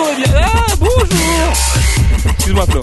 Bonjour 0.00 0.16
bien... 0.16 0.34
Ah, 0.34 0.74
bonjour 0.78 1.04
Excuse-moi 2.24 2.66
Flo. 2.66 2.80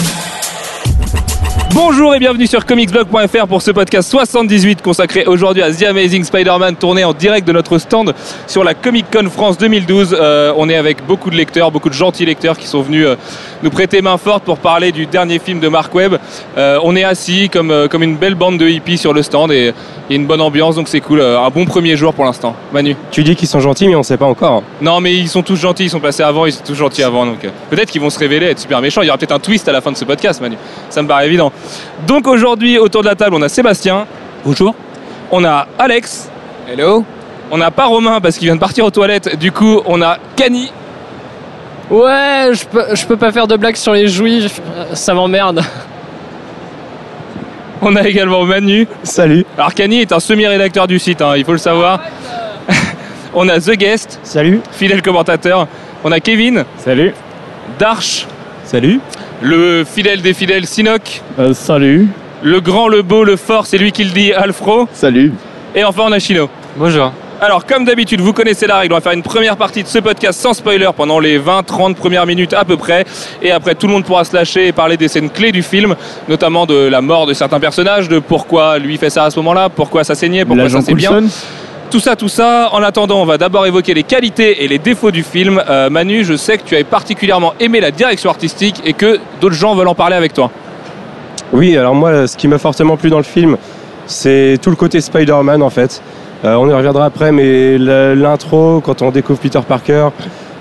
Bonjour 1.74 2.16
et 2.16 2.20
bienvenue 2.20 2.48
sur 2.48 2.66
comicsblog.fr 2.66 3.46
pour 3.48 3.62
ce 3.62 3.72
podcast 3.72 4.10
78 4.10 4.82
consacré 4.82 5.26
aujourd'hui 5.26 5.62
à 5.62 5.72
The 5.72 5.84
Amazing 5.84 6.24
Spider-Man 6.24 6.76
tourné 6.76 7.04
en 7.04 7.14
direct 7.14 7.48
de 7.48 7.52
notre 7.52 7.78
stand 7.78 8.14
sur 8.48 8.64
la 8.64 8.74
Comic 8.74 9.06
Con 9.12 9.30
France 9.30 9.58
2012. 9.58 10.18
Euh, 10.20 10.54
on 10.58 10.70
est 10.70 10.76
avec 10.76 11.06
beaucoup 11.06 11.30
de 11.30 11.36
lecteurs, 11.36 11.72
beaucoup 11.72 11.90
de 11.90 11.94
gentils 11.94 12.26
lecteurs 12.26 12.58
qui 12.58 12.68
sont 12.68 12.82
venus 12.82 13.06
euh, 13.06 13.16
nous 13.64 13.70
prêter 13.70 14.02
main 14.02 14.18
forte 14.18 14.44
pour 14.44 14.58
parler 14.58 14.92
du 14.92 15.06
dernier 15.06 15.40
film 15.40 15.60
de 15.60 15.68
Mark 15.68 15.94
Webb. 15.94 16.18
Euh, 16.58 16.80
on 16.84 16.96
est 16.96 17.04
assis 17.04 17.50
comme, 17.50 17.88
comme 17.90 18.02
une 18.02 18.16
belle 18.16 18.36
bande 18.36 18.58
de 18.58 18.68
hippies 18.68 18.98
sur 18.98 19.14
le 19.14 19.22
stand 19.22 19.52
et 19.52 19.74
il 20.10 20.14
y 20.14 20.18
a 20.18 20.22
une 20.22 20.26
bonne 20.28 20.42
ambiance 20.42 20.76
donc 20.76 20.88
c'est 20.88 21.02
cool. 21.02 21.22
Un 21.22 21.50
bon 21.50 21.66
premier 21.66 21.96
jour 21.96 22.14
pour 22.14 22.26
l'instant. 22.26 22.56
Manu 22.72 22.96
Tu 23.12 23.24
dis 23.24 23.36
qu'ils 23.36 23.48
sont 23.48 23.60
gentils, 23.60 23.88
mais 23.88 23.96
on 23.96 24.04
sait 24.04 24.18
pas 24.18 24.26
encore. 24.26 24.64
Non 24.82 25.00
mais 25.00 25.14
ils 25.14 25.28
sont 25.28 25.44
tous 25.44 25.58
gentils, 25.58 25.86
ils 25.86 25.90
sont 25.90 26.00
passés 26.00 26.24
avant, 26.24 26.46
ils 26.46 26.54
sont 26.54 26.64
tous 26.66 26.76
gentils 26.76 27.04
avant 27.04 27.26
donc 27.26 27.46
peut-être 27.70 27.92
qu'ils 27.92 28.02
vont 28.02 28.10
se 28.10 28.20
révéler 28.20 28.48
être 28.48 28.60
super 28.60 28.82
méchants. 28.82 29.02
Il 29.02 29.08
y 29.08 29.10
aura 29.10 29.18
peut-être 29.18 29.34
un 29.34 29.40
twist 29.40 29.68
à 29.68 29.72
la 29.74 29.82
fin 29.82 29.92
de 29.92 29.98
ce 29.98 30.06
podcast 30.06 30.42
Manu. 30.42 30.58
Ça 30.90 31.02
me 31.04 31.08
paraît 31.08 31.28
évident. 31.28 31.52
Donc 32.08 32.28
aujourd'hui 32.28 32.78
autour 32.80 33.02
de 33.02 33.08
la 33.08 33.16
table 33.16 33.36
on 33.36 33.42
a 33.42 33.50
Sébastien. 33.50 34.06
Bonjour. 34.46 34.76
On 35.32 35.44
a 35.44 35.68
Alex. 35.78 36.30
Hello 36.68 37.04
On 37.52 37.58
n'a 37.58 37.72
pas 37.72 37.86
Romain 37.86 38.20
parce 38.22 38.38
qu'il 38.38 38.46
vient 38.48 38.56
de 38.56 38.60
partir 38.60 38.86
aux 38.86 38.92
toilettes. 38.92 39.38
Du 39.38 39.52
coup 39.52 39.82
on 39.86 40.02
a 40.02 40.18
Cani. 40.36 40.72
Ouais, 41.90 42.50
je 42.52 42.66
peux, 42.66 42.84
je 42.94 43.06
peux 43.06 43.16
pas 43.16 43.32
faire 43.32 43.48
de 43.48 43.56
blagues 43.56 43.78
sur 43.78 43.94
les 43.94 44.08
juifs, 44.10 44.60
ça 44.94 45.14
m'emmerde. 45.14 45.64
On 47.82 47.96
a 47.96 48.08
également 48.08 48.44
Manu. 48.44 48.88
Salut. 49.04 49.46
Alors 49.58 49.74
Cani 49.74 50.02
est 50.02 50.12
un 50.12 50.20
semi-rédacteur 50.20 50.88
du 50.88 51.00
site, 51.00 51.22
hein, 51.22 51.34
il 51.38 51.46
faut 51.46 51.52
le 51.54 51.58
savoir. 51.58 52.02
on 53.34 53.48
a 53.48 53.60
The 53.60 53.72
Guest, 53.72 54.20
Salut. 54.24 54.60
fidèle 54.72 55.02
commentateur. 55.02 55.68
On 56.04 56.12
a 56.12 56.20
Kevin, 56.20 56.66
Salut. 56.78 57.14
Darch, 57.80 58.26
Salut. 58.66 59.00
Le 59.42 59.84
fidèle 59.84 60.22
des 60.22 60.34
fidèles 60.34 60.66
Sinoc, 60.66 61.22
Euh, 61.40 61.54
salut. 61.54 62.08
le 62.44 62.60
grand, 62.62 62.88
le 62.88 63.02
beau, 63.02 63.24
le 63.24 63.36
fort, 63.36 63.66
c'est 63.66 63.78
lui 63.78 63.92
qui 63.92 64.04
le 64.04 64.12
dit, 64.12 64.34
Alfro. 64.34 64.88
Salut. 64.94 65.34
Et 65.76 65.84
enfin 65.84 66.04
on 66.06 66.12
a 66.12 66.20
Chino. 66.20 66.50
Bonjour. 66.78 67.12
Alors, 67.40 67.68
comme 67.68 67.86
d'habitude, 67.86 68.20
vous 68.20 68.34
connaissez 68.34 68.66
la 68.66 68.78
règle. 68.80 68.94
On 68.94 68.98
va 68.98 69.02
faire 69.02 69.12
une 69.12 69.22
première 69.22 69.58
partie 69.58 69.84
de 69.84 69.88
ce 69.88 70.00
podcast 70.00 70.42
sans 70.42 70.54
spoiler 70.56 70.90
pendant 70.98 71.20
les 71.20 71.38
20-30 71.38 71.94
premières 71.94 72.26
minutes 72.26 72.54
à 72.54 72.66
peu 72.66 72.78
près. 72.78 73.06
Et 73.44 73.52
après, 73.52 73.76
tout 73.76 73.86
le 73.86 73.94
monde 73.94 74.06
pourra 74.06 74.24
se 74.26 74.36
lâcher 74.36 74.66
et 74.66 74.72
parler 74.72 74.98
des 74.98 75.08
scènes 75.08 75.30
clés 75.30 75.52
du 75.52 75.62
film, 75.62 75.96
notamment 76.28 76.66
de 76.66 76.74
la 76.88 77.00
mort 77.02 77.28
de 77.28 77.36
certains 77.36 77.60
personnages, 77.60 78.10
de 78.10 78.18
pourquoi 78.18 78.80
lui 78.80 78.98
fait 78.98 79.12
ça 79.12 79.26
à 79.26 79.30
ce 79.30 79.38
moment-là, 79.38 79.70
pourquoi 79.70 80.04
ça 80.04 80.16
saignait, 80.16 80.46
pourquoi 80.46 80.68
ça 80.68 80.82
c'est 80.82 80.96
bien. 80.96 81.22
Tout 81.90 82.02
ça, 82.02 82.18
tout 82.18 82.28
ça. 82.28 82.70
En 82.74 82.84
attendant, 82.84 83.22
on 83.22 83.26
va 83.26 83.38
d'abord 83.38 83.66
évoquer 83.66 83.94
les 83.94 84.04
qualités 84.04 84.64
et 84.64 84.68
les 84.68 84.78
défauts 84.78 85.12
du 85.12 85.24
film. 85.24 85.62
Euh, 85.70 85.90
Manu, 85.90 86.26
je 86.26 86.36
sais 86.36 86.58
que 86.58 86.64
tu 86.64 86.76
avais 86.76 86.84
particulièrement 86.84 87.54
aimé 87.62 87.80
la 87.80 87.92
direction 87.92 88.30
artistique 88.30 88.82
et 88.84 88.92
que 88.92 89.20
d'autres 89.40 89.56
gens 89.56 89.74
veulent 89.74 89.88
en 89.88 89.96
parler 89.96 90.18
avec 90.18 90.34
toi. 90.34 90.52
Oui, 91.54 91.78
alors 91.78 91.96
moi, 91.96 92.28
ce 92.28 92.36
qui 92.36 92.50
m'a 92.50 92.58
fortement 92.58 92.98
plu 92.98 93.10
dans 93.10 93.18
le 93.18 93.24
film, 93.24 93.56
c'est 94.06 94.58
tout 94.62 94.70
le 94.70 94.76
côté 94.76 95.00
Spider-Man 95.00 95.64
en 95.64 95.70
fait. 95.70 96.02
Euh, 96.44 96.56
on 96.56 96.70
y 96.70 96.74
reviendra 96.74 97.06
après, 97.06 97.32
mais 97.32 97.78
l'intro, 97.78 98.82
quand 98.84 99.02
on 99.02 99.10
découvre 99.10 99.40
Peter 99.40 99.62
Parker, 99.66 100.10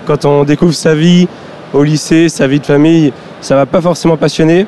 quand 0.06 0.24
on 0.26 0.44
découvre 0.44 0.74
sa 0.74 0.94
vie 0.94 1.26
au 1.74 1.82
lycée, 1.82 2.28
sa 2.28 2.46
vie 2.46 2.60
de 2.60 2.66
famille, 2.66 3.12
ça 3.40 3.56
m'a 3.56 3.66
pas 3.66 3.80
forcément 3.80 4.16
passionné. 4.16 4.64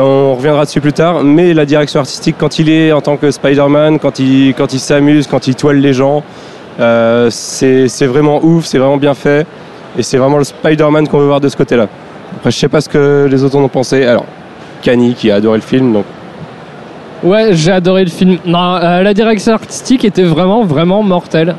On 0.00 0.36
reviendra 0.36 0.64
dessus 0.64 0.80
plus 0.80 0.92
tard, 0.92 1.24
mais 1.24 1.54
la 1.54 1.66
direction 1.66 1.98
artistique, 1.98 2.36
quand 2.38 2.60
il 2.60 2.70
est 2.70 2.92
en 2.92 3.00
tant 3.00 3.16
que 3.16 3.32
Spider-Man, 3.32 3.98
quand 3.98 4.20
il, 4.20 4.54
s'amuse, 4.78 5.26
quand 5.26 5.48
il 5.48 5.56
toile 5.56 5.78
les 5.78 5.92
gens, 5.92 6.22
euh, 6.78 7.28
c'est 7.30 7.88
c'est 7.88 8.06
vraiment 8.06 8.38
ouf, 8.44 8.64
c'est 8.64 8.78
vraiment 8.78 8.96
bien 8.96 9.14
fait, 9.14 9.44
et 9.98 10.04
c'est 10.04 10.16
vraiment 10.16 10.38
le 10.38 10.44
Spider-Man 10.44 11.08
qu'on 11.08 11.18
veut 11.18 11.26
voir 11.26 11.40
de 11.40 11.48
ce 11.48 11.56
côté-là. 11.56 11.88
Après, 12.36 12.52
je 12.52 12.56
sais 12.56 12.68
pas 12.68 12.80
ce 12.80 12.88
que 12.88 13.26
les 13.28 13.42
autres 13.42 13.56
en 13.56 13.62
ont 13.62 13.68
pensé. 13.68 14.04
Alors, 14.04 14.24
Kanye 14.82 15.14
qui 15.14 15.32
a 15.32 15.36
adoré 15.36 15.58
le 15.58 15.64
film, 15.64 15.92
donc 15.92 16.04
Ouais, 17.24 17.48
j'ai 17.52 17.72
adoré 17.72 18.04
le 18.04 18.10
film. 18.10 18.38
Non, 18.46 18.76
euh, 18.76 19.02
la 19.02 19.12
direction 19.12 19.52
artistique 19.52 20.04
était 20.04 20.22
vraiment, 20.22 20.64
vraiment 20.64 21.02
mortelle. 21.02 21.56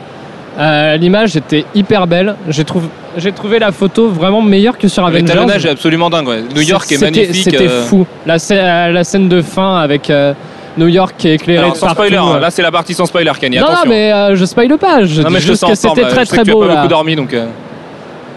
Euh, 0.59 0.97
L'image 0.97 1.35
était 1.37 1.63
hyper 1.73 2.05
belle. 2.05 2.35
J'ai 2.49 2.65
trouvé, 2.65 2.87
j'ai 3.17 3.31
trouvé 3.31 3.59
la 3.59 3.71
photo 3.71 4.09
vraiment 4.09 4.41
meilleure 4.41 4.77
que 4.77 4.87
sur 4.89 5.03
Avengers. 5.05 5.21
L'étalonnage 5.21 5.65
est 5.65 5.69
absolument 5.69 6.09
dingue. 6.09 6.27
ouais. 6.27 6.43
New 6.53 6.61
York 6.61 6.91
est 6.91 6.95
C'était- 6.97 7.05
magnifique. 7.21 7.43
C'était 7.51 7.67
euh, 7.69 7.83
fou. 7.83 8.05
La, 8.25 8.37
scè- 8.37 8.57
euh, 8.59 8.91
la 8.91 9.03
scène 9.05 9.29
de 9.29 9.41
fin 9.41 9.77
avec 9.77 10.09
euh, 10.09 10.33
New 10.77 10.87
York 10.87 11.15
qui 11.17 11.29
est 11.29 11.35
éclairée 11.35 11.63
Alors, 11.63 11.75
sans 11.77 11.85
partout. 11.87 12.01
spoiler, 12.03 12.17
hein. 12.17 12.35
euh. 12.35 12.39
là 12.39 12.51
c'est 12.51 12.61
la 12.61 12.71
partie 12.71 12.93
sans 12.93 13.05
spoiler, 13.05 13.31
Kanye. 13.39 13.55
non, 13.59 13.61
non, 13.63 13.67
attention. 13.69 13.89
mais 13.89 14.11
euh, 14.11 14.35
je 14.35 14.43
spoile 14.45 14.77
pas. 14.77 15.03
Je 15.05 15.21
Non, 15.21 15.27
dis 15.29 15.33
mais 15.35 15.39
je 15.39 15.45
te 15.45 15.51
juste 15.51 15.61
sens 15.61 15.69
que 15.71 15.75
c'était 15.77 16.01
très 16.01 16.25
Je 16.25 16.25
sais 16.25 16.25
très 16.25 16.37
que 16.39 16.43
tu 16.43 16.49
as 16.49 16.53
beau 16.53 16.59
pas 16.61 16.67
là. 16.67 16.75
beaucoup 16.75 16.87
dormi 16.89 17.15
donc. 17.15 17.33
euh, 17.33 17.45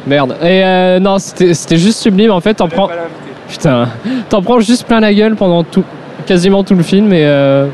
Merde. 0.06 0.36
Et 0.42 0.64
euh, 0.64 0.98
non, 1.00 1.18
c'était 1.18 1.54
c'était 1.54 1.76
juste 1.76 1.98
sublime. 2.00 2.30
En 2.30 2.40
fait, 2.40 2.54
t'en 2.54 2.68
prends. 2.68 2.88
Putain, 3.48 3.88
t'en 4.28 4.42
prends 4.42 4.60
juste 4.60 4.86
plein 4.86 5.00
la 5.00 5.12
gueule 5.12 5.34
pendant 5.36 5.62
tout, 5.64 5.84
quasiment 6.26 6.62
tout 6.64 6.74
le 6.74 6.82
film 6.82 7.12
et 7.12 7.24
euh, 7.24 7.66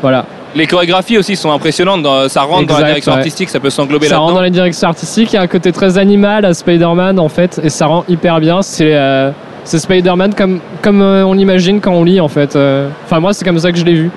voilà. 0.00 0.24
Les 0.54 0.66
chorégraphies 0.66 1.16
aussi 1.18 1.34
sont 1.36 1.50
impressionnantes. 1.50 2.02
dans- 2.02 2.28
ça 2.28 2.42
rentre 2.42 2.66
dans 2.66 2.78
la 2.78 2.86
direction 2.88 3.12
ouais. 3.12 3.18
artistique, 3.18 3.48
ça 3.48 3.58
peut 3.60 3.70
s'englober 3.70 4.06
Ça 4.06 4.18
rentre 4.18 4.26
là-dedans. 4.28 4.36
dans 4.36 4.42
la 4.42 4.50
direction 4.50 4.88
artistique. 4.88 5.32
Il 5.32 5.36
y 5.36 5.38
a 5.38 5.42
un 5.42 5.46
côté 5.46 5.72
très 5.72 5.96
animal 5.98 6.44
à 6.44 6.52
Spider-Man 6.52 7.18
en 7.18 7.28
fait 7.28 7.60
et 7.62 7.70
ça 7.70 7.86
rend 7.86 8.04
hyper 8.08 8.38
bien. 8.40 8.60
C'est 8.62 8.94
euh, 8.94 9.30
Spider-Man 9.64 10.34
comme 10.34 10.60
comme 10.82 11.00
euh, 11.00 11.24
on 11.24 11.32
l'imagine 11.32 11.80
quand 11.80 11.92
on 11.92 12.04
lit 12.04 12.20
en 12.20 12.28
fait. 12.28 12.54
Euh, 12.56 12.88
Enfin 13.06 13.18
moi 13.20 13.32
c'est 13.32 13.44
comme 13.44 13.58
ça 13.58 13.72
que 13.72 13.78
je 13.78 13.84
l'ai 13.84 13.94
vu. 13.94 14.10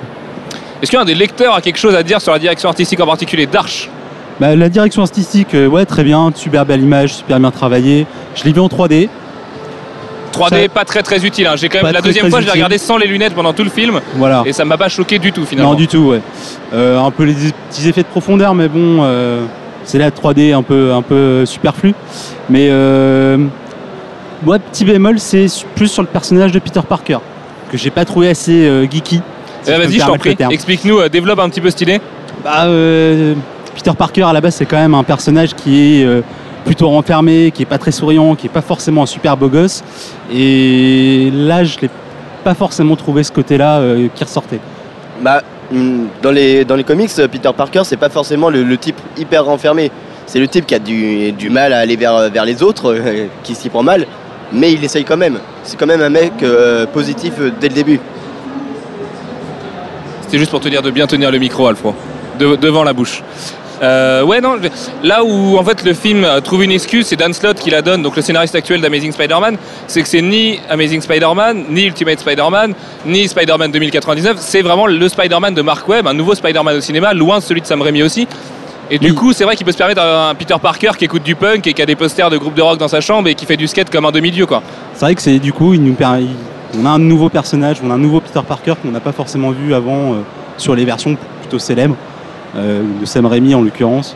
Est-ce 0.81 0.91
qu'un 0.91 1.05
des 1.05 1.15
lecteurs 1.15 1.55
a 1.55 1.61
quelque 1.61 1.77
chose 1.79 1.95
à 1.95 2.03
dire 2.03 2.19
sur 2.19 2.33
la 2.33 2.39
direction 2.39 2.67
artistique 2.67 2.99
en 2.99 3.05
particulier? 3.07 3.45
Darch 3.47 3.89
Bah, 4.39 4.55
la 4.57 4.67
direction 4.67 5.01
artistique, 5.03 5.53
ouais, 5.53 5.85
très 5.85 6.03
bien, 6.03 6.31
super 6.35 6.65
belle 6.65 6.81
image, 6.81 7.13
super 7.13 7.39
bien 7.39 7.49
travaillé. 7.51 8.05
Je 8.35 8.43
l'ai 8.43 8.51
vu 8.51 8.59
en 8.59 8.67
3D. 8.67 9.07
3D, 10.35 10.63
Ça- 10.63 10.69
pas 10.69 10.85
très 10.85 11.01
très 11.03 11.25
utile. 11.25 11.47
hein. 11.47 11.55
J'ai 11.55 11.69
quand 11.69 11.77
même 11.77 11.85
Pas 11.85 11.91
la 11.91 11.99
très, 11.99 12.09
deuxième 12.09 12.23
très 12.23 12.29
fois, 12.31 12.41
je 12.41 12.45
l'ai 12.45 12.51
regardé 12.51 12.77
sans 12.77 12.97
les 12.97 13.07
lunettes 13.07 13.33
pendant 13.33 13.53
tout 13.53 13.63
le 13.63 13.69
film 13.69 13.99
Voilà. 14.15 14.43
et 14.45 14.53
ça 14.53 14.65
m'a 14.65 14.77
pas 14.77 14.89
choqué 14.89 15.19
du 15.19 15.31
tout 15.31 15.45
finalement. 15.45 15.71
Non, 15.71 15.77
du 15.77 15.87
tout, 15.87 15.99
ouais. 16.09 16.21
Euh, 16.73 16.99
un 16.99 17.11
peu 17.11 17.23
les 17.23 17.33
petits 17.69 17.87
effets 17.87 18.01
de 18.03 18.07
profondeur, 18.07 18.53
mais 18.55 18.67
bon, 18.67 18.99
euh, 19.01 19.43
c'est 19.83 19.97
la 19.97 20.11
3D 20.11 20.53
un 20.53 20.63
peu, 20.63 20.93
un 20.93 21.01
peu 21.01 21.45
superflu. 21.45 21.93
Mais 22.49 22.67
euh, 22.69 23.37
moi, 24.43 24.59
petit 24.59 24.85
bémol, 24.85 25.19
c'est 25.19 25.47
plus 25.75 25.87
sur 25.87 26.01
le 26.01 26.07
personnage 26.07 26.51
de 26.51 26.59
Peter 26.59 26.81
Parker, 26.87 27.17
que 27.71 27.77
j'ai 27.77 27.89
pas 27.91 28.05
trouvé 28.05 28.29
assez 28.29 28.65
euh, 28.65 28.85
geeky. 28.89 29.21
Eh 29.67 29.71
si 29.71 29.77
Vas-y, 29.77 29.99
je 29.99 30.05
t'en 30.05 30.17
prie, 30.17 30.37
explique-nous, 30.51 31.09
développe 31.09 31.39
un 31.39 31.49
petit 31.49 31.61
peu 31.61 31.69
cette 31.69 31.81
idée. 31.81 31.99
Bah, 32.43 32.65
euh, 32.65 33.33
Peter 33.73 33.91
Parker 33.97 34.23
à 34.23 34.33
la 34.33 34.39
base 34.41 34.55
c'est 34.55 34.65
quand 34.65 34.77
même 34.77 34.93
un 34.93 35.03
personnage 35.03 35.53
qui 35.55 36.01
est 36.01 36.05
plutôt 36.65 36.89
renfermé, 36.89 37.51
qui 37.51 37.61
est 37.61 37.67
pas 37.67 37.77
très 37.77 37.91
souriant, 37.91 38.35
qui 38.35 38.47
est 38.47 38.49
pas 38.49 38.61
forcément 38.61 39.03
un 39.03 39.05
super 39.05 39.37
beau 39.37 39.47
gosse. 39.47 39.83
Et 40.33 41.29
là 41.33 41.63
je 41.63 41.77
l'ai 41.81 41.89
pas 42.43 42.53
forcément 42.55 42.95
trouvé 42.95 43.23
ce 43.23 43.31
côté-là 43.31 43.77
euh, 43.79 44.07
qui 44.13 44.23
ressortait. 44.23 44.59
Bah, 45.21 45.41
hum, 45.71 46.07
dans 46.21 46.31
les, 46.31 46.65
dans 46.65 46.75
les 46.75 46.83
comics, 46.83 47.09
euh, 47.19 47.27
Peter 47.27 47.49
Parker, 47.55 47.81
c'est 47.85 47.97
pas 47.97 48.09
forcément 48.09 48.49
le, 48.49 48.63
le 48.63 48.77
type 48.77 48.99
hyper 49.17 49.45
renfermé. 49.45 49.91
C'est 50.27 50.39
le 50.39 50.47
type 50.47 50.65
qui 50.65 50.73
a 50.75 50.79
du, 50.79 51.31
du 51.31 51.49
mal 51.49 51.71
à 51.71 51.77
aller 51.79 51.95
vers, 51.95 52.29
vers 52.31 52.45
les 52.45 52.61
autres, 52.63 52.93
euh, 52.93 53.27
qui 53.43 53.55
s'y 53.55 53.69
prend 53.69 53.83
mal, 53.83 54.05
mais 54.51 54.73
il 54.73 54.83
essaye 54.83 55.05
quand 55.05 55.17
même. 55.17 55.37
C'est 55.63 55.77
quand 55.77 55.85
même 55.87 56.01
un 56.01 56.09
mec 56.09 56.33
euh, 56.43 56.85
positif 56.87 57.33
dès 57.61 57.69
le 57.69 57.73
début. 57.75 57.99
C'était 60.21 60.39
juste 60.39 60.51
pour 60.51 60.59
te 60.59 60.67
dire 60.67 60.81
de 60.81 60.89
bien 60.91 61.05
tenir 61.07 61.31
le 61.31 61.37
micro, 61.37 61.67
Alfro, 61.67 61.93
de- 62.39 62.55
devant 62.55 62.83
la 62.83 62.93
bouche. 62.93 63.21
Euh, 63.81 64.23
ouais, 64.23 64.39
non, 64.41 64.55
là 65.03 65.23
où 65.23 65.57
en 65.57 65.63
fait 65.63 65.83
le 65.83 65.93
film 65.93 66.25
trouve 66.43 66.63
une 66.63 66.71
excuse, 66.71 67.07
c'est 67.07 67.17
Dan 67.17 67.33
Slott 67.33 67.59
qui 67.59 67.69
la 67.69 67.81
donne, 67.81 68.01
donc 68.01 68.15
le 68.15 68.21
scénariste 68.21 68.55
actuel 68.55 68.79
d'Amazing 68.81 69.11
Spider-Man, 69.11 69.57
c'est 69.87 70.01
que 70.01 70.07
c'est 70.07 70.21
ni 70.21 70.59
Amazing 70.69 71.01
Spider-Man, 71.01 71.65
ni 71.69 71.83
Ultimate 71.85 72.19
Spider-Man, 72.19 72.73
ni 73.05 73.27
Spider-Man 73.27 73.71
2099, 73.71 74.37
c'est 74.39 74.61
vraiment 74.61 74.87
le 74.87 75.09
Spider-Man 75.09 75.53
de 75.53 75.61
Mark 75.61 75.87
Webb, 75.89 76.07
un 76.07 76.13
nouveau 76.13 76.35
Spider-Man 76.35 76.77
au 76.77 76.81
cinéma, 76.81 77.13
loin 77.13 77.39
de 77.39 77.43
celui 77.43 77.61
de 77.61 77.65
Sam 77.65 77.81
Raimi 77.81 78.01
aussi. 78.03 78.27
Et 78.91 78.99
du 78.99 79.09
Oui. 79.09 79.15
coup, 79.15 79.33
c'est 79.33 79.43
vrai 79.43 79.55
qu'il 79.55 79.65
peut 79.65 79.71
se 79.71 79.77
permettre 79.77 80.01
un 80.01 80.35
Peter 80.35 80.55
Parker 80.61 80.91
qui 80.97 81.05
écoute 81.05 81.23
du 81.23 81.35
punk 81.35 81.65
et 81.65 81.73
qui 81.73 81.81
a 81.81 81.85
des 81.87 81.95
posters 81.95 82.29
de 82.29 82.37
groupes 82.37 82.53
de 82.53 82.61
rock 82.61 82.77
dans 82.77 82.87
sa 82.87 83.01
chambre 83.01 83.27
et 83.27 83.33
qui 83.35 83.45
fait 83.47 83.57
du 83.57 83.67
skate 83.67 83.89
comme 83.89 84.05
un 84.05 84.11
demi-dieu, 84.11 84.45
quoi. 84.45 84.61
C'est 84.93 85.05
vrai 85.05 85.15
que 85.15 85.21
c'est 85.23 85.39
du 85.39 85.51
coup, 85.51 85.73
il 85.73 85.83
nous 85.83 85.95
per- 85.95 86.19
il- 86.21 86.29
on 86.79 86.85
a 86.85 86.89
un 86.89 86.99
nouveau 86.99 87.29
personnage, 87.29 87.77
on 87.83 87.89
a 87.89 87.95
un 87.95 87.97
nouveau 87.97 88.19
Peter 88.21 88.41
Parker 88.47 88.73
qu'on 88.81 88.91
n'a 88.91 88.99
pas 88.99 89.11
forcément 89.11 89.49
vu 89.49 89.73
avant 89.73 90.13
euh, 90.13 90.17
sur 90.57 90.75
les 90.75 90.85
versions 90.85 91.17
plutôt 91.41 91.57
célèbres, 91.57 91.95
de 92.55 93.05
Sam 93.05 93.25
Raimi 93.25 93.53
en 93.55 93.61
l'occurrence, 93.61 94.15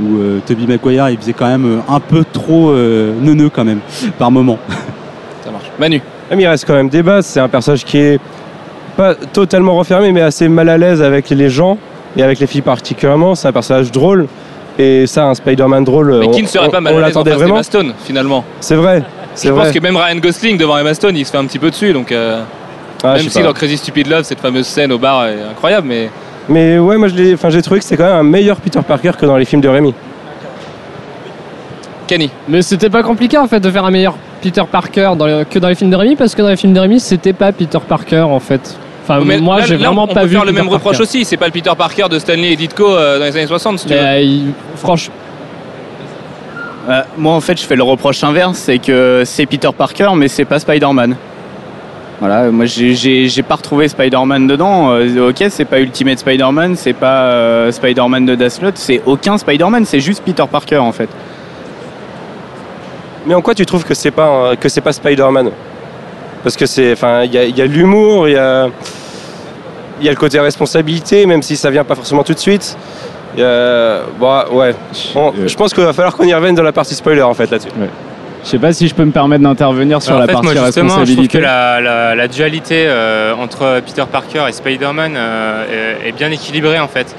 où 0.00 0.18
euh, 0.18 0.40
Tobey 0.46 0.66
Maguire 0.66 1.08
il 1.10 1.18
faisait 1.18 1.32
quand 1.32 1.46
même 1.46 1.64
euh, 1.66 1.92
un 1.94 2.00
peu 2.00 2.24
trop 2.30 2.70
euh, 2.70 3.12
neuneux 3.20 3.48
quand 3.50 3.64
même, 3.64 3.80
par 4.18 4.30
moment. 4.30 4.58
Ça 5.44 5.50
marche. 5.50 5.64
Manu. 5.78 6.00
Même 6.30 6.40
il 6.40 6.46
reste 6.46 6.64
quand 6.66 6.74
même 6.74 6.88
des 6.88 7.02
bases. 7.02 7.26
C'est 7.26 7.40
un 7.40 7.48
personnage 7.48 7.84
qui 7.84 7.98
est 7.98 8.20
pas 8.96 9.14
totalement 9.14 9.74
renfermé, 9.74 10.12
mais 10.12 10.20
assez 10.20 10.48
mal 10.48 10.68
à 10.68 10.78
l'aise 10.78 11.02
avec 11.02 11.30
les 11.30 11.48
gens 11.48 11.78
et 12.16 12.22
avec 12.22 12.38
les 12.38 12.46
filles 12.46 12.60
particulièrement. 12.62 13.34
C'est 13.34 13.48
un 13.48 13.52
personnage 13.52 13.90
drôle. 13.90 14.26
Et 14.78 15.06
ça, 15.06 15.26
un 15.26 15.34
Spider-Man 15.34 15.84
drôle, 15.84 16.16
Mais 16.20 16.26
on, 16.26 16.30
qui 16.30 16.42
ne 16.42 16.46
serait 16.46 16.68
on- 16.68 16.70
pas 16.70 16.80
mal 16.80 16.94
on 16.94 16.98
à 16.98 17.00
l'aise 17.00 17.16
en 17.16 17.20
l'attendait 17.20 17.30
face 17.32 17.38
vraiment. 17.40 17.54
d'Emma 17.56 17.62
Stone, 17.64 17.92
finalement 18.04 18.44
C'est 18.60 18.76
vrai. 18.76 19.02
C'est 19.34 19.48
Je 19.48 19.52
vrai. 19.52 19.64
pense 19.64 19.74
que 19.74 19.80
même 19.80 19.96
Ryan 19.96 20.16
Gosling 20.16 20.56
devant 20.56 20.78
Emma 20.78 20.94
Stone, 20.94 21.16
il 21.16 21.26
se 21.26 21.32
fait 21.32 21.38
un 21.38 21.44
petit 21.44 21.58
peu 21.58 21.70
dessus. 21.70 21.92
Donc, 21.92 22.12
euh, 22.12 22.42
Ah, 23.02 23.14
même 23.14 23.28
si 23.28 23.38
pas. 23.40 23.44
dans 23.44 23.52
Crazy 23.52 23.76
Stupid 23.76 24.06
Love, 24.06 24.22
cette 24.22 24.40
fameuse 24.40 24.66
scène 24.66 24.92
au 24.92 24.98
bar 24.98 25.26
est 25.26 25.42
incroyable, 25.50 25.86
mais 25.88 26.08
Mais 26.50 26.78
ouais, 26.78 26.98
moi 26.98 27.08
j'ai 27.08 27.62
trouvé 27.62 27.78
que 27.80 27.84
c'était 27.86 27.96
quand 27.96 28.08
même 28.08 28.16
un 28.16 28.22
meilleur 28.22 28.56
Peter 28.56 28.80
Parker 28.86 29.12
que 29.18 29.24
dans 29.24 29.36
les 29.36 29.44
films 29.44 29.62
de 29.62 29.68
Rémi. 29.68 29.94
Kenny. 32.06 32.28
Mais 32.48 32.60
c'était 32.62 32.90
pas 32.90 33.02
compliqué 33.04 33.38
en 33.38 33.46
fait 33.46 33.60
de 33.60 33.70
faire 33.70 33.84
un 33.84 33.90
meilleur 33.92 34.14
Peter 34.42 34.64
Parker 34.70 35.12
dans 35.16 35.26
les- 35.26 35.44
que 35.48 35.58
dans 35.60 35.68
les 35.68 35.76
films 35.76 35.90
de 35.90 35.96
Rémi 35.96 36.16
parce 36.16 36.34
que 36.34 36.42
dans 36.42 36.48
les 36.48 36.56
films 36.56 36.72
de 36.72 36.80
Rémi 36.80 36.98
c'était 36.98 37.32
pas 37.32 37.52
Peter 37.52 37.78
Parker 37.86 38.20
en 38.22 38.40
fait. 38.40 38.76
Enfin 39.04 39.20
Mais 39.24 39.38
moi 39.38 39.60
là- 39.60 39.64
j'ai 39.66 39.76
là, 39.76 39.86
vraiment 39.86 40.04
on 40.04 40.06
pas 40.14 40.22
peut 40.22 40.26
vu 40.26 40.32
faire 40.34 40.44
le 40.44 40.50
Peter 40.50 40.62
même 40.64 40.68
reproche 40.72 40.98
Parker. 40.98 41.02
aussi. 41.02 41.24
C'est 41.24 41.36
pas 41.36 41.46
le 41.46 41.52
Peter 41.52 41.70
Parker 41.78 42.06
de 42.10 42.18
Stanley 42.18 42.52
et 42.52 42.56
Ditko 42.56 42.84
euh, 42.96 43.18
dans 43.20 43.24
les 43.26 43.36
années 43.36 43.46
60, 43.46 43.78
si 43.78 43.86
tu 43.86 43.92
Mais 43.94 44.00
veux. 44.00 44.06
euh, 44.06 44.20
il- 44.20 44.52
franchement 44.76 45.14
Euh, 46.88 47.02
moi, 47.18 47.34
en 47.34 47.40
fait, 47.40 47.60
je 47.60 47.64
fais 47.66 47.76
le 47.76 47.82
reproche 47.84 48.24
inverse, 48.24 48.56
c'est 48.58 48.78
que 48.78 49.22
c'est 49.24 49.44
Peter 49.46 49.68
Parker, 49.76 50.08
mais 50.16 50.26
c'est 50.28 50.46
pas 50.46 50.58
Spider-Man. 50.58 51.14
Voilà, 52.20 52.50
moi, 52.50 52.66
j'ai- 52.66 53.42
pas 53.42 53.54
retrouvé 53.54 53.88
Spider-Man 53.88 54.46
dedans. 54.46 54.90
Euh, 54.92 55.30
ok, 55.30 55.42
c'est 55.48 55.64
pas 55.64 55.80
Ultimate 55.80 56.18
Spider-Man, 56.18 56.76
c'est 56.76 56.92
pas 56.92 57.22
euh, 57.30 57.72
Spider-Man 57.72 58.26
de 58.26 58.34
Deathlock, 58.34 58.74
c'est 58.76 59.00
aucun 59.06 59.38
Spider-Man, 59.38 59.86
c'est 59.86 60.00
juste 60.00 60.22
Peter 60.22 60.44
Parker, 60.50 60.76
en 60.78 60.92
fait. 60.92 61.08
Mais 63.26 63.34
en 63.34 63.40
quoi 63.40 63.54
tu 63.54 63.64
trouves 63.64 63.84
que 63.84 63.94
c'est 63.94 64.10
pas 64.10 64.54
que 64.58 64.68
c'est 64.68 64.80
pas 64.82 64.92
Spider-Man? 64.92 65.50
Parce 66.42 66.56
que 66.56 66.66
c'est, 66.66 66.92
enfin, 66.92 67.22
il 67.24 67.32
y 67.34 67.62
a, 67.62 67.66
l'humour, 67.66 68.28
il 68.28 68.32
y 68.32 68.36
a, 68.38 68.68
il 70.00 70.06
y 70.06 70.08
a 70.08 70.12
le 70.12 70.16
côté 70.18 70.38
responsabilité, 70.40 71.24
même 71.26 71.42
si 71.42 71.56
ça 71.56 71.70
vient 71.70 71.84
pas 71.84 71.94
forcément 71.94 72.22
tout 72.22 72.32
de 72.34 72.38
suite. 72.38 72.76
A- 73.38 74.00
bon, 74.18 74.42
ouais. 74.52 74.74
On- 75.14 75.28
Euh. 75.28 75.46
je 75.46 75.54
pense 75.56 75.72
qu'il 75.72 75.84
va 75.84 75.92
falloir 75.92 76.16
qu'on 76.16 76.24
y 76.24 76.34
revienne 76.34 76.54
dans 76.54 76.62
la 76.62 76.72
partie 76.72 76.94
spoiler 76.94 77.22
en 77.22 77.32
fait 77.34 77.50
là-dessus. 77.50 77.70
Je 78.42 78.48
sais 78.48 78.58
pas 78.58 78.72
si 78.72 78.88
je 78.88 78.94
peux 78.94 79.04
me 79.04 79.12
permettre 79.12 79.42
d'intervenir 79.42 80.00
sur 80.00 80.12
Alors, 80.14 80.20
la 80.20 80.24
en 80.24 80.26
fait, 80.28 80.32
partie 80.48 80.58
moi, 80.58 80.66
justement, 80.66 80.88
je 80.88 80.92
trouve 80.94 80.98
responsabilité. 81.00 81.38
que 81.38 81.42
la, 81.44 81.80
la- 81.80 82.14
la 82.14 82.28
dualité 82.28 82.84
euh, 82.88 83.34
entre 83.34 83.80
Peter 83.86 84.04
Parker 84.10 84.44
et 84.48 84.52
Spider-Man 84.52 85.14
euh, 85.16 85.96
est, 86.02 86.08
est 86.08 86.12
bien 86.12 86.30
équilibrée 86.30 86.80
en 86.80 86.88
fait. 86.88 87.14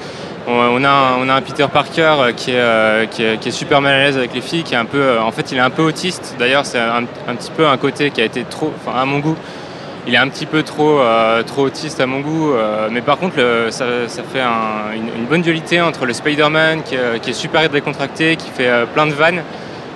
On, 0.48 0.52
on 0.52 0.84
a 0.84 0.88
un, 0.88 1.12
on 1.24 1.28
a 1.28 1.34
un 1.34 1.40
Peter 1.40 1.66
Parker 1.72 2.14
euh, 2.18 2.32
qui 2.32 2.50
est, 2.50 2.54
euh, 2.56 3.06
qui, 3.06 3.22
est, 3.22 3.38
qui 3.38 3.48
est 3.50 3.52
super 3.52 3.80
mal 3.80 3.94
à 3.94 3.98
l'aise 4.04 4.16
avec 4.18 4.34
les 4.34 4.40
filles, 4.40 4.64
qui 4.64 4.74
est 4.74 4.76
un 4.76 4.84
peu, 4.84 5.18
en 5.20 5.30
fait, 5.30 5.52
il 5.52 5.58
est 5.58 5.60
un 5.62 5.70
peu 5.70 5.82
autiste. 5.82 6.34
D'ailleurs, 6.40 6.66
c'est 6.66 6.80
un, 6.80 7.04
un 7.28 7.34
petit 7.36 7.52
peu 7.56 7.66
un 7.68 7.76
côté 7.76 8.10
qui 8.10 8.20
a 8.20 8.24
été 8.24 8.42
trop, 8.42 8.72
enfin, 8.84 8.98
à 9.00 9.04
mon 9.04 9.20
goût, 9.20 9.36
il 10.08 10.14
est 10.14 10.18
un 10.18 10.26
petit 10.28 10.46
peu 10.46 10.64
trop, 10.64 10.98
euh, 10.98 11.44
trop 11.44 11.62
autiste 11.62 12.00
à 12.00 12.06
mon 12.06 12.18
goût. 12.18 12.52
euh, 12.52 12.88
mais 12.90 13.00
par 13.02 13.18
contre, 13.18 13.36
le- 13.36 13.70
ça, 13.70 13.84
ça 14.08 14.22
fait 14.24 14.40
un- 14.40 14.92
une, 14.96 15.20
une 15.22 15.26
bonne 15.26 15.42
dualité 15.42 15.80
entre 15.80 16.04
le 16.04 16.12
Spider-Man 16.12 16.82
qui, 16.84 16.96
est- 16.96 17.20
qui 17.22 17.30
est 17.30 17.34
super 17.34 17.68
décontracté, 17.70 18.34
qui 18.34 18.50
fait 18.50 18.68
plein 18.92 19.06
de 19.06 19.12
vannes, 19.12 19.42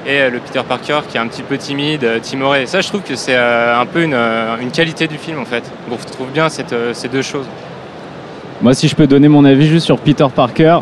et 0.07 0.21
euh, 0.21 0.31
le 0.31 0.39
Peter 0.39 0.61
Parker 0.67 1.01
qui 1.09 1.17
est 1.17 1.21
un 1.21 1.27
petit 1.27 1.43
peu 1.43 1.59
timide, 1.59 2.05
euh, 2.05 2.19
timoré. 2.21 2.67
Ça, 2.67 2.81
je 2.81 2.89
trouve 2.89 3.03
que 3.03 3.17
c'est 3.17 3.35
euh, 3.35 3.79
un 3.79 3.87
peu 3.87 4.03
une, 4.03 4.71
qualité 4.73 5.07
du 5.09 5.19
film 5.19 5.41
en 5.41 5.45
fait. 5.45 5.65
On 5.91 5.97
retrouve 5.97 6.29
bien 6.33 6.49
ces 6.49 7.09
deux 7.09 7.23
choses. 7.23 7.47
Moi, 8.63 8.75
si 8.75 8.89
je 8.89 8.97
peux 8.97 9.07
donner 9.07 9.29
mon 9.29 9.45
avis 9.45 9.67
juste 9.67 9.87
sur 9.87 9.99
Peter 9.99 10.27
Parker, 10.35 10.79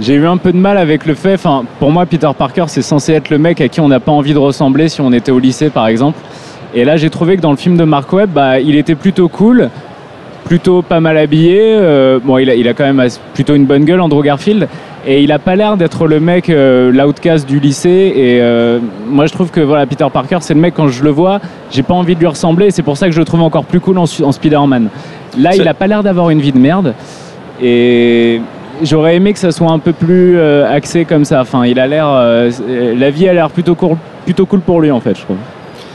j'ai 0.00 0.14
eu 0.14 0.26
un 0.26 0.36
peu 0.36 0.52
de 0.52 0.58
mal 0.58 0.78
avec 0.78 1.06
le 1.06 1.14
fait. 1.14 1.34
Enfin, 1.34 1.64
pour 1.78 1.90
moi, 1.90 2.06
Peter 2.06 2.30
Parker, 2.36 2.64
c'est 2.68 2.82
censé 2.82 3.14
être 3.14 3.30
le 3.30 3.38
mec 3.38 3.60
à 3.60 3.68
qui 3.68 3.80
on 3.80 3.88
n'a 3.88 4.00
pas 4.00 4.12
envie 4.12 4.34
de 4.34 4.38
ressembler 4.38 4.88
si 4.88 5.00
on 5.00 5.12
était 5.12 5.32
au 5.32 5.38
lycée, 5.38 5.70
par 5.70 5.86
exemple. 5.86 6.18
Et 6.74 6.84
là, 6.84 6.96
j'ai 6.96 7.10
trouvé 7.10 7.36
que 7.36 7.40
dans 7.40 7.52
le 7.52 7.56
film 7.56 7.76
de 7.76 7.84
Mark 7.84 8.12
Webb, 8.12 8.30
bah, 8.30 8.60
il 8.60 8.76
était 8.76 8.94
plutôt 8.94 9.28
cool, 9.28 9.70
plutôt 10.44 10.82
pas 10.82 11.00
mal 11.00 11.16
habillé. 11.16 11.78
bon, 12.22 12.38
il 12.38 12.50
a, 12.50 12.54
il 12.54 12.68
a 12.68 12.74
quand 12.74 12.84
même 12.84 13.08
plutôt 13.34 13.54
une 13.54 13.64
bonne 13.64 13.84
gueule, 13.84 14.00
Andrew 14.00 14.22
Garfield. 14.22 14.68
Et 15.08 15.22
il 15.22 15.30
a 15.30 15.38
pas 15.38 15.54
l'air 15.54 15.76
d'être 15.76 16.08
le 16.08 16.18
mec, 16.18 16.50
euh, 16.50 16.90
l'outcast 16.90 17.46
du 17.46 17.60
lycée. 17.60 18.12
Et 18.16 18.40
euh, 18.40 18.80
moi, 19.06 19.26
je 19.26 19.32
trouve 19.32 19.52
que 19.52 19.60
voilà, 19.60 19.86
Peter 19.86 20.06
Parker, 20.12 20.38
c'est 20.40 20.54
le 20.54 20.60
mec, 20.60 20.74
quand 20.74 20.88
je 20.88 21.04
le 21.04 21.10
vois, 21.10 21.40
j'ai 21.70 21.84
pas 21.84 21.94
envie 21.94 22.16
de 22.16 22.20
lui 22.20 22.26
ressembler. 22.26 22.66
Et 22.66 22.70
c'est 22.72 22.82
pour 22.82 22.96
ça 22.96 23.06
que 23.06 23.12
je 23.12 23.20
le 23.20 23.24
trouve 23.24 23.42
encore 23.42 23.64
plus 23.64 23.78
cool 23.78 23.98
en, 23.98 24.02
en 24.02 24.32
Spider-Man. 24.32 24.88
Là, 25.38 25.54
il 25.54 25.66
a 25.68 25.74
pas 25.74 25.86
l'air 25.86 26.02
d'avoir 26.02 26.30
une 26.30 26.40
vie 26.40 26.50
de 26.50 26.58
merde. 26.58 26.94
Et 27.62 28.40
j'aurais 28.82 29.14
aimé 29.14 29.32
que 29.32 29.38
ça 29.38 29.52
soit 29.52 29.70
un 29.70 29.78
peu 29.78 29.92
plus 29.92 30.38
euh, 30.38 30.68
axé 30.68 31.04
comme 31.04 31.24
ça. 31.24 31.40
Enfin, 31.40 31.64
il 31.66 31.78
a 31.78 31.86
l'air. 31.86 32.08
la 32.08 33.10
vie 33.10 33.28
a 33.28 33.32
l'air 33.32 33.50
plutôt 33.50 33.76
cool, 33.76 33.96
plutôt 34.24 34.44
cool 34.44 34.60
pour 34.60 34.80
lui, 34.80 34.90
en 34.90 35.00
fait, 35.00 35.16
je 35.16 35.22
trouve. 35.22 35.36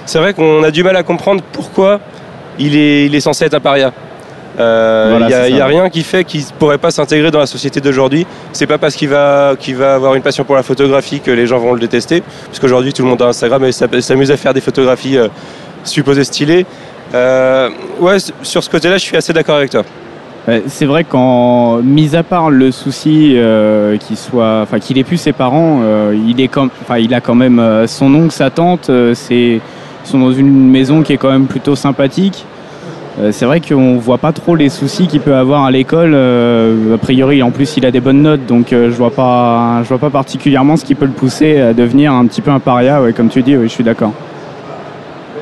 C'est 0.05 0.19
vrai 0.19 0.33
qu'on 0.33 0.63
a 0.63 0.71
du 0.71 0.83
mal 0.83 0.95
à 0.95 1.03
comprendre 1.03 1.43
pourquoi 1.51 1.99
il 2.59 2.77
est, 2.77 3.07
il 3.07 3.15
est 3.15 3.19
censé 3.19 3.43
être 3.43 3.55
un 3.55 3.59
paria. 3.59 3.91
Euh, 4.59 5.07
Il 5.13 5.17
Voilà, 5.19 5.49
n'y 5.49 5.61
a, 5.61 5.65
rien 5.65 5.89
qui 5.89 6.03
fait 6.03 6.23
qu'il 6.23 6.41
ne 6.41 6.45
pourrait 6.59 6.77
pas 6.77 6.91
s'intégrer 6.91 7.31
dans 7.31 7.39
la 7.39 7.45
société 7.45 7.79
d'aujourd'hui. 7.79 8.25
C'est 8.51 8.67
pas 8.67 8.77
parce 8.77 8.95
qu'il 8.95 9.09
va, 9.09 9.55
avoir 9.95 10.15
une 10.15 10.21
passion 10.21 10.43
pour 10.43 10.55
la 10.55 10.63
photographie 10.63 11.19
que 11.21 11.31
les 11.31 11.47
gens 11.47 11.57
vont 11.59 11.73
le 11.73 11.79
détester. 11.79 12.21
Parce 12.47 12.59
qu'aujourd'hui, 12.59 12.93
tout 12.93 13.03
le 13.03 13.09
monde 13.09 13.21
a 13.21 13.27
Instagram 13.27 13.63
et 13.63 13.71
s'am- 13.71 14.01
s'amuse 14.01 14.31
à 14.31 14.37
faire 14.37 14.53
des 14.53 14.61
photographies 14.61 15.17
euh, 15.17 15.27
supposées 15.83 16.23
stylées. 16.25 16.65
Euh, 17.13 17.69
ouais, 17.99 18.17
sur 18.41 18.63
ce 18.63 18.69
côté-là, 18.69 18.97
je 18.97 19.03
suis 19.03 19.17
assez 19.17 19.33
d'accord 19.33 19.55
avec 19.57 19.69
toi. 19.71 19.83
C'est 20.67 20.85
vrai 20.85 21.03
qu'en 21.03 21.77
mis 21.83 22.15
à 22.15 22.23
part 22.23 22.49
le 22.49 22.71
souci 22.71 23.33
euh, 23.35 23.95
qu'il 23.97 24.17
soit, 24.17 24.61
enfin 24.63 24.79
qu'il 24.79 24.97
ait 24.97 25.03
plus 25.03 25.17
ses 25.17 25.33
parents, 25.33 25.81
euh, 25.83 26.17
il 26.27 26.41
est 26.41 26.47
comme, 26.47 26.71
enfin 26.81 26.97
il 26.97 27.13
a 27.13 27.21
quand 27.21 27.35
même 27.35 27.61
son 27.85 28.11
oncle, 28.15 28.31
sa 28.31 28.49
tante. 28.49 28.89
c'est, 29.13 29.35
ils 29.35 29.61
sont 30.03 30.17
dans 30.17 30.31
une 30.31 30.71
maison 30.71 31.03
qui 31.03 31.13
est 31.13 31.17
quand 31.17 31.29
même 31.31 31.45
plutôt 31.45 31.75
sympathique. 31.75 32.43
Euh, 33.21 33.31
c'est 33.31 33.45
vrai 33.45 33.61
qu'on 33.61 33.97
voit 33.97 34.17
pas 34.17 34.31
trop 34.31 34.55
les 34.55 34.69
soucis 34.69 35.07
qu'il 35.07 35.21
peut 35.21 35.35
avoir 35.35 35.63
à 35.65 35.71
l'école. 35.71 36.13
euh, 36.15 36.95
a 36.95 36.97
priori, 36.97 37.43
en 37.43 37.51
plus, 37.51 37.77
il 37.77 37.85
a 37.85 37.91
des 37.91 37.99
bonnes 37.99 38.21
notes, 38.23 38.45
donc 38.47 38.73
euh, 38.73 38.89
je 38.89 38.95
vois 38.95 39.09
vois 39.09 39.99
pas 39.99 40.09
particulièrement 40.09 40.75
ce 40.75 40.85
qui 40.85 40.95
peut 40.95 41.05
le 41.05 41.11
pousser 41.11 41.59
à 41.59 41.73
devenir 41.73 42.13
un 42.13 42.25
petit 42.25 42.41
peu 42.41 42.51
un 42.51 42.59
paria. 42.59 42.99
Comme 43.15 43.29
tu 43.29 43.43
dis, 43.43 43.53
je 43.53 43.67
suis 43.67 43.83
d'accord. 43.83 44.13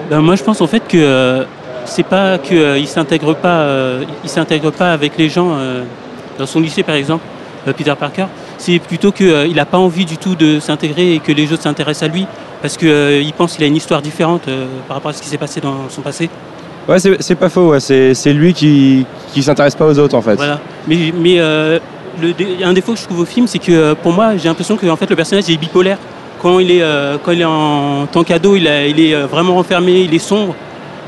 Ben, 0.09 0.21
moi, 0.21 0.35
je 0.35 0.43
pense 0.43 0.59
en 0.59 0.67
fait 0.67 0.81
que 0.87 0.97
euh, 0.97 1.43
c'est 1.85 2.03
pas 2.03 2.37
qu'il 2.37 2.57
ne 2.57 2.85
s'intègre 2.85 3.35
pas, 3.35 3.61
euh, 3.61 4.03
s'intègre 4.25 4.71
pas 4.71 4.91
avec 4.91 5.17
les 5.17 5.29
gens 5.29 5.51
euh, 5.51 5.83
dans 6.37 6.47
son 6.47 6.59
lycée, 6.59 6.83
par 6.83 6.95
exemple, 6.95 7.23
euh, 7.67 7.73
Peter 7.73 7.93
Parker. 7.97 8.25
C'est 8.57 8.79
plutôt 8.79 9.11
qu'il 9.11 9.55
n'a 9.55 9.65
pas 9.65 9.77
envie 9.77 10.05
du 10.05 10.17
tout 10.17 10.35
de 10.35 10.59
s'intégrer 10.59 11.13
et 11.13 11.19
que 11.19 11.31
les 11.31 11.53
autres 11.53 11.63
s'intéressent 11.63 12.09
à 12.09 12.11
lui 12.11 12.25
parce 12.61 12.75
qu'il 12.75 13.33
pense 13.37 13.53
qu'il 13.53 13.63
a 13.63 13.67
une 13.67 13.75
histoire 13.75 14.01
différente 14.01 14.47
euh, 14.47 14.65
par 14.87 14.97
rapport 14.97 15.11
à 15.11 15.13
ce 15.13 15.21
qui 15.21 15.29
s'est 15.29 15.37
passé 15.37 15.61
dans 15.61 15.89
son 15.89 16.01
passé. 16.01 16.29
Ouais, 16.89 16.97
c'est 16.99 17.35
pas 17.35 17.49
faux. 17.49 17.77
C'est 17.79 18.33
lui 18.33 18.53
qui 18.53 19.05
qui 19.31 19.43
s'intéresse 19.43 19.75
pas 19.75 19.85
aux 19.85 19.99
autres 19.99 20.15
en 20.15 20.23
fait. 20.23 20.35
Voilà. 20.35 20.59
Mais, 20.87 21.13
mais 21.15 21.35
euh, 21.39 21.77
le 22.19 22.33
un 22.63 22.73
défaut 22.73 22.93
que 22.93 22.99
je 22.99 23.03
trouve 23.03 23.19
au 23.19 23.25
film, 23.25 23.45
c'est 23.45 23.59
que 23.59 23.71
euh, 23.71 23.95
pour 23.95 24.11
moi, 24.11 24.37
j'ai 24.37 24.47
l'impression 24.47 24.75
que 24.75 24.87
en 24.87 24.95
fait, 24.95 25.07
le 25.07 25.15
personnage 25.15 25.47
est 25.49 25.57
bipolaire. 25.57 25.99
Quand 26.41 26.57
il 26.57 26.71
est, 26.71 26.81
euh, 26.81 27.17
quand 27.23 27.31
il 27.31 27.41
est 27.41 27.45
en 27.45 28.07
tant 28.07 28.23
qu'ado, 28.23 28.55
il, 28.55 28.63
il 28.63 28.99
est 28.99 29.13
euh, 29.13 29.27
vraiment 29.27 29.53
renfermé, 29.53 30.01
il 30.01 30.13
est 30.13 30.19
sombre. 30.19 30.55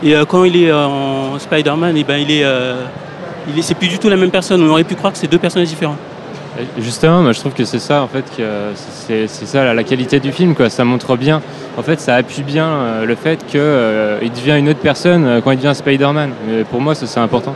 Et 0.03 0.13
quand 0.27 0.43
il 0.45 0.63
est 0.63 0.71
en 0.71 1.37
Spider-Man, 1.37 1.95
et 1.95 2.03
ben, 2.03 2.17
il 2.17 2.31
est, 2.31 2.43
c'est 3.61 3.75
plus 3.75 3.87
du 3.87 3.99
tout 3.99 4.09
la 4.09 4.15
même 4.17 4.31
personne. 4.31 4.63
On 4.63 4.69
aurait 4.69 4.83
pu 4.83 4.95
croire 4.95 5.13
que 5.13 5.19
c'est 5.19 5.27
deux 5.27 5.37
personnages 5.37 5.67
différents. 5.67 5.95
Justement, 6.77 7.21
moi 7.21 7.31
je 7.31 7.39
trouve 7.39 7.53
que 7.53 7.63
c'est 7.63 7.79
ça 7.79 8.01
en 8.01 8.07
fait 8.07 8.25
que 8.35 8.43
c'est 8.75 9.27
ça 9.27 9.73
la, 9.73 9.83
qualité 9.83 10.19
du 10.19 10.31
film 10.31 10.53
quoi. 10.53 10.69
Ça 10.69 10.83
montre 10.83 11.15
bien, 11.15 11.41
en 11.77 11.81
fait, 11.81 11.99
ça 11.99 12.15
appuie 12.15 12.43
bien 12.43 12.67
euh, 12.67 13.05
le 13.05 13.15
fait 13.15 13.37
que 13.47 13.57
euh, 13.57 14.19
devient 14.19 14.57
une 14.59 14.69
autre 14.69 14.79
personne 14.79 15.25
euh, 15.25 15.41
quand 15.41 15.51
il 15.51 15.57
devient 15.57 15.73
Spider-Man. 15.73 16.31
Pour 16.69 16.81
moi, 16.81 16.93
ça 16.93 17.07
c'est 17.07 17.19
important. 17.19 17.55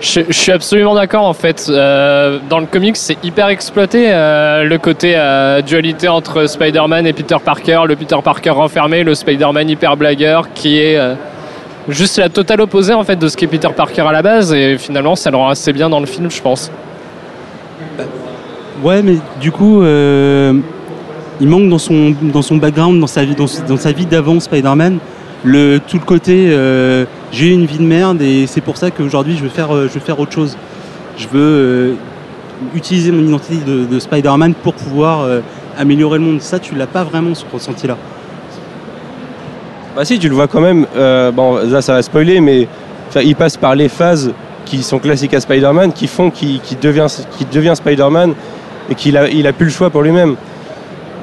Je, 0.00 0.22
suis 0.30 0.50
absolument 0.50 0.94
d'accord 0.94 1.24
en 1.24 1.32
fait. 1.32 1.68
Dans 1.68 2.58
le 2.58 2.66
comics, 2.66 2.96
c'est 2.96 3.22
hyper 3.22 3.48
exploité 3.48 4.08
le 4.08 4.76
côté 4.78 5.16
dualité 5.64 6.08
entre 6.08 6.46
Spider-Man 6.46 7.06
et 7.06 7.12
Peter 7.12 7.36
Parker, 7.44 7.82
le 7.86 7.94
Peter 7.94 8.16
Parker 8.24 8.50
renfermé, 8.50 9.04
le 9.04 9.14
Spider-Man 9.14 9.68
hyper 9.68 9.96
blagueur 9.96 10.48
qui 10.54 10.80
est 10.80 10.98
juste 11.88 12.18
la 12.18 12.28
totale 12.30 12.62
opposée 12.62 12.94
en 12.94 13.04
fait 13.04 13.14
de 13.14 13.28
ce 13.28 13.36
qu'est 13.36 13.46
Peter 13.46 13.68
Parker 13.76 14.02
à 14.02 14.10
la 14.10 14.22
base 14.22 14.52
et 14.52 14.76
finalement 14.76 15.14
ça 15.14 15.30
le 15.30 15.36
rend 15.36 15.50
assez 15.50 15.72
bien 15.72 15.88
dans 15.88 16.00
le 16.00 16.06
film, 16.06 16.28
je 16.28 16.42
pense. 16.42 16.72
Ouais, 18.82 19.02
mais 19.02 19.16
du 19.40 19.52
coup, 19.52 19.82
euh, 19.82 20.54
il 21.40 21.48
manque 21.48 21.68
dans 21.68 21.78
son, 21.78 22.14
dans 22.20 22.42
son 22.42 22.56
background, 22.56 23.00
dans 23.00 23.06
sa 23.06 23.24
vie, 23.24 23.34
dans, 23.34 23.46
dans 23.68 23.76
sa 23.76 23.92
vie 23.92 24.06
d'avant 24.06 24.40
Spider-Man, 24.40 24.98
le, 25.44 25.78
tout 25.78 25.98
le 25.98 26.04
côté 26.04 26.48
euh, 26.50 27.04
j'ai 27.32 27.48
eu 27.48 27.52
une 27.52 27.66
vie 27.66 27.78
de 27.78 27.84
merde 27.84 28.22
et 28.22 28.46
c'est 28.46 28.60
pour 28.60 28.76
ça 28.76 28.92
qu'aujourd'hui 28.92 29.36
je 29.36 29.42
veux 29.42 29.48
faire, 29.48 29.74
euh, 29.74 29.88
je 29.88 29.94
veux 29.94 30.00
faire 30.00 30.20
autre 30.20 30.32
chose. 30.32 30.56
Je 31.16 31.26
veux 31.26 31.40
euh, 31.40 31.94
utiliser 32.74 33.10
mon 33.10 33.22
identité 33.22 33.56
de, 33.66 33.84
de 33.84 33.98
Spider-Man 33.98 34.54
pour 34.54 34.74
pouvoir 34.74 35.26
améliorer 35.76 36.18
le 36.18 36.24
monde. 36.24 36.40
Ça, 36.40 36.58
tu 36.58 36.74
l'as 36.74 36.86
pas 36.86 37.04
vraiment 37.04 37.34
ce 37.34 37.44
ressenti-là. 37.52 37.96
Bah 39.96 40.04
si, 40.04 40.18
tu 40.18 40.28
le 40.28 40.34
vois 40.34 40.46
quand 40.46 40.60
même. 40.60 40.86
bon, 41.34 41.56
là, 41.56 41.82
ça 41.82 41.94
va 41.94 42.02
spoiler, 42.02 42.40
mais 42.40 42.68
il 43.22 43.34
passe 43.34 43.56
par 43.56 43.74
les 43.74 43.88
phases 43.88 44.32
qui 44.64 44.82
sont 44.82 45.00
classiques 45.00 45.34
à 45.34 45.40
Spider-Man, 45.40 45.92
qui 45.92 46.06
font 46.06 46.30
qu'il 46.30 46.60
devient, 46.80 47.08
devient 47.52 47.74
Spider-Man 47.74 48.34
et 48.92 48.94
qu'il 48.94 49.16
a, 49.16 49.28
il 49.28 49.46
a 49.46 49.52
plus 49.52 49.66
le 49.66 49.72
choix 49.72 49.90
pour 49.90 50.02
lui-même. 50.02 50.36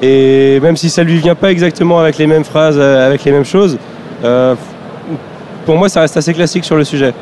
Et 0.02 0.58
même 0.60 0.76
si 0.76 0.90
ça 0.90 1.02
lui 1.04 1.16
vient 1.18 1.34
pas 1.34 1.50
exactement 1.50 2.00
avec 2.00 2.18
les 2.18 2.26
mêmes 2.26 2.44
phrases, 2.44 2.76
euh, 2.78 3.06
avec 3.06 3.24
les 3.24 3.32
mêmes 3.32 3.44
choses, 3.44 3.78
euh, 4.24 4.54
pour 5.66 5.76
moi, 5.76 5.88
ça 5.88 6.00
reste 6.00 6.16
assez 6.16 6.34
classique 6.34 6.64
sur 6.64 6.76
le 6.76 6.84
sujet. 6.84 7.12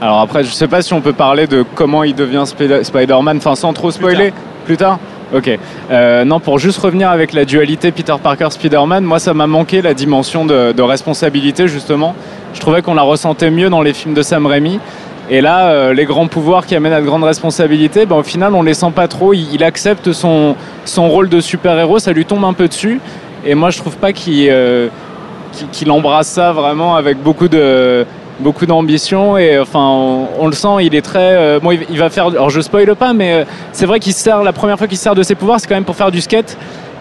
Alors 0.00 0.20
après, 0.20 0.44
je 0.44 0.50
sais 0.50 0.68
pas 0.68 0.82
si 0.82 0.92
on 0.94 1.00
peut 1.00 1.12
parler 1.12 1.46
de 1.46 1.64
comment 1.74 2.02
il 2.04 2.14
devient 2.14 2.42
Spider- 2.44 2.84
Spider-Man, 2.84 3.38
enfin 3.38 3.54
sans 3.54 3.72
trop 3.72 3.90
spoiler. 3.90 4.32
Plus 4.64 4.76
tard 4.76 4.98
Ok. 5.34 5.48
Euh, 5.90 6.24
non, 6.24 6.40
pour 6.40 6.58
juste 6.58 6.78
revenir 6.78 7.08
avec 7.10 7.32
la 7.32 7.44
dualité 7.46 7.90
Peter 7.90 8.14
Parker-Spider-Man, 8.22 9.02
moi 9.02 9.18
ça 9.18 9.32
m'a 9.32 9.46
manqué 9.46 9.80
la 9.80 9.94
dimension 9.94 10.44
de, 10.44 10.72
de 10.72 10.82
responsabilité 10.82 11.68
justement. 11.68 12.14
Je 12.52 12.60
trouvais 12.60 12.82
qu'on 12.82 12.94
la 12.94 13.02
ressentait 13.02 13.50
mieux 13.50 13.70
dans 13.70 13.80
les 13.80 13.94
films 13.94 14.12
de 14.14 14.20
Sam 14.22 14.44
Raimi. 14.46 14.78
Et 15.30 15.40
là, 15.40 15.68
euh, 15.70 15.94
les 15.94 16.04
grands 16.04 16.26
pouvoirs 16.26 16.66
qui 16.66 16.74
amènent 16.74 16.92
à 16.92 17.00
de 17.00 17.06
grandes 17.06 17.24
responsabilités, 17.24 18.06
ben, 18.06 18.16
au 18.16 18.22
final, 18.22 18.54
on 18.54 18.62
les 18.62 18.74
sent 18.74 18.90
pas 18.94 19.08
trop. 19.08 19.32
Il, 19.32 19.46
il 19.54 19.62
accepte 19.64 20.12
son, 20.12 20.56
son 20.84 21.08
rôle 21.08 21.28
de 21.28 21.40
super-héros, 21.40 21.98
ça 22.00 22.12
lui 22.12 22.24
tombe 22.24 22.44
un 22.44 22.52
peu 22.52 22.68
dessus. 22.68 23.00
Et 23.46 23.54
moi, 23.54 23.70
je 23.70 23.78
trouve 23.78 23.96
pas 23.96 24.12
qu'il 24.12 24.48
euh, 24.50 24.88
embrasse 25.88 26.28
ça 26.28 26.52
vraiment 26.52 26.96
avec 26.96 27.18
beaucoup 27.22 27.48
de 27.48 28.04
beaucoup 28.40 28.66
d'ambition 28.66 29.36
et 29.38 29.58
enfin 29.60 29.78
on, 29.78 30.26
on 30.40 30.46
le 30.46 30.52
sent 30.54 30.68
il 30.80 30.94
est 30.96 31.02
très 31.02 31.36
euh, 31.36 31.60
bon 31.60 31.70
il, 31.70 31.80
il 31.90 31.98
va 31.98 32.08
faire 32.10 32.26
alors 32.28 32.50
je 32.50 32.60
spoile 32.60 32.92
pas 32.96 33.12
mais 33.12 33.32
euh, 33.34 33.44
c'est 33.72 33.86
vrai 33.86 34.00
qu'il 34.00 34.12
se 34.14 34.20
sert 34.20 34.42
la 34.42 34.52
première 34.52 34.78
fois 34.78 34.88
qu'il 34.88 34.96
se 34.96 35.02
sert 35.04 35.14
de 35.14 35.22
ses 35.22 35.34
pouvoirs 35.36 35.60
c'est 35.60 35.68
quand 35.68 35.74
même 35.76 35.84
pour 35.84 35.94
faire 35.94 36.10
du 36.10 36.20
skate 36.20 36.56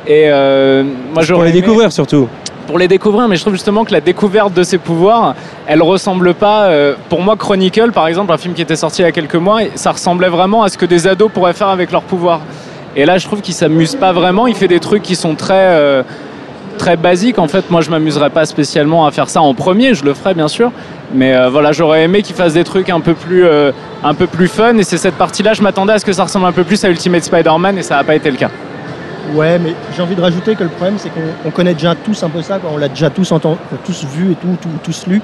et 0.06 0.26
euh, 0.28 0.84
moi 0.84 0.92
Pour 1.16 1.24
j'aurais 1.24 1.46
les 1.46 1.52
aimé- 1.54 1.62
découvrir 1.62 1.92
surtout. 1.92 2.28
Pour 2.72 2.80
les 2.80 2.88
découvrir, 2.88 3.28
mais 3.28 3.36
je 3.36 3.42
trouve 3.42 3.56
justement 3.56 3.84
que 3.84 3.92
la 3.92 4.00
découverte 4.00 4.54
de 4.54 4.64
ses 4.64 4.78
pouvoirs, 4.78 5.36
elle 5.68 5.82
ressemble 5.82 6.34
pas. 6.34 6.68
euh, 6.68 6.96
pour 7.10 7.22
moi, 7.22 7.36
Chronicle, 7.36 7.92
par 7.92 8.08
exemple, 8.08 8.32
un 8.32 8.38
film 8.38 8.54
qui 8.54 8.62
était 8.62 8.78
sorti 8.78 9.02
il 9.02 9.06
y 9.06 9.08
a 9.10 9.12
quelques 9.12 9.36
mois, 9.36 9.60
ça 9.76 9.92
ressemblait 9.92 10.30
vraiment 10.30 10.64
à 10.64 10.70
ce 10.70 10.78
que 10.78 10.86
des 10.86 11.06
ados 11.06 11.30
pourraient 11.34 11.52
faire 11.52 11.68
avec 11.68 11.92
leurs 11.92 12.04
pouvoirs. 12.04 12.40
Et 12.96 13.04
là, 13.04 13.18
je 13.18 13.28
trouve 13.28 13.42
qu'il 13.42 13.54
s'amuse 13.54 13.96
pas 13.96 14.14
vraiment. 14.14 14.48
Il 14.48 14.56
fait 14.56 14.70
des 14.70 14.80
trucs 14.80 15.04
qui 15.04 15.18
sont 15.18 15.36
très 15.36 15.54
euh, 15.54 16.04
très 16.78 16.96
basiques. 16.96 17.40
En 17.40 17.50
fait, 17.50 17.70
moi, 17.70 17.82
je 17.82 17.90
m'amuserais 17.90 18.30
pas 18.30 18.46
spécialement 18.46 19.06
à 19.06 19.12
faire 19.12 19.28
ça 19.28 19.42
en 19.42 19.54
premier. 19.54 19.94
Je 19.94 20.06
le 20.06 20.14
ferais 20.14 20.34
bien 20.34 20.48
sûr, 20.48 20.72
mais 21.14 21.36
euh, 21.36 21.50
voilà, 21.50 21.74
j'aurais 21.74 22.04
aimé 22.04 22.22
qu'il 22.22 22.38
fasse 22.38 22.54
des 22.54 22.64
trucs 22.64 22.90
un 22.90 23.02
peu 23.02 23.16
plus 23.16 23.46
un 24.02 24.14
peu 24.14 24.28
plus 24.28 24.48
fun. 24.48 24.78
Et 24.78 24.84
c'est 24.84 24.96
cette 24.98 25.16
partie-là, 25.16 25.52
je 25.56 25.62
m'attendais 25.62 25.92
à 25.92 26.00
ce 26.00 26.06
que 26.06 26.14
ça 26.14 26.24
ressemble 26.24 26.46
un 26.46 26.54
peu 26.54 26.64
plus 26.64 26.82
à 26.86 26.90
Ultimate 26.90 27.26
Spider-Man, 27.26 27.78
et 27.78 27.84
ça 27.84 27.98
n'a 27.98 28.06
pas 28.06 28.16
été 28.16 28.32
le 28.32 28.38
cas. 28.38 28.50
Ouais, 29.34 29.60
mais 29.60 29.74
j'ai 29.96 30.02
envie 30.02 30.16
de 30.16 30.22
rajouter 30.22 30.56
que 30.56 30.64
le 30.64 30.70
problème, 30.70 30.96
c'est 30.98 31.10
qu'on 31.10 31.22
on 31.46 31.52
connaît 31.52 31.74
déjà 31.74 31.96
tous 31.96 32.22
un 32.24 32.30
peu 32.30 32.42
ça, 32.42 32.60
quoi. 32.60 32.72
on 32.74 32.78
l'a 32.78 32.90
déjà 32.90 33.10
tous, 33.10 33.32
entendu, 33.32 33.58
tous 33.86 34.06
vu 34.06 34.32
et 34.32 34.36
tout, 34.36 34.58
tous 34.84 35.08
lu. 35.08 35.22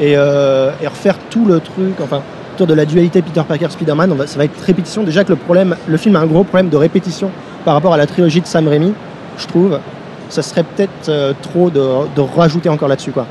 Et, 0.00 0.14
euh, 0.16 0.70
et 0.80 0.86
refaire 0.86 1.16
tout 1.28 1.44
le 1.44 1.58
truc, 1.58 2.00
enfin, 2.00 2.22
autour 2.54 2.66
de 2.68 2.74
la 2.74 2.84
dualité 2.84 3.22
Peter 3.22 3.42
Parker-Spider-Man, 3.46 4.14
ça 4.26 4.38
va 4.38 4.44
être 4.44 4.60
répétition. 4.64 5.02
Déjà 5.02 5.24
que 5.24 5.30
le 5.30 5.36
problème, 5.36 5.76
le 5.86 5.96
film 5.96 6.14
a 6.16 6.20
un 6.20 6.26
gros 6.26 6.44
problème 6.44 6.68
de 6.68 6.76
répétition 6.76 7.30
par 7.64 7.74
rapport 7.74 7.94
à 7.94 7.96
la 7.96 8.06
trilogie 8.06 8.40
de 8.40 8.46
Sam 8.46 8.68
Raimi, 8.68 8.94
je 9.38 9.46
trouve. 9.46 9.78
Ça 10.28 10.42
serait 10.42 10.62
peut-être 10.62 11.08
euh, 11.08 11.32
trop 11.40 11.70
de, 11.70 12.20
rajouter 12.36 12.68
encore 12.68 12.88
là-dessus, 12.88 13.12
quoi. 13.12 13.26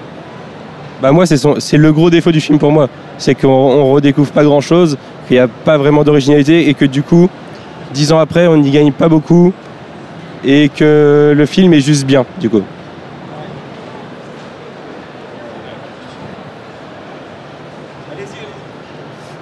Bah 0.99 1.11
moi 1.11 1.25
c'est 1.27 1.77
le 1.77 1.93
gros 1.93 2.09
défaut 2.09 2.31
du 2.31 2.41
film 2.41 2.57
pour 2.57 2.71
moi, 2.71 2.89
c'est 3.19 3.35
qu'on 3.35 3.47
on 3.47 3.91
redécouvre 3.91 4.31
pas 4.31 4.43
grand 4.43 4.61
chose, 4.61 4.97
qu'il 5.27 5.37
n'y 5.37 5.41
a 5.41 5.47
pas 5.47 5.77
vraiment 5.77 6.03
d'originalité 6.03 6.69
et 6.69 6.73
que 6.73 6.85
du 6.85 7.03
coup, 7.03 7.29
dix 7.93 8.11
ans 8.11 8.17
après, 8.17 8.47
on 8.47 8.57
n'y 8.57 8.71
gagne 8.71 8.91
pas 8.91 9.07
beaucoup 9.07 9.53
et 10.47 10.69
que 10.69 11.33
le 11.35 11.45
film 11.45 11.73
est 11.73 11.81
juste 11.81 12.05
bien 12.07 12.25
du 12.39 12.49
coup. 12.49 12.63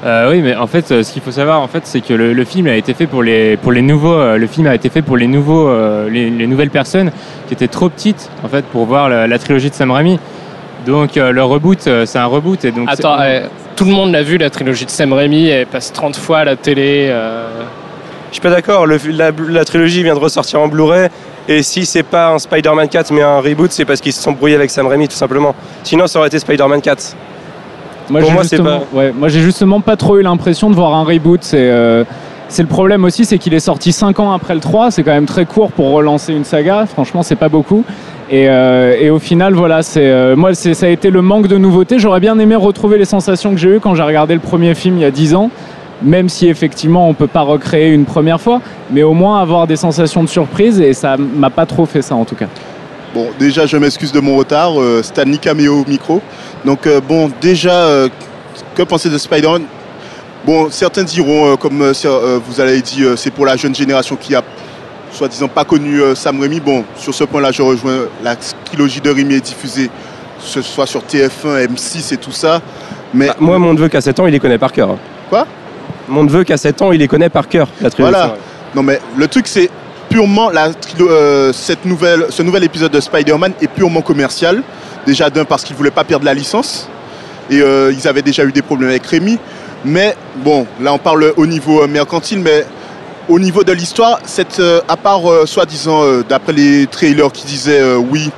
Euh, 0.05 0.29
oui, 0.29 0.41
mais 0.41 0.55
en 0.55 0.67
fait, 0.67 0.91
euh, 0.91 1.01
ce 1.01 1.11
qu'il 1.13 1.21
faut 1.21 1.31
savoir, 1.31 1.61
en 1.61 1.67
fait, 1.67 1.81
c'est 1.85 2.01
que 2.01 2.13
le, 2.13 2.33
le 2.33 2.43
film 2.45 2.67
a 2.67 2.75
été 2.75 2.93
fait 2.93 3.07
pour 3.07 3.23
les 3.23 3.57
pour 3.57 3.71
les 3.71 3.81
nouveaux. 3.81 4.13
euh, 4.13 4.37
le 4.37 4.45
film 4.45 4.67
a 4.67 4.75
été 4.75 4.89
fait 4.89 5.01
pour 5.01 5.17
les 5.17 5.25
nouveaux, 5.25 5.67
euh, 5.67 6.09
les, 6.09 6.29
les 6.29 6.45
nouvelles 6.47 6.69
personnes 6.69 7.11
qui 7.47 7.53
étaient 7.55 7.67
trop 7.67 7.89
petites, 7.89 8.29
en 8.43 8.47
fait, 8.47 8.65
pour 8.65 8.85
voir 8.85 9.09
la, 9.09 9.25
la 9.25 9.39
trilogie 9.39 9.69
de 9.69 9.73
Sam 9.75 9.89
Raimi. 9.91 10.19
Donc 10.85 11.17
euh, 11.17 11.31
le 11.31 11.43
reboot, 11.43 11.87
euh, 11.87 12.05
c'est 12.05 12.19
un 12.19 12.25
reboot 12.27 12.63
et 12.65 12.71
donc. 12.71 12.87
Attends, 12.91 13.17
c'est- 13.17 13.43
euh, 13.45 13.47
tout 13.75 13.85
le 13.85 13.91
monde 13.91 14.11
l'a 14.11 14.21
vu 14.21 14.37
la 14.37 14.49
trilogie 14.51 14.85
de 14.85 14.91
Sam 14.91 15.11
Raimi, 15.11 15.47
elle 15.47 15.65
passe 15.65 15.91
30 15.91 16.15
fois 16.17 16.39
à 16.39 16.45
la 16.45 16.55
télé. 16.55 17.11
Suis 18.35 18.41
pas 18.41 18.49
d'accord, 18.49 18.85
la, 18.87 18.97
la 19.49 19.65
trilogie 19.65 20.03
vient 20.03 20.13
de 20.15 20.19
ressortir 20.19 20.59
en 20.61 20.67
Blu-ray 20.67 21.09
et 21.47 21.61
si 21.63 21.85
c'est 21.85 22.03
pas 22.03 22.29
un 22.31 22.39
Spider-Man 22.39 22.87
4 22.89 23.11
mais 23.11 23.21
un 23.21 23.39
reboot, 23.39 23.71
c'est 23.71 23.85
parce 23.85 24.01
qu'ils 24.01 24.13
se 24.13 24.21
sont 24.21 24.31
brouillés 24.31 24.55
avec 24.55 24.69
Sam 24.71 24.87
Raimi 24.87 25.07
tout 25.07 25.15
simplement. 25.15 25.53
Sinon 25.83 26.07
ça 26.07 26.19
aurait 26.19 26.27
été 26.29 26.39
Spider-Man 26.39 26.81
4. 26.81 27.15
Moi, 28.09 28.21
Pour 28.21 28.31
moi, 28.31 28.43
c'est 28.43 28.57
justement, 28.57 28.83
ouais, 28.93 29.11
moi, 29.11 29.29
j'ai 29.29 29.39
justement 29.41 29.81
pas 29.81 29.95
trop 29.95 30.17
eu 30.19 30.21
l'impression 30.21 30.69
de 30.69 30.75
voir 30.75 30.93
un 30.93 31.03
reboot. 31.03 31.39
C'est 31.43 31.57
euh, 31.57 32.03
c'est 32.49 32.61
le 32.61 32.67
problème 32.67 33.03
aussi, 33.03 33.25
c'est 33.25 33.39
qu'il 33.39 33.55
est 33.55 33.59
sorti 33.59 33.91
5 33.91 34.19
ans 34.19 34.31
après 34.31 34.53
le 34.53 34.59
3. 34.59 34.91
C'est 34.91 35.01
quand 35.01 35.11
même 35.13 35.25
très 35.25 35.45
court 35.45 35.71
pour 35.71 35.89
relancer 35.91 36.31
une 36.33 36.43
saga. 36.43 36.85
Franchement, 36.85 37.23
c'est 37.23 37.35
pas 37.35 37.49
beaucoup. 37.49 37.83
Et, 38.29 38.47
euh, 38.47 38.95
et 38.99 39.09
au 39.09 39.17
final, 39.17 39.53
voilà, 39.55 39.81
c'est 39.81 40.05
euh, 40.05 40.35
moi, 40.35 40.53
c'est- 40.53 40.75
ça 40.75 40.85
a 40.85 40.89
été 40.89 41.09
le 41.09 41.23
manque 41.23 41.47
de 41.47 41.57
nouveautés. 41.57 41.97
J'aurais 41.97 42.19
bien 42.19 42.37
aimé 42.37 42.55
retrouver 42.55 42.99
les 42.99 43.05
sensations 43.05 43.51
que 43.51 43.57
j'ai 43.57 43.69
eues 43.77 43.79
quand 43.79 43.95
j'ai 43.95 44.03
regardé 44.03 44.35
le 44.35 44.39
premier 44.39 44.75
film 44.75 44.97
il 44.97 45.01
y 45.01 45.05
a 45.05 45.11
10 45.11 45.33
ans. 45.33 45.49
Même 46.01 46.27
si 46.29 46.47
effectivement 46.49 47.07
on 47.07 47.13
peut 47.13 47.27
pas 47.27 47.41
recréer 47.41 47.91
une 47.93 48.05
première 48.05 48.41
fois, 48.41 48.61
mais 48.91 49.03
au 49.03 49.13
moins 49.13 49.41
avoir 49.41 49.65
des 49.67 49.77
sensations 49.77 50.23
de 50.23 50.27
surprise 50.29 50.81
et 50.81 50.93
ça 50.93 51.15
m'a 51.17 51.49
pas 51.49 51.65
trop 51.65 51.85
fait 51.85 52.01
ça 52.01 52.15
en 52.15 52.25
tout 52.25 52.35
cas. 52.35 52.47
Bon, 53.13 53.27
déjà, 53.39 53.65
je 53.65 53.77
m'excuse 53.77 54.11
de 54.11 54.19
mon 54.19 54.35
retard. 54.35 54.77
Euh, 54.79 55.01
Stanley 55.01 55.37
Cameo 55.37 55.81
au 55.83 55.85
micro. 55.89 56.21
Donc, 56.65 56.85
euh, 56.85 56.99
bon, 56.99 57.31
déjà, 57.39 57.71
euh, 57.71 58.09
que 58.75 58.83
penser 58.83 59.09
de 59.09 59.17
Spider-Man? 59.17 59.63
Bon, 60.45 60.67
certains 60.69 61.03
diront, 61.05 61.53
euh, 61.53 61.55
comme 61.55 61.77
vous 62.45 62.59
avez 62.59 62.81
dit, 62.81 63.03
euh, 63.05 63.15
c'est 63.15 63.31
pour 63.31 63.45
la 63.45 63.55
jeune 63.55 63.73
génération 63.73 64.17
qui 64.17 64.35
a, 64.35 64.43
soi-disant, 65.13 65.47
pas 65.47 65.63
connu 65.63 66.01
euh, 66.01 66.13
Sam 66.13 66.41
Raimi. 66.41 66.59
Bon, 66.59 66.83
sur 66.97 67.13
ce 67.15 67.23
point-là, 67.23 67.53
je 67.53 67.61
rejoins 67.61 67.99
la 68.21 68.35
trilogie 68.35 68.99
de 68.99 69.09
Raimi 69.09 69.35
est 69.35 69.45
diffusée, 69.45 69.87
que 69.87 70.43
ce 70.45 70.61
soit 70.61 70.85
sur 70.85 71.01
TF1, 71.01 71.67
M6 71.67 72.13
et 72.13 72.17
tout 72.17 72.33
ça. 72.33 72.59
Mais 73.13 73.27
Bah, 73.27 73.35
moi 73.39 73.57
mon 73.59 73.73
neveu 73.73 73.87
qui 73.87 73.95
a 73.95 74.01
7 74.01 74.19
ans, 74.19 74.27
il 74.27 74.33
les 74.33 74.39
connaît 74.41 74.57
par 74.57 74.73
cœur. 74.73 74.89
hein. 74.89 74.97
Quoi? 75.29 75.47
Mon 76.07 76.23
neveu 76.23 76.43
qui 76.43 76.53
a 76.53 76.57
7 76.57 76.81
ans, 76.81 76.91
il 76.91 76.99
les 76.99 77.07
connaît 77.07 77.29
par 77.29 77.47
cœur, 77.47 77.67
la 77.81 77.89
trilogie. 77.89 78.13
Voilà. 78.13 78.35
Non 78.75 78.83
mais 78.83 78.99
le 79.17 79.27
truc 79.27 79.47
c'est 79.47 79.69
purement 80.09 80.49
la 80.49 80.69
euh, 80.99 81.51
ce 81.53 82.41
nouvel 82.43 82.63
épisode 82.63 82.91
de 82.91 82.99
Spider-Man 82.99 83.53
est 83.61 83.67
purement 83.67 84.01
commercial. 84.01 84.61
Déjà 85.05 85.29
d'un 85.29 85.45
parce 85.45 85.63
qu'ils 85.63 85.75
voulaient 85.75 85.91
pas 85.91 86.03
perdre 86.03 86.25
la 86.25 86.33
licence 86.33 86.89
et 87.49 87.61
euh, 87.61 87.93
ils 87.93 88.07
avaient 88.07 88.21
déjà 88.21 88.43
eu 88.43 88.51
des 88.51 88.61
problèmes 88.61 88.89
avec 88.89 89.05
Rémi. 89.05 89.37
Mais 89.83 90.15
bon, 90.37 90.65
là 90.81 90.93
on 90.93 90.97
parle 90.97 91.33
au 91.37 91.45
niveau 91.45 91.83
euh, 91.83 91.87
mercantile, 91.87 92.39
mais 92.39 92.65
au 93.29 93.39
niveau 93.39 93.63
de 93.63 93.71
l'histoire, 93.71 94.19
cette, 94.25 94.61
à 94.87 94.97
part 94.97 95.21
soi-disant 95.45 96.21
d'après 96.29 96.53
les 96.53 96.85
trailers 96.85 97.31
qui 97.31 97.47
disaient 97.47 97.95
oui, 97.95 98.29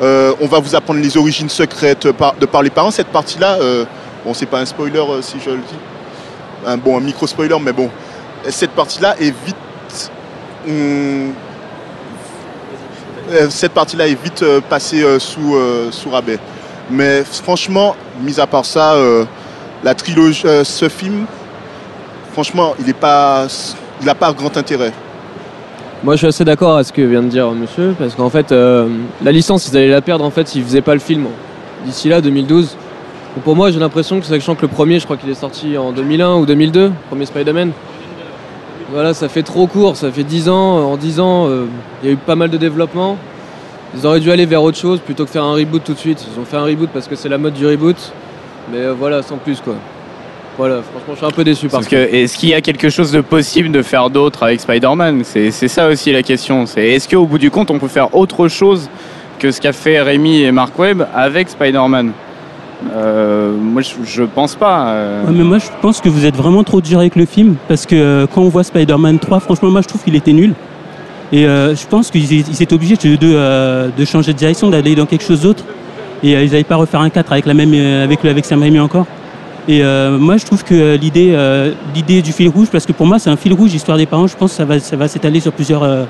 on 0.00 0.46
va 0.50 0.58
vous 0.58 0.74
apprendre 0.74 1.00
les 1.00 1.16
origines 1.16 1.48
secrètes 1.48 2.08
de 2.40 2.46
par 2.46 2.62
les 2.62 2.70
parents, 2.70 2.90
cette 2.90 3.06
partie-là, 3.06 3.58
bon 4.24 4.34
c'est 4.34 4.46
pas 4.46 4.58
un 4.58 4.66
spoiler 4.66 5.04
si 5.20 5.36
je 5.44 5.50
le 5.50 5.58
dis, 5.58 5.76
un, 6.66 6.76
bon 6.76 6.96
un 6.96 7.00
micro 7.00 7.26
spoiler, 7.26 7.56
mais 7.60 7.72
bon, 7.72 7.90
cette 8.48 8.72
partie-là 8.72 9.16
est 9.20 9.34
vite 9.44 10.10
hum, 10.68 11.32
euh, 13.32 13.46
cette 13.48 13.72
partie-là 13.72 14.08
est 14.08 14.22
vite 14.22 14.42
euh, 14.42 14.60
passée 14.60 15.02
euh, 15.02 15.18
sous, 15.18 15.56
sous 15.90 16.10
rabais. 16.10 16.38
Mais 16.90 17.22
franchement, 17.24 17.96
mis 18.22 18.38
à 18.40 18.46
part 18.46 18.66
ça, 18.66 18.94
la 19.82 19.94
trilogie, 19.94 20.42
ce 20.64 20.88
film, 20.88 21.24
franchement, 22.32 22.74
il 22.80 22.86
n'a 22.86 22.92
pas, 22.92 23.46
il 24.02 24.14
pas 24.14 24.32
grand 24.32 24.54
intérêt. 24.56 24.92
Moi, 26.02 26.16
je 26.16 26.18
suis 26.18 26.26
assez 26.26 26.44
d'accord 26.44 26.74
avec 26.74 26.86
ce 26.88 26.92
que 26.92 27.00
vient 27.00 27.22
de 27.22 27.28
dire 27.28 27.50
monsieur, 27.52 27.94
parce 27.98 28.14
qu'en 28.14 28.28
fait, 28.28 28.50
la 28.50 29.32
licence, 29.32 29.68
ils 29.68 29.76
allaient 29.76 29.88
la 29.88 30.02
perdre 30.02 30.24
en 30.24 30.30
fait 30.30 30.48
s'ils 30.48 30.64
faisaient 30.64 30.82
pas 30.82 30.94
le 30.94 31.00
film 31.00 31.28
d'ici 31.86 32.08
là, 32.08 32.20
2012. 32.20 32.76
Pour 33.44 33.56
moi, 33.56 33.70
j'ai 33.70 33.80
l'impression 33.80 34.20
que, 34.20 34.26
sachant 34.26 34.54
que 34.54 34.62
le 34.62 34.68
premier, 34.68 35.00
je 35.00 35.04
crois 35.04 35.16
qu'il 35.16 35.30
est 35.30 35.34
sorti 35.34 35.78
en 35.78 35.92
2001 35.92 36.34
ou 36.36 36.46
2002, 36.46 36.84
le 36.84 36.92
premier 37.08 37.24
Spider-Man. 37.24 37.72
Voilà, 38.92 39.14
ça 39.14 39.30
fait 39.30 39.42
trop 39.42 39.66
court, 39.66 39.96
ça 39.96 40.12
fait 40.12 40.22
10 40.22 40.50
ans. 40.50 40.92
En 40.92 40.98
10 40.98 41.18
ans, 41.18 41.48
euh, 41.48 41.64
il 42.02 42.08
y 42.08 42.10
a 42.10 42.14
eu 42.14 42.18
pas 42.18 42.36
mal 42.36 42.50
de 42.50 42.58
développement. 42.58 43.16
Ils 43.96 44.06
auraient 44.06 44.20
dû 44.20 44.30
aller 44.30 44.44
vers 44.44 44.62
autre 44.62 44.76
chose 44.76 45.00
plutôt 45.00 45.24
que 45.24 45.30
faire 45.30 45.44
un 45.44 45.54
reboot 45.54 45.82
tout 45.82 45.94
de 45.94 45.98
suite. 45.98 46.24
Ils 46.30 46.38
ont 46.38 46.44
fait 46.44 46.58
un 46.58 46.64
reboot 46.64 46.90
parce 46.92 47.08
que 47.08 47.16
c'est 47.16 47.30
la 47.30 47.38
mode 47.38 47.54
du 47.54 47.66
reboot. 47.66 47.96
Mais 48.70 48.80
euh, 48.80 48.92
voilà, 48.92 49.22
sans 49.22 49.38
plus 49.38 49.60
quoi. 49.60 49.76
Voilà, 50.58 50.82
franchement, 50.82 51.14
je 51.14 51.16
suis 51.16 51.26
un 51.26 51.30
peu 51.30 51.44
déçu 51.44 51.68
par 51.68 51.80
Parce 51.80 51.88
que 51.88 51.96
est-ce 51.96 52.36
qu'il 52.36 52.50
y 52.50 52.54
a 52.54 52.60
quelque 52.60 52.90
chose 52.90 53.10
de 53.12 53.22
possible 53.22 53.72
de 53.72 53.80
faire 53.80 54.10
d'autre 54.10 54.42
avec 54.42 54.60
Spider-Man? 54.60 55.22
C'est 55.24 55.50
c'est 55.50 55.68
ça 55.68 55.88
aussi 55.88 56.12
la 56.12 56.22
question. 56.22 56.66
C'est 56.66 56.86
est-ce 56.88 57.08
qu'au 57.08 57.24
bout 57.24 57.38
du 57.38 57.50
compte, 57.50 57.70
on 57.70 57.78
peut 57.78 57.88
faire 57.88 58.14
autre 58.14 58.48
chose 58.48 58.90
que 59.38 59.50
ce 59.50 59.60
qu'a 59.62 59.72
fait 59.72 60.02
Rémi 60.02 60.42
et 60.42 60.52
Mark 60.52 60.78
Webb 60.78 61.06
avec 61.14 61.48
Spider-Man? 61.48 62.12
Euh, 62.90 63.52
Moi, 63.56 63.82
je, 63.82 64.22
pense 64.22 64.54
pas. 64.54 64.88
euh. 64.88 65.22
Mais 65.32 65.44
moi, 65.44 65.58
je 65.58 65.66
pense 65.80 66.00
que 66.00 66.08
vous 66.08 66.24
êtes 66.24 66.36
vraiment 66.36 66.64
trop 66.64 66.80
dur 66.80 66.98
avec 66.98 67.16
le 67.16 67.24
film 67.26 67.56
parce 67.68 67.86
que 67.86 67.94
euh, 67.94 68.26
quand 68.26 68.42
on 68.42 68.48
voit 68.48 68.64
Spider-Man 68.64 69.18
3, 69.18 69.40
franchement, 69.40 69.70
moi, 69.70 69.80
je 69.82 69.88
trouve 69.88 70.02
qu'il 70.02 70.14
était 70.16 70.32
nul. 70.32 70.54
Et 71.34 71.44
je 71.44 71.86
pense 71.86 72.10
qu'ils 72.10 72.30
ils 72.30 72.62
étaient 72.62 72.74
obligés 72.74 72.96
de, 72.96 73.16
de, 73.16 73.90
de 73.96 74.04
changer 74.04 74.34
de 74.34 74.38
direction, 74.38 74.68
d'aller 74.68 74.94
dans 74.94 75.06
quelque 75.06 75.24
chose 75.24 75.40
d'autre. 75.40 75.64
Et 76.22 76.32
ils 76.32 76.50
n'avaient 76.50 76.62
pas 76.62 76.76
refaire 76.76 77.00
un 77.00 77.08
4 77.08 77.32
avec, 77.32 77.46
la 77.46 77.54
même, 77.54 77.72
avec, 78.04 78.22
avec 78.26 78.44
Sam 78.44 78.60
Raimi 78.60 78.78
encore. 78.78 79.06
Et 79.66 79.82
moi, 80.18 80.36
je 80.36 80.44
trouve 80.44 80.62
que 80.62 80.94
l'idée 80.96 82.20
du 82.20 82.32
fil 82.32 82.50
rouge, 82.50 82.68
parce 82.70 82.84
que 82.84 82.92
pour 82.92 83.06
moi, 83.06 83.18
c'est 83.18 83.30
un 83.30 83.36
fil 83.36 83.54
rouge, 83.54 83.72
Histoire 83.72 83.96
des 83.96 84.04
parents, 84.04 84.26
je 84.26 84.36
pense 84.36 84.50
que 84.50 84.56
ça 84.58 84.66
va, 84.66 84.78
ça 84.78 84.94
va 84.94 85.08
s'étaler 85.08 85.40
sur 85.40 85.52
plusieurs, 85.52 86.06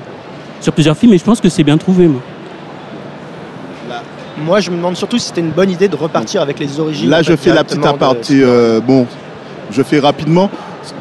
sur 0.59 0.73
plusieurs 0.73 0.97
films 0.97 1.13
et 1.13 1.17
je 1.17 1.23
pense 1.23 1.39
que 1.39 1.47
c'est 1.47 1.63
bien 1.63 1.77
trouvé. 1.77 2.07
Moi. 2.07 2.19
Moi, 4.37 4.59
je 4.59 4.71
me 4.71 4.77
demande 4.77 4.95
surtout 4.95 5.17
si 5.19 5.27
c'était 5.27 5.41
une 5.41 5.51
bonne 5.51 5.69
idée 5.69 5.87
de 5.87 5.95
repartir 5.95 6.41
avec 6.41 6.59
les 6.59 6.79
origines. 6.79 7.09
Là, 7.09 7.19
en 7.19 7.23
je 7.23 7.35
fais 7.35 7.53
la 7.53 7.63
petite 7.63 7.81
de- 7.81 7.87
aparté. 7.87 8.41
euh, 8.41 8.79
bon, 8.79 9.05
je 9.71 9.81
fais 9.83 9.99
rapidement. 9.99 10.49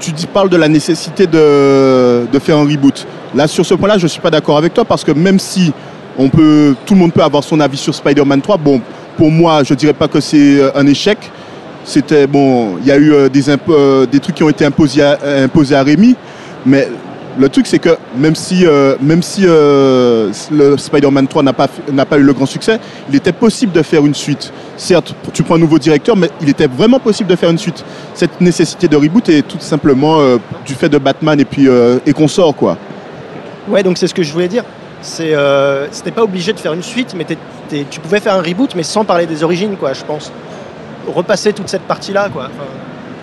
Tu 0.00 0.12
dis, 0.12 0.26
parles 0.26 0.48
de 0.50 0.56
la 0.56 0.68
nécessité 0.68 1.26
de, 1.26 2.26
de 2.30 2.38
faire 2.38 2.56
un 2.58 2.62
reboot. 2.64 3.06
Là, 3.34 3.46
sur 3.48 3.64
ce 3.64 3.74
point-là, 3.74 3.98
je 3.98 4.04
ne 4.04 4.08
suis 4.08 4.20
pas 4.20 4.30
d'accord 4.30 4.58
avec 4.58 4.74
toi 4.74 4.84
parce 4.84 5.02
que 5.02 5.12
même 5.12 5.38
si 5.38 5.72
on 6.18 6.28
peut, 6.28 6.74
tout 6.84 6.94
le 6.94 7.00
monde 7.00 7.12
peut 7.12 7.22
avoir 7.22 7.42
son 7.42 7.58
avis 7.60 7.78
sur 7.78 7.94
Spider-Man 7.94 8.42
3, 8.42 8.58
bon, 8.58 8.80
pour 9.16 9.30
moi, 9.30 9.62
je 9.64 9.72
ne 9.72 9.78
dirais 9.78 9.94
pas 9.94 10.08
que 10.08 10.20
c'est 10.20 10.58
euh, 10.60 10.70
un 10.74 10.86
échec. 10.86 11.18
C'était 11.84 12.26
bon, 12.28 12.76
il 12.80 12.86
y 12.86 12.92
a 12.92 12.96
eu 12.96 13.12
euh, 13.12 13.28
des, 13.28 13.48
impo- 13.50 14.06
des 14.06 14.20
trucs 14.20 14.36
qui 14.36 14.44
ont 14.44 14.48
été 14.50 14.64
imposés 14.64 15.02
à, 15.02 15.18
imposés 15.44 15.74
à 15.74 15.82
Rémi, 15.82 16.14
mais 16.64 16.86
Le 17.38 17.48
truc, 17.48 17.66
c'est 17.66 17.78
que 17.78 17.96
même 18.14 18.34
si, 18.34 18.66
euh, 18.66 18.96
même 19.00 19.22
si 19.22 19.44
euh, 19.46 20.30
le 20.50 20.76
Spider-Man 20.76 21.28
3 21.28 21.42
n'a 21.42 21.52
pas, 21.54 22.18
eu 22.18 22.22
le 22.22 22.32
grand 22.34 22.44
succès, 22.44 22.78
il 23.08 23.16
était 23.16 23.32
possible 23.32 23.72
de 23.72 23.82
faire 23.82 24.04
une 24.04 24.14
suite. 24.14 24.52
Certes, 24.76 25.14
tu 25.32 25.42
prends 25.42 25.54
un 25.54 25.58
nouveau 25.58 25.78
directeur, 25.78 26.14
mais 26.14 26.28
il 26.42 26.50
était 26.50 26.66
vraiment 26.66 26.98
possible 26.98 27.30
de 27.30 27.36
faire 27.36 27.48
une 27.48 27.58
suite. 27.58 27.84
Cette 28.14 28.40
nécessité 28.40 28.86
de 28.86 28.96
reboot 28.96 29.28
est 29.30 29.42
tout 29.48 29.60
simplement 29.60 30.20
euh, 30.20 30.36
du 30.66 30.74
fait 30.74 30.90
de 30.90 30.98
Batman 30.98 31.40
et 31.40 31.46
puis 31.46 31.68
et 32.06 32.12
qu'on 32.12 32.28
sort 32.28 32.54
quoi. 32.54 32.76
Ouais, 33.68 33.82
donc 33.82 33.96
c'est 33.96 34.06
ce 34.06 34.14
que 34.14 34.22
je 34.22 34.32
voulais 34.32 34.48
dire. 34.48 34.64
C'est, 35.00 35.34
c'était 35.90 36.10
pas 36.10 36.22
obligé 36.22 36.52
de 36.52 36.58
faire 36.58 36.74
une 36.74 36.82
suite, 36.82 37.14
mais 37.16 37.24
tu 37.90 38.00
pouvais 38.00 38.20
faire 38.20 38.34
un 38.34 38.42
reboot, 38.42 38.74
mais 38.74 38.82
sans 38.82 39.04
parler 39.04 39.26
des 39.26 39.42
origines, 39.42 39.76
quoi, 39.76 39.94
je 39.94 40.04
pense. 40.04 40.30
Repasser 41.06 41.52
toute 41.52 41.68
cette 41.68 41.82
partie-là, 41.82 42.28
quoi. 42.32 42.50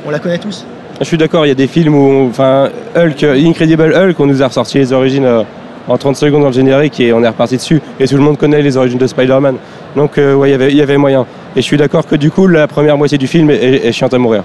On 0.05 0.09
la 0.09 0.19
connaît 0.19 0.39
tous. 0.39 0.65
Je 0.99 1.05
suis 1.05 1.17
d'accord, 1.17 1.45
il 1.45 1.49
y 1.49 1.51
a 1.51 1.55
des 1.55 1.67
films 1.67 1.95
où, 1.95 2.27
enfin, 2.29 2.69
Hulk, 2.93 3.23
Incredible 3.23 3.93
Hulk, 3.95 4.19
on 4.19 4.25
nous 4.25 4.43
a 4.43 4.47
ressorti 4.47 4.79
les 4.79 4.91
origines 4.91 5.23
euh, 5.23 5.43
en 5.87 5.97
30 5.97 6.17
secondes 6.17 6.41
dans 6.41 6.47
le 6.47 6.53
générique 6.53 6.99
et 6.99 7.13
on 7.13 7.23
est 7.23 7.27
reparti 7.27 7.55
dessus. 7.55 7.81
Et 8.01 8.07
tout 8.07 8.17
le 8.17 8.21
monde 8.21 8.37
connaît 8.37 8.61
les 8.61 8.75
origines 8.75 8.97
de 8.97 9.07
Spider-Man. 9.07 9.55
Donc, 9.95 10.17
euh, 10.17 10.33
ouais, 10.33 10.51
il 10.51 10.75
y 10.75 10.81
avait- 10.81 10.97
moyen. 10.97 11.25
Et 11.55 11.61
je 11.61 11.65
suis 11.65 11.77
d'accord 11.77 12.05
que 12.05 12.17
du 12.17 12.29
coup, 12.31 12.47
la 12.47 12.67
première 12.67 12.97
moitié 12.97 13.17
du 13.17 13.27
film 13.27 13.49
est, 13.49 13.93
chiante 13.93 14.13
à 14.13 14.17
mourir. 14.17 14.43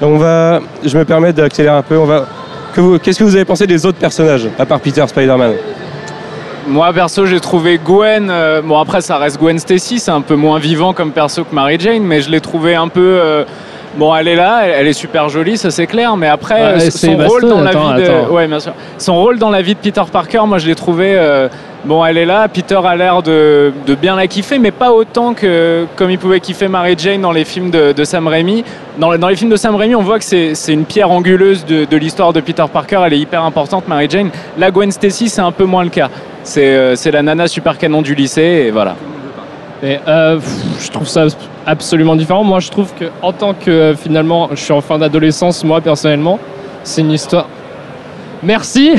Donc, 0.00 0.12
on 0.14 0.18
va, 0.18 0.60
je 0.84 0.96
me 0.96 1.04
permets 1.04 1.32
d'accélérer 1.32 1.74
un 1.74 1.82
peu. 1.82 1.98
On 1.98 2.04
va, 2.04 2.26
qu'est-ce 3.02 3.18
que 3.18 3.24
vous 3.24 3.34
avez 3.34 3.44
pensé 3.44 3.66
des 3.66 3.84
autres 3.84 3.98
personnages, 3.98 4.48
à 4.60 4.64
part 4.64 4.78
Peter 4.78 5.04
Spider-Man? 5.08 5.54
Moi 6.68 6.92
perso 6.92 7.24
j'ai 7.24 7.40
trouvé 7.40 7.80
Gwen, 7.82 8.28
euh, 8.30 8.60
bon 8.60 8.78
après 8.78 9.00
ça 9.00 9.16
reste 9.16 9.38
Gwen 9.40 9.58
Stacy, 9.58 9.98
c'est 9.98 10.10
un 10.10 10.20
peu 10.20 10.34
moins 10.34 10.58
vivant 10.58 10.92
comme 10.92 11.12
perso 11.12 11.44
que 11.44 11.54
Mary 11.54 11.78
Jane, 11.80 12.02
mais 12.02 12.20
je 12.20 12.30
l'ai 12.30 12.42
trouvé 12.42 12.74
un 12.74 12.88
peu... 12.88 13.00
Bon, 13.98 14.14
elle 14.14 14.28
est 14.28 14.36
là, 14.36 14.60
elle, 14.64 14.86
est 14.86 14.92
super 14.92 15.28
jolie, 15.28 15.58
ça 15.58 15.72
c'est 15.72 15.88
clair, 15.88 16.16
mais 16.16 16.28
après, 16.28 16.76
Ouais, 16.76 16.86
euh, 16.86 16.90
son 16.90 17.16
rôle 17.16 17.48
dans 17.48 17.60
la 17.60 17.70
attends, 17.70 17.94
vie 17.96 18.04
de, 18.04 18.30
ouais, 18.30 18.46
bien 18.46 18.60
sûr. 18.60 18.72
Son 18.96 19.16
rôle 19.16 19.40
dans 19.40 19.50
la 19.50 19.60
vie 19.60 19.74
de 19.74 19.80
Peter 19.80 20.02
Parker, 20.12 20.42
moi 20.46 20.58
je 20.58 20.68
l'ai 20.68 20.76
trouvé, 20.76 21.14
euh, 21.16 21.48
bon, 21.84 22.04
elle 22.04 22.16
est 22.16 22.24
là, 22.24 22.46
Peter 22.46 22.78
a 22.84 22.94
l'air 22.94 23.24
de, 23.24 23.72
de 23.88 23.94
bien 23.96 24.14
la 24.14 24.28
kiffer, 24.28 24.60
mais 24.60 24.70
pas 24.70 24.92
autant 24.92 25.34
que 25.34 25.84
comme 25.96 26.12
il 26.12 26.18
pouvait 26.18 26.38
kiffer 26.38 26.68
Mary 26.68 26.94
Jane 26.96 27.22
dans 27.22 27.32
les 27.32 27.44
films 27.44 27.70
de, 27.70 27.90
de 27.90 28.04
Sam 28.04 28.28
Raimi. 28.28 28.62
Dans, 28.98 29.18
dans 29.18 29.26
les 29.26 29.34
films 29.34 29.50
de 29.50 29.56
Sam 29.56 29.74
Raimi, 29.74 29.96
on 29.96 30.02
voit 30.02 30.20
que 30.20 30.24
c'est 30.24 30.72
une 30.72 30.84
pierre 30.84 31.10
anguleuse 31.10 31.66
de, 31.66 31.84
de 31.84 31.96
l'histoire 31.96 32.32
de 32.32 32.40
Peter 32.40 32.64
Parker, 32.72 33.00
elle 33.04 33.14
est 33.14 33.18
hyper 33.18 33.42
importante, 33.42 33.88
Mary 33.88 34.06
Jane. 34.08 34.30
La 34.58 34.70
Gwen 34.70 34.92
Stacy, 34.92 35.28
c'est 35.28 35.40
un 35.40 35.50
peu 35.52 35.64
moins 35.64 35.82
le 35.82 35.90
cas. 35.90 36.08
C'est 36.44 36.76
euh, 36.76 36.94
la 37.12 37.22
nana 37.22 37.48
super 37.48 37.76
canon 37.76 38.00
du 38.02 38.14
lycée, 38.14 38.66
et 38.66 38.70
voilà. 38.70 38.94
Euh, 39.82 40.36
pff, 40.36 40.84
je 40.84 40.90
trouve 40.90 41.08
ça 41.08 41.26
absolument 41.68 42.16
différent. 42.16 42.42
Moi, 42.42 42.60
je 42.60 42.70
trouve 42.70 42.92
que 42.94 43.04
en 43.22 43.32
tant 43.32 43.52
que 43.52 43.70
euh, 43.70 43.94
finalement, 43.94 44.48
je 44.50 44.56
suis 44.56 44.72
en 44.72 44.80
fin 44.80 44.98
d'adolescence, 44.98 45.62
moi 45.64 45.80
personnellement, 45.80 46.38
c'est 46.82 47.02
une 47.02 47.12
histoire. 47.12 47.46
Merci. 48.42 48.94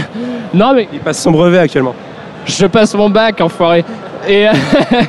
Non 0.54 0.74
mais 0.74 0.88
Il 0.94 1.00
passe 1.00 1.22
son 1.22 1.32
brevet 1.32 1.60
actuellement. 1.60 1.96
je 2.46 2.66
passe 2.68 2.94
mon 2.94 3.10
bac, 3.10 3.42
enfoiré. 3.42 3.84
Et, 4.28 4.46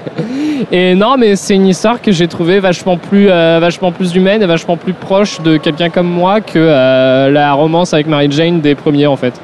et 0.72 0.94
non, 0.94 1.16
mais 1.18 1.36
c'est 1.36 1.54
une 1.54 1.66
histoire 1.66 2.00
que 2.00 2.12
j'ai 2.12 2.28
trouvée 2.28 2.60
vachement 2.60 2.96
plus, 2.96 3.28
euh, 3.28 3.58
vachement 3.60 3.92
plus 3.92 4.14
humaine 4.14 4.42
et 4.42 4.46
vachement 4.46 4.76
plus 4.76 4.92
proche 4.92 5.40
de 5.40 5.56
quelqu'un 5.56 5.90
comme 5.90 6.08
moi 6.08 6.40
que 6.40 6.58
euh, 6.58 7.30
la 7.30 7.52
romance 7.52 7.92
avec 7.92 8.06
Mary 8.06 8.28
Jane 8.30 8.60
des 8.60 8.74
premiers 8.74 9.06
en 9.06 9.16
fait. 9.16 9.34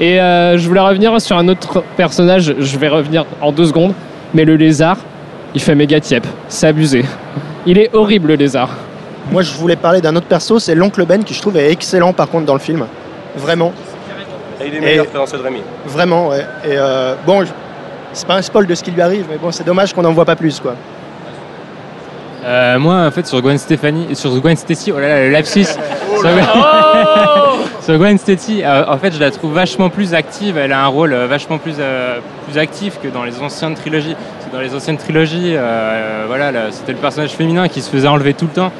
Et 0.00 0.20
euh, 0.20 0.56
je 0.56 0.66
voulais 0.66 0.80
revenir 0.80 1.20
sur 1.20 1.36
un 1.36 1.48
autre 1.48 1.82
personnage. 1.96 2.54
Je 2.58 2.78
vais 2.78 2.88
revenir 2.88 3.24
en 3.40 3.52
deux 3.52 3.66
secondes, 3.66 3.92
mais 4.32 4.44
le 4.44 4.56
lézard, 4.56 4.98
il 5.54 5.60
fait 5.60 5.74
méga 5.74 6.00
tiep. 6.00 6.26
C'est 6.48 6.66
abusé. 6.68 7.04
Il 7.66 7.78
est 7.78 7.94
horrible 7.94 8.28
le 8.28 8.34
lézard. 8.36 8.70
Moi, 9.30 9.42
je 9.42 9.52
voulais 9.54 9.76
parler 9.76 10.00
d'un 10.00 10.14
autre 10.16 10.26
perso, 10.26 10.58
c'est 10.58 10.74
l'oncle 10.74 11.04
Ben, 11.04 11.22
qui 11.22 11.34
je 11.34 11.40
trouve 11.42 11.56
est 11.58 11.70
excellent 11.70 12.12
par 12.12 12.28
contre 12.28 12.46
dans 12.46 12.54
le 12.54 12.60
film. 12.60 12.86
Vraiment. 13.36 13.72
il 14.64 14.74
est 14.74 14.80
meilleur 14.80 15.10
que 15.10 15.16
dans 15.16 15.26
Céd 15.26 15.40
Rémy. 15.40 15.60
Vraiment, 15.86 16.28
ouais. 16.28 16.40
Et 16.64 16.72
euh, 16.76 17.14
bon, 17.26 17.44
je- 17.44 17.50
c'est 18.12 18.26
pas 18.26 18.36
un 18.36 18.42
spoil 18.42 18.66
de 18.66 18.74
ce 18.74 18.82
qui 18.82 18.90
lui 18.90 19.02
arrive, 19.02 19.26
mais 19.30 19.36
bon, 19.36 19.52
c'est 19.52 19.64
dommage 19.64 19.92
qu'on 19.92 20.02
n'en 20.02 20.12
voit 20.12 20.24
pas 20.24 20.34
plus, 20.36 20.58
quoi. 20.60 20.74
Euh, 22.44 22.78
moi, 22.78 23.04
en 23.06 23.10
fait, 23.10 23.26
sur 23.26 23.40
Gwen 23.42 23.58
Stefani, 23.58 24.14
sur 24.16 24.30
Gwen 24.40 24.56
Stacy, 24.56 24.92
oh 24.92 24.98
là 24.98 25.08
là, 25.08 25.20
le 25.24 25.30
lapsus. 25.30 25.64
sur, 25.64 26.22
Gwen... 26.22 26.46
sur 27.82 27.98
Gwen 27.98 28.16
Stacy, 28.18 28.62
euh, 28.64 28.84
en 28.88 28.96
fait, 28.96 29.12
je 29.12 29.20
la 29.20 29.30
trouve 29.30 29.52
vachement 29.52 29.90
plus 29.90 30.14
active. 30.14 30.56
Elle 30.56 30.72
a 30.72 30.84
un 30.84 30.86
rôle 30.86 31.12
euh, 31.12 31.26
vachement 31.26 31.58
plus, 31.58 31.74
euh, 31.78 32.18
plus 32.48 32.58
actif 32.58 32.98
que 33.02 33.08
dans 33.08 33.24
les 33.24 33.38
anciennes 33.42 33.74
trilogies. 33.74 34.16
Dans 34.52 34.60
les 34.60 34.74
anciennes 34.74 34.96
trilogies, 34.96 35.54
euh, 35.54 36.24
voilà, 36.26 36.50
là, 36.50 36.60
c'était 36.70 36.92
le 36.92 36.98
personnage 36.98 37.30
féminin 37.30 37.68
qui 37.68 37.82
se 37.82 37.90
faisait 37.90 38.08
enlever 38.08 38.34
tout 38.34 38.46
le 38.46 38.52
temps. 38.52 38.72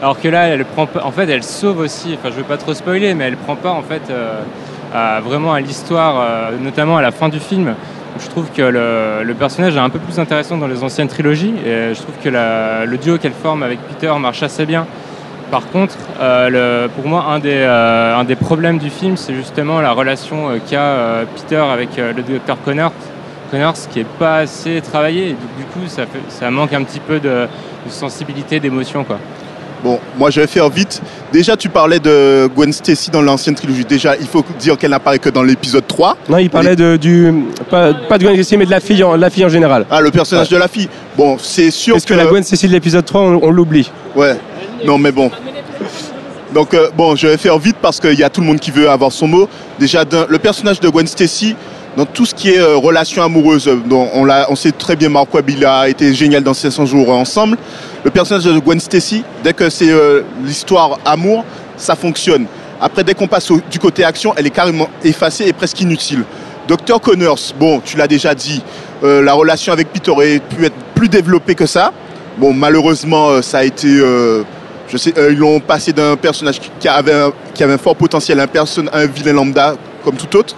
Alors 0.00 0.20
que 0.20 0.28
là, 0.28 0.48
elle 0.48 0.64
prend, 0.64 0.86
en 1.02 1.10
fait, 1.10 1.28
elle 1.28 1.42
sauve 1.42 1.78
aussi. 1.78 2.16
Enfin, 2.18 2.30
je 2.30 2.36
veux 2.38 2.44
pas 2.44 2.58
trop 2.58 2.74
spoiler, 2.74 3.14
mais 3.14 3.24
elle 3.24 3.36
prend 3.36 3.56
pas 3.56 3.70
en 3.70 3.82
fait 3.82 4.02
euh, 4.10 4.40
vraiment 5.24 5.52
à 5.52 5.60
l'histoire, 5.60 6.20
euh, 6.20 6.50
notamment 6.62 6.96
à 6.96 7.02
la 7.02 7.10
fin 7.10 7.28
du 7.28 7.40
film. 7.40 7.74
Je 8.18 8.28
trouve 8.28 8.50
que 8.54 8.62
le, 8.62 9.34
personnage 9.34 9.76
est 9.76 9.80
un 9.80 9.90
peu 9.90 9.98
plus 9.98 10.18
intéressant 10.18 10.56
dans 10.56 10.66
les 10.66 10.82
anciennes 10.82 11.08
trilogies 11.08 11.54
et 11.66 11.94
je 11.94 12.00
trouve 12.00 12.14
que 12.22 12.30
le 12.30 12.96
duo 12.96 13.18
qu'elle 13.18 13.32
forme 13.32 13.62
avec 13.62 13.78
Peter 13.80 14.12
marche 14.18 14.42
assez 14.42 14.64
bien. 14.64 14.86
Par 15.50 15.70
contre, 15.70 15.96
euh, 16.20 16.88
pour 16.88 17.06
moi, 17.06 17.26
un 17.28 17.38
des, 17.38 17.54
euh, 17.54 18.16
un 18.16 18.24
des 18.24 18.34
problèmes 18.34 18.78
du 18.78 18.90
film, 18.90 19.16
c'est 19.16 19.34
justement 19.34 19.80
la 19.80 19.92
relation 19.92 20.50
euh, 20.50 20.58
qu'a 20.58 20.80
euh, 20.80 21.24
Peter 21.36 21.56
avec 21.72 21.98
euh, 21.98 22.12
le 22.12 22.22
docteur 22.22 22.56
Connors, 22.64 22.92
Connors, 23.50 23.74
qui 23.92 24.00
est 24.00 24.06
pas 24.18 24.38
assez 24.38 24.80
travaillé. 24.80 25.28
Du, 25.30 25.34
du 25.34 25.64
coup, 25.72 25.86
ça, 25.88 26.02
fait- 26.02 26.20
ça 26.28 26.50
manque 26.50 26.72
un 26.72 26.82
petit 26.84 27.00
peu 27.00 27.18
de, 27.20 27.46
de 27.86 27.90
sensibilité, 27.90 28.60
d'émotion. 28.60 29.04
quoi. 29.04 29.18
Bon, 29.84 30.00
moi 30.18 30.30
je 30.30 30.40
vais 30.40 30.46
faire 30.46 30.68
vite. 30.70 31.02
Déjà, 31.32 31.54
tu 31.56 31.68
parlais 31.68 31.98
de 32.00 32.48
Gwen 32.56 32.72
Stacy 32.72 33.10
dans 33.10 33.20
l'ancienne 33.20 33.54
trilogie. 33.54 33.84
Déjà, 33.84 34.16
il 34.16 34.26
faut 34.26 34.42
dire 34.58 34.78
qu'elle 34.78 34.90
n'apparaît 34.90 35.18
que 35.18 35.28
dans 35.28 35.42
l'épisode 35.42 35.86
3. 35.86 36.16
Non, 36.30 36.38
il 36.38 36.48
parlait 36.48 36.74
de, 36.74 36.96
du. 36.96 37.32
Pas, 37.70 37.92
pas 37.92 38.16
de 38.18 38.24
Gwen 38.24 38.34
Stacy, 38.36 38.56
mais 38.56 38.64
de 38.64 38.70
la 38.70 38.80
fille 38.80 39.04
en, 39.04 39.14
la 39.16 39.28
fille 39.28 39.44
en 39.44 39.48
général. 39.50 39.84
Ah, 39.90 40.00
le 40.00 40.10
personnage 40.10 40.48
de 40.48 40.56
la 40.56 40.66
fille. 40.66 40.88
Bon, 41.16 41.36
c'est 41.38 41.70
sûr 41.70 41.94
Parce 41.94 42.06
que 42.06 42.14
la 42.14 42.24
Gwen 42.24 42.42
Stacy 42.42 42.66
de 42.68 42.72
l'épisode 42.72 43.04
3, 43.04 43.20
on, 43.20 43.40
on 43.42 43.50
l'oublie. 43.50 43.90
Ouais. 44.16 44.36
Non, 44.84 44.96
mais 44.98 45.12
bon. 45.12 45.30
Donc, 46.54 46.72
euh, 46.74 46.88
bon, 46.96 47.14
je 47.16 47.26
vais 47.26 47.36
faire 47.36 47.58
vite 47.58 47.76
parce 47.82 48.00
qu'il 48.00 48.18
y 48.18 48.22
a 48.24 48.30
tout 48.30 48.40
le 48.40 48.46
monde 48.46 48.58
qui 48.60 48.70
veut 48.70 48.88
avoir 48.88 49.12
son 49.12 49.26
mot. 49.28 49.48
Déjà, 49.78 50.04
le 50.28 50.38
personnage 50.38 50.80
de 50.80 50.88
Gwen 50.88 51.06
Stacy, 51.06 51.54
dans 51.96 52.04
tout 52.04 52.26
ce 52.26 52.34
qui 52.34 52.50
est 52.50 52.58
euh, 52.58 52.76
relation 52.76 53.22
amoureuse, 53.22 53.66
euh, 53.68 53.76
dont 53.86 54.08
on, 54.14 54.56
sait 54.56 54.72
très 54.72 54.96
bien 54.96 55.08
Mark 55.08 55.32
Webb, 55.32 55.48
il 55.48 55.64
a 55.64 55.88
été 55.88 56.12
génial 56.12 56.42
dans 56.42 56.52
500 56.54 56.86
jours 56.86 57.08
ensemble. 57.10 57.56
Le 58.04 58.10
personnage 58.10 58.44
de 58.44 58.58
Gwen 58.58 58.78
Stacy, 58.78 59.24
dès 59.42 59.54
que 59.54 59.70
c'est 59.70 59.90
euh, 59.90 60.22
l'histoire 60.44 60.98
amour, 61.04 61.44
ça 61.76 61.96
fonctionne. 61.96 62.46
Après, 62.80 63.02
dès 63.02 63.14
qu'on 63.14 63.26
passe 63.26 63.50
du 63.70 63.78
côté 63.78 64.04
action, 64.04 64.34
elle 64.36 64.46
est 64.46 64.50
carrément 64.50 64.88
effacée 65.02 65.44
et 65.46 65.52
presque 65.54 65.80
inutile. 65.80 66.24
Dr. 66.68 67.00
Connors, 67.00 67.38
bon, 67.58 67.80
tu 67.80 67.96
l'as 67.96 68.08
déjà 68.08 68.34
dit, 68.34 68.62
euh, 69.02 69.22
la 69.22 69.32
relation 69.32 69.72
avec 69.72 69.90
Peter 69.92 70.10
aurait 70.10 70.40
pu 70.40 70.64
être 70.66 70.74
plus 70.94 71.08
développée 71.08 71.54
que 71.54 71.66
ça. 71.66 71.92
Bon, 72.38 72.52
malheureusement, 72.52 73.30
euh, 73.30 73.42
ça 73.42 73.58
a 73.58 73.64
été. 73.64 73.88
euh, 73.88 74.42
je 74.88 74.98
sais, 74.98 75.14
euh, 75.16 75.32
ils 75.32 75.38
l'ont 75.38 75.58
passé 75.60 75.92
d'un 75.92 76.16
personnage 76.16 76.60
qui- 76.60 76.88
avait, 76.88 77.12
un, 77.12 77.78
fort 77.78 77.96
potentiel 77.96 78.38
un, 78.38 78.46
personne, 78.46 78.88
à 78.92 78.98
un 78.98 79.06
vilain 79.06 79.32
lambda 79.32 79.74
comme 80.04 80.16
tout 80.16 80.36
autre. 80.36 80.54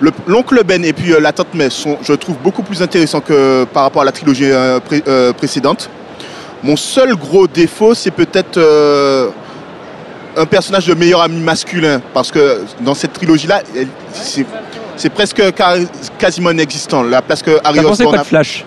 Le- 0.00 0.12
L'oncle 0.26 0.62
Ben 0.64 0.84
et 0.84 0.92
puis 0.92 1.12
euh, 1.12 1.20
la 1.20 1.32
tante 1.32 1.54
May 1.54 1.70
sont, 1.70 1.96
je 2.02 2.12
trouve, 2.12 2.36
beaucoup 2.42 2.62
plus 2.62 2.82
intéressants 2.82 3.20
que 3.20 3.64
par 3.64 3.84
rapport 3.84 4.02
à 4.02 4.04
la 4.04 4.12
trilogie 4.12 4.44
euh, 4.50 4.78
pré- 4.80 5.02
euh, 5.08 5.32
précédente. 5.32 5.88
Mon 6.62 6.76
seul 6.76 7.14
gros 7.16 7.46
défaut, 7.46 7.94
c'est 7.94 8.10
peut-être 8.10 8.58
un 10.36 10.44
personnage 10.46 10.86
de 10.86 10.94
meilleur 10.94 11.22
ami 11.22 11.40
masculin, 11.40 12.00
parce 12.12 12.30
que 12.30 12.62
dans 12.80 12.94
cette 12.94 13.12
trilogie-là, 13.12 13.62
c'est 14.96 15.10
presque 15.10 15.42
quasiment 16.18 16.50
inexistant. 16.50 17.02
La 17.02 17.22
place 17.22 17.42
que 17.42 17.58
Harry 17.64 17.78
Osborn 17.92 18.14
quoi 18.16 18.18
de 18.18 18.28
Flash? 18.28 18.64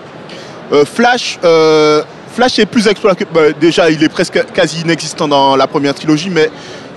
Euh, 0.72 0.84
Flash, 0.84 1.38
euh, 1.44 2.02
Flash 2.34 2.58
est 2.58 2.66
plus 2.66 2.86
exploité. 2.88 3.24
que- 3.24 3.32
bah, 3.34 3.52
déjà, 3.60 3.90
il 3.90 4.02
est 4.02 4.08
presque 4.08 4.40
quasi 4.52 4.80
inexistant 4.80 5.28
dans 5.28 5.56
la 5.56 5.66
première 5.66 5.94
trilogie, 5.94 6.30
mais 6.30 6.48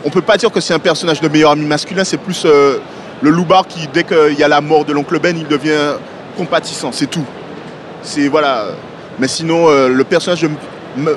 on 0.05 0.09
peut 0.09 0.21
pas 0.21 0.37
dire 0.37 0.51
que 0.51 0.59
c'est 0.61 0.73
un 0.73 0.79
personnage 0.79 1.21
de 1.21 1.27
meilleur 1.27 1.51
ami 1.51 1.65
masculin. 1.65 2.03
C'est 2.03 2.17
plus 2.17 2.43
euh, 2.45 2.77
le 3.23 3.29
loupard 3.29 3.65
qui, 3.67 3.87
dès 3.91 4.03
qu'il 4.03 4.37
y 4.37 4.43
a 4.43 4.47
la 4.49 4.59
mort 4.59 4.83
de 4.83 4.91
l'oncle 4.91 5.17
Ben, 5.17 5.35
il 5.35 5.47
devient 5.47 5.95
compatissant. 6.37 6.91
C'est 6.91 7.09
tout. 7.09 7.25
C'est 8.01 8.27
voilà. 8.27 8.65
Mais 9.17 9.29
sinon, 9.29 9.69
euh, 9.69 9.87
le 9.87 10.03
personnage 10.03 10.41
de 10.41 10.49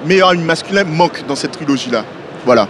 meilleur 0.07 0.29
ami 0.29 0.45
masculin 0.45 0.85
manque 0.85 1.25
dans 1.27 1.35
cette 1.35 1.51
trilogie-là. 1.51 2.05
Voilà. 2.45 2.69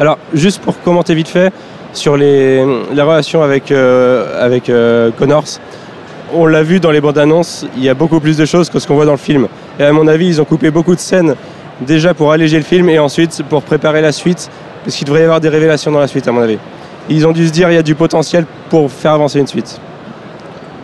Alors, 0.00 0.16
juste 0.32 0.62
pour 0.62 0.80
commenter 0.80 1.14
vite 1.14 1.28
fait 1.28 1.52
sur 1.92 2.16
les, 2.16 2.62
relations 2.90 3.42
avec, 3.42 3.70
euh, 3.70 4.48
euh, 4.68 5.10
Connors, 5.10 5.44
on 6.32 6.46
l'a 6.46 6.62
vu 6.62 6.80
dans 6.80 6.90
les 6.90 7.00
bandes 7.00 7.18
annonces, 7.18 7.66
il 7.76 7.82
y 7.82 7.88
a 7.88 7.94
beaucoup 7.94 8.20
plus 8.20 8.36
de 8.36 8.44
choses 8.44 8.70
que 8.70 8.78
ce 8.78 8.86
qu'on 8.86 8.94
voit 8.94 9.06
dans 9.06 9.12
le 9.12 9.18
film. 9.18 9.48
Et 9.78 9.84
à 9.84 9.92
mon 9.92 10.06
avis, 10.06 10.26
ils 10.26 10.40
ont 10.40 10.44
coupé 10.44 10.70
beaucoup 10.70 10.94
de 10.94 11.00
scènes 11.00 11.34
déjà 11.80 12.14
pour 12.14 12.32
alléger 12.32 12.56
le 12.56 12.64
film 12.64 12.88
et 12.88 12.98
ensuite 12.98 13.42
pour 13.48 13.62
préparer 13.62 14.00
la 14.00 14.12
suite, 14.12 14.50
parce 14.84 14.96
qu'il 14.96 15.06
devrait 15.06 15.20
y 15.20 15.24
avoir 15.24 15.40
des 15.40 15.48
révélations 15.48 15.90
dans 15.90 16.00
la 16.00 16.08
suite, 16.08 16.26
à 16.28 16.32
mon 16.32 16.42
avis. 16.42 16.58
Ils 17.08 17.26
ont 17.26 17.32
dû 17.32 17.46
se 17.46 17.52
dire 17.52 17.70
il 17.70 17.74
y 17.74 17.78
a 17.78 17.82
du 17.82 17.94
potentiel 17.94 18.44
pour 18.68 18.90
faire 18.90 19.12
avancer 19.12 19.40
une 19.40 19.46
suite. 19.46 19.80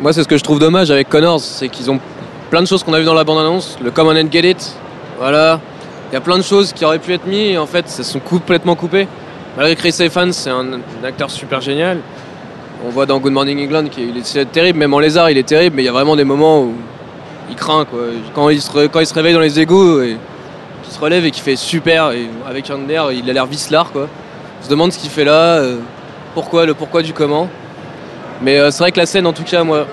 Moi, 0.01 0.13
c'est 0.13 0.23
ce 0.23 0.29
que 0.29 0.37
je 0.37 0.45
trouve 0.45 0.59
dommage 0.59 0.91
avec 0.91 1.09
Connors, 1.09 1.41
c'est 1.41 1.69
qu'ils 1.69 1.91
ont 1.91 2.01
plein 2.51 2.63
de 2.63 2.67
choses 2.67 2.83
qu'on 2.83 2.93
a 2.95 2.99
vu 2.99 3.05
dans 3.05 3.15
la 3.15 3.25
bande-annonce, 3.25 3.79
le 3.83 3.91
Come 3.91 4.09
on 4.09 4.17
and 4.17 4.31
Get 4.31 4.51
It, 4.51 4.75
voilà. 5.19 5.61
Il 6.11 6.15
y 6.15 6.17
a 6.17 6.21
plein 6.21 6.39
de 6.39 6.43
choses 6.43 6.73
qui 6.73 6.85
auraient 6.85 6.99
pu 6.99 7.13
être 7.13 7.27
mises 7.27 7.53
et 7.53 7.59
en 7.59 7.67
fait, 7.67 7.89
ça 7.89 8.03
sont 8.03 8.21
complètement 8.21 8.75
coupées. 8.75 9.09
Malgré 9.57 9.77
Chris 9.77 9.95
Evans, 10.01 10.33
c'est 10.33 10.51
un, 10.51 10.67
acteur 11.05 11.31
super 11.31 11.61
génial. 11.61 11.99
on 12.85 12.91
voit 12.91 13.07
dans 13.07 13.19
Good 13.19 13.33
Morning 13.33 13.65
England 13.65 13.89
qu'il 13.89 14.17
est 14.17 14.53
terrible, 14.53 14.79
même 14.79 14.93
en 14.95 14.99
lézard 14.99 15.31
il 15.31 15.39
est 15.39 15.47
terrible, 15.47 15.77
mais 15.77 15.83
il 15.83 15.87
y 15.87 15.89
a 15.89 15.93
vraiment 15.93 16.17
des 16.17 16.25
moments 16.25 16.63
où 16.63 16.75
il 17.49 17.57
craint 17.57 17.85
quoi. 17.85 18.01
Quand 18.35 18.49
il 18.49 18.61
se, 18.61 18.71
il 18.77 19.15
réveille 19.15 19.35
dans 19.35 19.41
les 19.41 19.61
égouts 19.61 20.01
et 20.01 20.17
qu'il 20.83 20.93
se 20.93 20.99
relève 20.99 21.25
et 21.25 21.31
qu'il 21.31 21.43
fait 21.43 21.57
super 21.57 22.11
et 22.11 22.29
avec 22.49 22.69
un 22.71 22.89
air, 22.89 23.13
il 23.13 23.29
a 23.31 23.33
l'air 23.33 23.47
vicelard 23.47 23.93
quoi. 23.93 24.09
On 24.61 24.65
se 24.65 24.69
demande 24.69 24.93
ce 24.93 24.99
qu'il 24.99 25.11
fait 25.11 25.25
là, 25.25 25.59
euh, 25.59 25.79
pourquoi, 26.35 26.67
le 26.67 26.75
pourquoi 26.75 27.03
du 27.03 27.13
comment. 27.13 27.49
Mais 28.43 28.59
euh, 28.59 28.71
c'est 28.71 28.83
vrai 28.83 28.93
que 28.93 28.99
la 28.99 29.07
scène 29.07 29.27
en 29.27 29.33
tout 29.33 29.45
cas 29.45 29.65
moi, 29.65 29.87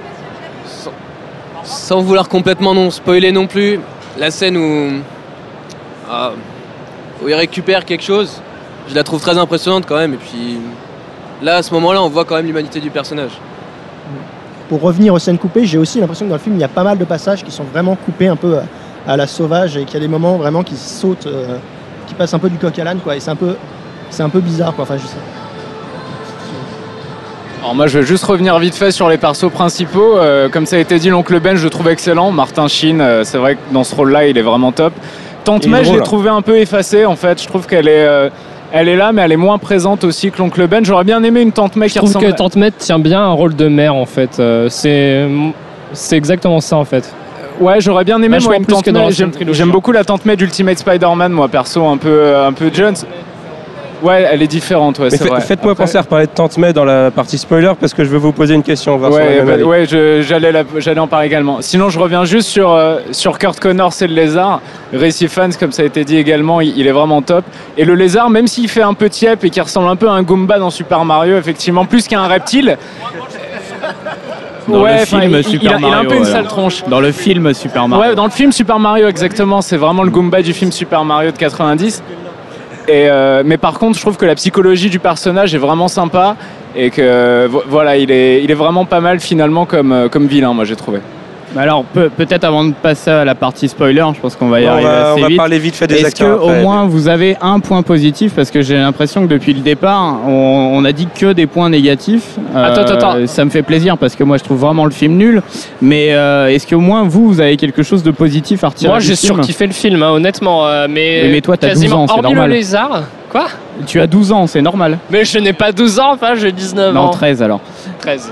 sans, 1.64 2.02
vouloir 2.02 2.28
complètement 2.28 2.74
non 2.74 2.92
spoiler 2.92 3.32
non 3.32 3.48
plus, 3.48 3.80
la 4.18 4.32
scène 4.32 4.58
où, 4.58 5.02
ah, 6.10 6.32
où 7.24 7.30
il 7.30 7.36
récupère 7.36 7.86
quelque 7.86 8.04
chose, 8.04 8.42
je 8.90 8.96
la 8.96 9.04
trouve 9.04 9.22
très 9.22 9.38
impressionnante 9.38 9.86
quand 9.88 9.98
même. 9.98 10.16
Et 10.16 10.18
puis 10.18 10.58
là, 11.42 11.58
à 11.58 11.64
ce 11.64 11.74
moment-là, 11.76 12.02
on 12.02 12.10
voit 12.10 12.26
quand 12.26 12.36
même 12.36 12.46
l'humanité 12.46 12.80
du 12.80 12.90
personnage. 12.90 13.32
Pour 14.70 14.82
revenir 14.82 15.14
aux 15.14 15.20
scènes 15.20 15.38
coupées, 15.38 15.66
j'ai 15.66 15.78
aussi 15.78 16.00
l'impression 16.00 16.26
que 16.26 16.30
dans 16.30 16.38
le 16.38 16.42
film, 16.42 16.56
il 16.56 16.62
y 16.62 16.66
a 16.66 16.70
pas 16.70 16.84
mal 16.84 16.98
de 16.98 17.06
passages 17.06 17.44
qui 17.44 17.52
sont 17.52 17.66
vraiment 17.66 17.96
coupés 17.96 18.28
un 18.28 18.36
peu 18.36 18.58
à, 18.58 18.64
à 19.08 19.18
la 19.18 19.28
sauvage 19.28 19.78
et 19.78 19.86
qu'il 19.86 19.96
y 19.96 19.98
a 19.98 20.00
des 20.00 20.08
moments 20.08 20.38
vraiment 20.38 20.64
qui 20.64 20.76
sautent, 20.76 21.28
euh, 21.28 21.58
qui 22.08 22.14
passent 22.14 22.34
un 22.34 22.40
peu 22.40 22.50
du 22.50 22.58
coq 22.58 22.78
à 22.80 22.84
l'âne. 22.84 23.00
Et 23.14 23.20
c'est 23.20 23.32
un 23.32 23.36
peu, 23.36 23.56
c'est 24.10 24.24
un 24.24 24.30
peu 24.30 24.40
bizarre, 24.40 24.74
quoi. 24.74 24.84
Enfin, 24.84 24.98
je 24.98 25.06
sais. 25.06 25.18
Alors 27.62 27.76
moi 27.76 27.86
je 27.86 28.00
vais 28.00 28.06
juste 28.06 28.24
revenir 28.24 28.58
vite 28.58 28.74
fait 28.74 28.90
sur 28.90 29.08
les 29.08 29.20
persos 29.20 29.52
principaux. 29.52 30.18
Euh, 30.18 30.50
comme 30.50 30.66
ça 30.66 30.78
a 30.78 30.80
été 30.80 30.98
dit, 30.98 31.10
l'oncle 31.10 31.40
Ben 31.40 31.56
je 31.56 31.64
le 31.64 31.70
trouve 31.70 31.90
excellent. 31.90 32.32
Martin 32.32 32.68
Sheen, 32.68 33.00
euh, 33.00 33.24
c'est 33.24 33.38
vrai 33.38 33.54
que 33.54 33.60
dans 33.72 33.84
ce 33.84 33.94
rôle-là 33.94 34.26
il 34.26 34.38
est 34.38 34.42
vraiment 34.42 34.72
top. 34.72 34.94
Tante 35.44 35.68
May 35.68 35.86
je 35.86 35.94
l'ai 35.94 36.02
trouvé 36.02 36.30
un 36.30 36.42
peu 36.42 36.58
effacée 36.58 37.06
en 37.06 37.16
fait. 37.16 37.40
Je 37.40 37.48
trouve 37.48 37.68
qu'elle 37.68 37.88
est, 37.88 38.08
euh, 38.08 38.30
elle 38.72 38.90
est 38.90 38.96
là 38.96 39.12
mais 39.12 39.22
elle 39.22 39.32
est 39.32 39.38
moins 39.38 39.60
présente 39.60 40.04
aussi 40.04 40.32
que 40.32 40.40
l'oncle 40.40 40.66
Ben. 40.66 40.84
J'aurais 40.84 41.04
bien 41.04 41.22
aimé 41.22 41.42
une 41.42 41.52
Tante 41.52 41.76
May 41.76 41.88
Je 41.88 41.94
qui 41.94 42.00
trouve 42.00 42.10
ressemble... 42.10 42.32
que 42.32 42.36
Tante 42.36 42.56
May 42.56 42.72
tient 42.72 42.98
bien 42.98 43.22
un 43.22 43.32
rôle 43.34 43.56
de 43.56 43.68
mère 43.68 43.94
en 43.94 44.08
fait. 44.08 44.42
C'est 44.70 45.28
c'est 45.94 46.18
exactement 46.18 46.62
ça 46.62 46.78
en 46.78 46.86
fait. 46.86 47.14
Ouais, 47.60 47.80
j'aurais 47.80 48.06
bien 48.06 48.18
aimé 48.18 48.38
Vachement 48.38 48.50
moi 48.50 48.58
une 48.58 48.66
Tante 48.66 48.88
May. 48.88 49.12
J'aime 49.12 49.32
hein. 49.70 49.72
beaucoup 49.72 49.92
la 49.92 50.04
Tante 50.04 50.26
May 50.26 50.36
d'Ultimate 50.36 50.80
Spider-Man 50.80 51.32
moi 51.32 51.48
perso 51.48 51.86
un 51.86 51.98
peu, 51.98 52.36
un 52.36 52.54
peu 52.54 52.72
Jones. 52.74 52.96
Ouais, 54.02 54.28
elle 54.32 54.42
est 54.42 54.48
différente, 54.48 54.98
ouais, 55.00 55.10
c'est 55.12 55.20
fait- 55.20 55.30
vrai. 55.30 55.42
faites-moi 55.42 55.74
Après- 55.74 55.84
penser 55.86 55.98
à 55.98 56.02
reparler 56.02 56.26
de 56.26 56.32
Tante 56.32 56.58
May 56.58 56.74
dans 56.74 56.86
la 56.86 57.12
partie 57.12 57.38
spoiler 57.38 57.72
parce 57.80 57.94
que 57.94 58.04
je 58.04 58.10
veux 58.10 58.18
vous 58.18 58.32
poser 58.32 58.56
une 58.56 58.64
question. 58.64 58.98
Ouais, 58.98 59.42
bah, 59.46 59.58
ouais, 59.64 59.86
je- 59.86 60.22
j'allais 60.22 60.52
la- 60.52 60.64
j'allais 60.78 61.00
en 61.00 61.08
parler 61.08 61.28
également. 61.28 61.58
Sinon, 61.62 61.90
je 61.90 62.00
reviens 62.00 62.26
juste 62.26 62.48
sur, 62.50 62.72
euh, 62.72 62.98
sur 63.12 63.38
Kurt 63.38 63.60
Connors 63.60 63.94
et 64.02 64.08
le 64.08 64.16
lézard. 64.16 64.62
Récit 64.92 65.28
fans, 65.28 65.50
comme 65.60 65.72
ça 65.72 65.84
a 65.84 65.86
été 65.86 66.04
dit 66.04 66.18
également, 66.18 66.62
il, 66.62 66.76
il 66.78 66.88
est 66.88 66.92
vraiment 66.92 67.22
top. 67.22 67.46
Et 67.78 67.86
le 67.86 67.94
lézard, 67.96 68.30
même 68.32 68.48
s'il 68.48 68.68
fait 68.70 68.82
un 68.82 68.94
peu 68.96 69.08
tiep 69.10 69.44
et 69.44 69.50
qu'il 69.52 69.62
ressemble 69.62 69.88
un 69.90 69.96
peu 69.96 70.10
à 70.10 70.14
un 70.14 70.24
Goomba 70.24 70.58
dans 70.58 70.70
Super 70.72 71.06
Mario, 71.06 71.38
effectivement, 71.38 71.86
plus 71.86 72.08
qu'à 72.08 72.20
un 72.22 72.28
reptile. 72.28 72.78
Dans 74.68 74.82
ouais, 74.84 74.96
le 74.98 75.02
enfin, 75.02 75.20
film 75.22 75.36
il, 75.38 75.44
Super 75.44 75.78
il 75.80 75.86
a, 75.86 75.88
il 75.88 75.94
a 75.94 75.98
un 75.98 76.06
peu 76.06 76.16
une 76.16 76.26
sale 76.26 76.46
tronche. 76.48 76.84
Dans 76.88 77.00
le 77.00 77.12
film 77.12 77.54
Super 77.54 77.88
Mario. 77.88 78.10
Ouais, 78.10 78.16
dans 78.16 78.26
le 78.26 78.30
film 78.32 78.52
Super 78.52 78.80
Mario, 78.80 79.08
exactement. 79.08 79.62
C'est 79.62 79.78
vraiment 79.78 80.04
le 80.04 80.12
Goomba 80.12 80.42
du 80.42 80.54
film 80.54 80.72
Super 80.72 81.04
Mario 81.04 81.32
de 81.32 81.38
90. 81.38 82.02
Euh, 82.92 83.44
mais 83.46 83.58
par 83.58 83.80
contre, 83.80 83.98
je 83.98 84.02
trouve 84.02 84.18
que 84.18 84.26
la 84.26 84.36
psychologie 84.36 84.90
du 84.90 85.00
personnage 85.00 85.54
est 85.56 85.58
vraiment 85.60 85.88
sympa 85.88 86.36
et 86.76 86.90
que 86.90 87.48
vo- 87.48 87.64
voilà, 87.68 87.98
il 87.98 88.12
est, 88.12 88.54
vraiment 88.54 88.86
pas 88.86 89.00
mal 89.02 89.20
finalement 89.20 89.66
comme, 89.66 89.92
euh, 89.92 90.10
comme 90.10 90.28
vilain, 90.28 90.54
moi 90.54 90.66
j'ai 90.66 90.76
trouvé. 90.76 91.00
Alors 91.58 91.84
peut- 91.84 92.10
peut-être 92.16 92.46
avant 92.46 92.64
de 92.64 92.72
passer 92.74 93.12
à 93.12 93.26
la 93.26 93.36
partie 93.36 93.68
spoiler, 93.68 94.06
je 94.16 94.20
pense 94.22 94.36
qu'on 94.38 94.48
va 94.48 94.62
y 94.62 94.66
arriver 94.68 94.88
assez 94.90 95.12
on 95.18 95.22
va 95.22 95.28
vite. 95.28 95.38
parler 95.38 95.60
vite 95.60 95.76
fait 95.76 95.88
des 95.88 95.96
Est-ce 95.96 96.06
acteurs 96.08 96.38
que 96.40 96.44
au 96.46 96.50
après. 96.50 96.62
moins 96.62 96.86
vous 96.86 97.10
avez 97.10 97.36
un 97.42 97.60
point 97.60 97.82
positif 97.82 98.34
parce 98.34 98.50
que 98.52 98.62
j'ai 98.62 98.78
l'impression 98.78 99.24
que 99.24 99.28
depuis 99.28 99.54
le 99.54 99.60
départ 99.60 100.20
on, 100.26 100.72
on 100.74 100.86
a 100.86 100.92
dit 100.94 101.08
que 101.14 101.34
des 101.34 101.48
points 101.48 101.70
négatifs. 101.70 102.38
Euh, 102.56 102.64
Attends, 102.66 102.82
attends, 102.82 103.10
attends. 103.12 103.28
Ça 103.28 103.44
me 103.44 103.50
fait 103.50 103.64
plaisir 103.64 103.98
parce 103.98 104.16
que 104.16 104.24
moi 104.24 104.38
je 104.38 104.44
trouve 104.46 104.60
vraiment 104.60 104.86
le 104.86 104.92
film 104.92 105.18
nul. 105.18 105.42
Mais 105.82 106.14
euh, 106.14 106.48
est-ce 106.48 106.66
qu'au 106.66 106.80
moins 106.80 107.04
vous 107.04 107.28
vous 107.28 107.42
avez 107.42 107.58
quelque 107.58 107.84
chose 107.84 108.02
de 108.04 108.12
positif 108.12 108.64
à 108.64 108.70
retirer 108.70 108.90
Moi 108.90 109.00
j'ai 109.00 109.16
surkiffé 109.16 109.68
le 109.68 109.74
film 109.74 110.02
hein, 110.04 110.12
honnêtement. 110.12 110.66
euh, 110.68 110.88
mais, 110.90 111.24
Oui, 111.26 111.32
mais 111.32 111.42
toi, 111.42 111.58
t'as 111.58 111.68
12 111.68 111.74
quasiment 111.82 112.04
ans, 112.04 112.08
c'est 112.08 112.14
hormis 112.14 112.24
normal. 112.30 112.50
le 112.50 112.56
lézard. 112.56 113.04
Quoi? 113.30 113.48
Tu 113.88 114.00
as 114.00 114.08
12 114.08 114.32
ans, 114.32 114.48
c'est 114.48 114.62
normal. 114.62 114.98
Mais 115.10 115.26
je 115.26 115.38
n'ai 115.40 115.54
pas 115.54 115.72
12 115.72 116.00
ans, 116.00 116.12
enfin 116.14 116.36
j'ai 116.36 116.52
19 116.52 116.94
Non, 116.94 117.02
ans. 117.02 117.10
13 117.10 117.42
alors. 117.42 117.60
13. 118.00 118.32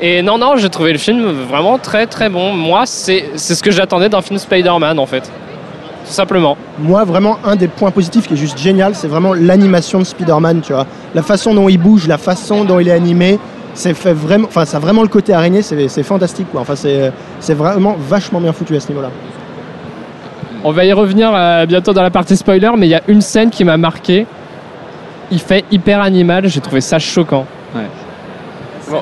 Et 0.00 0.20
non, 0.22 0.38
non, 0.38 0.56
j'ai 0.56 0.68
trouvé 0.68 0.92
le 0.92 0.98
film 0.98 1.24
vraiment 1.48 1.78
très 1.78 2.06
très 2.06 2.28
bon. 2.28 2.52
Moi, 2.52 2.82
c'est 2.84 3.30
c'est 3.36 3.54
ce 3.54 3.62
que 3.62 3.70
j'attendais 3.70 4.08
d'un 4.08 4.20
film 4.20 4.38
Spider-Man 4.38 4.98
en 4.98 5.06
fait. 5.06 5.30
Tout 6.06 6.12
simplement. 6.12 6.56
Moi, 6.78 7.02
vraiment, 7.04 7.38
un 7.44 7.56
des 7.56 7.66
points 7.66 7.90
positifs 7.90 8.28
qui 8.28 8.34
est 8.34 8.36
juste 8.36 8.58
génial, 8.58 8.94
c'est 8.94 9.08
vraiment 9.08 9.34
l'animation 9.34 9.98
de 9.98 10.04
Spider-Man, 10.04 10.60
tu 10.60 10.72
vois. 10.72 10.86
La 11.14 11.22
façon 11.22 11.52
dont 11.54 11.68
il 11.68 11.78
bouge, 11.78 12.06
la 12.06 12.18
façon 12.18 12.64
dont 12.64 12.78
il 12.78 12.88
est 12.88 12.92
animé, 12.92 13.40
c'est 13.74 13.94
fait 13.94 14.12
vraiment, 14.12 14.46
enfin, 14.46 14.64
ça 14.64 14.76
a 14.76 14.80
vraiment 14.80 15.02
le 15.02 15.08
côté 15.08 15.32
araignée, 15.32 15.62
c'est 15.62 15.88
c'est 15.88 16.02
fantastique, 16.02 16.46
quoi. 16.52 16.60
Enfin, 16.60 16.76
c'est 16.76 17.10
c'est 17.40 17.54
vraiment 17.54 17.96
vachement 17.98 18.40
bien 18.40 18.52
foutu 18.52 18.76
à 18.76 18.80
ce 18.80 18.88
niveau-là. 18.88 19.10
On 20.62 20.72
va 20.72 20.84
y 20.84 20.92
revenir 20.92 21.30
euh, 21.34 21.66
bientôt 21.66 21.92
dans 21.92 22.02
la 22.02 22.10
partie 22.10 22.36
spoiler, 22.36 22.70
mais 22.76 22.86
il 22.86 22.90
y 22.90 22.94
a 22.94 23.02
une 23.08 23.20
scène 23.20 23.50
qui 23.50 23.64
m'a 23.64 23.76
marqué. 23.76 24.26
Il 25.30 25.40
fait 25.40 25.64
hyper 25.72 26.00
animal, 26.00 26.48
j'ai 26.48 26.60
trouvé 26.60 26.80
ça 26.80 26.98
choquant. 26.98 27.46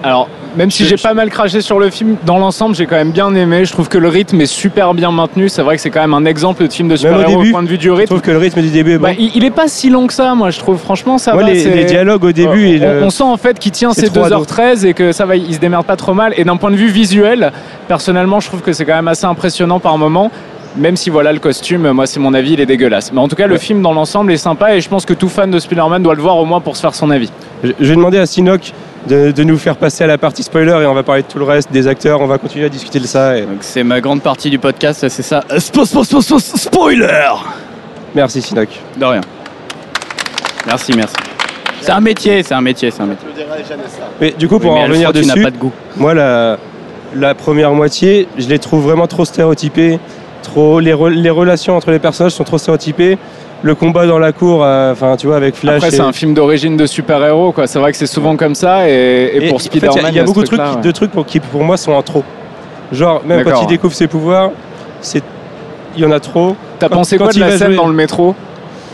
Alors, 0.03 0.29
même 0.57 0.71
si 0.71 0.85
Je- 0.85 0.91
j'ai 0.91 0.97
pas 0.97 1.15
mal 1.15 1.31
craché 1.31 1.61
sur 1.61 1.79
le 1.79 1.91
film, 1.91 2.17
dans 2.25 2.39
l'ensemble, 2.39 2.75
j'ai 2.75 2.87
quand 2.87 2.97
même 2.97 3.11
bien 3.13 3.35
aimé. 3.35 3.65
Je 3.65 3.73
trouve 3.73 3.89
que 3.89 3.99
le 3.99 4.09
rythme 4.09 4.41
est 4.41 4.47
super 4.47 4.95
bien 4.95 5.11
maintenu. 5.11 5.49
C'est 5.49 5.63
vrai 5.63 5.77
que 5.77 5.83
c'est 5.83 5.91
quand 5.91 6.01
même 6.01 6.15
un 6.15 6.25
exemple 6.25 6.65
de 6.67 6.73
film 6.73 6.89
de 6.89 6.97
super-héros 6.97 7.33
au 7.33 7.35
au 7.35 7.39
début, 7.39 7.51
point 7.53 7.63
de 7.63 7.69
vue 7.69 7.79
du 7.79 7.87
je 7.87 7.91
rythme. 7.93 8.07
trouve 8.07 8.21
que 8.21 8.31
le 8.31 8.39
rythme 8.39 8.61
du 8.63 8.71
début 8.71 8.93
est 8.93 8.99
bon. 8.99 9.05
Bah, 9.09 9.13
il, 9.19 9.31
il 9.35 9.45
est 9.45 9.51
pas 9.51 9.69
si 9.69 9.91
long 9.91 10.07
que 10.07 10.13
ça, 10.13 10.35
moi, 10.35 10.51
je 10.51 10.59
trouve. 10.59 10.79
Franchement, 10.79 11.19
ça 11.19 11.33
Moi, 11.35 11.43
va. 11.43 11.51
les, 11.51 11.65
les 11.65 11.85
dialogues 11.85 12.25
au 12.25 12.33
début, 12.33 12.67
on, 12.67 12.73
il, 12.73 12.85
euh, 12.85 13.03
on 13.05 13.11
sent 13.11 13.23
en 13.25 13.37
fait 13.37 13.59
qu'il 13.59 13.73
tient 13.73 13.93
ses 13.93 14.09
trop 14.09 14.25
ado. 14.25 14.45
2h13 14.45 14.85
et 14.87 14.95
que 14.95 15.13
ça 15.13 15.27
va, 15.27 15.37
il 15.37 15.55
se 15.55 15.59
démerde 15.61 15.85
pas 15.87 15.97
trop 15.97 16.15
mal. 16.15 16.35
Et 16.37 16.45
d'un 16.45 16.57
point 16.57 16.71
de 16.71 16.77
vue 16.77 16.89
visuel, 16.89 17.53
personnellement, 17.89 18.41
je 18.41 18.49
trouve 18.49 18.61
que 18.63 18.73
c'est 18.73 18.85
quand 18.85 18.95
même 18.95 19.09
assez 19.09 19.27
impressionnant 19.27 19.81
par 19.81 19.99
moment. 19.99 20.31
Même 20.77 20.97
si 20.97 21.09
voilà 21.09 21.33
le 21.33 21.39
costume, 21.39 21.89
moi 21.93 22.05
c'est 22.09 22.19
mon 22.19 22.35
avis, 22.35 22.55
il 22.55 22.61
est 22.61 22.67
dégueulasse. 22.67 23.13
Mais 23.13 23.21
en 23.21 23.29
tout 23.29 23.37
cas, 23.37 23.47
le 23.47 23.59
film 23.59 23.81
dans 23.81 23.93
l'ensemble 23.93 24.33
est 24.33 24.37
sympa 24.37 24.75
et 24.75 24.81
je 24.81 24.89
pense 24.89 25.07
que 25.07 25.15
tout 25.15 25.29
fan 25.29 25.49
de 25.49 25.61
Spider-Man 25.61 26.03
doit 26.03 26.17
le 26.17 26.21
voir 26.21 26.37
au 26.37 26.45
moins 26.47 26.61
pour 26.61 26.75
se 26.77 26.81
faire 26.81 26.97
son 26.97 27.11
avis. 27.11 27.31
je 27.63 27.71
je 27.81 27.89
vais 27.91 27.95
demander 27.95 28.19
à 28.19 28.27
Sinoc 28.27 28.73
de, 29.09 29.31
de 29.33 29.45
nous 29.45 29.59
faire 29.59 29.77
passer 29.77 30.05
à 30.05 30.07
la 30.07 30.19
partie 30.19 30.43
spoiler 30.43 30.71
et 30.83 30.87
on 30.87 30.95
va 30.95 31.03
parler 31.03 31.23
de 31.23 31.27
tout 31.29 31.39
le 31.39 31.45
reste, 31.45 31.71
des 31.73 31.87
acteurs, 31.87 32.21
on 32.21 32.27
va 32.27 32.39
continuer 32.39 32.67
à 32.67 32.69
discuter 32.69 33.01
de 33.01 33.07
ça. 33.07 33.37
et- 33.37 33.43
Donc 33.43 33.59
c'est 33.61 33.85
ma 33.85 34.01
grande 34.01 34.23
partie 34.23 34.51
du 34.51 34.59
podcast, 34.59 35.07
c'est 35.09 35.23
ça. 35.23 35.41
Spo- 35.51 35.85
spo- 35.85 36.05
spo- 36.05 36.21
spo- 36.23 36.39
Spoiler 36.59 37.33
Merci 38.15 38.41
Sinoc. 38.43 38.69
De 38.97 39.05
rien. 39.05 39.21
Merci, 40.67 40.93
merci. 40.97 41.15
C'est 41.81 41.91
un 41.93 42.01
métier, 42.01 42.43
c'est 42.43 42.55
un 42.55 42.61
métier, 42.63 42.91
c'est 42.91 43.03
un 43.03 43.07
métier. 43.07 43.29
Mais 44.21 44.31
du 44.33 44.49
coup, 44.49 44.59
pour 44.59 44.71
Oui, 44.73 44.77
mais 44.79 44.85
en 44.85 44.89
revenir 44.89 45.09
Alfred, 45.09 45.23
tu 45.23 45.29
n'as 45.29 45.35
dessus, 45.35 45.45
pas 45.45 45.51
de 45.51 45.59
goût. 45.59 45.73
moi, 45.97 46.15
la, 46.15 46.57
la 47.15 47.35
première 47.35 47.73
moitié, 47.73 48.27
je 48.39 48.49
les 48.49 48.59
trouve 48.59 48.85
vraiment 48.85 49.07
trop 49.07 49.25
stéréotypés. 49.25 49.99
Trop, 50.43 50.81
les, 50.81 50.93
re- 50.95 51.11
les 51.11 51.31
relations 51.31 51.77
entre 51.77 51.91
les 51.91 51.99
personnages 51.99 52.33
sont 52.33 52.45
trop 52.45 52.59
stéréotypées. 52.59 53.19
Le 53.65 53.75
combat 53.75 54.07
dans 54.07 54.19
la 54.19 54.33
cour, 54.33 54.63
euh, 54.63 54.93
enfin, 54.93 55.17
tu 55.17 55.27
vois, 55.27 55.37
avec 55.37 55.55
Flash. 55.57 55.77
Après, 55.77 55.89
et- 55.89 55.91
c'est 55.93 56.01
un 56.03 56.13
film 56.13 56.35
d'origine 56.35 56.77
de 56.77 56.85
super-héros, 56.87 57.51
quoi. 57.53 57.67
C'est 57.67 57.79
vrai 57.79 57.91
que 57.93 57.97
c'est 57.99 58.07
souvent 58.07 58.37
comme 58.37 58.55
ça, 58.55 58.89
et, 58.89 59.47
pour 59.49 59.57
en 59.57 59.59
fait, 59.59 59.65
Spider-Man, 59.65 59.97
il 60.11 60.17
y 60.17 60.19
a, 60.19 60.23
y 60.23 60.25
beaucoup 60.27 60.43
de 60.43 60.47
trucs, 60.47 60.81
de 60.83 60.91
trucs 60.93 61.11
pour, 61.11 61.25
qui, 61.25 61.41
pour 61.41 61.65
moi, 61.65 61.77
sont 61.79 61.93
en 61.93 62.03
trop. 62.03 62.23
Genre, 62.93 63.23
même 63.25 63.43
quand 63.43 63.63
il 63.63 63.67
découvre 63.67 63.95
ses 63.95 64.07
pouvoirs, 64.07 64.51
c'est, 65.01 65.23
il 65.97 66.03
y 66.03 66.07
en 66.07 66.13
a 66.13 66.21
trop. 66.21 66.55
T'as 66.79 66.89
pensé 66.91 67.17
quand 67.17 67.25
quoi 67.25 67.33
de 67.33 67.39
il 67.39 67.41
la 67.41 67.57
scène 67.57 67.69
jouer- 67.69 67.77
dans 67.77 67.87
le 67.89 67.95
métro? 67.95 68.35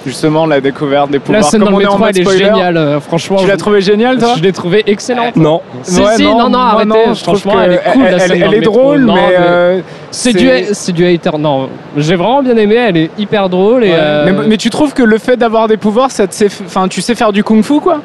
Justement, 0.06 0.46
la 0.46 0.60
découverte 0.62 1.10
des 1.10 1.18
pouvoirs. 1.18 1.42
La 1.42 1.46
scène 1.46 1.60
Comme 1.60 1.72
dans 1.74 1.78
le 1.78 1.86
on 1.90 1.98
métro, 1.98 2.06
elle 2.08 2.18
est 2.34 2.38
géniale. 2.38 2.76
euh, 2.78 3.00
franchement, 3.00 3.36
Tu 3.36 3.46
l'as 3.46 3.52
je- 3.52 3.58
trouvé 3.58 3.80
géniale, 3.82 4.16
toi 4.18 4.32
Je 4.36 4.42
l'ai 4.42 4.52
trouvée 4.52 4.82
excellente. 4.86 5.36
Non. 5.36 5.60
Si, 5.82 6.00
Ouais, 6.00 6.16
si, 6.16 6.22
non, 6.24 6.44
non, 6.44 6.48
moi, 6.50 6.60
arrêtez. 6.72 6.88
non, 6.88 6.96
je 7.14 7.22
trouve 7.22 7.38
Franchement, 7.38 7.52
que 7.60 7.64
elle 7.66 7.72
est 7.72 7.82
cool, 7.92 8.02
la 8.04 8.10
elle- 8.12 8.20
scène 8.20 8.30
elle 8.42 8.50
le 8.50 8.56
est 8.56 8.60
métro. 8.60 8.72
drôle, 8.74 9.00
Non, 9.00 9.14
mais, 9.14 9.20
mais 9.28 9.36
euh, 9.38 9.80
C'est 10.10 10.32
du, 10.32 10.48
c'est 10.72 10.92
du 10.92 11.06
hater. 11.06 11.38
Non, 11.38 11.68
j'ai 11.98 12.16
vraiment 12.16 12.42
bien 12.42 12.56
aimé. 12.56 12.76
Elle 12.76 12.96
est 12.96 13.10
hyper 13.18 13.48
drôle 13.50 13.84
et. 13.84 13.90
Ouais. 13.90 13.94
euh, 13.98 14.24
Mais, 14.32 14.48
mais 14.48 14.56
tu 14.56 14.70
trouves 14.70 14.94
que 14.94 15.02
le 15.02 15.18
fait 15.18 15.36
d'avoir 15.36 15.68
des 15.68 15.76
pouvoirs, 15.76 16.10
ça 16.10 16.26
te 16.26 16.34
sait, 16.34 16.48
enfin, 16.64 16.88
tu 16.88 17.02
sais 17.02 17.14
faire 17.14 17.32
du 17.32 17.44
kung-fu, 17.44 17.80
quoi? 17.80 18.00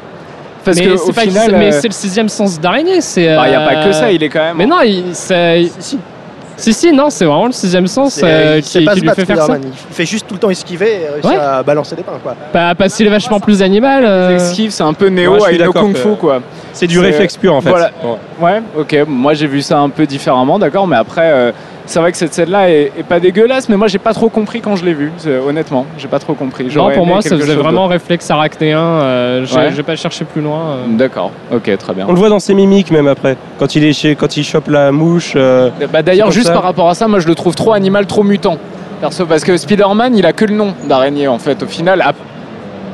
Parce 0.65 0.77
mais 0.77 0.85
que 0.87 0.97
c'est 0.97 1.09
au 1.09 1.13
pas- 1.13 1.21
final, 1.21 1.55
mais 1.57 1.67
euh, 1.73 1.79
c'est 1.79 1.87
le 1.87 1.93
sixième 1.93 2.27
sens 2.27 2.59
d'araignée. 2.59 2.99
C'est. 2.99 3.35
bah, 3.35 3.47
y 3.47 3.53
a 3.53 3.61
pas 3.61 3.75
euh, 3.75 3.85
que 3.85 3.91
ça, 3.93 4.11
il 4.11 4.21
est 4.21 4.29
quand 4.29 4.39
même. 4.43 4.57
Mais 4.57 4.65
non, 4.65 4.81
il, 4.83 5.03
c'est- 5.13 5.63
si, 5.63 5.71
si, 5.79 5.99
non, 6.93 7.09
c'est 7.09 7.25
vraiment 7.25 7.45
le 7.47 7.51
sixième 7.51 7.87
sens 7.87 8.13
C'est- 8.15 8.25
euh, 8.25 8.61
qui, 8.61 8.79
lui 8.79 9.09
fait 9.09 9.25
faire 9.25 9.41
ça. 9.43 9.57
Il 9.61 9.93
fait 9.93 10.05
juste 10.05 10.27
tout 10.27 10.33
le 10.35 10.39
temps 10.39 10.49
esquiver 10.49 11.01
et 11.03 11.09
réussir 11.13 11.29
Ouais. 11.31 11.37
à 11.37 11.63
balancer 11.63 11.95
des 11.95 12.03
pains, 12.03 12.19
quoi. 12.21 12.35
Bah, 12.53 12.73
parce 12.77 12.95
qu'il 12.95 13.05
est 13.07 13.09
vachement 13.09 13.39
plus 13.39 13.61
animal. 13.61 14.03
euh, 14.05 14.35
Esquive, 14.35 14.71
c'est 14.71 14.83
un 14.83 14.93
peu 14.93 15.07
Néo 15.07 15.39
Ouais, 15.39 15.57
le 15.57 15.71
kung-fu, 15.71 16.03
que- 16.09 16.13
quoi. 16.15 16.39
C'est 16.73 16.87
du 16.87 16.99
réflexe 16.99 17.37
pur 17.37 17.53
en 17.55 17.61
fait. 17.61 17.69
Voilà. 17.69 17.91
Ouais. 18.03 18.15
Ouais, 18.41 18.61
ok. 18.77 18.97
Moi, 19.07 19.33
j'ai 19.33 19.47
vu 19.47 19.61
ça 19.61 19.79
un 19.79 19.89
peu 19.89 20.05
différemment, 20.05 20.59
d'accord. 20.59 20.87
Mais 20.87 20.97
après, 20.97 21.29
euh, 21.31 21.51
c'est 21.85 21.99
vrai 21.99 22.11
que 22.11 22.17
cette 22.17 22.33
scène-là 22.33 22.69
est, 22.69 22.91
est 22.97 23.03
pas 23.07 23.19
dégueulasse, 23.19 23.69
mais 23.69 23.77
moi, 23.77 23.87
j'ai 23.87 23.99
pas 23.99 24.13
trop 24.13 24.29
compris 24.29 24.61
quand 24.61 24.75
je 24.75 24.85
l'ai 24.85 24.93
vue. 24.93 25.11
Honnêtement, 25.47 25.85
j'ai 25.97 26.07
pas 26.07 26.19
trop 26.19 26.33
compris. 26.33 26.67
Non, 26.75 26.91
pour 26.91 27.05
moi, 27.05 27.21
ça 27.21 27.37
faisait 27.37 27.55
vraiment 27.55 27.87
réflexe 27.87 28.29
arachnéen. 28.31 28.79
euh, 28.79 29.45
j'ai 29.45 29.55
Ouais. 29.57 29.83
pas 29.83 29.95
cherché 29.95 30.25
plus 30.25 30.41
loin. 30.41 30.59
euh. 30.59 30.85
D'accord. 30.89 31.31
Ok, 31.53 31.69
très 31.77 31.93
bien. 31.93 32.05
On 32.07 32.13
le 32.13 32.17
voit 32.19 32.29
dans 32.29 32.39
ses 32.39 32.53
mimiques 32.53 32.91
même 32.91 33.07
après. 33.07 33.37
Quand 33.59 33.75
il 33.75 33.83
est 33.83 33.93
chez, 33.93 34.15
quand 34.15 34.35
il 34.37 34.43
chope 34.43 34.67
la 34.67 34.91
mouche. 34.91 35.33
euh, 35.35 35.69
Bah, 35.91 36.01
D'ailleurs, 36.01 36.31
juste 36.31 36.47
ça. 36.47 36.53
par 36.53 36.63
rapport 36.63 36.89
à 36.89 36.95
ça, 36.95 37.07
moi, 37.07 37.19
je 37.19 37.27
le 37.27 37.35
trouve 37.35 37.55
trop 37.55 37.73
animal, 37.73 38.05
trop 38.07 38.23
mutant. 38.23 38.57
Perso, 39.01 39.25
parce 39.25 39.43
que 39.43 39.55
Spider-Man, 39.57 40.15
il 40.17 40.25
a 40.25 40.33
que 40.33 40.45
le 40.45 40.55
nom 40.55 40.73
d'araignée, 40.87 41.27
en 41.27 41.37
fait. 41.39 41.61
Au 41.63 41.67
final, 41.67 42.01
à, 42.01 42.13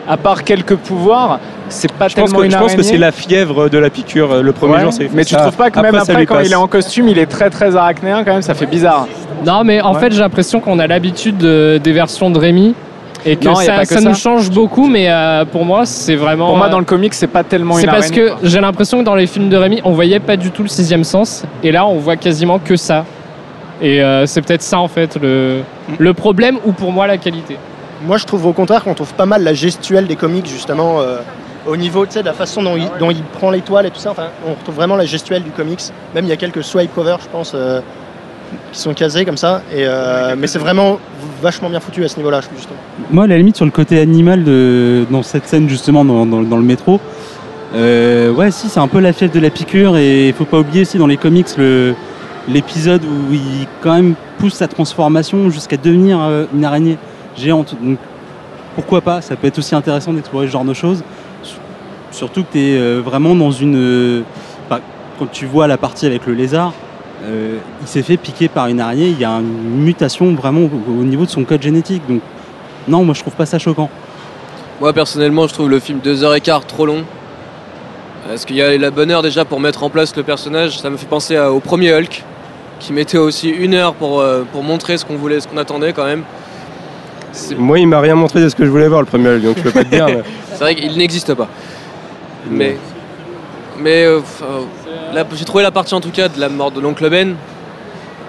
à 0.10 0.17
part 0.17 0.43
quelques 0.43 0.75
pouvoirs, 0.75 1.39
c'est 1.71 1.91
pas 1.91 2.07
Je 2.07 2.15
pense, 2.15 2.31
que, 2.34 2.43
une 2.43 2.51
je 2.51 2.57
pense 2.57 2.67
que 2.67 2.71
araignée. 2.73 2.84
c'est 2.84 2.97
la 2.97 3.12
fièvre 3.12 3.69
de 3.69 3.77
la 3.77 3.89
piqûre. 3.89 4.31
euh, 4.34 4.41
Le 4.43 4.51
premier 4.51 4.75
Ouais, 4.75 4.81
jour, 4.81 4.93
c'est 4.93 5.10
mais 5.13 5.25
tu 5.25 5.34
ça. 5.34 5.41
trouves 5.41 5.55
pas 5.57 5.71
que 5.71 5.79
même 5.79 5.95
après, 5.95 6.25
quand 6.25 6.36
passe. 6.36 6.47
il 6.47 6.51
est 6.51 6.55
en 6.55 6.67
costume, 6.67 7.07
il 7.07 7.17
est 7.17 7.25
très 7.25 7.49
très 7.49 7.75
arachnéen 7.75 8.23
quand 8.23 8.34
même, 8.34 8.41
ça 8.43 8.53
fait 8.53 8.65
bizarre. 8.67 9.07
Non, 9.45 9.63
mais 9.63 9.81
en 9.81 9.93
Ouais. 9.93 9.99
fait, 9.99 10.12
j'ai 10.12 10.19
l'impression 10.19 10.60
qu'on 10.60 10.77
a 10.79 10.86
l'habitude 10.88 11.38
de- 11.38 11.79
des 11.84 11.91
versions 11.93 12.29
de 12.29 12.38
Rémi. 12.38 12.75
Et 13.23 13.36
que 13.36 13.45
Non, 13.45 13.53
ça, 13.55 13.73
pas 13.73 13.81
que 13.86 13.93
ça 13.93 14.01
ça. 14.01 14.10
nous 14.10 14.15
change 14.15 14.49
beaucoup, 14.49 14.88
mais 14.88 15.05
euh, 15.12 15.45
pour 15.45 15.63
moi, 15.63 15.86
c'est 15.86 16.15
vraiment. 16.15 16.47
Pour 16.47 16.57
moi, 16.57 16.65
euh, 16.67 16.69
dans 16.71 16.79
le 16.79 16.86
comic, 16.86 17.13
c'est 17.13 17.27
pas 17.27 17.43
tellement 17.43 17.75
une 17.75 17.81
C'est 17.81 17.86
parce 17.88 18.10
araignée, 18.10 18.29
que 18.41 18.47
j'ai 18.47 18.60
l'impression 18.60 18.97
que 18.99 19.03
dans 19.03 19.13
les 19.13 19.27
films 19.27 19.47
de 19.47 19.57
Rémi, 19.57 19.79
on 19.84 19.91
voyait 19.91 20.19
pas 20.19 20.38
du 20.38 20.49
tout 20.49 20.63
le 20.63 20.67
sixième 20.69 21.03
sens. 21.03 21.43
Et 21.63 21.71
là, 21.71 21.86
on 21.86 21.97
voit 21.97 22.15
quasiment 22.15 22.57
que 22.57 22.75
ça. 22.75 23.05
Et 23.79 24.01
euh, 24.01 24.25
c'est 24.25 24.41
peut-être 24.41 24.63
ça, 24.63 24.79
en 24.79 24.88
fait, 24.88 25.17
le, 25.21 25.62
le 25.99 26.13
problème 26.15 26.57
ou 26.65 26.71
pour 26.71 26.91
moi, 26.91 27.05
la 27.05 27.17
qualité. 27.17 27.57
Moi, 28.07 28.17
je 28.17 28.25
trouve 28.25 28.47
au 28.47 28.53
contraire 28.53 28.84
qu'on 28.84 28.95
trouve 28.95 29.13
pas 29.13 29.27
mal 29.27 29.43
la 29.43 29.53
gestuelle 29.53 30.07
des 30.07 30.15
comics, 30.15 30.47
justement, 30.47 31.01
euh, 31.01 31.17
au 31.67 31.78
niveau 31.78 32.06
de 32.06 32.19
la 32.24 32.34
façon 32.34 32.63
dont 32.63 32.76
il, 32.78 32.88
dont 33.00 33.12
il 33.12 33.21
prend 33.24 33.52
l'étoile 33.52 33.86
et 33.86 33.91
tout 33.91 34.00
ça. 34.00 34.12
Enfin, 34.12 34.28
on 34.47 34.52
retrouve 34.54 34.76
vraiment 34.76 34.95
la 34.95 35.06
gestuelle 35.06 35.43
du 35.43 35.52
comics. 35.52 35.82
Même 36.15 36.26
il 36.26 36.30
y 36.30 36.34
a 36.34 36.38
quelques 36.38 36.63
swipe 36.63 36.93
covers, 36.93 37.19
je 37.21 37.28
pense, 37.30 37.52
euh, 37.56 37.82
qui 38.71 38.80
sont 38.80 38.93
casés 38.93 39.26
comme 39.26 39.38
ça. 39.38 39.62
Et, 39.71 39.86
euh, 39.86 40.36
mais 40.38 40.47
c'est 40.47 40.60
vraiment 40.60 40.97
vachement 41.41 41.69
bien 41.69 41.80
foutu 41.80 42.04
à 42.04 42.08
ce 42.08 42.17
niveau-là, 42.17 42.41
justement. 42.56 42.80
Moi, 43.12 43.26
à 43.26 43.28
la 43.28 43.38
limite, 43.38 43.56
sur 43.56 43.65
le 43.65 43.71
côté 43.71 44.00
animal 44.00 44.43
de, 44.43 45.06
dans 45.12 45.24
cette 45.24 45.47
scène, 45.47 45.69
justement, 45.69 46.04
dans, 46.04 46.26
dans- 46.26 46.41
dans 46.41 46.58
le 46.58 46.63
métro, 46.63 47.00
euh, 47.76 48.32
ouais, 48.32 48.52
si, 48.52 48.67
c'est 48.69 48.80
un 48.80 48.88
peu 48.88 49.00
la 49.00 49.13
fièvre 49.13 49.34
de 49.34 49.39
la 49.39 49.50
piqûre. 49.50 49.97
Et 49.97 50.28
il 50.30 50.34
faut 50.34 50.45
pas 50.45 50.60
oublier 50.60 50.82
aussi 50.82 50.97
dans 50.97 51.08
les 51.08 51.17
comics 51.17 51.47
le- 51.58 51.93
l'épisode 52.50 53.04
où 53.06 53.34
il, 53.34 53.67
quand 53.82 53.93
même, 53.93 54.15
pousse 54.39 54.56
sa 54.56 54.67
transformation 54.67 55.50
jusqu'à 55.52 55.78
devenir 55.78 56.19
euh, 56.21 56.45
une 56.56 56.65
araignée 56.65 56.97
géante. 57.38 57.76
Donc, 57.82 57.97
pourquoi 58.76 59.02
pas 59.02 59.21
Ça 59.21 59.36
peut 59.36 59.47
être 59.47 59.60
aussi 59.60 59.76
intéressant 59.76 60.12
d'explorer 60.13 60.47
ce 60.47 60.52
genre 60.52 60.65
de 60.65 60.74
choses. 60.74 61.04
Surtout 62.12 62.43
que 62.43 62.52
tu 62.54 62.60
es 62.60 63.00
vraiment 63.00 63.36
dans 63.36 63.52
une. 63.52 63.76
euh, 63.78 64.21
enfin, 64.69 64.82
quand 65.19 65.32
tu 65.32 65.45
vois 65.45 65.67
la 65.67 65.78
partie 65.78 66.06
avec 66.06 66.26
le 66.26 66.34
lézard, 66.34 66.74
euh, 67.24 67.58
il 67.82 67.88
s'est 67.88 68.02
fait 68.04 68.17
piquer 68.17 68.47
par 68.47 68.67
une 68.67 68.80
araignée. 68.82 69.08
Il 69.10 69.19
y 69.19 69.26
a 69.26 69.32
une 69.32 69.82
mutation 69.84 70.34
vraiment 70.34 70.62
au, 70.62 70.91
au 70.91 71.04
niveau 71.04 71.26
de 71.26 71.30
son 71.30 71.43
code 71.43 71.62
génétique. 71.62 72.02
Donc, 72.10 72.21
non, 72.88 73.04
moi 73.06 73.13
je 73.13 73.21
trouve 73.21 73.34
pas 73.36 73.45
ça 73.45 73.60
choquant. 73.60 73.89
Moi 74.80 74.91
personnellement, 74.93 75.47
je 75.47 75.54
trouve 75.54 75.69
le 75.69 75.80
film 75.80 76.00
2h15 76.04 76.65
trop 76.67 76.86
long. 76.86 77.04
Parce 78.28 78.45
qu'il 78.45 78.56
y 78.56 78.62
a 78.62 78.78
la 78.78 78.91
bonne 78.91 79.10
heure 79.12 79.21
déjà 79.24 79.45
pour 79.45 79.60
mettre 79.60 79.84
en 79.84 79.89
place 79.89 80.15
le 80.15 80.24
personnage. 80.24 80.80
Ça 80.80 80.89
me 80.89 80.97
fait 80.97 81.08
penser 81.08 81.36
à- 81.36 81.52
au 81.52 81.60
premier 81.60 81.93
Hulk, 81.93 82.24
qui 82.80 82.93
mettait 82.93 83.17
aussi 83.17 83.50
une 83.50 83.74
heure 83.74 83.93
pour, 83.93 84.19
euh, 84.19 84.43
pour 84.52 84.63
montrer 84.63 84.97
ce 84.97 85.06
qu'on 85.06 85.15
voulait, 85.15 85.39
ce 85.39 85.47
qu'on 85.47 85.58
attendait 85.58 85.93
quand 85.93 86.06
même. 86.06 86.24
Moi, 87.58 87.80
il 87.80 87.88
m'a 87.88 88.00
rien 88.00 88.15
montré 88.15 88.41
de 88.41 88.50
ce 88.50 88.56
que 88.56 88.65
je 88.65 88.69
voulais 88.69 88.88
voir 88.88 89.02
le 89.02 89.08
premier 89.08 89.30
Hulk, 89.30 89.41
donc 89.43 89.58
je 89.58 89.63
peux 89.63 89.71
pas 89.71 89.84
te 89.84 89.89
dire. 89.89 90.06
mais- 90.08 90.21
c'est 90.54 90.60
vrai 90.60 90.76
qu'il 90.76 90.97
n'existe 90.97 91.34
pas. 91.34 91.47
Mais, 92.49 92.77
mais 93.80 94.04
euh, 94.06 94.19
euh, 94.41 94.62
là, 95.13 95.23
j'ai 95.36 95.45
trouvé 95.45 95.63
la 95.63 95.71
partie 95.71 95.93
en 95.93 96.01
tout 96.01 96.10
cas 96.12 96.27
de 96.27 96.39
la 96.39 96.49
mort 96.49 96.71
de 96.71 96.80
l'oncle 96.82 97.10
Ben. 97.10 97.36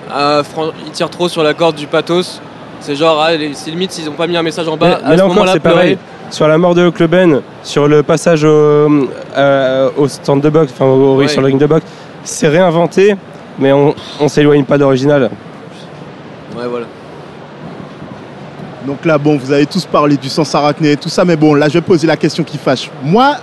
Fran- 0.09 0.73
il 0.85 0.91
tire 0.93 1.09
trop 1.11 1.29
sur 1.29 1.43
la 1.43 1.55
corde 1.55 1.77
du 1.77 1.87
pathos. 1.87 2.41
C'est 2.81 2.97
genre, 2.97 3.21
ah, 3.21 3.33
les- 3.35 3.55
c'est 3.55 3.71
limite 3.71 3.93
s'ils 3.93 4.09
ont 4.09 4.15
pas 4.15 4.27
mis 4.27 4.37
un 4.37 4.43
message 4.43 4.69
en 4.69 4.77
bas. 4.77 4.99
mais 5.05 5.15
à 5.15 5.17
ce 5.17 5.23
encore, 5.23 5.29
moment-là, 5.35 5.53
c'est 5.55 5.61
pareil. 5.61 5.99
Sur 6.31 6.49
la 6.49 6.59
mort 6.59 6.75
de 6.75 6.83
Hulk 6.87 7.03
Ben, 7.05 7.41
sur 7.63 7.87
le 7.89 8.03
passage 8.03 8.43
au, 8.45 8.49
euh, 9.37 9.91
au 9.97 10.09
stand 10.09 10.41
de 10.41 10.49
boxe, 10.51 10.73
enfin 10.75 10.87
au, 10.87 11.17
Ouais. 11.17 11.29
sur 11.29 11.41
le 11.43 11.47
ring 11.49 11.59
de 11.61 11.67
boxe, 11.67 11.85
c'est 12.25 12.49
réinventé, 12.49 13.15
mais 13.59 13.73
on, 13.73 13.95
on 14.21 14.29
s'éloigne 14.29 14.65
pas 14.65 14.79
d'original. 14.79 15.31
Ouais, 16.57 16.67
voilà. 16.69 16.87
Donc 18.87 19.05
là, 19.05 19.17
bon, 19.19 19.37
vous 19.37 19.53
avez 19.53 19.67
tous 19.67 19.85
parlé 19.85 20.17
du 20.17 20.29
sens 20.29 20.55
arachné 20.55 20.93
et 20.93 20.97
tout 20.97 21.09
ça, 21.09 21.25
mais 21.25 21.37
bon, 21.37 21.55
là, 21.55 21.69
je 21.69 21.75
vais 21.75 21.81
poser 21.83 22.07
la 22.07 22.17
question 22.17 22.43
qui 22.43 22.59
fâche. 22.59 22.91
Moi, 23.05 23.37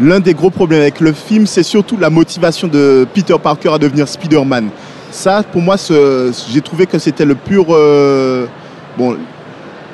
l'un 0.00 0.20
des 0.20 0.34
gros 0.34 0.50
problèmes 0.50 0.80
avec 0.80 1.00
le 1.00 1.12
film, 1.12 1.46
c'est 1.46 1.62
surtout 1.62 1.96
la 1.96 2.10
motivation 2.10 2.68
de 2.68 3.06
Peter 3.14 3.36
Parker 3.42 3.70
à 3.72 3.78
devenir 3.78 4.08
Spider-Man. 4.08 4.68
Ça, 5.10 5.42
pour 5.44 5.62
moi, 5.62 5.76
j'ai 5.78 6.60
trouvé 6.60 6.86
que 6.86 6.98
c'était 6.98 7.24
le 7.24 7.36
pur. 7.36 7.66
euh, 7.70 8.46
bon, 8.98 9.16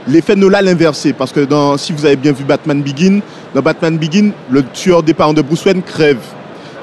l'effet 0.08 0.34
Nolan 0.34 0.66
inversé, 0.66 1.12
parce 1.12 1.30
que 1.32 1.46
si 1.76 1.92
vous 1.92 2.06
avez 2.06 2.16
bien 2.16 2.32
vu 2.32 2.44
Batman 2.44 2.82
Begin, 2.82 3.20
dans 3.54 3.60
Batman 3.60 3.98
Begin, 3.98 4.30
le 4.50 4.62
tueur 4.62 5.02
des 5.02 5.12
parents 5.12 5.34
de 5.34 5.42
Bruce 5.42 5.64
Wayne 5.64 5.82
crève. 5.82 6.20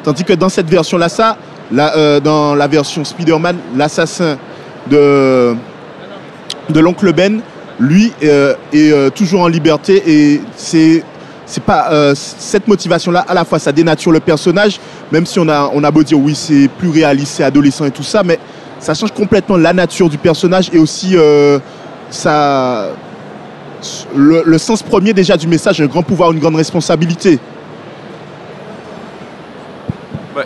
Tandis 0.03 0.23
que 0.23 0.33
dans 0.33 0.49
cette 0.49 0.69
version-là, 0.69 1.09
ça, 1.09 1.37
là, 1.71 1.93
euh, 1.97 2.19
dans 2.19 2.53
la 2.53 2.67
version 2.67 3.03
Spider-Man, 3.03 3.57
l'assassin 3.75 4.37
de, 4.89 5.55
de 6.69 6.79
l'oncle 6.79 7.11
Ben, 7.13 7.41
lui, 7.79 8.13
euh, 8.23 8.53
est 8.71 9.15
toujours 9.15 9.41
en 9.41 9.47
liberté 9.47 10.03
et 10.05 10.41
c'est 10.55 11.03
c'est 11.47 11.63
pas 11.63 11.91
euh, 11.91 12.13
cette 12.15 12.67
motivation 12.67 13.11
là 13.11 13.25
à 13.27 13.33
la 13.33 13.45
fois 13.45 13.57
ça 13.57 13.71
dénature 13.71 14.11
le 14.11 14.19
personnage 14.19 14.79
même 15.11 15.25
si 15.25 15.39
on 15.39 15.47
a 15.47 15.71
on 15.73 15.83
a 15.83 15.89
beau 15.89 16.03
dire 16.03 16.19
oui 16.19 16.35
c'est 16.35 16.67
plus 16.67 16.89
réaliste 16.89 17.35
c'est 17.37 17.43
adolescent 17.43 17.85
et 17.85 17.91
tout 17.91 18.03
ça 18.03 18.21
mais 18.21 18.37
ça 18.79 18.93
change 18.93 19.11
complètement 19.13 19.57
la 19.57 19.73
nature 19.73 20.09
du 20.09 20.17
personnage 20.17 20.69
et 20.73 20.77
aussi 20.77 21.15
euh, 21.15 21.57
ça 22.09 22.89
le, 24.15 24.57
sens 24.57 24.83
premier 24.83 25.13
déjà 25.13 25.37
du 25.37 25.47
message 25.47 25.79
un 25.81 25.85
grand 25.85 26.03
pouvoir 26.03 26.31
une 26.31 26.39
grande 26.39 26.57
responsabilité 26.57 27.39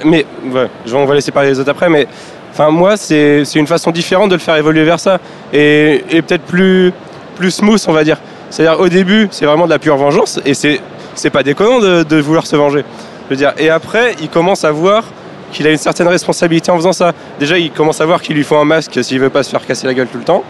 mais 0.06 0.26
ouais, 0.46 0.68
on 0.94 1.06
va 1.06 1.16
laisser 1.16 1.32
parler 1.32 1.50
les 1.50 1.60
autres 1.60 1.72
après, 1.72 1.90
mais 1.90 2.08
enfin 2.52 2.70
moi 2.70 2.98
c'est 2.98 3.44
c'est 3.46 3.60
une 3.60 3.68
façon 3.68 3.92
différente 3.92 4.30
de 4.30 4.36
le 4.36 4.40
faire 4.40 4.56
évoluer 4.56 4.84
vers 4.84 5.00
ça 5.00 5.20
et, 5.52 6.04
et 6.10 6.22
peut-être 6.22 6.44
plus 6.44 6.94
plus 7.36 7.52
smooth 7.52 7.84
on 7.88 7.94
va 7.94 8.04
dire. 8.04 8.18
C'est-à-dire 8.52 8.80
au 8.80 8.88
début 8.90 9.28
c'est 9.32 9.46
vraiment 9.46 9.66
de 9.66 9.72
la 9.72 9.80
pure 9.80 9.98
vengeance 9.98 10.40
et 10.46 10.54
c'est 10.54 10.80
c'est 11.16 11.30
pas 11.32 11.42
déconnant 11.42 11.80
de, 11.80 12.04
de 12.04 12.18
vouloir 12.18 12.46
se 12.46 12.56
venger. 12.56 12.84
Je 13.26 13.30
veux 13.32 13.36
dire 13.38 13.54
et 13.58 13.70
après 13.72 14.16
il 14.22 14.30
commence 14.30 14.64
à 14.64 14.72
voir 14.72 15.04
qu'il 15.52 15.66
a 15.68 15.72
une 15.72 15.78
certaine 15.78 16.08
responsabilité 16.08 16.70
en 16.72 16.76
faisant 16.78 16.94
ça. 16.94 17.14
Déjà 17.40 17.58
il 17.58 17.72
commence 17.72 18.00
à 18.02 18.06
voir 18.06 18.22
qu'il 18.22 18.36
lui 18.36 18.44
faut 18.44 18.58
un 18.58 18.66
masque 18.66 19.04
s'il 19.04 19.20
veut 19.20 19.30
pas 19.32 19.42
se 19.44 19.50
faire 19.50 19.66
casser 19.66 19.88
la 19.88 19.94
gueule 19.96 20.08
tout 20.08 20.20
le 20.20 20.24
temps. 20.24 20.44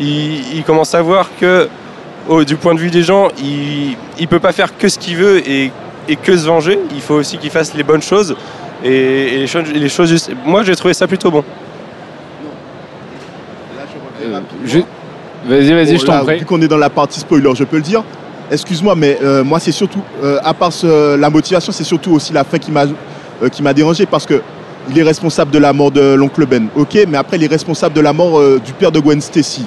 Il, 0.00 0.56
il 0.56 0.64
commence 0.64 0.94
à 0.94 1.02
voir 1.02 1.28
que 1.40 1.68
du 2.44 2.56
point 2.56 2.74
de 2.74 2.80
vue 2.80 2.90
des 2.90 3.04
gens 3.04 3.28
il 3.38 3.96
il 4.18 4.26
peut 4.28 4.40
pas 4.40 4.50
faire 4.52 4.76
que 4.76 4.88
ce 4.88 4.98
qu'il 4.98 5.16
veut 5.16 5.48
et 5.48 5.70
et 6.08 6.14
que 6.16 6.36
se 6.36 6.46
venger, 6.46 6.78
il 6.94 7.00
faut 7.00 7.14
aussi 7.14 7.36
qu'il 7.36 7.50
fasse 7.50 7.74
les 7.74 7.82
bonnes 7.82 8.00
choses 8.02 8.36
et, 8.84 8.90
et 9.34 9.38
les, 9.38 9.46
choses, 9.48 9.64
les 9.74 9.88
choses 9.88 10.08
justes. 10.08 10.30
Moi, 10.44 10.62
j'ai 10.62 10.76
trouvé 10.76 10.94
ça 10.94 11.08
plutôt 11.08 11.32
bon. 11.32 11.42
Je- 14.64 14.78
Vas-y, 15.48 15.72
vas-y, 15.72 15.92
Bon, 15.92 15.98
je 15.98 16.04
t'en 16.06 16.24
prie. 16.24 16.38
Vu 16.40 16.44
qu'on 16.44 16.60
est 16.60 16.68
dans 16.68 16.76
la 16.76 16.90
partie 16.90 17.20
spoiler, 17.20 17.50
je 17.54 17.64
peux 17.64 17.76
le 17.76 17.82
dire. 17.82 18.02
Excuse-moi, 18.50 18.94
mais 18.96 19.18
euh, 19.22 19.42
moi, 19.44 19.58
c'est 19.58 19.72
surtout, 19.72 20.00
euh, 20.22 20.38
à 20.44 20.54
part 20.54 20.72
ce- 20.72 21.16
la 21.16 21.30
motivation, 21.30 21.72
c'est 21.72 21.84
surtout 21.84 22.12
aussi 22.12 22.32
la 22.32 22.44
fin 22.44 22.58
qui 22.58 22.70
m'a 22.70 22.84
euh, 23.42 23.48
qui 23.50 23.62
m'a 23.62 23.74
dérangé 23.74 24.06
parce 24.06 24.24
que 24.24 24.40
il 24.88 24.98
est 24.98 25.02
responsable 25.02 25.50
de 25.50 25.58
la 25.58 25.72
mort 25.72 25.90
de 25.90 26.14
l'oncle 26.14 26.46
Ben. 26.46 26.68
Ok, 26.76 26.96
mais 27.08 27.18
après, 27.18 27.36
il 27.36 27.44
est 27.44 27.48
responsable 27.48 27.94
de 27.94 28.00
la 28.00 28.12
mort 28.12 28.40
du 28.64 28.72
père 28.72 28.92
de 28.92 29.00
Gwen 29.00 29.20
Stacy 29.20 29.66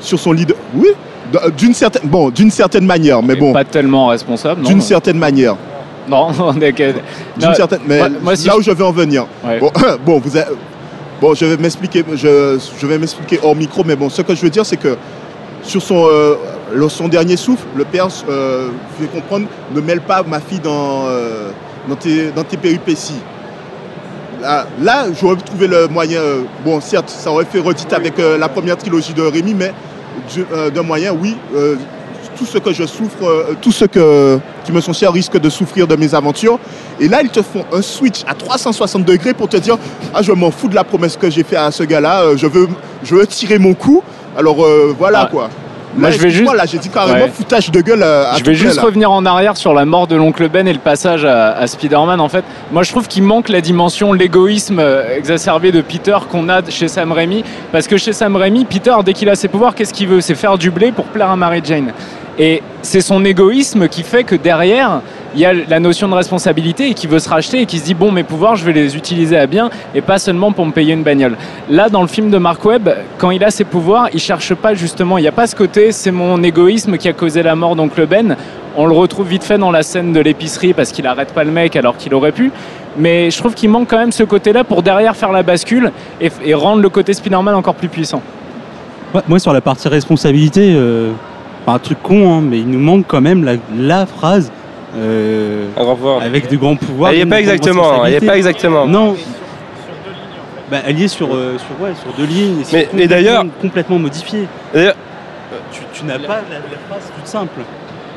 sur 0.00 0.18
son 0.18 0.32
lit. 0.32 0.46
de- 0.46 0.54
Oui, 0.74 0.88
d'une 1.56 1.74
certaine, 1.74 2.08
bon, 2.08 2.30
d'une 2.30 2.50
certaine 2.50 2.86
manière, 2.86 3.20
mais 3.22 3.34
bon, 3.34 3.52
Pas 3.52 3.64
tellement 3.64 4.06
responsable, 4.06 4.62
non 4.62 4.68
d'une 4.68 4.80
certaine 4.80 5.18
manière. 5.18 5.56
Non, 6.08 6.28
on 6.38 6.58
est 6.60 6.72
D'une 6.72 7.54
certaine, 7.54 7.80
mais 7.86 7.98
moi- 7.98 8.08
moi, 8.22 8.36
si 8.36 8.46
là 8.46 8.52
je- 8.54 8.58
où 8.58 8.62
je 8.62 8.70
veux 8.70 8.84
en 8.84 8.92
venir. 8.92 9.26
Ouais. 9.44 9.58
Bon, 9.58 9.70
bon, 10.06 10.20
vous 10.24 10.36
avez- 10.36 10.46
bon, 11.20 11.34
je 11.34 11.44
vais 11.46 11.56
m'expliquer. 11.56 12.04
Je, 12.14 12.58
je 12.80 12.86
vais 12.86 12.98
m'expliquer 12.98 13.40
hors 13.42 13.54
micro, 13.56 13.82
mais 13.84 13.96
bon, 13.96 14.08
ce 14.08 14.22
que 14.22 14.34
je 14.34 14.42
veux 14.42 14.50
dire, 14.50 14.64
c'est 14.66 14.76
que 14.76 14.96
sur 15.62 15.82
son, 15.82 16.06
euh, 16.06 16.34
le- 16.72 16.88
son 16.88 17.08
dernier 17.08 17.36
souffle, 17.36 17.66
le 17.76 17.84
père, 17.84 18.08
euh, 18.28 18.68
vous 18.70 18.96
pouvez 19.06 19.08
comprendre, 19.20 19.46
ne 19.74 19.80
mêle 19.80 20.00
pas 20.00 20.22
ma 20.22 20.40
fille 20.40 20.60
dans, 20.60 21.06
euh, 21.06 21.50
dans, 21.88 21.96
tes, 21.96 22.30
dans 22.30 22.44
tes 22.44 22.56
péripéties. 22.56 23.20
Là, 24.40 24.66
là, 24.80 25.06
j'aurais 25.20 25.36
trouvé 25.36 25.66
le 25.66 25.88
moyen. 25.88 26.20
euh, 26.20 26.42
bon, 26.64 26.80
certes, 26.80 27.10
ça 27.10 27.30
aurait 27.30 27.44
fait 27.44 27.58
redite 27.58 27.92
avec 27.92 28.14
la 28.18 28.48
première 28.48 28.76
trilogie 28.76 29.12
de 29.12 29.22
Rémi, 29.22 29.54
mais 29.54 29.72
du- 30.32 30.46
d'un 30.72 30.82
moyen, 30.82 31.12
oui. 31.12 31.36
Tout 32.38 32.46
ce 32.46 32.58
que 32.58 32.72
je 32.72 32.84
souffre, 32.86 33.24
euh, 33.24 33.54
tout 33.60 33.72
ce 33.72 33.84
que, 33.84 34.38
qui 34.64 34.72
me 34.72 34.80
sont 34.80 34.92
chers 34.92 35.12
risque 35.12 35.38
de 35.38 35.48
souffrir 35.50 35.86
de 35.86 35.96
mes 35.96 36.14
aventures. 36.14 36.58
Et 37.00 37.08
là, 37.08 37.18
ils 37.22 37.30
te 37.30 37.42
font 37.42 37.64
un 37.72 37.82
switch 37.82 38.22
à 38.26 38.34
360 38.34 39.04
degrés 39.04 39.34
pour 39.34 39.48
te 39.48 39.56
dire 39.56 39.76
Ah, 40.14 40.22
je 40.22 40.32
m'en 40.32 40.50
fous 40.50 40.68
de 40.68 40.74
la 40.74 40.84
promesse 40.84 41.16
que 41.16 41.28
j'ai 41.30 41.42
fait 41.42 41.56
à 41.56 41.70
ce 41.70 41.82
gars-là, 41.82 42.20
euh, 42.22 42.36
je, 42.36 42.46
veux, 42.46 42.68
je 43.02 43.14
veux 43.14 43.26
tirer 43.26 43.58
mon 43.58 43.74
coup. 43.74 44.02
Alors 44.36 44.64
euh, 44.64 44.94
voilà 44.98 45.22
Ah. 45.22 45.28
quoi. 45.30 45.48
Moi, 45.96 46.10
Là, 46.10 46.14
je 46.16 46.20
vais 46.20 46.30
juste- 46.30 46.52
Là, 46.54 46.64
j'ai 46.66 46.78
dit 46.78 46.90
carrément 46.90 47.24
Ouais. 47.24 47.30
foutage 47.34 47.70
de 47.72 47.80
gueule 47.80 48.02
euh, 48.02 48.30
à 48.30 48.36
Je 48.36 48.44
vais 48.44 48.54
juste 48.54 48.76
là. 48.76 48.82
revenir 48.82 49.10
en 49.10 49.24
arrière 49.24 49.56
sur 49.56 49.72
la 49.72 49.84
mort 49.86 50.06
de 50.06 50.14
l'oncle 50.16 50.46
Ben 50.48 50.68
et 50.68 50.72
le 50.72 50.78
passage 50.78 51.24
à, 51.24 51.52
à 51.56 51.66
Spider-Man. 51.66 52.20
En 52.20 52.28
fait, 52.28 52.44
moi 52.70 52.82
je 52.82 52.90
trouve 52.92 53.08
qu'il 53.08 53.22
manque 53.24 53.48
la 53.48 53.60
dimension, 53.62 54.12
l'égoïsme 54.12 54.80
exacerbé 55.16 55.72
de 55.72 55.80
Peter 55.80 56.16
qu'on 56.30 56.48
a 56.50 56.60
chez 56.68 56.88
Sam 56.88 57.10
Raimi. 57.10 57.42
Parce 57.72 57.88
que 57.88 57.96
chez 57.96 58.12
Sam 58.12 58.36
Raimi, 58.36 58.64
Peter, 58.66 58.94
dès 59.04 59.14
qu'il 59.14 59.28
a 59.30 59.34
ses 59.34 59.48
pouvoirs, 59.48 59.74
qu'est-ce 59.74 59.94
qu'il 59.94 60.06
veut? 60.08 60.20
C'est 60.20 60.34
faire 60.34 60.58
du 60.58 60.70
blé 60.70 60.92
pour 60.92 61.06
plaire 61.06 61.30
à 61.30 61.36
Mary 61.36 61.62
Jane. 61.64 61.92
Et 62.38 62.62
c'est 62.82 63.00
son 63.00 63.24
égoïsme 63.24 63.88
qui 63.88 64.02
fait 64.02 64.22
que 64.22 64.36
derrière, 64.36 65.00
il 65.34 65.40
y 65.40 65.44
a 65.44 65.52
la 65.52 65.80
notion 65.80 66.08
de 66.08 66.14
responsabilité 66.14 66.88
et 66.88 66.94
qui 66.94 67.06
veut 67.06 67.18
se 67.18 67.28
racheter 67.28 67.60
et 67.60 67.66
qui 67.66 67.78
se 67.78 67.84
dit 67.84 67.94
bon 67.94 68.12
mes 68.12 68.22
pouvoirs 68.22 68.56
je 68.56 68.64
vais 68.64 68.72
les 68.72 68.96
utiliser 68.96 69.36
à 69.36 69.46
bien 69.46 69.70
et 69.94 70.00
pas 70.00 70.18
seulement 70.18 70.52
pour 70.52 70.64
me 70.64 70.72
payer 70.72 70.94
une 70.94 71.02
bagnole. 71.02 71.36
Là 71.68 71.88
dans 71.88 72.00
le 72.00 72.08
film 72.08 72.30
de 72.30 72.38
Mark 72.38 72.64
Webb, 72.64 72.90
quand 73.18 73.30
il 73.30 73.42
a 73.44 73.50
ses 73.50 73.64
pouvoirs, 73.64 74.08
il 74.12 74.20
cherche 74.20 74.54
pas 74.54 74.74
justement, 74.74 75.18
il 75.18 75.22
n'y 75.22 75.28
a 75.28 75.32
pas 75.32 75.46
ce 75.46 75.56
côté 75.56 75.92
c'est 75.92 76.12
mon 76.12 76.42
égoïsme 76.42 76.96
qui 76.96 77.08
a 77.08 77.12
causé 77.12 77.42
la 77.42 77.56
mort 77.56 77.76
d'oncle 77.76 78.06
Ben. 78.06 78.36
On 78.76 78.86
le 78.86 78.94
retrouve 78.94 79.26
vite 79.26 79.42
fait 79.42 79.58
dans 79.58 79.72
la 79.72 79.82
scène 79.82 80.12
de 80.12 80.20
l'épicerie 80.20 80.72
parce 80.72 80.92
qu'il 80.92 81.06
arrête 81.08 81.32
pas 81.34 81.42
le 81.42 81.50
mec 81.50 81.74
alors 81.74 81.96
qu'il 81.96 82.14
aurait 82.14 82.32
pu. 82.32 82.52
Mais 82.96 83.30
je 83.30 83.38
trouve 83.38 83.54
qu'il 83.54 83.70
manque 83.70 83.88
quand 83.88 83.98
même 83.98 84.12
ce 84.12 84.22
côté-là 84.22 84.62
pour 84.62 84.82
derrière 84.82 85.16
faire 85.16 85.32
la 85.32 85.42
bascule 85.42 85.92
et, 86.20 86.54
rendre 86.54 86.82
le 86.82 86.88
côté 86.88 87.12
Spider-Man 87.12 87.54
encore 87.54 87.74
plus 87.74 87.88
puissant. 87.88 88.22
Moi, 89.26 89.38
sur 89.38 89.52
la 89.52 89.60
partie 89.60 89.88
responsabilité, 89.88 90.74
euh, 90.74 91.12
pas 91.68 91.74
un 91.74 91.78
truc 91.78 92.02
con, 92.02 92.32
hein, 92.32 92.40
mais 92.42 92.58
il 92.58 92.68
nous 92.68 92.78
manque 92.78 93.04
quand 93.06 93.20
même 93.20 93.44
la, 93.44 93.54
la 93.76 94.06
phrase. 94.06 94.50
euh, 94.96 95.66
avec 96.22 96.50
de 96.50 96.56
grands 96.56 96.76
pouvoirs. 96.76 97.10
Elle 97.12 97.18
y 97.18 97.20
est 97.20 97.26
pas 97.26 97.40
exactement, 97.40 98.04
elle 98.06 98.14
est 98.14 98.26
pas 98.26 98.36
exactement. 98.36 98.86
Non. 98.86 99.16
Bah, 100.70 100.78
elle 100.86 100.98
y 100.98 101.04
est 101.04 101.08
sur, 101.08 101.34
euh, 101.34 101.56
sur, 101.58 101.84
ouais, 101.84 101.94
sur 101.94 102.12
deux 102.14 102.24
lignes. 102.26 102.56
Mais- 102.58 102.64
mais 102.72 102.84
complètement- 102.84 103.08
d'ailleurs- 103.08 103.44
complètement 103.60 103.98
modifié. 103.98 104.46
D'ailleurs- 104.74 104.94
tu, 105.72 105.80
tu 105.92 106.04
n'as 106.04 106.18
pas 106.18 106.40
la, 106.50 106.56
la 106.56 106.78
phrase 106.88 107.10
toute 107.16 107.26
simple. 107.26 107.60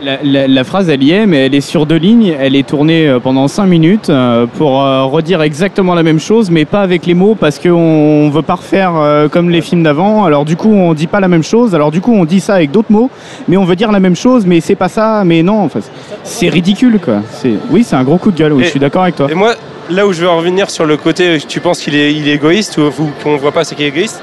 La, 0.03 0.17
la- 0.23 0.47
la 0.47 0.63
phrase, 0.63 0.89
elle 0.89 1.03
y 1.03 1.11
est, 1.11 1.27
mais 1.27 1.45
elle 1.45 1.53
est 1.53 1.61
sur 1.61 1.85
deux 1.85 1.97
lignes. 1.97 2.33
Elle 2.39 2.55
est 2.55 2.65
tournée 2.67 3.07
euh, 3.07 3.19
pendant 3.19 3.47
cinq 3.47 3.67
minutes 3.67 4.09
euh, 4.09 4.47
pour 4.47 4.81
euh, 4.81 5.03
redire 5.03 5.43
exactement 5.43 5.93
la 5.93 6.01
même 6.01 6.19
chose, 6.19 6.49
mais 6.49 6.65
pas 6.65 6.81
avec 6.81 7.05
les 7.05 7.13
mots, 7.13 7.35
parce 7.39 7.59
qu'on 7.59 8.29
veut 8.33 8.41
pas 8.41 8.55
refaire 8.55 8.93
comme 9.31 9.49
les 9.51 9.61
films 9.61 9.83
d'avant. 9.83 10.25
Alors 10.25 10.43
du 10.43 10.55
coup, 10.55 10.71
on 10.73 10.93
dit 10.95 11.05
pas 11.07 11.19
la 11.19 11.27
même 11.27 11.43
chose. 11.43 11.75
Alors 11.75 11.91
du 11.91 12.01
coup, 12.01 12.13
on 12.13 12.25
dit 12.25 12.39
ça 12.39 12.55
avec 12.55 12.71
d'autres 12.71 12.91
mots, 12.91 13.11
mais 13.47 13.57
on 13.57 13.63
veut 13.63 13.75
dire 13.75 13.91
la 13.91 13.99
même 13.99 14.15
chose, 14.15 14.45
mais 14.47 14.59
c'est 14.59 14.75
pas 14.75 14.89
ça. 14.89 15.23
Mais 15.23 15.43
non, 15.43 15.61
enfin, 15.63 15.81
c'est 16.23 16.49
ridicule, 16.49 16.99
quoi. 16.99 17.21
C'est, 17.31 17.53
oui, 17.69 17.83
c'est 17.83 17.95
un 17.95 18.03
gros 18.03 18.17
coup 18.17 18.31
de 18.31 18.37
gueule. 18.37 18.53
Oui, 18.53 18.61
Et- 18.61 18.65
je 18.65 18.69
suis 18.71 18.79
d'accord 18.79 19.03
avec 19.03 19.15
toi. 19.15 19.27
Et 19.29 19.35
moi, 19.35 19.53
là 19.91 20.07
où 20.07 20.13
je 20.13 20.21
veux 20.21 20.29
en 20.29 20.37
revenir 20.37 20.71
sur 20.71 20.85
le 20.85 20.97
côté, 20.97 21.37
tu 21.47 21.59
penses 21.59 21.79
qu'il 21.79 21.95
est, 21.95 22.11
il 22.13 22.27
est 22.27 22.33
égoïste 22.33 22.77
ou 22.79 22.87
ou 22.99 23.09
qu'on 23.23 23.37
voit 23.37 23.51
pas 23.51 23.63
c'est 23.63 23.75
qu'il 23.75 23.85
est 23.85 23.89
égoïste. 23.89 24.21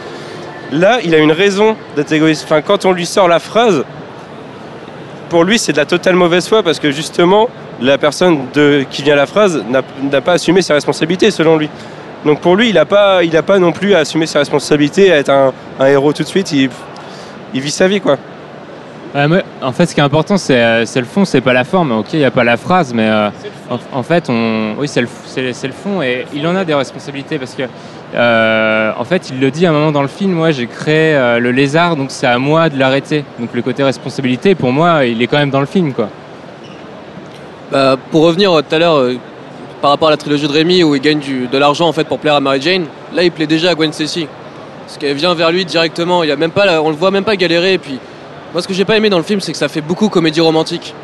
Là, 0.73 0.99
il 1.05 1.14
a 1.14 1.19
une 1.19 1.33
raison 1.33 1.77
d'être 1.95 2.12
égoïste. 2.12 2.43
Enfin, 2.47 2.62
quand 2.62 2.85
on 2.85 2.91
lui 2.93 3.07
sort 3.07 3.29
la 3.29 3.38
phrase, 3.38 3.85
pour 5.29 5.45
lui, 5.45 5.59
c'est 5.59 5.73
de 5.73 5.77
la 5.77 5.87
totale 5.87 6.17
mauvaise 6.17 6.49
foi 6.49 6.62
parce 6.62 6.79
que 6.79 6.91
justement, 6.91 7.49
la 7.81 7.99
personne 7.99 8.47
qui 8.91 9.03
vient 9.03 9.14
à 9.14 9.17
la 9.17 9.27
phrase 9.27 9.62
n'a 9.69 10.21
pas 10.21 10.33
assumé 10.33 10.62
ses 10.62 10.73
responsabilités 10.73 11.31
selon 11.31 11.57
lui. 11.57 11.69
Donc 12.25 12.41
pour 12.41 12.57
lui, 12.57 12.69
il 12.69 12.75
n'a 12.75 12.85
pas, 12.85 13.21
pas 13.47 13.59
non 13.59 13.73
plus 13.73 13.95
à 13.95 13.99
assumer 13.99 14.27
ses 14.27 14.38
responsabilités, 14.38 15.12
à 15.12 15.17
être 15.17 15.31
un, 15.31 15.53
héros 15.87 16.12
tout 16.12 16.23
de 16.23 16.29
suite. 16.29 16.53
Il 16.53 17.61
vit 17.61 17.71
sa 17.71 17.88
vie, 17.88 18.01
quoi. 18.01 18.19
En 19.14 19.73
fait, 19.73 19.87
ce 19.87 19.94
qui 19.94 20.01
est 20.01 20.05
important, 20.05 20.37
c'est 20.37 20.62
euh, 20.62 20.85
c'est 20.85 21.01
le 21.01 21.07
fond, 21.07 21.25
c'est 21.25 21.40
pas 21.40 21.53
la 21.53 21.64
forme. 21.64 21.92
Ok, 21.92 22.12
il 22.12 22.18
n'y 22.18 22.25
a 22.25 22.31
pas 22.31 22.44
la 22.44 22.57
phrase, 22.57 22.92
mais 22.94 23.09
euh, 23.09 23.31
en, 23.71 23.79
en 23.99 24.03
fait, 24.03 24.29
on, 24.29 24.75
oui, 24.79 24.87
c'est 24.87 25.01
le, 25.01 25.09
c'est 25.25 25.53
c'est 25.53 25.66
le 25.66 25.73
fond 25.73 26.03
et 26.03 26.27
il 26.35 26.47
en 26.47 26.55
a 26.55 26.64
des 26.64 26.75
responsabilités 26.75 27.38
parce 27.38 27.55
que, 27.55 27.62
euh, 28.14 28.92
en 28.97 29.05
fait, 29.05 29.31
il 29.31 29.40
le 29.40 29.51
dit 29.51 29.64
à 29.66 29.71
un 29.71 29.73
moment 29.73 29.92
dans 29.92 30.03
le 30.03 30.09
film. 30.09 30.33
Moi, 30.33 30.51
j'ai 30.51 30.66
créé 30.66 31.14
euh, 31.14 31.38
le 31.38 31.53
lézard, 31.53 31.97
donc 31.97 32.11
c'est 32.11 32.27
à 32.27 32.38
moi 32.38 32.68
de 32.68 32.79
l'arrêter. 32.79 33.25
Donc 33.38 33.49
le 33.55 33.62
côté 33.62 33.83
responsabilité, 33.83 34.55
pour 34.55 34.73
moi, 34.73 35.05
il 35.07 35.21
est 35.23 35.27
quand 35.27 35.38
même 35.38 35.51
dans 35.51 35.61
le 35.61 35.66
film, 35.66 35.92
quoi. 35.94 36.09
Bah, 37.73 37.97
pour 38.11 38.23
revenir 38.25 38.51
tout 38.53 38.75
à 38.75 38.79
l'heure 38.79 38.97
euh, 38.97 39.16
par 39.83 39.90
rapport 39.90 40.09
à 40.09 40.11
la 40.12 40.16
trilogie 40.16 40.49
de 40.49 40.53
Rémi 40.53 40.83
où 40.83 40.94
il 40.94 41.01
gagne 41.03 41.18
du- 41.18 41.47
de 41.49 41.59
l'argent 41.59 41.87
en 41.88 41.92
fait 41.92 42.05
pour 42.05 42.18
plaire 42.18 42.35
à 42.35 42.40
Mary 42.40 42.61
Jane, 42.62 42.87
là 43.14 43.23
il 43.23 43.31
plaît 43.31 43.47
déjà 43.47 43.71
à 43.71 43.75
Gwen 43.75 43.92
Stacy. 43.92 44.27
Parce 44.87 44.97
qu'elle 44.99 45.14
vient 45.16 45.35
vers 45.35 45.51
lui 45.53 45.64
directement, 45.66 46.23
il 46.23 46.31
y 46.31 46.33
a 46.33 46.37
même 46.37 46.51
pas, 46.51 46.64
la- 46.64 46.83
on 46.83 46.88
le 46.88 46.97
voit 46.97 47.11
même 47.11 47.25
pas 47.25 47.37
galérer. 47.37 47.75
Et 47.75 47.79
puis, 47.79 47.99
moi 48.53 48.63
ce 48.63 48.69
que 48.69 48.75
j'ai 48.75 48.85
pas 48.85 48.97
aimé 48.97 49.11
dans 49.11 49.19
le 49.19 49.25
film, 49.25 49.41
c'est 49.41 49.53
que 49.53 49.59
ça 49.59 49.69
fait 49.69 49.81
beaucoup 49.81 50.09
comédie 50.09 50.41
romantique. 50.41 50.95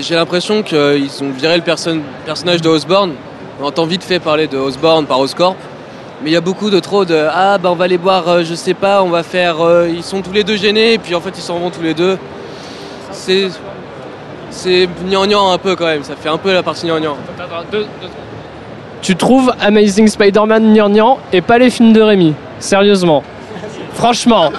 J'ai 0.00 0.14
l'impression 0.14 0.62
qu'ils 0.62 1.10
ont 1.22 1.30
viré 1.30 1.56
le 1.56 1.62
perso- 1.62 2.00
personnage 2.26 2.60
de 2.60 2.68
Osborne. 2.68 3.12
On 3.62 3.66
entend 3.66 3.84
vite 3.86 4.04
fait 4.04 4.18
parler 4.18 4.46
de 4.46 4.56
Osborne 4.58 5.06
par 5.06 5.20
Oscorp. 5.20 5.56
Mais 6.22 6.30
il 6.30 6.32
y 6.34 6.36
a 6.36 6.40
beaucoup 6.42 6.68
de 6.68 6.78
trop 6.80 7.04
de 7.06 7.26
ah 7.32 7.56
bah 7.56 7.70
on 7.72 7.74
va 7.76 7.86
les 7.86 7.96
boire, 7.96 8.28
euh, 8.28 8.44
je 8.44 8.54
sais 8.54 8.74
pas, 8.74 9.02
on 9.02 9.08
va 9.08 9.22
faire, 9.22 9.64
euh, 9.64 9.88
ils 9.88 10.02
sont 10.02 10.20
tous 10.20 10.32
les 10.32 10.44
deux 10.44 10.56
gênés 10.56 10.92
et 10.94 10.98
puis 10.98 11.14
en 11.14 11.20
fait 11.20 11.30
ils 11.34 11.40
s'en 11.40 11.58
vont 11.58 11.70
tous 11.70 11.80
les 11.80 11.94
deux. 11.94 12.18
C'est 13.10 13.48
c'est 14.50 14.86
gnangnan 15.08 15.50
un 15.52 15.56
peu 15.56 15.76
quand 15.76 15.86
même, 15.86 16.04
ça 16.04 16.16
fait 16.16 16.28
un 16.28 16.36
peu 16.36 16.52
la 16.52 16.62
partie 16.62 16.86
gnangnan. 16.86 17.16
Tu 19.00 19.16
trouves 19.16 19.50
Amazing 19.60 20.08
Spider-Man 20.08 20.74
gnangnan 20.74 21.18
et 21.32 21.40
pas 21.40 21.56
les 21.56 21.70
films 21.70 21.94
de 21.94 22.02
Rémi 22.02 22.34
Sérieusement 22.58 23.22
Franchement 24.00 24.50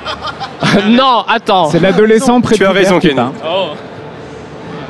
Non, 0.87 1.23
attends 1.27 1.69
C'est 1.69 1.79
l'adolescent 1.79 2.39
près 2.41 2.55
Tu 2.55 2.65
as 2.65 2.71
raison. 2.71 2.99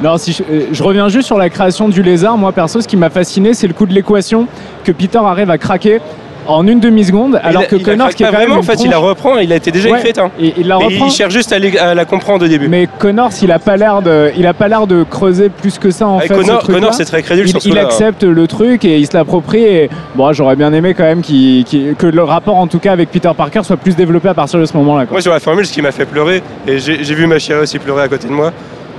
Non, 0.03 0.17
si 0.17 0.33
je, 0.33 0.43
euh, 0.43 0.65
je 0.71 0.83
reviens 0.83 1.07
juste 1.09 1.27
sur 1.27 1.37
la 1.37 1.49
création 1.49 1.87
du 1.87 2.01
lézard. 2.01 2.37
Moi, 2.37 2.51
perso, 2.51 2.81
ce 2.81 2.87
qui 2.87 2.97
m'a 2.97 3.09
fasciné, 3.09 3.53
c'est 3.53 3.67
le 3.67 3.73
coup 3.73 3.85
de 3.85 3.93
l'équation 3.93 4.47
que 4.83 4.91
Peter 4.91 5.19
arrive 5.19 5.49
à 5.49 5.57
craquer 5.57 6.01
en 6.47 6.65
une 6.67 6.79
demi-seconde, 6.79 7.39
alors 7.43 7.63
il 7.63 7.67
que 7.67 7.75
il 7.75 7.83
Connors, 7.83 8.09
qui 8.09 8.23
est 8.23 8.25
pas 8.25 8.31
quand 8.33 8.37
même 8.39 8.47
vraiment, 8.49 8.61
en 8.61 8.63
fait, 8.63 8.83
il 8.83 8.89
la 8.89 8.97
reprend, 8.97 9.37
il 9.37 9.51
a 9.53 9.55
été 9.55 9.71
déjà 9.71 9.89
Ouais, 9.89 9.99
écrite. 9.99 10.17
hein. 10.17 10.31
et 10.39 10.53
il 10.57 10.67
la 10.67 10.75
Et 10.79 10.83
reprend. 10.85 11.05
il 11.05 11.11
cherche 11.11 11.33
juste 11.33 11.53
à, 11.53 11.93
la 11.93 12.05
comprendre 12.05 12.45
au 12.45 12.47
début. 12.47 12.67
Mais 12.67 12.87
Connors, 12.99 13.31
il 13.41 13.51
a 13.51 13.59
pas 13.59 13.77
l'air 13.77 14.01
de, 14.01 14.31
il 14.37 14.45
a 14.47 14.53
pas 14.53 14.67
l'air 14.67 14.87
de 14.87 15.03
creuser 15.03 15.49
plus 15.49 15.77
que 15.79 15.91
ça 15.91 16.07
en 16.07 16.19
fait. 16.19 16.27
Connor- 16.29 16.61
ce 16.93 16.97
c'est 16.97 17.05
très 17.05 17.21
crédule 17.21 17.45
Il, 17.45 17.49
sur 17.51 17.61
ce 17.61 17.69
il 17.69 17.77
accepte 17.77 18.23
le 18.23 18.47
truc 18.47 18.85
et 18.85 18.97
il 18.97 19.07
se 19.07 19.15
l'approprie. 19.15 19.63
Et 19.63 19.89
bon, 20.15 20.31
j'aurais 20.33 20.55
bien 20.55 20.73
aimé 20.73 20.93
quand 20.93 21.03
même 21.03 21.21
que 21.21 22.07
le 22.07 22.23
rapport, 22.23 22.55
en 22.57 22.67
tout 22.67 22.79
cas, 22.79 22.91
avec 22.91 23.09
Peter 23.11 23.31
Parker, 23.35 23.61
soit 23.63 23.77
plus 23.77 23.95
développé 23.95 24.29
à 24.29 24.33
partir 24.33 24.59
de 24.59 24.65
ce 24.65 24.75
moment-là. 24.77 25.05
Moi, 25.09 25.21
sur 25.21 25.31
la 25.33 25.39
formule, 25.39 25.65
ce 25.65 25.73
qui 25.73 25.81
m'a 25.81 25.91
fait 25.91 26.05
pleurer, 26.05 26.41
et 26.67 26.79
j'ai 26.79 27.03
j'ai 27.03 27.13
vu 27.15 27.27
ma 27.27 27.39
chérie 27.39 27.61
aussi 27.61 27.79
pleurer 27.79 28.03
à 28.03 28.07
côté 28.07 28.27
de 28.27 28.33
moi, 28.33 28.51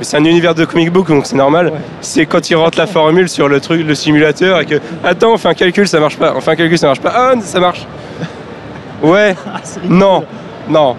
mais 0.02 0.06
c'est 0.06 0.16
un 0.16 0.24
univers 0.24 0.56
de 0.56 0.64
comic 0.64 0.90
book, 0.90 1.06
donc 1.06 1.26
c'est 1.26 1.36
normal. 1.36 1.72
C'est 2.00 2.26
quand 2.26 2.50
il 2.50 2.56
rentre 2.56 2.76
la 2.76 2.88
formule 2.88 3.28
sur 3.28 3.46
le 3.48 3.60
truc, 3.60 3.86
le 3.86 3.94
simulateur, 3.94 4.58
et 4.58 4.66
que 4.66 4.80
attends, 5.04 5.34
on 5.34 5.36
fait 5.38 5.46
un 5.46 5.54
calcul, 5.54 5.86
ça 5.86 6.00
marche 6.00 6.16
pas. 6.16 6.34
On 6.36 6.40
fait 6.40 6.50
un 6.50 6.56
calcul, 6.56 6.76
ça 6.76 6.88
marche 6.88 6.98
pas. 7.00 7.12
Ah, 7.14 7.34
ça 7.40 7.60
marche. 7.60 7.86
Ouais. 9.00 9.36
non. 9.88 10.24
Non. 10.68 10.96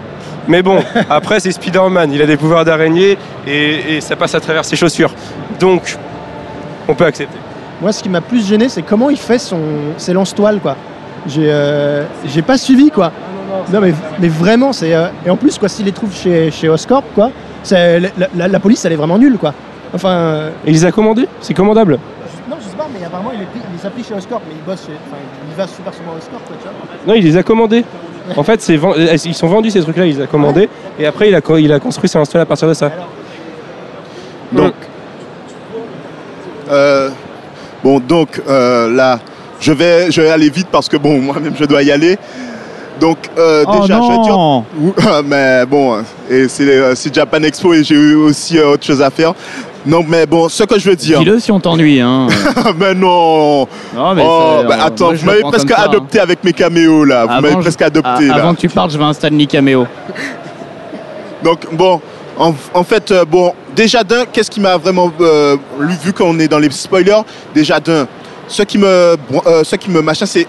Mais 0.48 0.62
bon, 0.62 0.82
après, 1.10 1.38
c'est 1.40 1.52
Spider-Man. 1.52 2.12
Il 2.14 2.22
a 2.22 2.26
des 2.26 2.38
pouvoirs 2.38 2.64
d'araignée 2.64 3.18
et, 3.46 3.96
et 3.96 4.00
ça 4.00 4.16
passe 4.16 4.34
à 4.34 4.40
travers 4.40 4.64
ses 4.64 4.76
chaussures. 4.76 5.12
Donc, 5.60 5.96
on 6.88 6.94
peut 6.94 7.04
accepter. 7.04 7.36
Moi, 7.82 7.92
ce 7.92 8.02
qui 8.02 8.08
m'a 8.08 8.22
plus 8.22 8.46
gêné, 8.46 8.70
c'est 8.70 8.82
comment 8.82 9.10
il 9.10 9.18
fait 9.18 9.38
son, 9.38 9.58
ses 9.98 10.14
lance-toiles, 10.14 10.60
quoi. 10.60 10.76
J'ai 11.26 11.48
euh, 11.50 12.04
j'ai 12.26 12.40
pas 12.42 12.56
suivi, 12.56 12.90
quoi. 12.90 13.12
Non, 13.70 13.80
mais, 13.80 13.92
mais 14.18 14.28
vraiment, 14.28 14.72
c'est. 14.72 14.94
euh, 14.94 15.08
et 15.26 15.30
en 15.30 15.36
plus, 15.36 15.58
quoi, 15.58 15.68
s'il 15.68 15.84
les 15.84 15.92
trouve 15.92 16.14
chez, 16.14 16.50
chez 16.50 16.70
Oscorp, 16.70 17.04
quoi, 17.14 17.30
la, 17.70 18.28
la- 18.36 18.48
la 18.48 18.60
police, 18.60 18.84
elle 18.84 18.92
est 18.92 18.96
vraiment 18.96 19.18
nulle, 19.18 19.38
quoi. 19.38 19.54
Enfin. 19.94 20.10
euh, 20.10 20.50
Et 20.66 20.70
il 20.70 20.74
les 20.74 20.84
a 20.84 20.92
commandés 20.92 21.26
C'est 21.40 21.54
commandable. 21.54 21.98
non, 22.50 22.56
je 22.60 22.68
sais 22.68 22.76
pas, 22.76 22.86
mais 22.98 23.04
apparemment, 23.04 23.30
il, 23.32 23.40
il 23.40 23.78
les 23.80 23.86
a 23.86 23.90
pris 23.90 24.02
chez 24.04 24.14
Oscorp, 24.14 24.42
mais 24.48 24.54
il 24.58 24.64
bosse 24.64 24.80
chez. 24.86 24.92
Enfin, 25.06 25.16
il 25.50 25.56
va 25.56 25.66
super 25.66 25.92
souvent 25.94 26.12
à 26.12 26.18
Oscorp, 26.18 26.42
quoi, 26.46 26.56
tu 26.60 26.64
vois. 26.68 26.74
Non, 27.06 27.14
il 27.14 27.24
les 27.24 27.36
a 27.36 27.42
commandés. 27.42 27.84
En 28.36 28.42
fait, 28.42 28.64
euh, 28.70 29.16
ils 29.24 29.34
sont 29.34 29.46
vendus 29.48 29.70
ces 29.70 29.82
trucs-là, 29.82 30.06
il 30.06 30.16
les 30.16 30.22
a 30.22 30.26
commandés. 30.26 30.68
Et 30.98 31.06
après, 31.06 31.28
il 31.28 31.34
a, 31.34 31.40
co- 31.42 31.58
il 31.58 31.70
a 31.72 31.78
construit 31.78 32.08
son 32.08 32.20
install 32.20 32.40
à 32.40 32.46
partir 32.46 32.66
de 32.68 32.74
ça. 32.74 32.90
Donc, 34.52 34.72
euh, 36.70 37.10
bon, 37.82 38.00
donc 38.00 38.40
euh, 38.48 38.90
là, 38.94 39.18
je 39.60 39.72
vais, 39.72 40.10
je 40.10 40.20
vais 40.22 40.30
aller 40.30 40.48
vite 40.50 40.68
parce 40.70 40.88
que 40.88 40.96
bon, 40.96 41.20
moi-même, 41.20 41.54
je 41.58 41.64
dois 41.64 41.82
y 41.82 41.90
aller. 41.92 42.18
Donc, 43.00 43.18
euh, 43.38 43.64
Oh 43.66 43.80
déjà, 43.80 44.00
je 44.00 44.08
vais 44.08 44.22
dire. 44.22 44.32
non 44.36 44.64
mais 45.24 45.66
bon, 45.66 45.96
et 46.30 46.46
c'est 46.48 46.62
euh, 46.68 46.94
c'est 46.94 47.12
Japan 47.14 47.42
Expo 47.42 47.74
et 47.74 47.82
j'ai 47.82 47.94
eu 47.96 48.14
aussi 48.14 48.56
euh, 48.58 48.68
autre 48.72 48.84
chose 48.86 49.02
à 49.02 49.10
faire. 49.10 49.34
Non, 49.86 50.02
mais 50.06 50.24
bon, 50.26 50.48
ce 50.48 50.62
que 50.64 50.78
je 50.78 50.88
veux 50.88 50.96
dire. 50.96 51.18
Dis-le 51.18 51.38
si 51.40 51.52
on 51.52 51.60
t'ennuie. 51.60 52.00
Hein. 52.00 52.28
mais 52.78 52.94
non 52.94 53.66
Non, 53.94 54.14
mais 54.14 54.22
Oh, 54.24 54.58
c'est- 54.62 54.68
bah, 54.68 54.76
attends, 54.84 55.06
moi, 55.06 55.14
vous 55.14 55.26
m'avez 55.26 55.42
presque 55.42 55.70
hein. 55.72 55.74
adopté 55.84 56.20
avec 56.20 56.42
mes 56.44 56.52
caméos 56.54 57.04
là. 57.04 57.24
Vous 57.26 57.32
Avant, 57.32 57.40
m'avez 57.42 57.54
je- 57.56 57.60
presque 57.60 57.82
adopté 57.82 58.08
Ah, 58.14 58.20
là. 58.22 58.34
Avant 58.36 58.54
que 58.54 58.60
tu 58.60 58.68
partes, 58.68 58.92
je 58.92 58.96
veux 58.98 59.04
un 59.04 59.12
Stanley 59.12 59.46
Cameo. 59.46 59.86
Donc 61.42 61.66
bon, 61.72 62.00
en, 62.38 62.54
en 62.72 62.84
fait, 62.84 63.10
euh, 63.10 63.24
bon, 63.24 63.52
déjà 63.76 64.02
d'un, 64.02 64.24
qu'est-ce 64.32 64.50
qui 64.50 64.60
m'a 64.60 64.76
vraiment 64.76 65.10
euh, 65.20 65.56
lu- 65.80 65.96
vu 66.02 66.12
qu'on 66.12 66.38
est 66.38 66.48
dans 66.48 66.58
les 66.58 66.70
spoilers, 66.70 67.20
déjà 67.54 67.78
d'un, 67.80 68.06
ce 68.48 68.62
qui 68.62 68.78
me, 68.78 68.86
euh, 68.86 69.16
ce 69.64 69.76
qui 69.76 69.90
me 69.90 70.00
machin, 70.00 70.24
c'est 70.26 70.46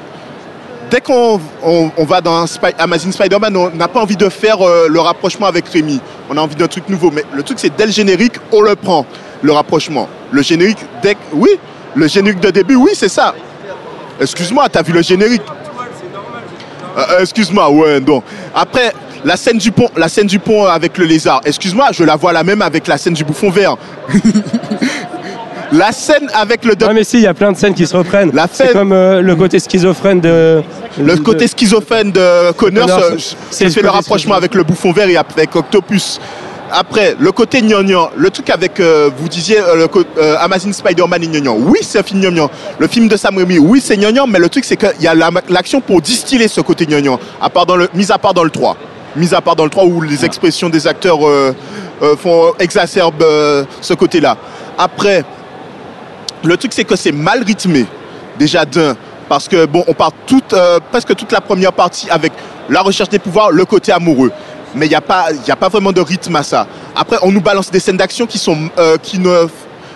dès 0.89 1.01
qu'on 1.01 1.39
on, 1.63 2.03
va 2.05 2.21
dans 2.21 2.45
Spy- 2.45 2.73
Amazing 2.77 3.11
Spider-Man, 3.11 3.55
on 3.57 3.69
n'a 3.71 3.87
pas 3.87 4.01
envie 4.01 4.15
de 4.15 4.29
faire 4.29 4.61
euh, 4.61 4.87
le 4.89 4.99
rapprochement 4.99 5.47
avec 5.47 5.67
Rémi. 5.67 5.99
On 6.29 6.37
a 6.37 6.41
envie 6.41 6.55
d'un 6.55 6.67
truc 6.67 6.87
nouveau, 6.89 7.11
mais 7.11 7.23
le 7.33 7.43
truc 7.43 7.59
c'est 7.59 7.75
dès 7.75 7.85
le 7.85 7.91
générique, 7.91 8.33
on 8.51 8.61
le 8.61 8.75
prend, 8.75 9.05
le 9.41 9.51
rapprochement. 9.51 10.07
Le 10.31 10.41
générique, 10.41 10.79
dès, 11.01 11.15
oui, 11.33 11.49
le 11.95 12.07
générique 12.07 12.39
de 12.39 12.49
début, 12.51 12.75
oui, 12.75 12.91
c'est 12.93 13.09
ça. 13.09 13.33
Excuse-moi, 14.19 14.67
t'as 14.69 14.81
vu 14.81 14.93
le 14.93 15.01
générique? 15.01 15.41
Euh, 16.97 17.01
euh, 17.11 17.19
excuse-moi, 17.21 17.69
ouais, 17.69 17.99
donc. 17.99 18.23
Après, 18.53 18.93
la 19.25 19.35
scène 19.35 19.57
du 19.57 19.71
pont, 19.71 19.89
la 19.97 20.07
scène 20.07 20.27
du 20.27 20.39
pont 20.39 20.65
avec 20.65 20.97
le 20.97 21.05
lézard. 21.05 21.41
Excuse-moi, 21.45 21.87
je 21.91 22.03
la 22.03 22.15
vois 22.15 22.31
la 22.31 22.43
même 22.43 22.61
avec 22.61 22.87
la 22.87 22.97
scène 22.97 23.13
du 23.13 23.23
bouffon 23.25 23.49
vert. 23.49 23.75
la 25.77 25.91
scène 25.91 26.29
avec 26.33 26.63
le. 26.65 26.73
Ah, 26.85 26.93
mais 26.93 27.03
si, 27.03 27.17
il 27.17 27.23
y 27.23 27.27
a 27.27 27.33
plein 27.33 27.51
de 27.51 27.57
scènes 27.57 27.73
qui 27.73 27.85
se 27.85 27.95
reprennent. 27.95 28.31
La 28.33 28.47
C'est 28.51 28.65
scène- 28.67 28.73
comme 28.73 28.91
euh, 28.91 29.21
le 29.21 29.35
côté 29.35 29.59
schizophrène 29.59 30.21
de. 30.21 30.61
Le 30.99 31.15
de- 31.15 31.21
côté 31.21 31.47
schizophrène 31.47 32.11
de 32.11 32.51
Connors, 32.53 32.85
Connors, 32.87 32.99
euh, 33.03 33.15
c'est 33.17 33.35
c'est 33.51 33.69
fait 33.69 33.81
le 33.81 33.87
le 33.87 33.87
côté 33.91 33.95
rapprochement 33.97 34.35
avec 34.35 34.55
le 34.55 34.63
bouffon 34.63 34.91
vert 34.91 35.09
et 35.09 35.17
avec 35.17 35.55
Octopus. 35.55 36.19
Après, 36.71 37.15
le 37.19 37.31
côté 37.31 37.61
gnangnan, 37.61 38.09
le 38.17 38.29
truc 38.31 38.49
avec, 38.49 38.79
euh, 38.79 39.09
vous 39.17 39.29
disiez, 39.29 39.59
euh, 39.59 39.75
le 39.75 39.87
co- 39.87 40.03
euh, 40.17 40.35
Amazing 40.39 40.73
Spider-Man 40.73 41.23
et 41.23 41.27
gnangnan. 41.27 41.55
Oui, 41.59 41.79
c'est 41.83 41.99
un 41.99 42.03
film 42.03 42.21
gnangnan. 42.21 42.49
Le 42.79 42.87
film 42.87 43.07
de 43.07 43.15
Sam 43.15 43.37
Raimi, 43.37 43.59
oui, 43.59 43.79
c'est 43.81 43.95
gnangnan, 43.97 44.25
mais 44.25 44.39
le 44.39 44.49
truc, 44.49 44.65
c'est 44.65 44.75
qu'il 44.75 45.01
y 45.01 45.07
a 45.07 45.13
la- 45.13 45.29
l'action 45.49 45.79
pour 45.79 46.01
distiller 46.01 46.47
ce 46.47 46.61
côté 46.61 46.85
gnangnan, 46.87 47.19
à 47.39 47.49
part 47.49 47.65
dans 47.67 47.75
le, 47.75 47.87
mis 47.93 48.11
à 48.11 48.17
part 48.17 48.33
dans 48.33 48.43
le 48.43 48.49
3. 48.49 48.75
Mis 49.15 49.33
à 49.35 49.41
part 49.41 49.55
dans 49.55 49.63
le 49.63 49.69
3 49.69 49.85
où 49.85 50.01
les 50.01 50.25
expressions 50.25 50.67
des 50.69 50.87
acteurs 50.87 51.25
euh, 51.25 51.53
euh, 52.01 52.15
font, 52.17 52.53
exacerbent 52.59 53.21
euh, 53.21 53.63
ce 53.79 53.93
côté-là. 53.93 54.35
Après, 54.77 55.23
le 56.43 56.57
truc, 56.57 56.73
c'est 56.73 56.83
que 56.83 56.95
c'est 56.95 57.11
mal 57.11 57.43
rythmé, 57.43 57.85
déjà 58.37 58.65
d'un. 58.65 58.95
Parce 59.27 59.47
que, 59.47 59.65
bon, 59.65 59.83
on 59.87 59.93
part 59.93 60.11
toute, 60.27 60.53
euh, 60.53 60.79
presque 60.91 61.15
toute 61.15 61.31
la 61.31 61.41
première 61.41 61.73
partie 61.73 62.07
avec 62.11 62.31
la 62.69 62.81
recherche 62.81 63.09
des 63.09 63.17
pouvoirs, 63.19 63.49
le 63.51 63.65
côté 63.65 63.91
amoureux. 63.91 64.31
Mais 64.75 64.85
il 64.85 64.89
n'y 64.89 64.95
a, 64.95 65.01
pas- 65.01 65.27
y 65.47 65.51
a 65.51 65.55
pas 65.55 65.69
vraiment 65.69 65.91
de 65.91 66.01
rythme 66.01 66.35
à 66.35 66.43
ça. 66.43 66.67
Après, 66.95 67.17
on 67.23 67.31
nous 67.31 67.41
balance 67.41 67.71
des 67.71 67.79
scènes 67.79 67.97
d'action 67.97 68.25
qui 68.27 68.37
sont. 68.37 68.57
euh, 68.77 68.97
qui 69.01 69.17
ne, 69.19 69.47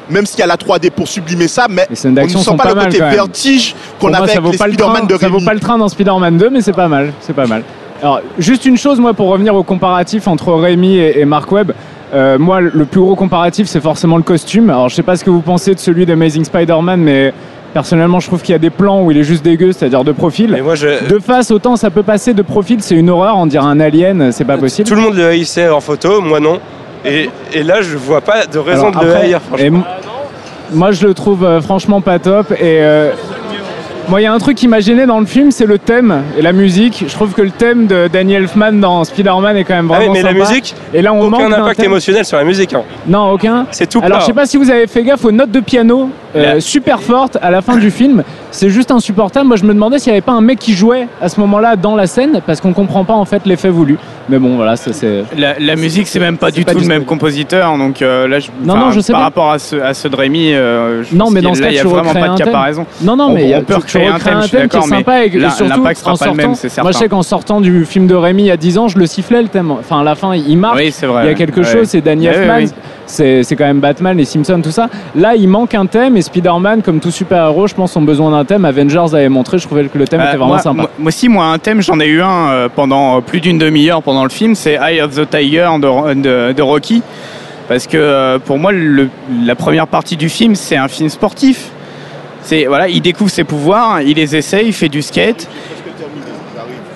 même 0.10 0.26
s'il 0.26 0.40
y 0.40 0.42
a 0.42 0.48
la 0.48 0.56
3D 0.58 0.90
pour 0.90 1.08
sublimer 1.08 1.48
ça, 1.48 1.68
mais 1.70 1.86
on 2.24 2.40
ne 2.40 2.44
sent 2.44 2.50
pas, 2.58 2.64
pas 2.64 2.70
le 2.70 2.80
côté 2.86 2.98
vertige 3.16 3.76
qu'on 4.00 4.08
avait 4.24 4.32
avec 4.32 4.52
les 4.52 4.58
Spider-Man 4.74 5.08
de 5.08 5.18
ça 5.20 5.28
vaut 5.30 5.40
pas 5.46 5.54
le 5.54 5.60
train 5.60 5.78
dans 5.78 5.88
Spider-Man 5.90 6.38
2, 6.38 6.50
mais 6.50 6.62
c'est 6.62 6.74
pas 6.74 6.88
mal, 6.88 7.14
c'est 7.22 7.34
pas 7.34 7.46
mal. 7.46 7.64
Alors, 8.02 8.22
juste 8.40 8.66
une 8.66 8.78
chose, 8.78 9.00
moi, 9.00 9.14
pour 9.14 9.28
revenir 9.28 9.54
au 9.54 9.62
comparatif 9.62 10.28
entre 10.28 10.54
Rémi 10.54 10.96
et, 10.98 11.20
et 11.20 11.26
Mark 11.26 11.52
Webb. 11.52 11.74
Euh, 12.14 12.38
moi, 12.40 12.60
le 12.62 12.86
plus 12.86 13.00
gros 13.02 13.16
comparatif, 13.16 13.68
c'est 13.68 13.82
forcément 13.82 14.18
le 14.18 14.24
costume. 14.24 14.70
Alors, 14.70 14.90
je 14.90 14.96
sais 14.96 15.04
pas 15.04 15.16
ce 15.16 15.24
que 15.24 15.30
vous 15.30 15.42
pensez 15.42 15.76
de 15.76 15.80
celui 15.80 16.06
d'Amazing 16.06 16.44
Spider-Man, 16.44 17.00
mais 17.02 17.34
personnellement, 17.74 18.20
je 18.20 18.28
trouve 18.28 18.42
qu'il 18.42 18.54
y 18.54 18.56
a 18.56 18.60
des 18.60 18.72
plans 18.72 19.04
où 19.04 19.12
il 19.12 19.18
est 19.18 19.24
juste 19.24 19.44
dégueu, 19.44 19.72
c'est-à-dire 19.72 20.04
de 20.04 20.12
profil. 20.12 20.52
De 21.08 21.20
face, 21.20 21.52
autant 21.52 21.76
ça 21.76 21.90
peut 21.92 22.04
passer, 22.04 22.34
de 22.34 22.42
profil, 22.42 22.82
c'est 22.82 22.96
une 22.96 23.10
horreur, 23.10 23.38
on 23.38 23.46
dirait 23.46 23.66
un 23.66 23.80
alien, 23.80 24.32
c'est 24.32 24.46
pas 24.46 24.58
possible. 24.58 24.88
Tout 24.88 24.96
le 24.96 25.02
monde 25.02 25.16
le 25.16 25.28
haïssait 25.28 25.70
en 25.70 25.80
photo, 25.82 26.22
moi 26.22 26.40
non. 26.40 26.60
Et, 27.06 27.30
et 27.54 27.64
là, 27.64 27.82
je 27.82 27.96
vois 27.96 28.22
pas 28.22 28.46
de 28.46 28.58
raison 28.60 28.90
Alors, 28.90 29.02
de 29.02 29.08
le 29.08 29.16
haïr, 29.16 29.40
franchement. 29.42 29.84
moi, 30.74 30.92
je 30.92 31.08
le 31.08 31.14
trouve 31.14 31.46
euh, 31.46 31.62
franchement 31.62 32.02
pas 32.02 32.20
top. 32.20 32.52
Et 32.52 32.58
euh, 32.82 33.12
moi, 34.10 34.22
il 34.22 34.24
y 34.24 34.28
a 34.28 34.34
un 34.34 34.38
truc 34.40 34.58
qui 34.58 34.68
m'a 34.68 34.80
gêné 34.80 35.06
dans 35.06 35.20
le 35.20 35.26
film, 35.26 35.52
c'est 35.52 35.66
le 35.66 35.78
thème 35.78 36.24
et 36.38 36.42
la 36.42 36.52
musique. 36.52 37.04
Je 37.08 37.14
trouve 37.14 37.34
que 37.34 37.42
le 37.44 37.52
thème 37.52 37.86
de 37.86 38.08
Danny 38.12 38.34
Elfman 38.34 38.72
dans 38.74 39.04
Spider-Man 39.04 39.56
est 39.58 39.64
quand 39.64 39.76
même 39.76 39.90
Ah 39.94 39.98
oui, 40.00 40.06
vraiment 40.08 40.14
mais 40.14 40.24
la 40.24 40.34
musique, 40.34 40.74
et 40.94 41.02
là, 41.02 41.14
on 41.14 41.28
aucun 41.28 41.50
manque 41.50 41.60
impact 41.60 41.80
émotionnel 41.84 42.26
sur 42.26 42.38
la 42.38 42.44
musique. 42.44 42.74
hein. 42.74 42.82
Non, 43.08 43.32
aucun. 43.32 43.68
C'est 43.72 43.88
tout 43.88 44.00
Alors, 44.00 44.18
plat. 44.18 44.20
je 44.22 44.26
sais 44.26 44.34
pas 44.34 44.46
si 44.48 44.58
vous 44.58 44.72
avez 44.72 44.88
fait 44.88 45.04
gaffe 45.04 45.24
aux 45.26 45.32
notes 45.32 45.52
de 45.52 45.60
piano 45.60 46.10
euh, 46.36 46.60
super 46.60 47.02
fortes 47.02 47.38
à 47.42 47.52
la 47.52 47.62
fin 47.62 47.78
du 47.78 47.92
film. 47.92 48.24
C'est 48.52 48.70
juste 48.70 48.90
insupportable. 48.92 49.48
Moi, 49.48 49.58
je 49.58 49.64
me 49.64 49.74
demandais 49.74 50.00
s'il 50.00 50.12
n'y 50.12 50.18
avait 50.18 50.26
pas 50.26 50.32
un 50.32 50.42
mec 50.42 50.58
qui 50.60 50.74
jouait 50.74 51.08
à 51.22 51.30
ce 51.30 51.40
moment-là 51.40 51.76
dans 51.76 51.96
la 51.96 52.08
scène 52.08 52.42
parce 52.46 52.60
qu'on 52.62 52.74
comprend 52.74 53.04
pas 53.06 53.14
en 53.14 53.26
fait 53.26 53.46
l'effet 53.46 53.70
voulu. 53.70 53.98
Mais 54.28 54.40
bon, 54.40 54.56
voilà, 54.56 54.76
ça 54.76 54.92
c'est. 54.92 55.24
La, 55.38 55.60
la 55.60 55.76
musique, 55.76 56.08
c'est 56.08 56.20
même 56.20 56.38
pas 56.38 56.50
du 56.52 56.64
pas 56.64 56.74
tout 56.74 56.80
le 56.80 56.86
même 56.88 57.06
compositeur, 57.06 57.78
donc 57.78 58.02
euh, 58.02 58.28
là, 58.28 58.40
je, 58.40 58.50
Non, 58.64 58.76
non, 58.76 58.92
je 58.92 59.00
sais 59.02 59.12
par 59.12 59.22
bien. 59.22 59.26
rapport 59.26 59.52
à 59.52 59.60
ceux, 59.60 59.84
à 59.84 59.94
ceux 59.94 60.10
de 60.10 60.16
Rémi, 60.16 60.54
euh, 60.54 61.04
je 61.04 61.16
Non, 61.16 61.30
mais 61.30 61.42
dans 61.42 61.54
ce 61.54 61.62
cas, 61.62 61.70
il 61.70 61.76
y 61.76 61.80
a 61.80 61.84
vraiment 61.84 62.12
pas 62.14 62.28
de 62.38 62.44
comparaison. 62.44 62.86
Non, 63.02 63.16
non, 63.16 63.26
On- 63.26 63.34
mais 63.34 63.44
il 63.44 63.50
y 63.50 63.54
a- 63.54 63.60
on 63.60 63.64
peut 63.64 63.76
recréer 63.76 64.08
un 64.08 64.18
thème, 64.20 64.38
je 64.42 64.48
suis 64.48 64.50
qui 64.50 64.56
est 64.56 64.60
d'accord, 64.62 64.88
mais 64.88 64.98
sympa 64.98 65.26
et, 65.26 65.32
surtout 65.32 65.64
l'impact 65.70 66.00
sera 66.00 66.12
en 66.14 66.18
pas 66.18 66.26
le 66.26 66.32
même, 66.32 66.40
sortant- 66.48 66.56
c'est 66.56 66.70
certain. 66.70 66.82
Moi, 66.84 66.92
je 66.92 66.98
sais 66.98 67.08
qu'en 67.10 67.24
sortant 67.24 67.62
du 67.62 67.86
film 67.86 68.08
de 68.08 68.16
Rémi 68.16 68.44
il 68.44 68.48
y 68.48 68.52
a 68.52 68.58
10 68.58 68.78
ans, 68.78 68.88
je 68.88 68.98
le 68.98 69.06
sifflais 69.06 69.42
le 69.42 69.48
thème. 69.48 69.72
Enfin, 69.72 70.00
à 70.02 70.04
la 70.04 70.16
fin, 70.16 70.36
il 70.36 70.58
marque. 70.58 70.78
Oui, 70.78 70.92
c'est 70.92 71.06
vrai, 71.06 71.24
Il 71.26 71.28
y 71.28 71.32
a 71.32 71.36
quelque 71.36 71.62
chose. 71.64 71.86
C'est 71.88 72.02
Danny 72.02 72.26
Elfman. 72.28 72.66
C'est 73.12 73.56
quand 73.58 73.66
même 73.66 73.80
Batman, 73.80 74.16
les 74.16 74.24
Simpsons, 74.26 74.62
tout 74.62 74.70
ça. 74.72 74.88
Là, 75.16 75.34
il 75.36 75.48
manque 75.48 75.74
un 75.74 75.88
thème 75.88 76.16
et 76.16 76.22
Spider-Man, 76.22 76.84
comme 76.84 77.00
tout 77.00 77.10
super-héros, 77.10 77.66
je 77.68 77.74
pense, 77.74 77.96
ont 77.96 78.04
besoin 78.04 78.30
d'un 78.30 78.46
thème. 78.46 78.66
Avengers 78.66 79.14
avait 79.16 79.30
montré, 79.30 79.58
je 79.58 79.66
trouvais 79.66 79.86
que 79.86 79.98
le 79.98 80.08
thème 80.08 80.20
Euh, 80.22 80.28
était 80.28 80.38
vraiment 80.38 80.54
moi, 80.54 80.60
sympa. 80.60 80.82
Moi, 80.84 80.92
moi 81.00 81.08
aussi, 81.08 81.28
moi, 81.28 81.46
un 81.46 81.58
thème, 81.58 81.82
j'en 81.82 82.00
ai 82.00 82.06
eu 82.06 82.22
un 82.22 82.50
euh, 82.50 82.70
pendant 82.74 83.18
euh, 83.18 83.22
plus 83.22 83.42
d'une 83.42 83.58
demi-heure 83.58 84.04
pendant 84.04 84.24
le 84.24 84.30
film, 84.30 84.54
c'est 84.54 84.76
Eye 84.76 85.02
of 85.02 85.16
the 85.16 85.28
Tiger 85.28 85.68
de, 85.82 86.14
de- 86.14 86.54
de 86.54 86.62
Rocky. 86.62 87.02
Parce 87.68 87.88
que 87.88 87.98
euh, 87.98 88.38
pour 88.38 88.60
moi, 88.60 88.72
le- 88.72 89.10
la 89.44 89.56
première 89.56 89.88
partie 89.88 90.16
du 90.16 90.30
film, 90.30 90.54
c'est 90.54 90.78
un 90.78 90.88
film 90.88 91.10
sportif. 91.10 91.70
C'est 92.44 92.66
voilà, 92.66 92.88
il 92.90 93.02
découvre 93.02 93.32
ses 93.32 93.44
pouvoirs, 93.44 94.02
il 94.02 94.18
les 94.18 94.36
essaye, 94.36 94.68
il 94.68 94.74
fait 94.74 94.88
du 94.90 95.02
skate. 95.02 95.48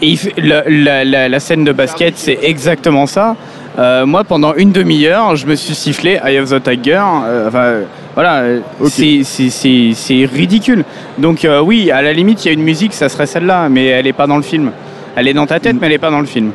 Et 0.01 0.07
il 0.09 0.17
fait- 0.17 0.33
la, 0.37 0.63
la- 0.67 1.03
la- 1.05 1.27
la 1.29 1.39
scène 1.39 1.63
de 1.63 1.71
basket, 1.71 2.13
c'est 2.17 2.37
exactement 2.43 3.05
ça. 3.07 3.35
Euh, 3.79 4.05
moi, 4.05 4.23
pendant 4.23 4.53
une 4.53 4.71
demi-heure, 4.71 5.35
je 5.35 5.47
me 5.47 5.55
suis 5.55 5.73
sifflé 5.73 6.19
Eye 6.23 6.39
of 6.39 6.49
the 6.51 6.61
Tiger. 6.61 7.01
euh, 7.25 7.47
enfin, 7.47 7.73
voilà, 8.13 8.43
c'est- 8.87 10.25
ridicule. 10.31 10.85
Donc 11.17 11.43
euh, 11.43 11.59
oui, 11.61 11.89
à 11.89 12.01
la 12.03 12.13
limite, 12.13 12.45
il 12.45 12.47
y 12.49 12.51
a 12.51 12.53
une 12.53 12.61
musique, 12.63 12.93
ça 12.93 13.09
serait 13.09 13.25
celle-là, 13.25 13.69
mais 13.69 13.87
elle 13.87 14.05
n'est 14.05 14.13
pas 14.13 14.27
dans 14.27 14.37
le 14.37 14.43
film. 14.43 14.71
Elle 15.15 15.27
est 15.27 15.33
dans 15.33 15.47
ta 15.47 15.59
tête, 15.59 15.75
mais 15.79 15.87
elle 15.87 15.93
n'est 15.93 15.97
pas 15.97 16.11
dans 16.11 16.19
le 16.19 16.27
film. 16.27 16.51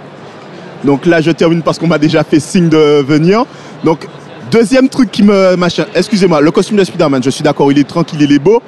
Donc 0.84 1.06
là, 1.06 1.20
je 1.20 1.32
termine 1.32 1.62
parce 1.62 1.76
qu'on 1.78 1.88
m'a 1.88 1.98
déjà 1.98 2.22
fait 2.22 2.38
signe 2.38 2.68
de 2.68 3.02
venir. 3.02 3.44
Donc, 3.82 4.06
deuxième 4.52 4.88
truc 4.88 5.10
qui 5.10 5.24
me. 5.24 5.56
Machin, 5.56 5.86
excusez-moi, 5.96 6.40
le 6.40 6.52
costume 6.52 6.76
de 6.76 6.84
Spider-Man, 6.84 7.20
je 7.24 7.30
suis 7.30 7.42
d'accord, 7.42 7.72
il 7.72 7.78
est 7.80 7.88
tranquille, 7.88 8.20
il 8.22 8.32
est 8.32 8.38
beau. 8.38 8.62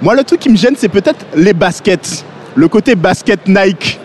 Moi, 0.00 0.14
le 0.14 0.22
truc 0.22 0.38
qui 0.38 0.50
me 0.50 0.56
gêne, 0.56 0.74
c'est 0.76 0.88
peut-être 0.88 1.26
les 1.34 1.52
baskets. 1.52 2.24
Le 2.54 2.68
côté 2.68 2.94
basket 2.94 3.48
Nike 3.48 3.98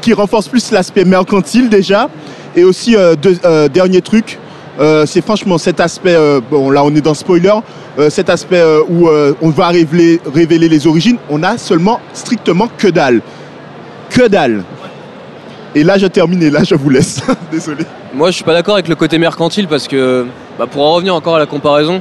qui 0.00 0.12
renforce 0.14 0.48
plus 0.48 0.70
l'aspect 0.72 1.04
mercantile 1.04 1.68
déjà. 1.68 2.08
Et 2.56 2.64
aussi, 2.64 2.96
euh, 2.96 3.14
euh, 3.44 3.68
dernier 3.68 4.00
truc, 4.00 4.38
euh, 4.78 5.06
c'est 5.06 5.22
franchement 5.22 5.58
cet 5.58 5.80
aspect, 5.80 6.16
bon 6.50 6.70
là 6.70 6.82
on 6.84 6.94
est 6.94 7.00
dans 7.00 7.14
spoiler, 7.14 7.52
cet 8.08 8.28
aspect 8.28 8.62
où 8.88 9.08
on 9.40 9.50
va 9.50 9.68
révéler, 9.68 10.20
révéler 10.32 10.68
les 10.68 10.86
origines, 10.86 11.16
on 11.30 11.42
a 11.42 11.58
seulement 11.58 12.00
strictement 12.12 12.68
que 12.76 12.88
dalle. 12.88 13.20
Que 14.10 14.26
dalle. 14.26 14.64
Et 15.76 15.84
là 15.84 15.96
je 15.96 16.06
termine 16.06 16.42
et 16.42 16.50
là 16.50 16.64
je 16.64 16.74
vous 16.74 16.90
laisse. 16.90 17.22
Désolé. 17.52 17.84
Moi, 18.14 18.30
je 18.30 18.36
suis 18.36 18.44
pas 18.44 18.52
d'accord 18.52 18.74
avec 18.74 18.86
le 18.86 18.94
côté 18.94 19.18
mercantile 19.18 19.66
parce 19.66 19.88
que, 19.88 20.24
bah, 20.56 20.66
pour 20.70 20.84
en 20.84 20.94
revenir 20.94 21.16
encore 21.16 21.34
à 21.34 21.40
la 21.40 21.46
comparaison. 21.46 22.00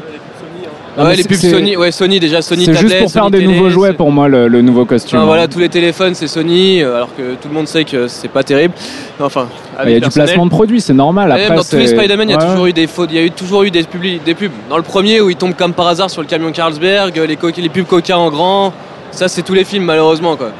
Non, 0.98 1.06
ouais, 1.06 1.16
les 1.16 1.24
pubs 1.24 1.38
Sony, 1.38 1.76
ouais, 1.76 1.92
Sony 1.92 2.20
déjà, 2.20 2.42
Sony 2.44 2.66
C'est 2.66 2.74
juste 2.76 3.00
pour 3.00 3.12
faire 3.12 3.24
Sony 3.24 3.32
des 3.32 3.38
télé, 3.40 3.54
nouveaux 3.54 3.70
jouets 3.70 3.94
pour 3.94 4.12
moi, 4.12 4.28
le, 4.28 4.48
le 4.48 4.62
nouveau 4.62 4.86
costume. 4.86 5.18
Enfin, 5.18 5.24
hein. 5.24 5.28
voilà, 5.28 5.48
tous 5.48 5.58
les 5.60 5.70
téléphones 5.70 6.14
c'est 6.14 6.28
Sony, 6.28 6.84
euh, 6.84 6.98
alors 6.98 7.10
que 7.16 7.34
tout 7.34 7.48
le 7.48 7.54
monde 7.54 7.68
sait 7.68 7.84
que 7.84 8.08
c'est 8.08 8.28
pas 8.28 8.44
terrible. 8.44 8.76
Enfin, 9.20 9.48
Il 9.86 9.92
y 9.92 9.96
a 9.96 10.00
du 10.00 10.10
placement 10.10 10.46
de 10.46 10.52
produits, 10.52 10.82
c'est 10.82 10.94
normal. 10.94 11.30
Même 11.30 11.42
Après, 11.42 11.56
dans 11.56 11.64
tous 11.64 11.78
les 11.78 11.88
Spider-Man, 11.88 12.30
il 12.30 12.34
y 12.34 12.36
a 12.36 12.38
Ouais. 12.40 12.48
toujours 12.52 12.66
eu 12.68 12.74
des 12.74 12.86
fautes, 12.88 13.10
il 13.12 13.16
y 13.16 13.20
a 13.20 13.24
eu 13.24 13.32
toujours 13.32 13.64
eu 13.64 13.72
des, 13.72 13.82
publi- 13.84 14.22
des 14.24 14.36
pubs. 14.36 14.52
Dans 14.70 14.78
le 14.78 14.84
premier 14.84 15.20
où 15.22 15.30
il 15.32 15.36
tombe 15.36 15.56
comme 15.56 15.74
par 15.74 15.88
hasard 15.88 16.10
sur 16.12 16.22
le 16.22 16.28
camion 16.28 16.52
Carlsberg, 16.52 17.16
les, 17.28 17.38
co- 17.38 17.50
les 17.58 17.70
pubs 17.70 17.86
Coca 17.88 18.18
en 18.18 18.30
grand, 18.30 18.72
ça 19.10 19.28
c'est 19.28 19.42
tous 19.42 19.54
les 19.56 19.64
films 19.64 19.86
malheureusement 19.86 20.36
quoi. 20.36 20.52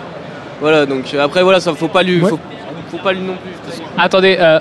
Voilà, 0.62 0.86
donc 0.88 1.14
euh, 1.14 1.24
après 1.24 1.44
voilà, 1.44 1.60
ça 1.60 1.74
faut 1.76 1.88
pas 1.90 2.02
lui, 2.04 2.20
faut, 2.22 2.40
faut 2.90 2.98
pas 3.04 3.14
lui 3.14 3.22
non 3.22 3.34
plus. 3.34 3.52
Attendez, 3.98 4.38
euh, 4.40 4.60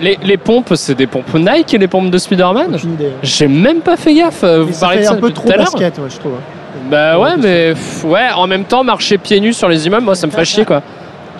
les, 0.00 0.18
les 0.22 0.36
pompes, 0.36 0.72
c'est 0.74 0.94
des 0.94 1.06
pompes 1.06 1.32
Nike, 1.34 1.72
les 1.78 1.88
pompes 1.88 2.10
de 2.10 2.18
Spider-Man 2.18 2.76
J'ai 3.22 3.48
même 3.48 3.80
pas 3.80 3.96
fait 3.96 4.14
gaffe. 4.14 4.42
euh, 4.44 4.62
Vous 4.64 4.72
ça 4.72 4.80
parlez 4.86 5.00
de 5.00 5.04
ça 5.04 5.12
un 5.12 5.14
peu 5.16 5.20
depuis 5.28 5.34
trop 5.34 5.46
tout 5.48 5.52
à 5.52 5.56
l'heure 5.56 5.64
basket, 5.72 5.98
ouais, 5.98 6.10
je 6.10 6.18
trouve. 6.18 6.32
hein. 6.34 6.40
Bah 6.90 7.18
ouais, 7.18 7.36
mais 7.38 7.70
pff, 7.72 8.04
ouais, 8.04 8.28
en 8.36 8.46
même 8.46 8.64
temps, 8.64 8.84
marcher 8.84 9.16
pieds 9.18 9.40
nus 9.40 9.52
sur 9.54 9.68
les 9.68 9.86
immeubles, 9.86 10.04
moi 10.04 10.14
ça 10.14 10.26
me 10.26 10.32
fait 10.32 10.44
chier 10.44 10.64
quoi. 10.64 10.82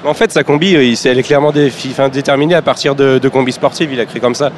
En 0.07 0.15
fait, 0.15 0.31
sa 0.33 0.43
combi, 0.45 0.75
euh, 0.77 0.85
il- 0.85 0.99
elle 1.07 1.19
est 1.19 1.23
clairement 1.23 1.51
dé- 1.51 1.73
enfin, 1.91 2.09
déterminée 2.11 2.55
à 2.55 2.61
partir 2.63 2.95
de, 2.95 3.19
de 3.19 3.29
combi 3.31 3.53
sportive. 3.53 3.91
Il 3.93 3.99
a 4.01 4.05
créé 4.05 4.21
comme 4.21 4.35
ça. 4.35 4.51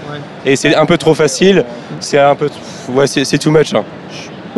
Et 0.45 0.57
c'est 0.57 0.75
un 0.75 0.87
peu 0.87 0.99
trop 0.99 1.15
facile. 1.15 1.65
C'est 2.01 2.19
un 2.19 2.35
peu, 2.35 2.49
ouais, 2.91 3.07
c'est 3.07 3.25
c'est 3.25 3.39
too 3.39 3.51
much. 3.53 3.73
hein. 3.75 3.85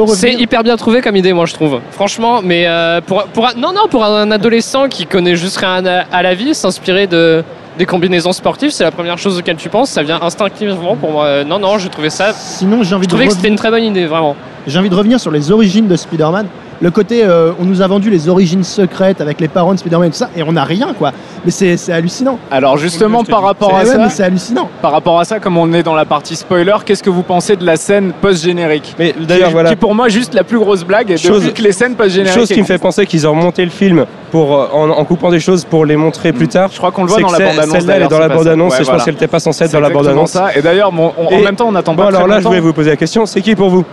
C'est 0.07 0.33
hyper 0.33 0.63
bien 0.63 0.77
trouvé 0.77 1.01
comme 1.01 1.17
idée, 1.17 1.33
moi 1.33 1.45
je 1.47 1.55
trouve. 1.55 1.81
Franchement, 1.91 2.41
mais 2.43 2.67
euh, 2.69 3.01
pour, 3.01 3.25
pour 3.25 3.47
un, 3.49 3.55
non, 3.55 3.73
non, 3.73 3.89
pour 3.91 4.05
un 4.05 4.31
adolescent 4.31 4.89
qui 4.89 5.07
connaît 5.07 5.35
juste 5.37 5.57
rien 5.59 5.85
à, 5.87 6.05
à 6.13 6.23
la 6.23 6.35
vie, 6.35 6.55
s'inspirer 6.55 7.07
de 7.07 7.43
des 7.79 7.87
combinaisons 7.87 8.33
sportives, 8.33 8.71
c'est 8.71 8.85
la 8.85 8.91
première 8.91 9.17
chose 9.19 9.39
auquel 9.39 9.57
tu 9.57 9.69
penses. 9.69 9.91
Ça 9.91 10.03
vient 10.03 10.21
instinctivement 10.21 10.97
pour 10.97 11.13
moi. 11.13 11.25
Euh, 11.25 11.45
Non, 11.45 11.59
non, 11.59 11.79
j'ai 11.79 11.89
trouvé 11.89 12.11
ça. 12.11 12.33
Sinon, 12.35 12.83
j'ai 12.83 12.95
envie 12.95 13.05
Je 13.05 13.07
de 13.07 13.11
trouvais 13.11 13.25
que 13.25 13.31
revenir- 13.31 13.37
c'était 13.37 13.49
une 13.49 13.57
très 13.57 13.71
bonne 13.71 13.85
idée, 13.85 14.07
vraiment. 14.07 14.37
J'ai 14.67 14.79
envie 14.79 14.91
de 14.91 14.95
revenir 14.95 15.19
sur 15.21 15.31
les 15.31 15.51
origines 15.51 15.87
de 15.89 15.97
Spider-Man. 15.97 16.47
Le 16.81 16.93
côté, 16.93 17.25
euh, 17.25 17.51
on 17.61 17.65
nous 17.65 17.83
a 17.83 17.89
vendu 17.89 18.09
les 18.09 18.29
origines 18.29 18.63
secrètes 18.63 19.21
avec 19.21 19.41
les 19.41 19.49
parents 19.49 19.75
de 19.75 19.79
Spider-Man 19.81 20.09
et 20.09 20.11
tout 20.13 20.17
ça, 20.19 20.31
et 20.37 20.45
on 20.45 20.53
n'a 20.53 20.63
rien, 20.63 20.95
quoi. 20.97 21.11
Mais 21.45 21.51
c'est 21.51 21.77
c'est 21.77 21.93
hallucinant. 21.93 22.39
Alors 22.53 22.77
justement 22.77 23.25
par 23.25 23.43
rapport 23.43 23.75
à 23.77 23.85
C'est- 23.85 23.97
ouais, 23.97 24.05
ça, 24.05 24.11
c'est 24.11 24.23
hallucinant. 24.23 24.69
Par 24.81 24.93
rapport 24.93 25.19
à 25.19 25.25
ça, 25.25 25.41
comme 25.41 25.57
on 25.59 25.73
est 25.73 25.83
dans 25.83 25.97
la 25.97 26.05
partie 26.05 26.37
spoiler, 26.37 26.77
qu'est-ce 26.85 27.03
que 27.03 27.11
vous 27.11 27.25
pensez 27.25 27.57
de 27.57 27.67
la 27.67 27.75
scène 27.77 28.13
post-générique 28.21 28.95
Mais 28.97 29.13
d'ailleurs, 29.19 29.49
qui, 29.49 29.53
voilà. 29.55 29.71
qui 29.71 29.77
pour 29.77 29.93
moi 29.93 30.09
juste 30.09 30.35
la 30.35 30.45
plus 30.45 30.59
grosse 30.61 30.85
blague 30.85 31.11
et 31.11 31.17
Chose- 31.17 31.43
depuis 31.43 31.55
que 31.55 31.63
les 31.63 31.73
scènes 31.73 31.97
post-génériques. 31.97 32.39
Chose 32.39 32.49
qui 32.49 32.61
me 32.61 32.65
fait 32.67 32.79
penser 32.79 33.07
qu'ils 33.07 33.27
ont 33.27 33.33
remonté 33.33 33.65
le 33.65 33.71
film 33.73 34.07
pour, 34.31 34.55
euh, 34.57 34.69
en, 34.73 34.91
en 34.91 35.05
coupant 35.05 35.31
des 35.31 35.41
choses 35.41 35.65
pour 35.65 35.85
les 35.85 35.97
montrer 35.97 36.33
plus 36.33 36.47
tard. 36.47 36.71
Je 36.73 36.79
crois 36.79 36.93
qu'on 36.93 37.03
le 37.03 37.09
voit 37.09 37.21
dans 37.21 37.33
la 37.33 37.39
bande-annonce, 37.41 37.73
Celle-là, 37.73 37.97
elle 37.97 38.03
est 38.05 38.09
dans 38.09 38.19
la 38.21 38.29
bande-annonce 38.29 38.73
Ouais, 38.75 38.81
et 38.83 38.85
je 38.85 38.91
pense 38.91 39.05
qu'elle 39.05 39.15
n'était 39.15 39.27
pas 39.27 39.41
censée 39.41 39.65
être 39.65 39.73
dans 39.73 39.81
la 39.81 39.89
exactement 39.89 40.11
bande-annonce. 40.13 40.31
ça. 40.31 40.51
Et 40.57 40.63
d'ailleurs, 40.63 40.93
bon, 40.93 41.13
on- 41.19 41.27
en 41.27 41.31
Et- 41.31 41.43
même 41.43 41.57
temps, 41.57 41.67
on 41.69 41.75
attend 41.75 41.95
Bon, 41.95 42.03
pas 42.05 42.09
alors 42.11 42.29
là, 42.29 42.39
je 42.41 42.47
voulais 42.47 42.61
vous 42.61 42.73
poser 42.73 42.91
la 42.91 42.97
question 42.97 43.27
c'est 43.27 43.41
qui 43.41 43.57
pour 43.57 43.69
vous? 43.69 43.85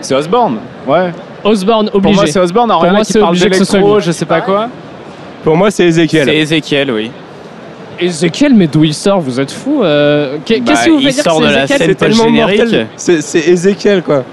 C'est 0.00 0.14
Osborne, 0.14 0.56
ouais. 0.88 1.12
Osborne, 1.44 1.86
Pour 1.88 1.96
obligé. 1.96 2.14
moi, 2.14 2.26
c'est 2.26 2.38
Osborne. 2.40 2.70
Alors, 2.70 2.82
Pour 2.82 2.90
en 2.90 2.94
moi, 2.94 3.00
qui 3.04 3.12
c'est 3.12 3.18
parlent 3.18 3.30
obligé 3.30 3.50
que 3.50 3.56
ce 3.56 3.64
soit 3.64 3.74
d'électro, 3.78 3.96
lui. 3.98 4.04
je 4.04 4.12
sais 4.12 4.24
pas 4.26 4.40
quoi. 4.40 4.68
Pour 5.44 5.56
moi, 5.56 5.70
c'est 5.70 5.84
Ezekiel. 5.86 6.26
C'est 6.26 6.36
Ezekiel, 6.36 6.90
oui. 6.90 7.10
Ezekiel, 7.98 8.54
mais 8.54 8.66
d'où 8.66 8.84
il 8.84 8.94
sort 8.94 9.20
Vous 9.20 9.38
êtes 9.40 9.50
fou 9.50 9.82
euh, 9.82 10.36
qu'est- 10.44 10.60
Bah, 10.60 10.64
Qu'est-ce 10.72 10.86
que 10.86 10.90
vous 10.90 10.98
il 11.00 11.04
faites 11.06 11.14
dire 11.16 11.24
sort 11.24 11.38
que 11.38 11.44
de 11.44 11.48
c'est 11.48 11.54
la 11.54 11.58
Ezekiel? 11.64 11.78
scène 11.78 11.88
C'est 11.88 11.94
tellement 11.94 12.24
post-générique. 12.24 12.60
mortel. 12.60 12.86
C'est 12.96 13.48
Ezekiel, 13.48 14.02
quoi. 14.02 14.24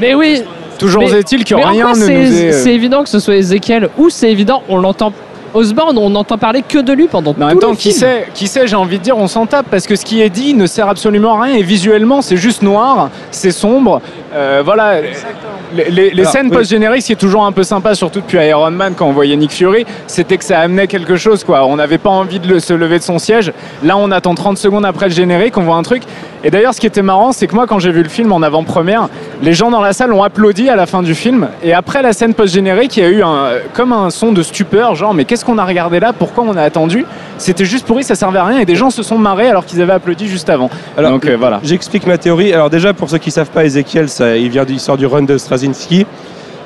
Mais 0.00 0.14
oui 0.14 0.42
Toujours 0.78 1.02
est-il 1.04 1.44
que 1.44 1.54
mais 1.54 1.64
en 1.64 1.70
rien 1.70 1.88
ne 1.90 1.94
c'est 1.94 2.14
nous 2.18 2.42
est. 2.46 2.52
c'est 2.52 2.74
évident 2.74 3.02
que 3.04 3.08
ce 3.08 3.20
soit 3.20 3.36
Ezekiel 3.36 3.88
ou 3.96 4.10
c'est 4.10 4.30
évident, 4.30 4.62
on 4.68 4.78
l'entend 4.78 5.12
Osborne, 5.54 5.96
on 5.98 6.10
n'entend 6.10 6.36
parler 6.36 6.62
que 6.68 6.78
de 6.78 6.92
lui 6.92 7.06
pendant 7.06 7.32
Mais 7.38 7.44
en 7.44 7.48
tout 7.50 7.54
même 7.54 7.60
temps, 7.60 7.70
le 7.70 7.76
qui 7.76 7.90
film. 7.90 8.00
sait, 8.00 8.26
qui 8.34 8.48
sait, 8.48 8.66
j'ai 8.66 8.74
envie 8.74 8.98
de 8.98 9.04
dire, 9.04 9.16
on 9.16 9.28
s'en 9.28 9.46
tape 9.46 9.66
parce 9.70 9.86
que 9.86 9.94
ce 9.94 10.04
qui 10.04 10.20
est 10.20 10.28
dit 10.28 10.52
ne 10.52 10.66
sert 10.66 10.88
absolument 10.88 11.38
à 11.40 11.44
rien 11.44 11.54
et 11.54 11.62
visuellement, 11.62 12.22
c'est 12.22 12.36
juste 12.36 12.62
noir, 12.62 13.08
c'est 13.30 13.52
sombre. 13.52 14.00
Euh, 14.34 14.62
voilà. 14.64 14.94
Les, 15.74 15.90
les- 15.90 16.10
les 16.10 16.20
Alors, 16.22 16.32
scènes 16.32 16.46
oui. 16.46 16.52
post-génériques, 16.56 17.02
ce 17.02 17.06
qui 17.08 17.12
est 17.12 17.16
toujours 17.16 17.44
un 17.44 17.52
peu 17.52 17.62
sympa, 17.64 17.94
surtout 17.94 18.20
depuis 18.20 18.38
Iron 18.38 18.70
Man 18.70 18.94
quand 18.96 19.06
on 19.06 19.12
voyait 19.12 19.36
Nick 19.36 19.50
Fury, 19.52 19.84
c'était 20.06 20.36
que 20.38 20.44
ça 20.44 20.60
amenait 20.60 20.86
quelque 20.86 21.16
chose. 21.16 21.42
Quoi. 21.44 21.66
On 21.66 21.76
n'avait 21.76 21.98
pas 21.98 22.10
envie 22.10 22.38
de 22.40 22.48
le- 22.48 22.60
se 22.60 22.72
lever 22.72 22.98
de 22.98 23.02
son 23.04 23.18
siège. 23.18 23.52
Là, 23.82 23.96
on 23.96 24.10
attend 24.10 24.34
30 24.34 24.56
secondes 24.58 24.84
après 24.84 25.08
le 25.08 25.14
générique, 25.14 25.56
on 25.58 25.62
voit 25.62 25.76
un 25.76 25.82
truc. 25.82 26.02
Et 26.46 26.50
d'ailleurs, 26.50 26.74
ce 26.74 26.80
qui 26.80 26.86
était 26.86 27.02
marrant, 27.02 27.32
c'est 27.32 27.46
que 27.46 27.54
moi, 27.54 27.66
quand 27.66 27.78
j'ai 27.78 27.90
vu 27.90 28.02
le 28.02 28.08
film 28.08 28.30
en 28.30 28.42
avant-première, 28.42 29.08
les 29.42 29.54
gens 29.54 29.70
dans 29.70 29.80
la 29.80 29.92
salle 29.94 30.12
ont 30.12 30.22
applaudi 30.22 30.68
à 30.68 30.76
la 30.76 30.84
fin 30.86 31.02
du 31.02 31.14
film. 31.14 31.48
Et 31.62 31.72
après 31.72 32.02
la 32.02 32.12
scène 32.12 32.34
post-générique, 32.34 32.96
il 32.98 33.02
y 33.02 33.06
a 33.06 33.08
eu 33.08 33.22
un, 33.22 33.48
comme 33.72 33.92
un 33.94 34.10
son 34.10 34.30
de 34.32 34.42
stupeur, 34.42 34.94
genre, 34.94 35.14
mais 35.14 35.24
qu'est-ce 35.24 35.44
qu'on 35.44 35.56
a 35.58 35.64
regardé 35.64 36.00
là? 36.00 36.12
Pourquoi 36.12 36.44
on 36.46 36.54
a 36.56 36.62
attendu? 36.62 37.06
C'était 37.38 37.64
juste 37.64 37.86
pourri, 37.86 38.04
ça 38.04 38.14
servait 38.14 38.38
à 38.38 38.44
rien. 38.44 38.58
Et 38.60 38.66
des 38.66 38.76
gens 38.76 38.90
se 38.90 39.02
sont 39.02 39.18
marrés 39.18 39.48
alors 39.48 39.64
qu'ils 39.64 39.80
avaient 39.80 39.94
applaudi 39.94 40.28
juste 40.28 40.50
avant. 40.50 40.68
Alors, 40.98 41.12
Donc 41.12 41.24
euh, 41.26 41.36
voilà. 41.38 41.60
J'explique 41.64 42.06
ma 42.06 42.18
théorie. 42.18 42.52
Alors 42.52 42.68
déjà, 42.70 42.92
pour 42.92 43.08
ceux 43.08 43.18
qui 43.18 43.30
savent 43.30 43.50
pas, 43.50 43.64
Ezekiel, 43.64 44.08
ça, 44.10 44.36
il 44.36 44.50
vient 44.50 44.64
il 44.68 44.78
sort 44.80 44.96
du 44.98 45.06
run 45.06 45.22
de 45.22 45.38
Straczynski. 45.72 46.06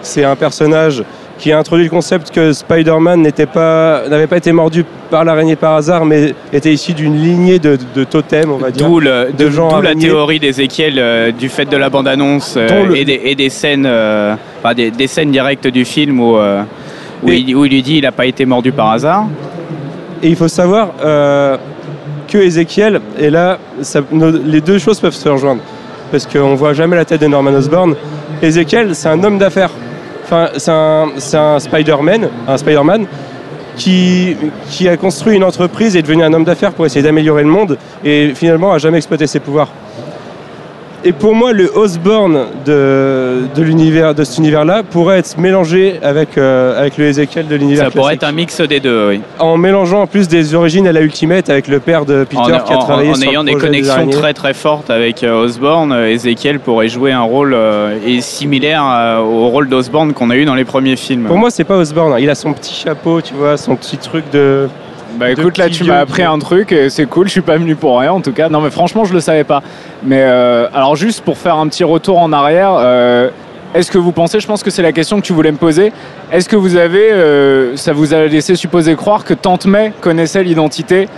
C'est 0.02 0.24
un 0.24 0.36
personnage 0.36 1.02
qui 1.38 1.52
a 1.52 1.58
introduit 1.58 1.84
le 1.84 1.90
concept 1.90 2.30
que 2.32 2.52
Spider-Man 2.52 3.22
n'était 3.22 3.46
pas, 3.46 4.02
n'avait 4.08 4.26
pas 4.26 4.38
été 4.38 4.50
mordu 4.50 4.84
par 5.10 5.24
l'araignée 5.24 5.54
par 5.56 5.74
hasard, 5.76 6.04
mais 6.04 6.34
était 6.52 6.72
issu 6.72 6.94
d'une 6.94 7.16
lignée 7.16 7.58
de, 7.60 7.78
de 7.94 8.04
totems, 8.04 8.50
on 8.50 8.56
va 8.56 8.70
dire. 8.70 8.86
D'où 8.86 8.98
le- 8.98 9.28
de 9.36 9.44
d'où- 9.44 9.50
gens 9.50 9.68
d'où 9.68 9.80
la 9.82 9.94
théorie 9.94 10.40
d'Ézéchiel 10.40 10.94
euh, 10.98 11.30
du 11.30 11.48
fait 11.48 11.64
de 11.64 11.76
la 11.76 11.90
bande-annonce 11.90 12.54
euh, 12.56 12.86
le- 12.86 12.96
et, 12.96 13.04
des, 13.04 13.20
et 13.24 13.34
des 13.36 13.50
scènes, 13.50 13.86
euh, 13.86 14.34
enfin, 14.62 14.74
des, 14.74 14.90
des 14.90 15.06
scènes 15.06 15.30
directes 15.30 15.68
du 15.68 15.84
film 15.84 16.20
où, 16.20 16.36
où, 16.36 17.28
il, 17.30 17.54
où 17.54 17.64
il 17.64 17.70
lui 17.72 17.82
dit 17.82 17.98
il 17.98 18.02
n'a 18.02 18.12
pas 18.12 18.26
été 18.26 18.44
mordu 18.44 18.72
par 18.72 18.90
hasard. 18.90 19.26
Et 20.22 20.28
il 20.28 20.36
faut 20.36 20.48
savoir 20.48 20.88
que 21.00 22.38
Ezekiel, 22.38 23.00
et 23.18 23.30
là, 23.30 23.58
ça- 23.82 24.00
nos- 24.10 24.30
les 24.44 24.60
deux 24.60 24.78
choses 24.78 24.98
peuvent 25.00 25.14
se 25.14 25.28
rejoindre. 25.28 25.60
Parce 26.10 26.26
qu'on 26.26 26.54
voit 26.54 26.72
jamais 26.72 26.96
la 26.96 27.04
tête 27.04 27.20
de 27.20 27.26
Norman 27.26 27.52
Osborn. 27.52 27.94
Ezekiel, 28.42 28.94
c'est 28.94 29.08
un 29.08 29.22
homme 29.24 29.38
d'affaires. 29.38 29.70
C'est 30.56 30.70
un, 30.70 31.08
un 31.34 31.58
Spider-Man, 31.58 32.28
un 32.46 32.56
Spider-Man 32.56 33.06
qui, 33.76 34.36
qui 34.68 34.88
a 34.88 34.96
construit 34.96 35.36
une 35.36 35.44
entreprise 35.44 35.96
et 35.96 36.00
est 36.00 36.02
devenu 36.02 36.22
un 36.22 36.32
homme 36.32 36.44
d'affaires 36.44 36.72
pour 36.72 36.84
essayer 36.84 37.02
d'améliorer 37.02 37.42
le 37.42 37.48
monde 37.48 37.78
et 38.04 38.32
finalement 38.34 38.72
a 38.72 38.78
jamais 38.78 38.98
exploité 38.98 39.26
ses 39.26 39.40
pouvoirs. 39.40 39.68
Et 41.04 41.12
pour 41.12 41.34
moi, 41.34 41.52
le 41.52 41.70
Osborn 41.76 42.46
de, 42.66 43.42
de 43.54 43.62
l'univers, 43.62 44.14
de 44.16 44.24
cet 44.24 44.38
univers-là 44.38 44.82
pourrait 44.82 45.18
être 45.20 45.38
mélangé 45.38 46.00
avec, 46.02 46.36
euh, 46.36 46.78
avec 46.78 46.98
le 46.98 47.04
Ezekiel 47.06 47.46
de 47.46 47.54
l'univers 47.54 47.84
Ça 47.84 47.90
pourrait 47.92 48.14
être 48.14 48.24
un 48.24 48.32
mix 48.32 48.60
des 48.60 48.80
deux, 48.80 49.08
oui. 49.10 49.20
En 49.38 49.56
mélangeant 49.56 50.02
en 50.02 50.06
plus 50.08 50.26
des 50.26 50.56
origines 50.56 50.88
à 50.88 50.92
la 50.92 51.00
Ultimate 51.00 51.50
avec 51.50 51.68
le 51.68 51.78
père 51.78 52.04
de 52.04 52.24
Peter 52.24 52.40
en, 52.42 52.46
qui 52.64 52.72
a 52.72 52.76
en- 52.78 52.82
travaillé 52.84 53.10
en 53.10 53.14
sur 53.14 53.30
ayant 53.30 53.40
le 53.42 53.46
des 53.46 53.52
projet 53.52 53.66
connexions 53.68 53.92
araignées. 53.92 54.12
très 54.12 54.34
très 54.34 54.54
fortes 54.54 54.90
avec 54.90 55.22
euh, 55.22 55.40
Osborne, 55.44 55.92
euh, 55.92 56.10
Ezekiel 56.10 56.58
pourrait 56.58 56.88
jouer 56.88 57.12
un 57.12 57.22
rôle 57.22 57.54
euh, 57.54 57.96
et 58.04 58.20
similaire 58.20 58.82
au 59.22 59.48
rôle 59.48 59.68
d'Osborne 59.68 60.12
qu'on 60.14 60.30
a 60.30 60.36
eu 60.36 60.44
dans 60.44 60.56
les 60.56 60.64
premiers 60.64 60.96
films. 60.96 61.24
Pour 61.26 61.38
moi, 61.38 61.50
c'est 61.50 61.64
pas 61.64 61.76
Osborn. 61.76 62.12
hein. 62.12 62.18
Il 62.18 62.28
a 62.28 62.34
son 62.34 62.52
petit 62.52 62.74
chapeau, 62.74 63.20
tu 63.20 63.34
vois, 63.34 63.56
son 63.56 63.76
petit 63.76 63.98
truc 63.98 64.24
de. 64.32 64.68
Bah 65.14 65.30
écoute, 65.30 65.58
là 65.58 65.68
tu 65.68 65.84
m'as 65.84 66.00
appris 66.00 66.22
un 66.22 66.38
truc, 66.38 66.72
et 66.72 66.90
c'est 66.90 67.06
cool, 67.06 67.26
je 67.26 67.32
suis 67.32 67.40
pas 67.40 67.56
venu 67.56 67.74
pour 67.74 67.98
rien 67.98 68.12
en 68.12 68.20
tout 68.20 68.32
cas. 68.32 68.48
Non 68.48 68.60
mais 68.60 68.70
franchement, 68.70 69.04
je 69.04 69.14
le 69.14 69.20
savais 69.20 69.44
pas. 69.44 69.62
Mais 70.02 70.22
euh, 70.22 70.68
alors 70.74 70.96
juste 70.96 71.22
pour 71.22 71.38
faire 71.38 71.56
un 71.56 71.66
petit 71.68 71.84
retour 71.84 72.18
en 72.18 72.32
arrière, 72.32 72.72
euh, 72.78 73.30
est-ce 73.74 73.90
que 73.90 73.98
vous 73.98 74.12
pensez, 74.12 74.40
je 74.40 74.46
pense 74.46 74.62
que 74.62 74.70
c'est 74.70 74.82
la 74.82 74.92
question 74.92 75.20
que 75.20 75.26
tu 75.26 75.32
voulais 75.32 75.52
me 75.52 75.56
poser, 75.56 75.92
est-ce 76.32 76.48
que 76.48 76.56
vous 76.56 76.76
avez, 76.76 77.12
euh, 77.12 77.76
ça 77.76 77.92
vous 77.92 78.14
a 78.14 78.26
laissé 78.26 78.54
supposer 78.54 78.94
croire 78.96 79.24
que 79.24 79.34
Tante 79.34 79.66
May 79.66 79.92
connaissait 80.00 80.42
l'identité 80.42 81.08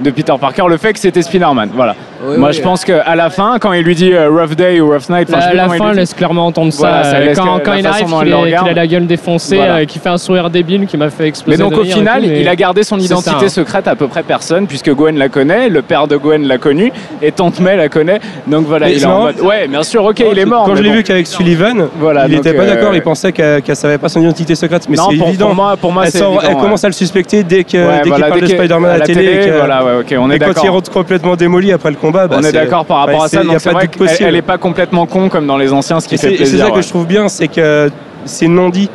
de 0.00 0.10
Peter 0.10 0.34
Parker, 0.40 0.64
le 0.68 0.76
fait 0.76 0.92
que 0.92 0.98
c'était 0.98 1.22
Spider-Man, 1.22 1.70
voilà. 1.74 1.96
Oui, 2.20 2.36
Moi 2.36 2.48
oui. 2.48 2.54
je 2.56 2.62
pense 2.62 2.84
qu'à 2.84 3.14
la 3.14 3.30
fin, 3.30 3.58
quand 3.60 3.72
il 3.72 3.84
lui 3.84 3.94
dit 3.94 4.12
euh, 4.12 4.28
Rough 4.28 4.56
Day 4.56 4.80
ou 4.80 4.88
Rough 4.90 5.08
Night, 5.08 5.28
enfin, 5.30 5.40
je 5.40 5.48
sais 5.50 5.54
La, 5.54 5.66
la 5.68 5.74
fin 5.74 5.92
laisse 5.92 6.14
clairement 6.14 6.46
entendre 6.46 6.72
ça. 6.72 6.78
Voilà, 6.88 7.04
ça 7.04 7.20
laisse 7.20 7.38
quand 7.38 7.54
la 7.56 7.60
quand 7.60 7.74
il 7.74 7.82
façon 7.84 7.94
arrive, 7.94 8.08
dont 8.10 8.18
qu'il 8.18 8.28
le 8.28 8.32
est- 8.32 8.34
qu'il 8.38 8.44
regarde. 8.46 8.68
a 8.68 8.72
la 8.72 8.86
gueule 8.88 9.06
défoncée, 9.06 9.56
Voilà. 9.56 9.76
euh, 9.76 9.84
qui 9.84 9.98
fait 10.00 10.08
un 10.08 10.18
sourire 10.18 10.50
débile 10.50 10.86
qui 10.86 10.96
m'a 10.96 11.10
fait 11.10 11.22
Mais 11.24 11.28
exploser. 11.28 11.58
donc 11.58 11.72
de 11.74 11.76
au 11.78 11.82
rire 11.82 11.92
et 11.96 11.98
final, 11.98 12.22
tout, 12.22 12.28
mais- 12.28 12.40
il 12.40 12.48
a 12.48 12.56
gardé 12.56 12.82
son 12.82 12.98
C'est 12.98 13.04
identité 13.04 13.30
ça, 13.38 13.44
hein. 13.44 13.48
secrète 13.48 13.86
à 13.86 13.94
peu 13.94 14.08
près 14.08 14.24
personne, 14.24 14.66
puisque 14.66 14.92
Gwen 14.92 15.16
la 15.16 15.28
connaît, 15.28 15.68
le 15.68 15.80
père 15.82 16.08
de 16.08 16.16
Gwen 16.16 16.42
l'a 16.46 16.58
connu, 16.58 16.92
et 17.22 17.30
Tante 17.30 17.60
May 17.60 17.76
la 17.76 17.88
connaît. 17.88 18.18
Donc 18.48 18.66
voilà, 18.66 18.86
Mais 18.86 18.92
il 18.92 18.96
est 18.96 19.00
c'est 19.00 19.06
en 19.06 19.10
marrant. 19.10 19.22
mode. 19.26 19.40
Ouais, 19.40 19.68
bien 19.68 19.82
sûr, 19.84 20.04
ok, 20.04 20.18
il 20.32 20.38
est 20.38 20.44
mort. 20.44 20.64
Quand 20.64 20.72
mais 20.72 20.78
je 20.78 20.82
l'ai 20.82 20.88
bon. 20.90 20.94
vu 20.96 21.02
qu'avec 21.04 21.26
Sullivan, 21.28 21.88
Voilà, 22.00 22.26
il 22.26 22.34
donc, 22.34 22.44
n'était 22.44 22.56
pas 22.56 22.64
euh, 22.64 22.74
d'accord, 22.74 22.94
il 22.94 23.02
pensait 23.02 23.30
qu'elle 23.30 23.62
qu'elle 23.62 23.76
savait 23.76 23.98
pas 23.98 24.08
son 24.08 24.20
identité 24.20 24.56
secrète. 24.56 24.86
Mais 24.88 24.96
Non, 24.96 25.08
c'est 25.10 25.18
pour- 25.18 25.28
évident. 25.28 25.46
pour 25.46 25.54
moi- 25.54 25.76
pour 25.76 25.92
moi, 25.92 26.02
elle, 26.06 26.10
c'est 26.10 26.18
sort- 26.18 26.32
évident, 26.32 26.48
elle 26.48 26.56
ouais. 26.56 26.60
commence 26.62 26.82
à 26.82 26.88
le 26.88 26.94
suspecter 26.94 27.44
dès 27.44 27.62
que- 27.62 27.76
Ouais, 27.78 27.94
dès 27.98 28.00
qu'il 28.02 28.08
voilà, 28.10 28.26
parle 28.28 28.40
de 28.40 28.46
Spider-Man 28.46 28.90
à 28.90 28.98
la 28.98 29.06
télé. 29.06 29.24
et 29.24 29.46
que- 29.46 29.56
voilà, 29.56 29.84
ouais, 29.84 29.92
ok, 30.00 30.14
on 30.18 30.30
est 30.30 30.36
et 30.36 30.38
quand 30.40 30.46
d'accord. 30.48 30.64
il 30.64 30.70
rentre 30.70 30.90
complètement 30.90 31.36
démoli 31.36 31.70
après 31.72 31.90
le 31.90 31.96
combat, 32.12 32.26
bah, 32.28 32.36
on 32.38 32.42
est 32.44 32.52
d'accord 32.52 32.84
par 32.84 32.98
rapport 32.98 33.18
bah, 33.20 33.24
à 33.24 33.28
ça, 33.28 33.38
c'est- 33.40 33.46
y 33.46 33.48
a 33.48 33.52
donc 33.52 33.60
c'est 33.60 33.70
pas 33.72 33.84
de 33.86 33.98
vrai 33.98 34.16
qu'elle 34.16 34.28
elle 34.28 34.36
est 34.36 34.42
pas 34.42 34.58
complètement 34.58 35.06
con 35.06 35.28
comme 35.28 35.46
dans 35.46 35.56
les 35.56 35.72
anciens, 35.72 36.00
ce 36.00 36.08
qui 36.08 36.14
Et 36.14 36.18
fait 36.18 36.28
c'est 36.28 36.34
et 36.34 36.36
c'est 36.38 36.42
plaisir. 36.44 36.66
ça 36.66 36.70
que 36.72 36.82
je 36.82 36.88
trouve 36.88 37.06
bien, 37.06 37.28
c'est 37.28 37.48
que 37.48 37.90
c'est 38.24 38.48
non 38.48 38.68
dit 38.68 38.90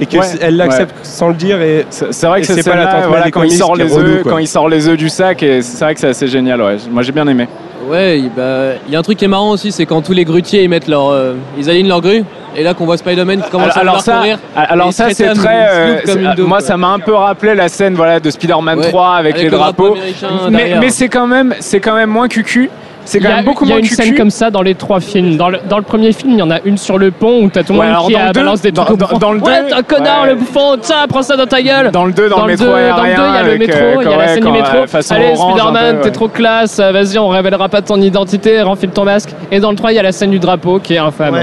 et 0.00 0.06
qu'elle 0.06 0.20
Ouais, 0.20 0.50
l'accepte 0.50 0.90
ouais. 0.90 1.04
sans 1.04 1.28
le 1.28 1.34
dire. 1.34 1.60
Et 1.60 1.86
C'est 1.90 2.26
vrai 2.26 2.40
que 2.40 2.46
c'est 2.46 2.62
pas 2.68 2.74
la 2.76 3.06
voilà, 3.08 3.30
quand 3.30 3.42
il 3.42 3.52
sort 3.52 3.76
les 3.76 3.96
œufs, 3.96 4.22
quand 4.24 4.38
il 4.38 4.48
sort 4.48 4.68
les 4.68 4.88
œufs 4.88 4.96
du 4.96 5.08
sac, 5.08 5.42
et 5.42 5.62
c'est 5.62 5.84
vrai 5.84 5.94
que 5.94 6.00
c'est 6.00 6.08
assez 6.08 6.26
génial. 6.26 6.60
Ouais. 6.62 6.76
Moi 6.90 7.02
j'ai 7.02 7.12
bien 7.12 7.26
aimé. 7.28 7.46
Ouais, 7.88 8.18
il 8.18 8.30
bah, 8.30 8.70
il 8.86 8.92
y 8.92 8.96
a 8.96 8.98
un 8.98 9.02
truc 9.02 9.18
qui 9.18 9.26
est 9.26 9.28
marrant 9.28 9.50
aussi, 9.50 9.70
c'est 9.70 9.84
quand 9.84 10.00
tous 10.00 10.14
les 10.14 10.24
grutiers 10.24 10.62
ils 10.64 10.68
mettent 10.70 10.88
leur, 10.88 11.10
euh, 11.10 11.34
ils 11.58 11.68
alignent 11.68 11.88
leur 11.88 12.00
grue, 12.00 12.24
et 12.56 12.62
là 12.62 12.74
qu'on 12.74 12.84
voit 12.84 12.96
Spider-Man 12.96 13.42
qui 13.42 13.50
commence 13.50 13.76
alors, 13.76 13.94
alors 13.94 13.96
à 13.96 14.00
ça, 14.00 14.22
alors 14.56 14.92
ça 14.92 15.10
c'est 15.10 15.32
très. 15.34 15.66
Euh, 15.70 15.96
une 16.36 16.44
moi 16.44 16.58
quoi. 16.58 16.66
ça 16.66 16.76
m'a 16.76 16.88
un 16.88 16.98
peu 16.98 17.14
rappelé 17.14 17.54
la 17.54 17.68
scène 17.68 17.94
voilà 17.94 18.20
de 18.20 18.30
Spider-Man 18.30 18.78
Ouais, 18.78 18.88
3 18.90 19.08
avec, 19.16 19.34
avec 19.34 19.36
les 19.44 19.50
le 19.50 19.56
drapeau 19.56 19.96
drapeaux. 19.96 20.50
Mais, 20.50 20.90
c'est 20.90 21.08
quand 21.08 21.26
même 21.26 21.54
c'est 21.60 21.80
quand 21.80 21.94
même 21.94 22.10
moins 22.10 22.28
cucu. 22.28 22.70
C'est 23.06 23.18
Il 23.18 23.24
quand 23.24 23.28
y 23.28 23.32
a, 23.32 23.36
même 23.36 23.44
beaucoup 23.44 23.64
il 23.64 23.68
y 23.68 23.72
a 23.72 23.74
moins 23.74 23.82
une 23.82 23.86
cucu. 23.88 24.02
scène 24.02 24.14
comme 24.16 24.30
ça 24.30 24.50
dans 24.50 24.62
les 24.62 24.74
trois 24.74 24.98
films. 24.98 25.36
Dans 25.36 25.50
le, 25.50 25.58
dans 25.68 25.76
le 25.76 25.82
premier 25.82 26.10
film, 26.12 26.32
il 26.32 26.38
y 26.38 26.42
en 26.42 26.50
a 26.50 26.60
une 26.64 26.78
sur 26.78 26.96
le 26.96 27.10
pont 27.10 27.42
où 27.44 27.50
t'as 27.50 27.62
tout 27.62 27.74
le 27.74 27.80
Ouais, 27.80 27.84
monde 27.84 27.94
alors 27.96 28.06
qui 28.06 28.16
a 28.16 28.32
deux- 28.32 28.40
balance 28.40 28.62
des 28.62 28.72
trucs 28.72 28.96
dans- 28.96 29.18
dans 29.18 29.32
le 29.32 29.40
Ouais, 29.40 29.60
deux- 29.60 29.68
t'es 29.68 29.74
un 29.74 29.82
connard, 29.82 30.22
ouais. 30.22 30.28
le 30.30 30.34
bouffon, 30.36 30.78
ça, 30.80 31.04
prends 31.06 31.20
ça 31.22 31.36
dans 31.36 31.44
ta 31.44 31.60
gueule. 31.60 31.90
Dans 31.90 32.06
le 32.06 32.12
2 32.12 32.30
dans, 32.30 32.38
Dans 32.38 32.46
le 32.46 32.52
métro 32.52 32.64
2, 32.64 32.72
aérien. 32.72 32.96
dans 32.96 33.02
le 33.02 33.08
2, 33.14 33.22
il 33.28 33.34
y 33.34 33.36
a 33.36 33.42
le 33.42 33.58
métro, 33.58 33.78
euh, 33.78 33.94
il 34.00 34.10
y 34.10 34.14
a 34.14 34.16
la 34.16 34.28
scène 34.28 34.44
du 34.44 34.50
métro. 34.52 34.76
euh, 34.78 34.86
Allez, 35.10 35.36
Spider-Man, 35.36 35.96
t'es 36.00 36.04
ouais. 36.06 36.10
trop 36.12 36.28
classe, 36.28 36.80
vas-y, 36.80 37.18
on 37.18 37.28
révélera 37.28 37.68
pas 37.68 37.82
ton 37.82 38.00
identité, 38.00 38.62
renfile 38.62 38.88
ton 38.88 39.04
masque. 39.04 39.28
Et 39.52 39.60
dans 39.60 39.68
le 39.70 39.76
3, 39.76 39.92
il 39.92 39.96
y 39.96 39.98
a 39.98 40.02
la 40.02 40.12
scène 40.12 40.30
du 40.30 40.38
drapeau 40.38 40.78
qui 40.78 40.94
est 40.94 40.98
infâme. 40.98 41.34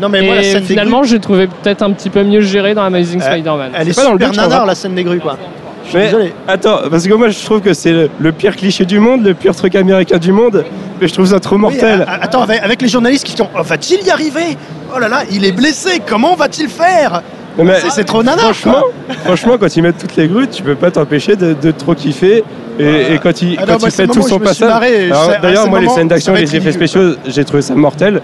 Non, 0.00 0.08
mais 0.08 0.22
moi, 0.22 0.34
la 0.36 0.42
Et 0.42 0.44
scène 0.52 0.60
des 0.62 0.66
finalement, 0.66 1.02
j'ai 1.04 1.18
trouvé 1.20 1.46
peut-être 1.46 1.82
un 1.82 1.90
petit 1.92 2.10
peu 2.10 2.22
mieux 2.22 2.40
géré 2.40 2.74
dans 2.74 2.82
Amazing 2.82 3.20
Euh, 3.22 3.24
Spider-Man. 3.32 3.72
Elle 3.74 3.88
est 3.88 3.92
C'est 3.92 4.00
pas 4.02 4.08
dans 4.08 4.14
le 4.14 4.26
nanar, 4.36 4.66
la 4.66 4.74
scène 4.74 4.94
des 4.94 5.04
grues, 5.04 5.20
quoi. 5.20 5.36
Je 5.84 5.88
suis 5.90 5.98
Mais- 5.98 6.04
désolé. 6.06 6.32
Attends, 6.46 6.78
parce 6.90 7.06
que 7.06 7.14
moi 7.14 7.30
je 7.30 7.44
trouve 7.44 7.60
que 7.62 7.72
c'est 7.74 7.90
le, 7.92 8.10
le 8.20 8.32
pire 8.32 8.54
cliché 8.54 8.84
du 8.84 9.00
monde, 9.00 9.24
le 9.24 9.34
pire 9.34 9.56
truc 9.56 9.74
américain 9.74 10.18
du 10.18 10.30
monde, 10.30 10.64
mais 11.00 11.08
je 11.08 11.12
trouve 11.12 11.26
ça 11.26 11.40
trop 11.40 11.56
Oui, 11.56 11.62
mortel. 11.62 12.06
attends, 12.08 12.42
avec, 12.42 12.62
avec 12.62 12.82
les 12.82 12.86
journalistes 12.88 13.24
qui 13.26 13.36
font 13.36 13.48
oh, 13.58 13.62
Va-t-il 13.62 14.06
y 14.06 14.10
arriver? 14.10 14.56
Oh 14.94 14.98
là 15.00 15.08
là, 15.08 15.22
il 15.32 15.44
est 15.44 15.50
blessé, 15.52 16.00
comment 16.06 16.36
va-t-il 16.36 16.68
faire? 16.68 17.22
C'est- 17.58 17.90
C'est 17.90 18.04
trop 18.04 18.22
nanar, 18.22 18.44
franchement, 18.44 18.72
quoi. 19.06 19.14
franchement, 19.24 19.54
quand 19.58 19.76
ils 19.76 19.82
mettent 19.82 19.98
toutes 19.98 20.14
les 20.16 20.28
grues, 20.28 20.46
tu 20.48 20.62
peux 20.62 20.76
pas 20.76 20.90
t'empêcher 20.92 21.34
de, 21.34 21.54
de 21.60 21.70
trop 21.72 21.94
kiffer. 21.94 22.44
Et, 22.78 23.14
et 23.14 23.18
quand 23.18 23.42
il, 23.42 23.56
Ah 23.58 23.64
quand 23.66 23.74
il 23.78 23.90
c'est 23.90 23.90
fait 23.90 24.06
le 24.06 24.12
tout 24.12 24.22
son 24.22 24.38
passage. 24.38 24.70
à 24.70 25.40
D'ailleurs, 25.42 25.68
moi, 25.68 25.80
les 25.80 25.88
scènes 25.88 26.08
d'action 26.08 26.34
et 26.36 26.42
les 26.42 26.56
effets 26.56 26.72
spéciaux, 26.72 27.14
j'ai 27.26 27.44
trouvé 27.44 27.62
ça 27.62 27.74
mortel. 27.74 28.20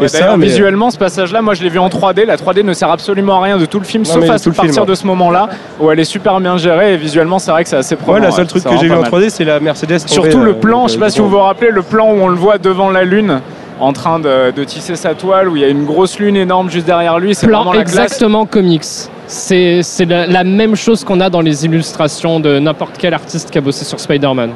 Ouais, 0.00 0.06
Et 0.06 0.08
ça, 0.08 0.20
d'ailleurs, 0.20 0.38
mais- 0.38 0.46
visuellement, 0.46 0.90
ce 0.90 0.98
passage-là, 0.98 1.42
moi 1.42 1.54
je 1.54 1.62
l'ai 1.62 1.68
vu 1.68 1.78
en 1.78 1.88
3D. 1.88 2.24
La 2.24 2.36
3D 2.36 2.62
ne 2.62 2.72
sert 2.72 2.90
absolument 2.90 3.38
à 3.40 3.44
rien 3.44 3.56
de 3.58 3.66
tout 3.66 3.78
le 3.78 3.84
film, 3.84 4.02
Non, 4.04 4.10
sauf 4.14 4.24
à 4.24 4.26
partir 4.28 4.52
film, 4.54 4.84
de 4.86 4.94
ce 4.94 5.06
moment-là 5.06 5.48
où 5.78 5.90
elle 5.90 6.00
est 6.00 6.04
super 6.04 6.40
bien 6.40 6.56
gérée 6.56 6.94
et 6.94 6.96
visuellement, 6.96 7.38
c'est 7.38 7.50
vrai 7.50 7.62
que 7.64 7.70
c'est 7.70 7.76
assez 7.76 7.94
Ouais, 7.94 8.00
probant. 8.02 8.18
la 8.18 8.30
seule 8.30 8.46
truc 8.46 8.64
que 8.64 8.76
j'ai 8.78 8.86
vu 8.88 8.94
en 8.94 9.02
3D, 9.02 9.30
c'est 9.30 9.44
la 9.44 9.60
Mercedes. 9.60 9.98
Surtout 10.06 10.30
tombée, 10.30 10.44
le 10.44 10.50
euh, 10.50 10.54
plan, 10.54 10.80
donc, 10.80 10.88
je 10.88 10.92
sais 10.94 10.98
euh, 10.98 11.00
pas 11.00 11.10
si 11.10 11.20
vous 11.20 11.28
vous 11.28 11.38
rappelez, 11.38 11.70
le 11.70 11.82
plan 11.82 12.06
où 12.12 12.20
on 12.20 12.28
le 12.28 12.36
voit 12.36 12.58
devant 12.58 12.90
la 12.90 13.04
lune 13.04 13.40
en 13.78 13.92
train 13.94 14.18
de, 14.20 14.50
de 14.50 14.64
tisser 14.64 14.94
sa 14.94 15.14
toile, 15.14 15.48
où 15.48 15.56
il 15.56 15.62
y 15.62 15.64
a 15.64 15.68
une 15.68 15.84
grosse 15.86 16.18
lune 16.18 16.36
énorme 16.36 16.68
juste 16.70 16.84
derrière 16.86 17.18
lui. 17.18 17.34
C'est 17.34 17.46
Plan 17.46 17.58
vraiment 17.64 17.72
la 17.72 17.84
classe. 17.84 17.94
exactement 18.12 18.44
comics. 18.44 18.84
C'est 19.26 19.82
c'est 19.82 20.04
la, 20.06 20.26
la 20.26 20.44
même 20.44 20.76
chose 20.76 21.02
qu'on 21.04 21.20
a 21.20 21.30
dans 21.30 21.40
les 21.40 21.64
illustrations 21.64 22.40
de 22.40 22.58
n'importe 22.58 22.96
quel 22.98 23.14
artiste 23.14 23.50
qui 23.50 23.56
a 23.58 23.60
bossé 23.60 23.84
sur 23.84 23.98
Spider-Man. 23.98 24.50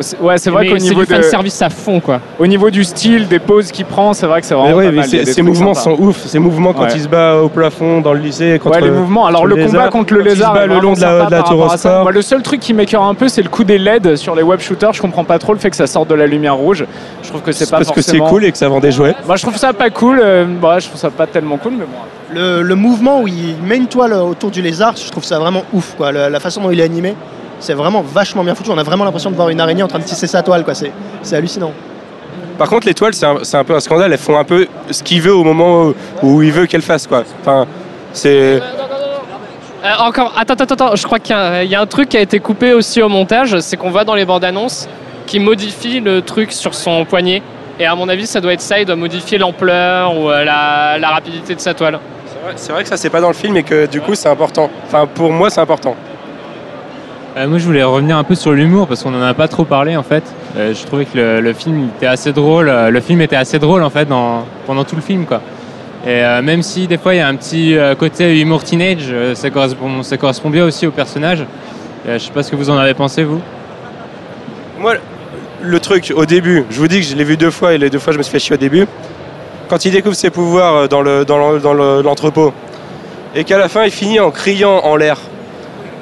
C'est- 0.00 0.18
Ouais, 0.20 0.38
c'est 0.38 0.50
vrai 0.50 0.66
qu'au 0.68 0.78
c'est 0.78 0.84
niveau 0.88 1.04
du 1.04 1.06
de, 1.12 1.14
fanservice 1.22 1.60
à 1.62 1.68
fond, 1.68 2.00
quoi. 2.00 2.20
au 2.38 2.46
niveau 2.46 2.70
du 2.70 2.84
style, 2.84 3.26
des 3.28 3.38
poses 3.38 3.70
qu'il 3.72 3.84
prend, 3.84 4.12
c'est 4.14 4.26
vrai 4.26 4.40
que 4.40 4.46
c'est 4.46 4.54
vraiment 4.54 4.76
ouais, 4.76 4.86
pas 4.86 4.90
mais 4.92 4.96
mal. 4.98 5.26
Ces 5.26 5.42
mouvements 5.42 5.74
sympas. 5.74 5.96
sont 5.96 6.02
ouf. 6.02 6.24
Ces 6.26 6.38
mouvements 6.38 6.72
quand 6.72 6.84
Ouais. 6.84 6.92
il 6.94 7.00
se 7.02 7.08
bat 7.08 7.36
au 7.36 7.48
plafond 7.48 8.00
dans 8.00 8.12
le 8.12 8.20
lycée. 8.20 8.58
Contre 8.62 8.76
Ouais, 8.76 8.84
les 8.84 8.90
mouvements. 8.90 9.26
Alors 9.26 9.46
le, 9.46 9.56
combat 9.56 9.66
lézard, 9.66 9.90
contre 9.90 10.14
le 10.14 10.20
quand 10.20 10.24
il 10.26 10.30
se 10.30 10.34
lézard 10.36 10.54
bat 10.54 10.66
le 10.66 10.78
long 10.78 10.92
de 10.94 11.00
la, 11.00 11.26
de 11.26 11.30
la. 11.30 12.02
Moi, 12.02 12.12
le 12.12 12.22
seul 12.22 12.42
truc 12.42 12.60
qui 12.60 12.72
m'écœure 12.72 13.02
un 13.02 13.14
peu, 13.14 13.28
c'est 13.28 13.42
le 13.42 13.48
coup 13.48 13.64
des 13.64 13.78
LED 13.78 14.16
sur 14.16 14.34
les 14.34 14.42
web 14.42 14.60
shooters. 14.60 14.92
Je 14.92 15.02
comprends 15.02 15.24
pas 15.24 15.38
trop 15.38 15.52
le 15.52 15.58
fait 15.58 15.70
que 15.70 15.76
ça 15.76 15.86
sorte 15.86 16.08
de 16.08 16.14
la 16.14 16.26
lumière 16.26 16.54
rouge. 16.56 16.84
Je 17.22 17.28
trouve 17.28 17.42
que 17.42 17.52
c'est 17.52 17.68
pas 17.70 17.78
Parce 17.78 17.90
que 17.90 18.00
c'est 18.02 18.18
cool 18.18 18.44
et 18.44 18.52
que 18.52 18.58
ça 18.58 18.68
vend 18.68 18.80
des 18.80 18.92
jouets. 18.92 19.14
Moi, 19.26 19.36
je 19.36 19.42
trouve 19.42 19.56
ça 19.56 19.72
pas 19.72 19.90
cool. 19.90 20.20
euh, 20.22 20.44
bah, 20.60 20.78
je 20.78 20.86
trouve 20.88 21.00
ça 21.00 21.10
pas 21.10 21.26
tellement 21.26 21.56
cool, 21.58 21.72
mais 21.72 21.84
bon. 21.84 21.98
Le, 22.40 22.62
le 22.62 22.74
mouvement 22.76 23.20
où 23.22 23.28
il 23.28 23.56
met 23.66 23.76
une 23.76 23.88
toile 23.88 24.12
autour 24.12 24.50
du 24.50 24.62
lézard, 24.62 24.94
je 24.96 25.10
trouve 25.10 25.24
ça 25.24 25.38
vraiment 25.40 25.64
ouf, 25.72 25.94
quoi. 25.96 26.12
La 26.12 26.38
façon 26.40 26.60
dont 26.62 26.70
il 26.70 26.78
est 26.80 26.84
animé, 26.84 27.14
c'est 27.60 27.74
vraiment 27.74 28.02
vachement 28.02 28.42
bien 28.42 28.54
foutu. 28.54 28.70
On 28.70 28.78
a 28.78 28.82
vraiment 28.82 29.04
l'impression 29.04 29.30
de 29.30 29.36
voir 29.36 29.48
une 29.50 29.60
araignée 29.60 29.82
en 29.82 29.88
train 29.88 29.98
de 30.00 30.04
tisser 30.04 30.26
sa 30.26 30.42
toile, 30.42 30.64
quoi. 30.64 30.74
C'est 30.74 30.90
c'est 31.22 31.36
hallucinant. 31.36 31.72
Par 32.58 32.68
contre, 32.68 32.86
l'étoile, 32.86 33.14
c'est 33.14 33.24
un, 33.26 33.38
c'est 33.42 33.56
un 33.56 33.64
peu 33.64 33.74
un 33.74 33.80
scandale. 33.80 34.12
Elles 34.12 34.18
font 34.18 34.36
un 34.38 34.44
peu 34.44 34.66
ce 34.90 35.02
qu'il 35.02 35.22
veut 35.22 35.34
au 35.34 35.44
moment 35.44 35.84
où, 35.84 35.94
où 36.22 36.42
il 36.42 36.52
veut 36.52 36.66
qu'elles 36.66 36.82
fassent, 36.82 37.06
quoi. 37.06 37.22
Enfin, 37.40 37.66
c'est. 38.12 38.60
Euh, 39.82 39.94
encore, 39.98 40.34
attends, 40.36 40.54
attends, 40.54 40.74
attends, 40.74 40.96
je 40.96 41.04
crois 41.06 41.18
qu'il 41.18 41.34
y, 41.34 41.38
a- 41.38 41.64
il 41.64 41.70
y 41.70 41.74
a 41.74 41.80
un 41.80 41.86
truc 41.86 42.10
qui 42.10 42.16
a 42.18 42.20
été 42.20 42.38
coupé 42.38 42.74
aussi 42.74 43.00
au 43.00 43.08
montage, 43.08 43.58
c'est 43.60 43.76
qu'on 43.78 43.90
voit 43.90 44.04
dans 44.04 44.14
les 44.14 44.26
bandes 44.26 44.44
annonces 44.44 44.86
qui 45.26 45.38
modifie 45.40 46.00
le 46.00 46.20
truc 46.20 46.52
sur 46.52 46.74
son 46.74 47.04
poignet. 47.06 47.42
Et 47.78 47.86
à 47.86 47.94
mon 47.94 48.06
avis, 48.10 48.26
ça 48.26 48.42
doit 48.42 48.52
être 48.52 48.60
ça, 48.60 48.78
il 48.78 48.84
doit 48.84 48.96
modifier 48.96 49.38
l'ampleur 49.38 50.14
ou 50.18 50.28
euh, 50.28 50.44
la, 50.44 50.98
la 50.98 51.08
rapidité 51.08 51.54
de 51.54 51.60
sa 51.60 51.72
toile. 51.72 51.98
C'est 52.26 52.42
vrai, 52.44 52.52
c'est 52.56 52.72
vrai 52.72 52.82
que 52.82 52.88
ça 52.90 52.98
c'est 52.98 53.08
pas 53.08 53.22
dans 53.22 53.28
le 53.28 53.34
film 53.34 53.56
et 53.56 53.62
que 53.62 53.86
du 53.86 54.02
coup 54.02 54.14
c'est 54.14 54.28
important. 54.28 54.68
Enfin 54.86 55.06
pour 55.06 55.30
moi 55.32 55.48
c'est 55.48 55.60
important. 55.62 55.96
Euh, 57.36 57.46
moi, 57.46 57.58
je 57.58 57.64
voulais 57.64 57.82
revenir 57.84 58.16
un 58.16 58.24
peu 58.24 58.34
sur 58.34 58.52
l'humour 58.52 58.88
parce 58.88 59.02
qu'on 59.02 59.14
en 59.14 59.22
a 59.22 59.34
pas 59.34 59.46
trop 59.48 59.64
parlé 59.64 59.96
en 59.96 60.02
fait. 60.02 60.24
Euh, 60.56 60.74
je 60.74 60.84
trouvais 60.84 61.04
que 61.04 61.40
le, 61.40 61.52
film 61.52 61.88
était 61.96 62.06
assez 62.06 62.32
drôle. 62.32 62.68
euh, 62.68 62.90
Le 62.90 63.00
film 63.00 63.20
était 63.20 63.36
assez 63.36 63.58
drôle 63.58 63.82
en 63.82 63.90
fait 63.90 64.08
pendant 64.66 64.84
tout 64.84 64.96
le 64.96 65.02
film 65.02 65.26
quoi. 65.26 65.40
Et 66.06 66.22
même 66.42 66.62
si 66.62 66.86
des 66.86 66.96
fois 66.96 67.14
il 67.14 67.18
y 67.18 67.20
a 67.20 67.28
un 67.28 67.34
petit 67.34 67.76
côté 67.98 68.40
humour 68.40 68.64
teenage, 68.64 69.12
ça 69.34 69.50
correspond, 69.50 70.48
bien 70.48 70.64
aussi 70.64 70.86
au 70.86 70.90
personnage. 70.90 71.44
Je 72.08 72.16
sais 72.16 72.30
pas 72.32 72.42
ce 72.42 72.50
que 72.50 72.56
vous 72.56 72.70
en 72.70 72.78
avez 72.78 72.94
pensé 72.94 73.22
vous. 73.22 73.42
Moi 74.78 74.94
le 75.60 75.78
truc 75.78 76.10
au 76.16 76.24
début, 76.24 76.64
je 76.70 76.78
vous 76.80 76.88
dis 76.88 77.00
que 77.00 77.06
je 77.06 77.14
l'ai 77.14 77.24
vu 77.24 77.36
deux 77.36 77.50
fois 77.50 77.74
et 77.74 77.78
les 77.78 77.90
deux 77.90 77.98
fois 77.98 78.14
je 78.14 78.18
me 78.18 78.22
suis 78.22 78.32
fait 78.32 78.38
chier 78.38 78.54
au 78.54 78.58
début. 78.58 78.86
Quand 79.68 79.84
il 79.84 79.92
découvre 79.92 80.14
ses 80.16 80.30
pouvoirs 80.30 80.88
dans 80.88 81.02
le- 81.02 81.26
dans 81.26 81.52
le- 81.52 81.60
dans 81.60 81.74
le- 81.74 82.00
l'entrepôt 82.00 82.54
et 83.34 83.44
qu'à 83.44 83.58
la 83.58 83.68
fin 83.68 83.84
il 83.84 83.90
finit 83.90 84.20
en 84.20 84.30
criant 84.30 84.78
en 84.82 84.96
l'air. 84.96 85.18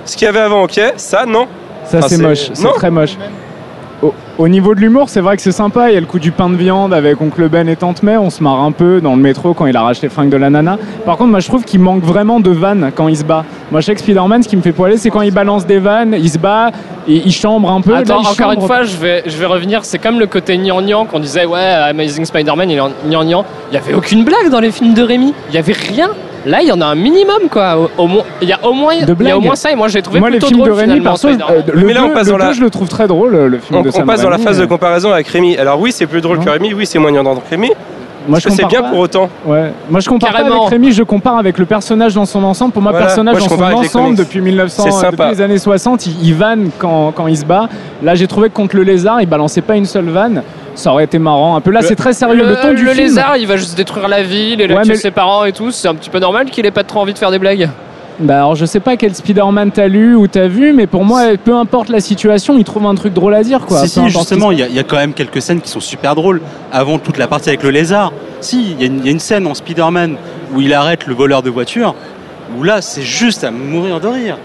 Ce 0.08 0.16
qu'il 0.16 0.24
y 0.24 0.28
avait 0.28 0.40
avant 0.40 0.62
ok, 0.62 0.80
ça 0.96 1.26
non. 1.26 1.46
Ça, 1.84 1.98
Enfin, 1.98 2.08
c'est 2.08 2.18
moche. 2.18 2.48
C'est 2.54 2.72
très 2.72 2.90
moche. 2.90 3.16
Au, 4.00 4.14
au 4.38 4.48
niveau 4.48 4.74
de 4.74 4.80
l'humour, 4.80 5.08
c'est 5.08 5.20
vrai 5.20 5.36
que 5.36 5.42
c'est 5.42 5.52
sympa. 5.52 5.90
Il 5.90 5.94
y 5.94 5.96
a 5.96 6.00
le 6.00 6.06
coup 6.06 6.18
du 6.18 6.30
pain 6.32 6.48
de 6.48 6.54
viande 6.54 6.94
avec 6.94 7.20
Oncle 7.20 7.48
Ben 7.48 7.68
et 7.68 7.76
Tante 7.76 8.02
May. 8.02 8.16
On 8.16 8.30
se 8.30 8.42
marre 8.42 8.60
un 8.62 8.72
peu 8.72 9.00
dans 9.02 9.16
le 9.16 9.20
métro 9.20 9.52
quand 9.54 9.66
il 9.66 9.76
arrache 9.76 10.00
les 10.00 10.08
fringues 10.08 10.30
de 10.30 10.36
la 10.38 10.48
nana. 10.48 10.78
Par 11.04 11.16
contre, 11.18 11.30
moi, 11.30 11.40
je 11.40 11.48
trouve 11.48 11.64
qu'il 11.64 11.80
manque 11.80 12.02
vraiment 12.04 12.40
de 12.40 12.50
vannes 12.50 12.90
quand 12.94 13.08
il 13.08 13.16
se 13.18 13.24
bat. 13.24 13.44
Moi, 13.70 13.80
je 13.82 13.86
sais 13.86 13.94
que 13.94 14.00
Spider-Man, 14.00 14.42
ce 14.44 14.48
qui 14.48 14.56
me 14.56 14.62
fait 14.62 14.72
poiler, 14.72 14.96
c'est 14.96 15.10
quand 15.10 15.20
il 15.22 15.32
balance 15.34 15.66
des 15.66 15.78
vannes, 15.78 16.14
il 16.18 16.30
se 16.30 16.38
bat, 16.38 16.70
et 17.06 17.22
il 17.24 17.32
chambre 17.32 17.70
un 17.70 17.80
peu. 17.82 17.94
Attends, 17.94 18.20
encore 18.20 18.52
une 18.52 18.60
fois, 18.62 18.84
je 18.84 18.96
vais, 18.96 19.24
je 19.26 19.36
vais 19.36 19.46
revenir. 19.46 19.84
C'est 19.84 19.98
comme 19.98 20.18
le 20.20 20.26
côté 20.26 20.56
gnangnan 20.56 21.04
qu'on 21.04 21.18
disait, 21.18 21.44
ouais, 21.44 21.60
Amazing 21.60 22.24
Spider-Man, 22.24 22.70
il 22.70 22.76
est 22.76 22.80
en 22.80 22.90
gnangnan. 23.06 23.44
Il 23.70 23.72
n'y 23.72 23.78
avait 23.78 23.94
aucune 23.94 24.24
blague 24.24 24.48
dans 24.50 24.60
les 24.60 24.70
films 24.70 24.94
de 24.94 25.02
Rémi. 25.02 25.34
Il 25.48 25.52
n'y 25.52 25.58
avait 25.58 25.72
rien. 25.74 26.10
Là, 26.48 26.62
il 26.62 26.68
y 26.68 26.72
en 26.72 26.80
a 26.80 26.86
un 26.86 26.94
minimum, 26.94 27.48
quoi. 27.50 27.76
Au, 27.78 28.02
au 28.02 28.06
moins, 28.06 28.24
il 28.42 28.48
y 28.48 28.52
a 28.52 28.58
au 28.64 28.72
moins, 28.72 28.94
il 28.94 29.00
y 29.00 29.02
a 29.02 29.12
au 29.12 29.14
blagues. 29.14 29.42
moins 29.42 29.54
ça. 29.54 29.70
Et 29.70 29.74
moi, 29.76 29.88
j'ai 29.88 30.02
trouvé 30.02 30.18
Moi, 30.18 30.30
les 30.30 30.38
plutôt 30.38 30.48
films 30.48 30.60
drôle 30.60 30.70
de 30.70 30.76
Rémi, 30.76 31.00
Spider-Man. 31.16 31.42
euh, 31.50 31.62
le 31.74 31.86
Mais 31.86 31.92
là, 31.92 32.04
on 32.04 32.08
deux- 32.08 32.14
passe 32.14 32.26
le 32.26 32.32
dans 32.32 32.38
la- 32.38 32.52
je 32.52 32.60
le 32.60 32.70
trouve 32.70 32.88
très 32.88 33.06
drôle, 33.06 33.36
le 33.36 33.58
film 33.58 33.78
On, 33.78 33.82
de 33.82 33.90
on 33.94 34.06
passe 34.06 34.22
dans 34.22 34.30
la 34.30 34.38
phase 34.38 34.58
de 34.58 34.64
euh. 34.64 34.66
comparaison 34.66 35.12
avec 35.12 35.28
Rémi. 35.28 35.56
Alors 35.58 35.78
oui 35.80 35.92
c'est 35.92 36.06
plus 36.06 36.20
drôle 36.20 36.38
que 36.40 36.48
Rémi, 36.48 36.72
oui 36.74 36.86
c'est 36.86 36.98
moins 36.98 37.12
dans 37.12 37.34
Rémi. 37.50 37.70
Moi, 38.26 38.38
je 38.40 38.44
que 38.44 38.50
c'est 38.50 38.62
compare 38.62 38.68
bien 38.70 38.82
pas. 38.82 38.88
pour 38.90 38.98
autant 38.98 39.28
Ouais. 39.46 39.72
Moi, 39.88 40.00
je 40.00 40.08
compare 40.08 40.30
Carrément. 40.32 40.50
pas 40.50 40.56
avec 40.56 40.68
Rémi, 40.70 40.92
je 40.92 41.02
compare 41.02 41.38
avec 41.38 41.56
le 41.56 41.64
personnage 41.64 42.14
dans 42.14 42.26
son 42.26 42.44
ensemble. 42.44 42.72
Pour 42.72 42.82
moi, 42.82 42.92
Voilà. 42.92 43.06
personnage 43.06 43.32
Moi, 43.38 43.40
dans 43.48 43.48
son 43.56 43.68
les 43.80 43.86
ensemble 43.86 44.16
depuis 44.16 44.40
1900, 44.42 44.82
C'est 44.84 45.06
euh, 45.06 45.10
depuis 45.10 45.28
les 45.30 45.40
années 45.40 45.56
60, 45.58 46.04
il, 46.06 46.26
il 46.28 46.34
vanne 46.34 46.68
quand, 46.78 47.12
quand 47.12 47.26
il 47.26 47.38
se 47.38 47.46
bat. 47.46 47.68
Là, 48.02 48.14
j'ai 48.14 48.26
trouvé 48.26 48.50
que 48.50 48.54
contre 48.54 48.76
le 48.76 48.82
lézard, 48.82 49.22
il 49.22 49.26
balançait 49.26 49.62
pas 49.62 49.76
une 49.76 49.86
seule 49.86 50.10
vanne. 50.10 50.42
Ça 50.78 50.92
aurait 50.92 51.04
été 51.04 51.18
marrant. 51.18 51.56
Un 51.56 51.60
peu 51.60 51.70
là, 51.72 51.82
c'est 51.82 51.96
très 51.96 52.12
sérieux. 52.12 52.36
Le, 52.36 52.50
Le, 52.50 52.56
ton 52.56 52.68
du 52.72 52.84
le 52.84 52.92
film. 52.92 53.04
lézard, 53.06 53.36
il 53.36 53.46
va 53.46 53.56
juste 53.56 53.76
détruire 53.76 54.06
la 54.08 54.22
ville 54.22 54.60
et 54.60 54.66
Ouais, 54.72 54.82
tuer 54.82 54.92
mais- 54.92 54.96
ses 54.96 55.10
parents 55.10 55.44
et 55.44 55.52
tout. 55.52 55.70
C'est 55.72 55.88
un 55.88 55.94
petit 55.94 56.08
peu 56.10 56.20
normal 56.20 56.50
qu'il 56.50 56.64
ait 56.66 56.70
pas 56.70 56.84
trop 56.84 57.00
envie 57.00 57.12
de 57.12 57.18
faire 57.18 57.30
des 57.32 57.38
blagues. 57.38 57.68
Bah 58.20 58.36
alors 58.38 58.56
je 58.56 58.64
sais 58.64 58.80
pas 58.80 58.96
quel 58.96 59.14
Spider-Man 59.14 59.70
t'as 59.70 59.86
lu 59.86 60.16
ou 60.16 60.26
t'as 60.26 60.48
vu, 60.48 60.72
mais 60.72 60.88
pour 60.88 61.04
moi, 61.04 61.22
peu 61.44 61.54
importe 61.54 61.88
la 61.88 62.00
situation, 62.00 62.58
il 62.58 62.64
trouve 62.64 62.84
un 62.86 62.94
truc 62.96 63.12
drôle 63.14 63.32
à 63.34 63.44
dire 63.44 63.60
quoi. 63.64 63.78
si, 63.82 63.88
si, 63.88 64.08
justement, 64.08 64.50
il 64.50 64.58
y, 64.58 64.62
a- 64.64 64.66
il 64.66 64.74
y 64.74 64.78
a 64.80 64.82
quand 64.82 64.96
même 64.96 65.12
quelques 65.12 65.40
scènes 65.40 65.60
qui 65.60 65.68
sont 65.68 65.78
super 65.80 66.16
drôles. 66.16 66.40
Avant 66.72 66.98
toute 66.98 67.16
la 67.16 67.28
partie 67.28 67.48
avec 67.50 67.62
le 67.62 67.70
lézard, 67.70 68.12
si, 68.40 68.72
il 68.72 68.80
y, 68.80 68.82
a 68.84 68.86
une- 68.86 68.98
il 68.98 69.04
y 69.04 69.08
a 69.08 69.12
une 69.12 69.20
scène 69.20 69.46
en 69.46 69.54
Spider-Man 69.54 70.16
où 70.52 70.60
il 70.60 70.74
arrête 70.74 71.06
le 71.06 71.14
voleur 71.14 71.42
de 71.42 71.50
voiture, 71.50 71.94
où 72.58 72.64
là, 72.64 72.82
c'est 72.82 73.02
juste 73.02 73.44
à 73.44 73.50
mourir 73.52 74.00
de 74.00 74.08
rire. 74.08 74.36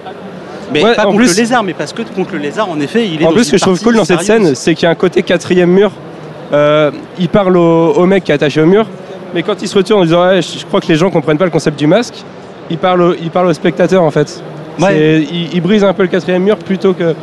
Mais 0.71 0.83
Ouais, 0.83 0.93
pas 0.95 1.03
en 1.03 1.05
contre 1.11 1.17
plus- 1.17 1.35
le 1.35 1.41
lézard, 1.41 1.63
mais 1.63 1.73
parce 1.73 1.93
que 1.93 2.03
contre 2.03 2.33
le 2.33 2.39
lézard, 2.39 2.69
en 2.69 2.79
effet, 2.79 3.07
il 3.07 3.21
est 3.21 3.25
En 3.25 3.29
dans 3.29 3.35
plus, 3.35 3.43
ce 3.45 3.51
que 3.51 3.57
je 3.57 3.61
trouve 3.63 3.81
cool 3.81 3.95
dans 3.95 4.05
cette 4.05 4.21
sérieuse. 4.21 4.45
scène, 4.47 4.55
c'est 4.55 4.75
qu'il 4.75 4.83
y 4.83 4.87
a 4.87 4.91
un 4.91 4.95
côté 4.95 5.23
quatrième 5.23 5.69
mur. 5.71 5.91
Euh, 6.51 6.91
il 7.19 7.29
parle 7.29 7.57
au, 7.57 7.93
au 7.93 8.05
mec 8.05 8.23
qui 8.25 8.31
est 8.31 8.35
attaché 8.35 8.61
au 8.61 8.65
mur, 8.65 8.85
mais 9.33 9.41
quand 9.43 9.61
il 9.61 9.67
se 9.67 9.75
retourne 9.77 10.01
en 10.01 10.05
disant 10.05 10.23
je 10.35 10.59
je 10.59 10.65
crois 10.65 10.81
que 10.81 10.87
les 10.87 10.95
gens 10.95 11.09
comprennent 11.09 11.37
pas 11.37 11.45
le 11.45 11.51
concept 11.51 11.77
du 11.79 11.87
masque, 11.87 12.15
il 12.69 12.77
parle 12.77 13.01
au, 13.01 13.13
il 13.15 13.29
parle 13.29 13.47
au 13.47 13.53
spectateur 13.53 14.03
en 14.03 14.11
fait. 14.11 14.41
Ouais. 14.79 14.87
C'est- 14.89 15.21
Il, 15.31 15.53
il 15.53 15.61
brise 15.61 15.83
un 15.83 15.93
peu 15.93 16.03
le 16.03 16.09
quatrième 16.09 16.43
mur 16.43 16.57
plutôt 16.57 16.93
que. 16.93 17.15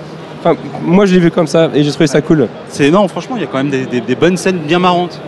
Enfin, 0.42 0.56
moi 0.84 1.04
je 1.06 1.14
l'ai 1.14 1.20
vu 1.20 1.30
comme 1.30 1.46
ça 1.46 1.68
et 1.74 1.82
j'ai 1.84 1.90
trouvé 1.90 2.06
ça 2.06 2.20
cool. 2.22 2.48
C'est 2.68 2.90
non, 2.90 3.06
franchement, 3.08 3.36
il 3.36 3.42
y 3.42 3.44
a 3.44 3.48
quand 3.48 3.58
même 3.58 3.70
des, 3.70 3.84
des- 3.86 4.00
des 4.00 4.14
bonnes 4.14 4.36
scènes 4.38 4.56
bien 4.58 4.78
marrantes. 4.78 5.20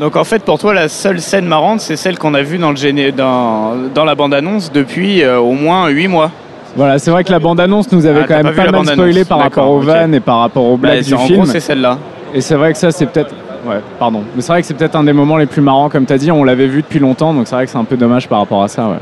Donc 0.00 0.16
en 0.16 0.24
fait, 0.24 0.42
pour 0.42 0.58
toi, 0.58 0.74
la 0.74 0.88
seule 0.88 1.20
scène 1.20 1.44
marrante, 1.44 1.80
c'est 1.80 1.96
celle 1.96 2.18
qu'on 2.18 2.34
a 2.34 2.42
vue 2.42 2.58
dans, 2.58 2.70
le 2.70 2.76
géné- 2.76 3.12
dans, 3.12 3.74
dans 3.94 4.04
la 4.04 4.14
bande-annonce 4.16 4.72
depuis 4.72 5.22
euh, 5.22 5.38
au 5.38 5.52
moins 5.52 5.86
8 5.88 6.08
mois. 6.08 6.30
Voilà, 6.76 6.98
c'est 6.98 7.12
vrai 7.12 7.22
que 7.22 7.30
la 7.30 7.38
bande-annonce 7.38 7.92
nous 7.92 8.04
avait 8.04 8.22
Ah, 8.22 8.26
quand 8.26 8.42
même 8.42 8.54
pas 8.54 8.72
mal 8.72 8.86
spoilé 8.88 9.24
par 9.24 9.38
D'accord, 9.38 9.64
rapport 9.64 9.70
aux 9.70 9.80
vannes 9.80 10.14
et 10.14 10.18
par 10.20 10.38
rapport 10.40 10.64
aux 10.64 10.76
blagues 10.76 10.96
Bah, 10.96 11.02
du 11.02 11.14
en 11.14 11.18
film. 11.18 11.38
gros, 11.42 11.46
c'est 11.46 11.60
celle-là. 11.60 11.98
Et 12.34 12.40
c'est 12.40 12.56
vrai 12.56 12.72
que 12.72 12.78
ça, 12.78 12.90
c'est 12.90 13.06
peut-être. 13.06 13.32
Ouais, 13.66 13.80
pardon. 13.98 14.22
Mais 14.34 14.42
c'est 14.42 14.52
vrai 14.52 14.60
que 14.60 14.66
c'est 14.66 14.74
peut-être 14.74 14.96
un 14.96 15.04
des 15.04 15.12
moments 15.12 15.36
les 15.38 15.46
plus 15.46 15.62
marrants, 15.62 15.88
comme 15.88 16.04
tu 16.04 16.12
as 16.12 16.18
dit. 16.18 16.30
On 16.30 16.44
l'avait 16.44 16.66
vu 16.66 16.82
depuis 16.82 16.98
longtemps, 16.98 17.32
donc 17.32 17.46
c'est 17.46 17.54
vrai 17.54 17.64
que 17.64 17.70
c'est 17.70 17.78
un 17.78 17.84
peu 17.84 17.96
dommage 17.96 18.28
par 18.28 18.40
rapport 18.40 18.62
à 18.62 18.68
ça. 18.68 18.88
Ouais. 18.88 18.96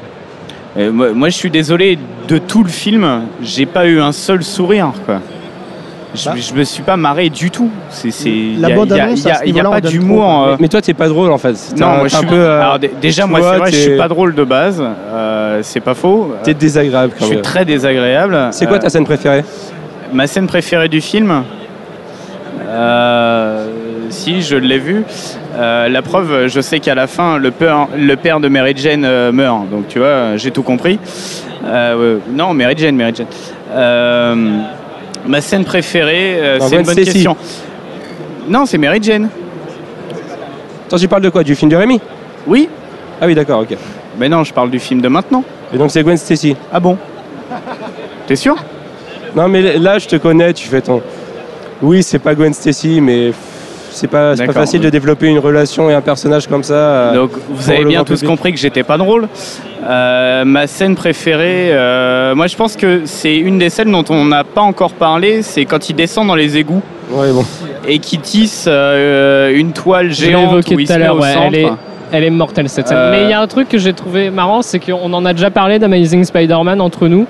Euh, 0.79 0.93
moi, 0.93 1.13
moi, 1.13 1.29
je 1.31 1.37
suis 1.37 1.51
désolé, 1.51 1.99
de 2.29 2.39
tout 2.39 2.63
le 2.63 2.69
film, 2.71 3.23
j'ai 3.43 3.67
pas 3.67 3.87
eu 3.87 4.01
un 4.01 4.13
seul 4.13 4.43
sourire. 4.45 4.93
Quoi. 5.05 5.17
Je, 6.15 6.27
Bah. 6.29 6.35
je 6.37 6.53
me 6.55 6.63
suis 6.63 6.83
pas 6.83 6.97
marré 6.99 7.31
du 7.31 7.51
tout. 7.51 7.71
C'est, 7.89 8.11
c'est, 8.11 8.31
La 8.59 8.69
y 8.69 8.73
a- 8.73 8.77
bande-annonce, 8.77 9.25
y 9.25 9.29
a- 9.29 9.31
y 9.31 9.33
a- 9.33 9.39
y 9.39 9.51
a 9.51 9.53
niveau-là, 9.55 9.71
pas 9.71 9.81
d'humour. 9.81 10.23
trop, 10.25 10.45
euh, 10.45 10.57
Mais 10.61 10.69
toi 10.69 10.83
t'es 10.83 10.93
pas 10.93 11.09
drôle 11.09 11.33
en 11.33 11.39
fait. 11.39 11.55
T'es 11.55 11.81
non, 11.81 11.87
un- 11.87 11.97
moi 11.99 12.09
je 12.09 12.11
t'es 12.11 12.17
un 12.17 12.21
suis. 12.21 12.29
peu, 12.29 12.35
euh, 12.37 12.61
alors, 12.61 12.79
déjà, 13.01 13.27
moi, 13.27 13.41
c'est 13.41 13.59
vrai, 13.59 13.73
je 13.73 13.77
suis 13.77 13.97
pas 13.97 14.09
drôle 14.09 14.35
de 14.35 14.45
base. 14.45 14.83
euh, 14.83 15.61
c'est 15.63 15.81
pas 15.81 15.95
faux. 15.95 16.35
T'es 16.45 16.53
désagréable 16.55 17.13
Je 17.15 17.19
quand 17.19 17.25
suis 17.27 17.35
même. 17.37 17.43
très 17.43 17.65
désagréable. 17.65 18.39
C'est 18.53 18.67
quoi 18.67 18.79
ta 18.79 18.91
scène 18.91 19.05
préférée? 19.05 19.43
Ma 20.13 20.27
scène 20.27 20.47
préférée 20.47 20.89
du 20.89 21.01
film? 21.01 21.31
Euh, 21.31 21.41
Si, 24.11 24.43
je 24.43 24.57
l'ai 24.57 24.79
vue. 24.79 25.05
Euh, 25.57 25.89
la 25.89 26.03
preuve, 26.03 26.49
je 26.49 26.61
sais 26.61 26.81
qu'à 26.81 26.95
la 26.95 27.07
fin, 27.07 27.39
le 27.39 27.51
père, 27.51 27.89
le 27.97 28.15
père 28.17 28.41
de 28.41 28.49
Mary 28.49 28.75
Jane 28.77 29.05
euh, 29.05 29.33
meurt. 29.33 29.69
Donc, 29.71 29.89
tu 29.89 29.99
vois, 29.99 30.37
j'ai 30.37 30.51
tout 30.51 30.63
compris. 30.63 30.99
Euh, 31.65 32.19
non, 32.31 32.53
Mary 32.55 32.75
Jane, 32.77 32.97
Mary 32.97 33.13
Jane. 33.15 33.27
Euh, 33.73 34.59
ma 35.27 35.41
scène 35.41 35.65
préférée, 35.65 36.37
euh, 36.41 36.59
c'est 36.61 36.77
une 36.77 36.83
bonne 36.83 36.95
Stacy. 36.95 37.13
question. 37.13 37.37
Non, 38.49 38.67
c'est 38.67 38.79
Mary 38.79 38.99
Jane. 39.03 39.29
Tu 40.99 41.09
parles 41.09 41.23
de 41.23 41.31
quoi? 41.31 41.43
Du 41.43 41.55
film 41.55 41.71
de 41.71 41.77
Rémi? 41.77 42.01
Oui. 42.47 42.69
Ah 43.21 43.27
oui 43.27 43.35
d'accord, 43.35 43.61
ok. 43.61 43.77
Mais 44.19 44.29
non, 44.29 44.45
je 44.45 44.53
parle 44.53 44.71
du 44.71 44.79
film 44.79 45.01
de 45.01 45.09
maintenant. 45.09 45.43
Et 45.73 45.79
donc 45.79 45.91
c'est 45.91 46.03
Gwen 46.03 46.19
Stacy. 46.19 46.55
Ah 46.71 46.81
bon? 46.81 46.99
T'es 48.27 48.37
sûr? 48.37 48.57
Non 49.35 49.49
mais 49.49 49.79
là 49.79 49.99
je 49.99 50.07
te 50.07 50.17
connais, 50.17 50.53
tu 50.53 50.69
fais 50.69 50.83
ton. 50.83 51.01
Oui 51.83 52.03
c'est 52.03 52.19
pas 52.19 52.35
Gwen 52.35 52.53
Stacy 52.55 53.01
mais 53.01 53.33
c'est 53.91 54.07
pas, 54.07 54.35
c'est 54.37 54.47
pas 54.47 54.53
facile 54.55 54.81
de 54.81 54.89
développer 54.89 55.27
une 55.27 55.39
relation 55.39 55.91
et 55.91 55.95
un 55.95 56.01
personnage 56.01 56.47
comme 56.47 56.63
ça. 56.63 56.75
euh, 56.75 57.15
Donc 57.15 57.33
vous 57.51 57.69
avez 57.71 57.85
bien 57.85 58.05
tous 58.05 58.15
public. 58.21 58.29
compris 58.31 58.53
que 58.53 58.59
j'étais 58.59 58.83
pas 58.85 58.97
drôle. 58.97 59.29
Euh, 59.87 60.45
ma 60.47 60.67
scène 60.67 60.95
préférée, 60.95 61.71
euh, 61.73 62.35
moi 62.35 62.47
je 62.47 62.57
pense 62.57 62.77
que 62.77 63.03
c'est 63.05 63.37
une 63.37 63.59
des 63.59 63.69
scènes 63.69 63.91
dont 63.93 64.05
on 64.09 64.25
n'a 64.25 64.45
pas 64.45 64.61
encore 64.63 64.93
parlé, 64.93 65.43
c'est 65.43 65.65
quand 65.67 65.91
il 65.91 65.95
descend 65.97 66.27
dans 66.29 66.37
les 66.37 66.57
égouts 66.57 66.81
Ouais 67.11 67.33
bon. 67.33 67.45
et 67.87 67.99
qu'il 67.99 68.21
tisse 68.21 68.65
euh, 68.69 69.53
une 69.55 69.73
toile 69.73 70.11
Je 70.13 70.23
l'ai 70.25 70.31
géante 70.31 70.53
évoqué 70.53 70.75
où 70.77 70.81
il 70.81 70.87
tout 70.87 70.93
se 70.93 70.97
à 70.97 70.99
met 70.99 71.05
l'heure, 71.05 71.17
au 71.17 71.21
ouais, 71.21 71.33
centre. 71.35 71.47
elle 71.49 71.55
est, 71.57 71.69
elle 72.13 72.25
est 72.25 72.31
mortelle 72.31 72.69
cette 72.71 72.89
scène. 72.89 72.97
Euh, 72.97 73.11
Mais 73.11 73.25
il 73.25 73.29
y 73.31 73.35
a 73.35 73.41
un 73.43 73.47
truc 73.47 73.69
que 73.69 73.77
j'ai 73.77 73.93
trouvé 73.93 74.31
marrant, 74.31 74.63
c'est 74.63 74.79
qu'on 74.79 75.13
en 75.13 75.25
a 75.27 75.33
déjà 75.35 75.51
parlé 75.51 75.79
d'Amazing 75.79 76.25
Spider-Man 76.25 76.81
entre 76.81 77.09
nous. 77.09 77.27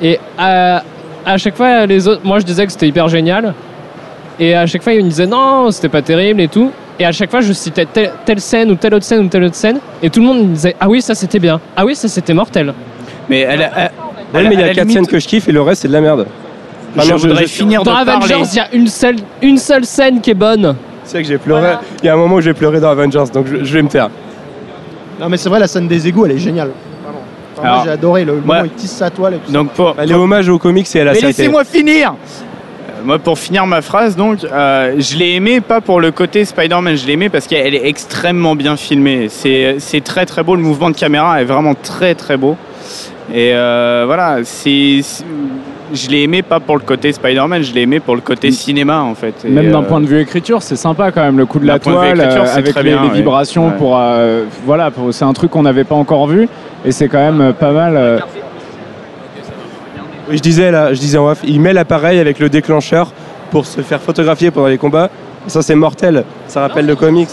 Et 0.00 0.18
à, 0.38 0.82
à 1.26 1.36
chaque 1.36 1.56
fois, 1.56 1.84
les 1.84 2.08
autres, 2.08 2.22
moi 2.24 2.38
je 2.38 2.44
disais 2.46 2.64
que 2.64 2.72
c'était 2.72 2.88
hyper 2.88 3.08
génial. 3.08 3.52
Et 4.40 4.54
à 4.54 4.66
chaque 4.66 4.82
fois, 4.82 4.92
ils 4.92 5.04
me 5.04 5.08
disaient 5.10 5.26
non, 5.26 5.70
c'était 5.70 5.88
pas 5.88 6.02
terrible 6.02 6.40
et 6.40 6.48
tout. 6.48 6.70
Et 7.00 7.04
à 7.04 7.12
chaque 7.12 7.30
fois, 7.30 7.40
je 7.40 7.52
citais 7.52 7.86
telle, 7.86 8.12
telle 8.24 8.40
scène 8.40 8.70
ou 8.70 8.74
telle 8.74 8.94
autre 8.94 9.04
scène 9.04 9.24
ou 9.24 9.28
telle 9.28 9.44
autre 9.44 9.54
scène. 9.54 9.78
Et 10.02 10.10
tout 10.10 10.20
le 10.20 10.26
monde 10.26 10.38
me 10.48 10.54
disait 10.54 10.74
ah 10.80 10.88
oui, 10.88 11.00
ça 11.02 11.14
c'était 11.14 11.38
bien. 11.38 11.60
Ah 11.76 11.84
oui, 11.84 11.94
ça 11.94 12.08
c'était 12.08 12.34
mortel. 12.34 12.72
Mais 13.28 13.40
elle, 13.40 13.62
a- 13.62 13.70
elle- 13.76 13.90
Ouais, 14.34 14.40
elle 14.40 14.46
a- 14.46 14.48
mais 14.50 14.54
il 14.56 14.60
y 14.60 14.62
a 14.62 14.66
quatre 14.68 14.78
limite, 14.80 14.92
scènes 14.94 15.06
que 15.06 15.18
je 15.18 15.26
kiffe 15.26 15.48
et 15.48 15.52
le 15.52 15.62
reste 15.62 15.82
c'est 15.82 15.88
de 15.88 15.92
la 15.92 16.00
merde. 16.02 16.26
je 16.96 17.10
non, 17.10 17.16
voudrais 17.16 17.46
finir 17.46 17.82
Dans 17.82 17.94
de 17.94 17.98
Avengers, 18.10 18.42
il 18.52 18.56
y 18.56 18.60
a 18.60 18.68
une 18.74 18.86
seule, 18.88 19.16
une 19.42 19.58
seule 19.58 19.84
scène 19.86 20.20
qui 20.20 20.30
est 20.30 20.34
bonne. 20.34 20.74
C'est 21.04 21.22
que 21.22 21.28
j'ai 21.28 21.38
pleuré. 21.38 21.74
Il 22.02 22.06
y 22.06 22.08
a 22.10 22.14
un 22.14 22.16
moment 22.16 22.34
où 22.36 22.40
j'ai 22.40 22.52
pleuré 22.52 22.78
dans 22.80 22.90
Avengers, 22.90 23.24
donc 23.32 23.46
je, 23.46 23.64
je 23.64 23.72
vais 23.74 23.82
me 23.82 23.88
taire. 23.88 24.10
Non, 25.20 25.28
mais 25.30 25.36
c'est 25.38 25.48
vrai, 25.48 25.58
la 25.60 25.66
scène 25.66 25.88
des 25.88 26.06
égouts, 26.06 26.26
elle 26.26 26.32
est 26.32 26.38
géniale. 26.38 26.70
Enfin, 27.56 27.82
j'ai 27.84 27.90
adoré 27.90 28.24
le 28.24 28.34
moment 28.34 28.60
où 28.60 28.64
il 28.66 28.70
tisse 28.72 28.92
sa 28.92 29.10
toile 29.10 29.34
et 29.34 29.38
tout. 29.38 29.50
Donc 29.50 29.70
pour, 29.70 29.94
Elle 29.98 30.10
est 30.12 30.14
hommage 30.14 30.48
aux 30.48 30.58
comics 30.58 30.86
et 30.94 31.00
à 31.00 31.04
la 31.04 31.12
Mais 31.12 31.18
série. 31.20 31.32
laissez-moi 31.32 31.64
finir 31.64 32.14
Moi, 33.04 33.18
pour 33.18 33.38
finir 33.38 33.66
ma 33.66 33.82
phrase, 33.82 34.16
donc, 34.16 34.44
euh, 34.44 34.94
je 34.98 35.16
l'ai 35.16 35.34
aimé 35.34 35.60
pas 35.60 35.80
pour 35.80 36.00
le 36.00 36.10
côté 36.10 36.44
Spider-Man, 36.44 36.96
je 36.96 37.06
l'ai 37.06 37.14
aimé 37.14 37.28
parce 37.28 37.46
qu'elle 37.46 37.74
est 37.74 37.86
extrêmement 37.86 38.54
bien 38.54 38.76
filmée. 38.76 39.28
C'est 39.28 40.04
très 40.04 40.26
très 40.26 40.42
beau, 40.42 40.56
le 40.56 40.62
mouvement 40.62 40.90
de 40.90 40.96
caméra 40.96 41.40
est 41.40 41.44
vraiment 41.44 41.74
très 41.74 42.14
très 42.14 42.36
beau. 42.36 42.56
Et 43.32 43.52
euh, 43.52 44.04
voilà, 44.06 44.38
c'est 44.42 45.02
je 45.92 46.08
l'ai 46.08 46.22
aimé 46.22 46.42
pas 46.42 46.60
pour 46.60 46.76
le 46.76 46.82
côté 46.82 47.12
Spider-Man, 47.12 47.62
je 47.62 47.72
l'ai 47.72 47.82
aimé 47.82 48.00
pour 48.00 48.14
le 48.14 48.20
côté 48.20 48.50
cinéma 48.50 49.00
en 49.00 49.14
fait. 49.14 49.34
Et, 49.44 49.48
Même 49.48 49.70
d'un 49.70 49.82
euh, 49.82 49.86
point 49.86 50.00
de 50.00 50.06
vue 50.06 50.20
écriture, 50.20 50.62
c'est 50.62 50.76
sympa 50.76 51.10
quand 51.10 51.22
même 51.22 51.38
le 51.38 51.46
coup 51.46 51.58
de 51.58 51.66
la 51.66 51.78
de 51.78 51.84
toile 51.84 52.20
euh, 52.20 52.54
avec 52.54 52.74
les, 52.76 52.82
bien, 52.82 53.02
les 53.02 53.10
vibrations 53.10 53.68
Ouais. 53.68 53.74
pour 53.78 53.98
euh, 53.98 54.44
voilà, 54.64 54.90
c'est 55.10 55.24
un 55.24 55.32
truc 55.32 55.50
qu'on 55.50 55.62
n'avait 55.62 55.84
pas 55.84 55.94
encore 55.94 56.26
vu 56.26 56.48
et 56.84 56.92
c'est 56.92 57.08
quand 57.08 57.32
même 57.32 57.52
pas 57.54 57.72
mal. 57.72 58.22
Oui, 60.28 60.36
je 60.36 60.42
disais 60.42 60.70
là, 60.70 60.92
je 60.92 60.98
disais 61.00 61.18
en 61.18 61.28
off, 61.30 61.38
il 61.44 61.60
met 61.60 61.72
l'appareil 61.72 62.18
avec 62.18 62.38
le 62.38 62.48
déclencheur 62.48 63.12
pour 63.50 63.64
se 63.66 63.80
faire 63.80 64.00
photographier 64.00 64.50
pendant 64.50 64.66
les 64.68 64.78
combats. 64.78 65.10
Et 65.46 65.50
ça, 65.50 65.62
c'est 65.62 65.74
mortel. 65.74 66.24
Ça 66.48 66.60
rappelle 66.60 66.86
le 66.86 66.96
comics. 66.96 67.28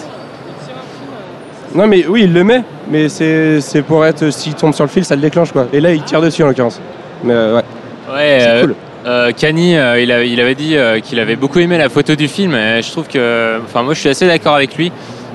Non, 1.73 1.87
mais 1.87 2.05
oui, 2.07 2.21
il 2.23 2.33
le 2.33 2.43
met, 2.45 2.63
mais 2.89 3.09
c'est 3.09 3.59
c'est 3.59 3.81
pour 3.81 4.05
être. 4.05 4.29
S'il 4.29 4.53
tombe 4.53 4.73
sur 4.73 4.85
le 4.85 4.89
fil, 4.89 5.03
ça 5.03 5.15
le 5.15 5.21
déclenche 5.21 5.51
quoi. 5.51 5.67
Et 5.73 5.81
là, 5.81 5.91
il 5.91 6.03
tire 6.03 6.21
dessus 6.21 6.43
en 6.43 6.47
l'occurrence. 6.47 6.79
Mais 7.23 7.33
euh, 7.33 7.57
ouais. 7.57 7.63
Ouais, 8.13 8.37
C'est 8.39 8.47
euh, 8.47 8.61
cool. 8.61 8.75
euh, 9.07 9.31
Kanye, 9.33 9.77
euh, 9.77 9.99
il, 9.99 10.09
avait, 10.11 10.29
il 10.29 10.39
avait 10.39 10.55
dit 10.55 10.77
qu'il 11.03 11.19
avait 11.19 11.35
beaucoup 11.35 11.59
aimé 11.59 11.77
la 11.77 11.89
photo 11.89 12.15
du 12.15 12.29
film. 12.29 12.53
Et 12.55 12.81
je 12.81 12.89
trouve 12.91 13.07
que, 13.09 13.59
enfin, 13.65 13.83
moi, 13.83 13.93
je 13.93 13.99
suis 13.99 14.09
assez 14.09 14.27
d'accord 14.27 14.55
avec 14.55 14.77
lui, 14.77 14.91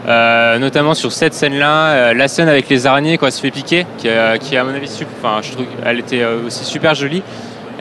Euh, 0.09 0.59
notamment 0.59 0.95
sur 0.95 1.13
cette 1.13 1.35
scène-là, 1.35 1.89
euh, 1.89 2.15
la 2.15 2.27
scène 2.27 2.49
avec 2.49 2.71
les 2.71 2.87
araignées 2.87 3.19
quand 3.19 3.27
elle 3.27 3.33
se 3.33 3.41
fait 3.43 3.51
piquer, 3.51 3.85
qui, 3.99 4.09
euh, 4.09 4.39
qui 4.39 4.57
à 4.57 4.65
mon 4.65 4.71
avis, 4.75 4.89
enfin, 5.23 5.41
je 5.43 5.53
trouve 5.53 5.67
qu'elle 5.67 5.99
était 5.99 6.25
aussi 6.47 6.65
super 6.65 6.95
jolie. 6.95 7.23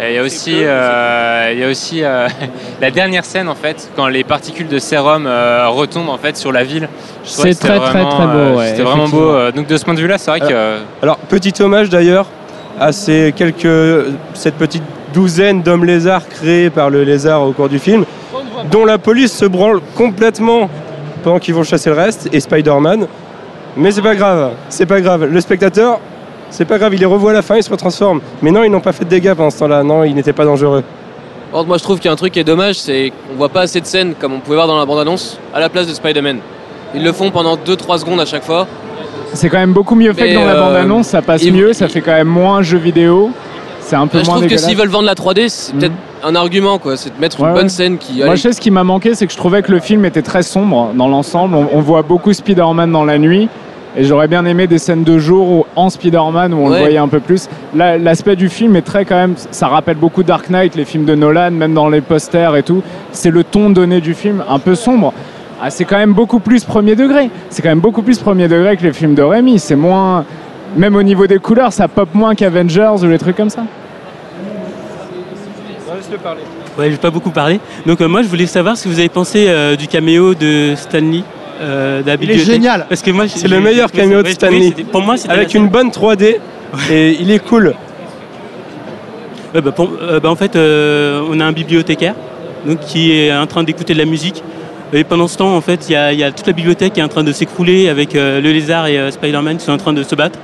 Et 0.02 0.12
il 0.12 0.16
y 0.16 0.18
a 0.18 0.24
aussi, 0.24 0.54
euh, 0.64 1.50
il 1.52 1.60
y 1.60 1.64
a 1.64 1.68
aussi 1.68 2.04
euh, 2.04 2.28
la 2.82 2.90
dernière 2.90 3.26
scène 3.26 3.50
en 3.50 3.56
fait, 3.56 3.90
quand 3.98 4.08
les 4.08 4.24
particules 4.24 4.68
de 4.70 4.80
sérum 4.80 5.26
euh, 5.28 5.68
retombent 5.68 6.10
en 6.10 6.18
fait 6.18 6.38
sur 6.38 6.54
la 6.54 6.64
ville. 6.64 6.88
C'est 7.26 7.54
très, 7.60 7.78
très, 7.78 7.80
vraiment, 7.80 8.10
très 8.10 8.26
beau, 8.28 8.32
euh, 8.38 8.56
ouais, 8.56 8.68
C'était 8.70 8.84
vraiment 8.84 9.10
beau. 9.10 9.30
euh, 9.32 9.52
Donc 9.52 9.68
de 9.68 9.76
ce 9.76 9.84
point 9.84 9.94
de 9.94 10.00
vue-là, 10.00 10.18
c'est 10.18 10.32
vrai 10.32 10.40
que. 10.40 10.46
euh, 10.52 10.80
Alors, 11.04 11.18
petit 11.18 11.54
hommage 11.62 11.90
d'ailleurs 11.90 12.28
à 12.80 12.94
ces 12.94 13.34
quelques, 13.36 14.06
cette 14.36 14.56
petite 14.56 14.84
douzaine 15.14 15.62
d'hommes 15.64 15.84
lézards 15.84 16.30
créés 16.30 16.70
par 16.70 16.90
le 16.90 17.04
lézard 17.04 17.42
au 17.44 17.52
cours 17.52 17.68
du 17.68 17.80
film, 17.80 18.06
dont 18.72 18.86
la 18.86 18.98
police 18.98 19.34
se 19.36 19.46
branle 19.46 19.82
complètement 19.98 20.70
pendant 21.26 21.40
qu'ils 21.40 21.56
vont 21.56 21.64
chasser 21.64 21.90
le 21.90 21.98
reste, 21.98 22.30
et 22.32 22.40
Spider-Man. 22.40 23.06
Mais 23.76 23.92
c'est 23.92 24.02
pas 24.02 24.16
grave, 24.16 24.52
c'est 24.70 24.86
pas 24.86 25.02
grave. 25.02 25.26
Le 25.26 25.42
spectateur, 25.42 26.00
c'est 26.50 26.66
pas 26.66 26.78
grave, 26.78 26.94
il 26.94 27.00
les 27.00 27.06
revoit 27.06 27.32
à 27.32 27.34
la 27.34 27.42
fin, 27.42 27.56
il 27.58 27.64
se 27.64 27.70
retransforme. 27.70 28.22
Mais 28.42 28.52
non, 28.52 28.64
ils 28.64 28.70
n'ont 28.72 28.80
pas 28.82 28.92
fait 28.92 29.06
de 29.06 29.10
dégâts 29.10 29.34
pendant 29.34 29.50
ce 29.50 29.60
temps-là, 29.60 29.84
non, 29.84 30.04
ils 30.04 30.14
n'étaient 30.16 30.34
pas 30.34 30.46
dangereux. 30.46 30.84
Contre, 31.52 31.68
moi 31.68 31.78
je 31.78 31.84
trouve 31.84 31.98
qu'il 31.98 32.06
y 32.06 32.10
a 32.10 32.14
un 32.14 32.16
truc 32.18 32.34
qui 32.34 32.40
est 32.40 32.44
dommage, 32.44 32.76
c'est 32.76 33.12
qu'on 33.12 33.36
voit 33.36 33.50
pas 33.50 33.62
assez 33.62 33.82
de 33.82 33.86
scènes 33.86 34.14
comme 34.14 34.34
on 34.34 34.40
pouvait 34.40 34.56
voir 34.56 34.68
dans 34.68 34.78
la 34.78 34.86
bande-annonce 34.86 35.40
à 35.54 35.60
la 35.60 35.70
place 35.70 35.88
de 35.88 35.94
Spider-Man. 35.94 36.40
Ils 36.94 37.04
le 37.04 37.12
font 37.12 37.32
pendant 37.32 37.56
2-3 37.56 38.00
secondes 38.00 38.20
à 38.20 38.26
chaque 38.26 38.44
fois. 38.44 38.68
C'est 39.34 39.50
quand 39.50 39.58
même 39.60 39.74
beaucoup 39.74 39.96
mieux 39.96 40.14
fait 40.14 40.24
Mais, 40.24 40.30
que 40.34 40.36
dans 40.36 40.46
la 40.46 40.56
euh, 40.56 40.60
bande-annonce, 40.60 41.08
ça 41.08 41.22
passe 41.22 41.44
mieux, 41.44 41.74
ça 41.74 41.88
fait 41.88 42.02
quand 42.02 42.14
même 42.14 42.28
moins 42.28 42.62
jeu 42.62 42.78
vidéo. 42.78 43.32
C'est 43.82 43.96
un 43.96 44.06
peu 44.08 44.20
je 44.20 44.26
moins 44.26 44.36
trouve 44.36 44.48
que 44.48 44.58
s'ils 44.58 44.78
veulent 44.78 44.90
vendre 44.90 45.06
la 45.06 45.16
3D, 45.16 45.50
c'est 45.50 45.74
peut-être 45.76 45.94
un 46.24 46.36
argument 46.36 46.78
quoi, 46.78 46.96
c'est 46.98 47.16
de 47.16 47.20
mettre 47.20 47.40
Ouais, 47.40 47.48
une 47.48 47.54
bonne 47.56 47.64
ouais. 47.64 47.70
scène 47.70 47.98
qui. 47.98 48.24
Moi, 48.24 48.36
je 48.36 48.42
sais 48.42 48.54
ce 48.54 48.62
qui 48.62 48.70
m'a 48.70 48.84
manqué, 48.84 49.16
c'est 49.16 49.26
que 49.26 49.34
je 49.34 49.38
trouvais 49.38 49.64
que 49.64 49.72
le 49.72 49.80
film 49.80 50.06
était 50.06 50.22
très 50.22 50.44
sombre 50.44 50.92
dans 50.94 51.08
l'ensemble. 51.08 51.56
On, 51.56 51.68
on 51.74 51.80
voit 51.82 52.04
beaucoup 52.04 52.32
Spider-Man 52.34 52.92
dans 52.92 53.06
la 53.06 53.18
nuit. 53.18 53.50
Et 53.98 54.04
j'aurais 54.04 54.28
bien 54.28 54.46
aimé 54.46 54.68
des 54.68 54.78
scènes 54.78 55.04
de 55.04 55.18
jour 55.18 55.50
où, 55.50 55.66
en 55.76 55.90
Spider-Man 55.90 56.54
où 56.54 56.58
on 56.58 56.70
le 56.70 56.78
voyait 56.78 56.98
un 56.98 57.08
peu 57.08 57.20
plus. 57.20 57.50
L'aspect 57.76 58.36
du 58.36 58.50
film 58.50 58.76
est 58.76 58.84
très 58.84 59.04
quand 59.06 59.16
même. 59.16 59.34
Ça 59.52 59.68
rappelle 59.68 59.98
beaucoup 59.98 60.24
Dark 60.24 60.50
Knight, 60.50 60.76
les 60.76 60.86
films 60.86 61.06
de 61.06 61.16
Nolan, 61.16 61.52
même 61.52 61.74
dans 61.74 61.90
les 61.90 62.02
posters 62.02 62.56
et 62.56 62.64
tout. 62.64 62.84
C'est 63.12 63.32
le 63.32 63.44
ton 63.44 63.70
donné 63.72 64.00
du 64.00 64.14
film, 64.14 64.44
un 64.48 64.60
peu 64.60 64.76
sombre. 64.76 65.14
Ah, 65.62 65.70
c'est 65.70 65.86
quand 65.86 65.98
même 65.98 66.14
beaucoup 66.14 66.40
plus 66.40 66.64
premier 66.64 66.96
degré. 66.96 67.30
C'est 67.50 67.62
quand 67.62 67.70
même 67.70 67.80
beaucoup 67.80 68.02
plus 68.04 68.20
premier 68.20 68.48
degré 68.48 68.78
que 68.78 68.84
les 68.84 68.94
films 68.94 69.16
de 69.16 69.24
Rémi. 69.24 69.60
C'est 69.60 69.76
moins. 69.76 70.24
Même 70.78 70.96
au 70.96 71.04
niveau 71.04 71.26
des 71.26 71.40
couleurs, 71.40 71.74
ça 71.74 71.88
pop 71.88 72.10
moins 72.14 72.36
qu'Avengers 72.36 73.02
ou 73.02 73.06
les 73.06 73.18
trucs 73.18 73.36
comme 73.36 73.50
ça. 73.50 73.64
Laisse-le 75.96 76.18
parler. 76.18 76.42
Ouais, 76.78 76.92
j'ai 76.92 76.98
pas 76.98 77.10
beaucoup 77.10 77.32
parlé. 77.32 77.60
Donc 77.86 78.00
euh, 78.00 78.08
moi, 78.08 78.22
je 78.22 78.28
voulais 78.28 78.46
savoir 78.46 78.78
ce 78.78 78.86
que 78.86 78.90
vous 78.90 79.00
avez 79.00 79.10
pensé 79.10 79.48
euh, 79.50 79.76
du 79.76 79.88
caméo 79.88 80.34
de 80.34 80.76
Stanley. 80.78 81.24
Euh, 81.62 82.02
de 82.02 82.08
la 82.08 82.16
Il 82.22 82.32
est 82.32 82.38
génial. 82.40 82.86
Parce 82.88 83.02
que 83.02 83.12
moi, 83.12 83.26
C'est 83.28 83.48
le 83.48 83.60
meilleur 83.60 83.92
caméo 83.92 84.24
de 84.24 84.30
Stanley. 84.30 84.74
oui, 84.78 84.84
pour 84.92 85.02
moi, 85.02 85.16
Avec 85.28 85.54
une 85.54 85.68
bonne 85.68 85.90
3D, 85.92 86.38
et 86.92 87.18
il 87.20 87.30
est 87.32 87.40
cool. 87.40 87.74
Ouais, 89.54 89.62
bah, 89.62 89.72
pour- 89.72 89.90
euh, 90.02 90.20
bah, 90.20 90.30
en 90.30 90.36
fait, 90.36 90.56
euh, 90.56 91.22
on 91.30 91.40
a 91.40 91.46
un 91.46 91.52
bibliothécaire 91.52 92.14
donc, 92.66 92.80
qui 92.82 93.12
est 93.12 93.34
en 93.34 93.48
train 93.48 93.64
d'écouter 93.64 93.94
de 93.94 94.00
la 94.00 94.06
musique. 94.06 94.44
Et 94.94 95.04
pendant 95.04 95.28
ce 95.28 95.38
temps, 95.38 95.56
en 95.56 95.62
fait, 95.62 95.88
il 95.90 95.94
y, 95.94 95.96
a- 95.96 96.14
il 96.14 96.20
y 96.20 96.24
a 96.24 96.32
toute 96.32 96.48
la 96.48 96.54
bibliothèque 96.54 96.94
qui 96.94 97.00
est 97.00 97.04
en 97.04 97.08
train 97.08 97.24
de 97.24 97.32
s'écrouler 97.32 97.90
avec 97.90 98.16
euh, 98.16 98.42
le 98.42 98.52
lézard 98.52 98.88
et 98.88 98.98
euh, 98.98 99.12
Spider-Man 99.12 99.58
qui 99.58 99.66
sont 99.66 99.72
en 99.72 99.78
train 99.78 99.94
de 99.94 100.04
se 100.04 100.16
battre. 100.16 100.40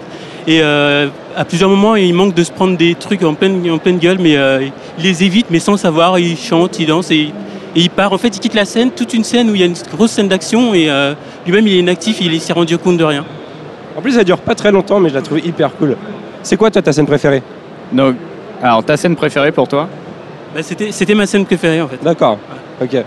Et 0.47 0.59
euh, 0.61 1.07
à 1.35 1.45
plusieurs 1.45 1.69
moments, 1.69 1.95
il 1.95 2.13
manque 2.13 2.35
de 2.35 2.43
se 2.43 2.51
prendre 2.51 2.77
des 2.77 2.93
trucs 2.95 3.23
en 3.23 3.33
pleine, 3.33 3.67
en 3.71 3.79
pleine 3.79 3.97
gueule, 3.97 4.17
mais 4.19 4.37
euh, 4.37 4.61
il 4.99 5.03
les 5.03 5.23
évite, 5.23 5.47
mais 5.49 5.59
sans 5.59 5.77
savoir. 5.77 6.19
Il 6.19 6.37
chante, 6.37 6.77
il 6.79 6.85
danse 6.87 7.09
et, 7.11 7.29
et 7.75 7.79
il 7.81 7.89
part. 7.89 8.13
En 8.13 8.17
fait, 8.17 8.29
il 8.35 8.39
quitte 8.39 8.53
la 8.53 8.65
scène, 8.65 8.91
toute 8.91 9.13
une 9.13 9.23
scène 9.23 9.49
où 9.49 9.55
il 9.55 9.61
y 9.61 9.63
a 9.63 9.67
une 9.67 9.75
grosse 9.93 10.11
scène 10.11 10.27
d'action 10.27 10.73
et 10.73 10.89
euh, 10.89 11.13
lui-même, 11.45 11.67
il 11.67 11.75
est 11.75 11.79
inactif, 11.79 12.19
il 12.21 12.39
s'est 12.41 12.53
rendu 12.53 12.77
compte 12.77 12.97
de 12.97 13.03
rien. 13.03 13.25
En 13.97 14.01
plus, 14.01 14.13
ça 14.13 14.23
dure 14.23 14.39
pas 14.39 14.55
très 14.55 14.71
longtemps, 14.71 14.99
mais 14.99 15.09
je 15.09 15.15
la 15.15 15.21
trouve 15.21 15.39
hyper 15.39 15.73
cool. 15.75 15.95
C'est 16.43 16.57
quoi, 16.57 16.69
toi, 16.71 16.81
ta 16.81 16.91
scène 16.93 17.05
préférée? 17.05 17.41
Donc, 17.91 18.15
alors 18.61 18.83
ta 18.83 18.97
scène 18.97 19.15
préférée 19.15 19.51
pour 19.51 19.67
toi? 19.67 19.87
Bah, 20.53 20.61
C'était 20.63 20.91
c'était 20.91 21.15
ma 21.15 21.25
scène 21.25 21.45
préférée, 21.45 21.81
en 21.81 21.87
fait. 21.87 21.99
D'accord, 22.03 22.37
ok. 22.81 22.97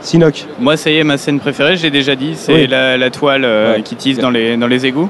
Sinoc. 0.00 0.46
Moi, 0.58 0.76
ça 0.76 0.90
y 0.90 0.98
est, 0.98 1.04
ma 1.04 1.16
scène 1.16 1.38
préférée, 1.38 1.76
je 1.76 1.84
l'ai 1.84 1.90
déjà 1.90 2.16
dit, 2.16 2.32
c'est 2.34 2.52
Oui. 2.54 2.66
la, 2.66 2.96
la 2.98 3.10
toile 3.10 3.44
euh, 3.44 3.74
Ouais. 3.76 3.82
qui 3.82 3.94
tisse 3.94 4.18
dans 4.18 4.30
les, 4.30 4.56
dans 4.56 4.66
les 4.66 4.84
égouts. 4.84 5.08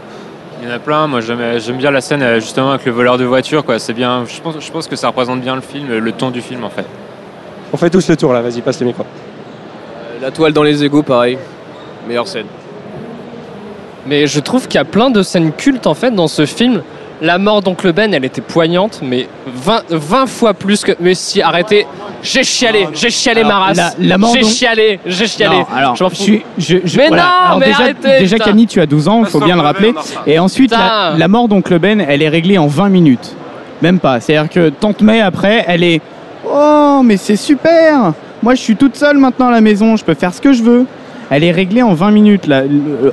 Il 0.62 0.68
y 0.68 0.70
en 0.70 0.74
a 0.74 0.78
plein. 0.78 1.06
Moi, 1.06 1.20
j'aime 1.22 1.76
bien 1.78 1.90
la 1.90 2.00
scène 2.02 2.22
euh, 2.22 2.38
justement 2.40 2.70
avec 2.72 2.84
le 2.86 2.92
voleur 2.92 3.16
de 3.18 3.24
voiture. 3.24 3.64
Quoi. 3.64 3.78
C'est 3.78 3.94
bien. 3.94 4.24
Je 4.28 4.40
pense, 4.40 4.56
je 4.60 4.70
pense 4.70 4.86
que 4.86 4.94
ça 4.96 5.08
représente 5.08 5.40
bien 5.40 5.54
le 5.54 5.60
film, 5.62 5.88
le 5.88 6.12
ton 6.12 6.30
du 6.30 6.40
film 6.42 6.62
en 6.62 6.70
fait. 6.70 6.84
On 7.72 7.76
fait 7.76 7.90
tous 7.90 8.08
le 8.08 8.16
tour 8.16 8.32
là, 8.32 8.40
vas-y, 8.42 8.60
passe 8.60 8.80
le 8.80 8.86
micro. 8.86 9.04
La 10.20 10.30
toile 10.30 10.52
dans 10.52 10.62
les 10.62 10.84
égouts, 10.84 11.02
pareil. 11.02 11.38
Meilleure 12.06 12.28
scène. 12.28 12.46
Mais 14.06 14.26
je 14.26 14.40
trouve 14.40 14.66
qu'il 14.66 14.76
y 14.76 14.80
a 14.80 14.84
plein 14.84 15.10
de 15.10 15.22
scènes 15.22 15.52
cultes 15.52 15.86
en 15.86 15.94
fait 15.94 16.10
dans 16.10 16.28
ce 16.28 16.44
film. 16.46 16.82
La 17.20 17.38
mort 17.38 17.62
d'Oncle 17.62 17.92
Ben, 17.92 18.12
elle 18.12 18.24
était 18.24 18.40
poignante, 18.40 18.98
mais 19.00 19.28
20, 19.46 19.84
20 19.90 20.26
fois 20.26 20.54
plus 20.54 20.82
que. 20.82 20.90
Mais 20.98 21.14
si, 21.14 21.40
arrêtez. 21.40 21.86
J'ai 22.20 22.42
chialé, 22.42 22.88
j'ai 22.94 23.10
chialé 23.10 23.40
Alors, 23.42 23.52
ma 23.52 23.58
race. 23.66 23.76
la- 23.76 23.92
la 24.00 24.18
mort 24.18 24.32
J'ai 24.34 24.40
d'On- 24.40 24.48
chialé, 24.48 25.00
j'ai 25.06 25.26
chialé. 25.28 25.56
Non, 25.58 25.66
alors, 25.74 25.94
Je 25.96 26.02
m'en 26.04 26.10
fous. 26.10 26.16
suis, 26.16 26.42
je, 26.58 26.78
je- 26.84 26.96
Mais 26.96 27.08
voilà. 27.08 27.22
non, 27.22 27.28
Alors 27.46 27.58
mais 27.60 27.66
déjà, 27.66 27.78
arrêtez, 27.78 28.18
déjà 28.18 28.36
putain. 28.36 28.44
Camille, 28.50 28.66
tu 28.66 28.80
as 28.80 28.86
12 28.86 29.06
ans, 29.08 29.20
il 29.24 29.26
faut 29.30 29.40
bien 29.40 29.54
le 29.54 29.60
rappeler. 29.62 29.94
Et 30.26 30.38
ensuite, 30.40 30.72
la, 30.72 30.78
Putain. 30.78 31.18
la 31.18 31.28
mort 31.28 31.46
d'Oncle 31.48 31.78
Ben, 31.78 32.00
elle 32.00 32.22
est 32.22 32.28
réglée 32.28 32.58
en 32.58 32.66
20 32.66 32.88
minutes. 32.88 33.36
Même 33.82 34.00
pas. 34.00 34.18
C'est-à-dire 34.20 34.50
que 34.50 34.68
Tante 34.70 35.00
May, 35.00 35.20
après, 35.20 35.64
elle 35.68 35.84
est 35.84 36.00
Oh, 36.52 37.00
mais 37.04 37.16
c'est 37.16 37.36
super 37.36 38.12
Moi, 38.42 38.54
je 38.54 38.60
suis 38.60 38.76
toute 38.76 38.96
seule 38.96 39.16
maintenant 39.18 39.48
à 39.48 39.52
la 39.52 39.60
maison, 39.60 39.96
je 39.96 40.04
peux 40.04 40.14
faire 40.14 40.34
ce 40.34 40.40
que 40.40 40.52
je 40.52 40.62
veux. 40.62 40.86
Elle 41.30 41.44
est 41.44 41.50
réglée 41.52 41.82
en 41.82 41.94
20 41.94 42.10
minutes. 42.10 42.50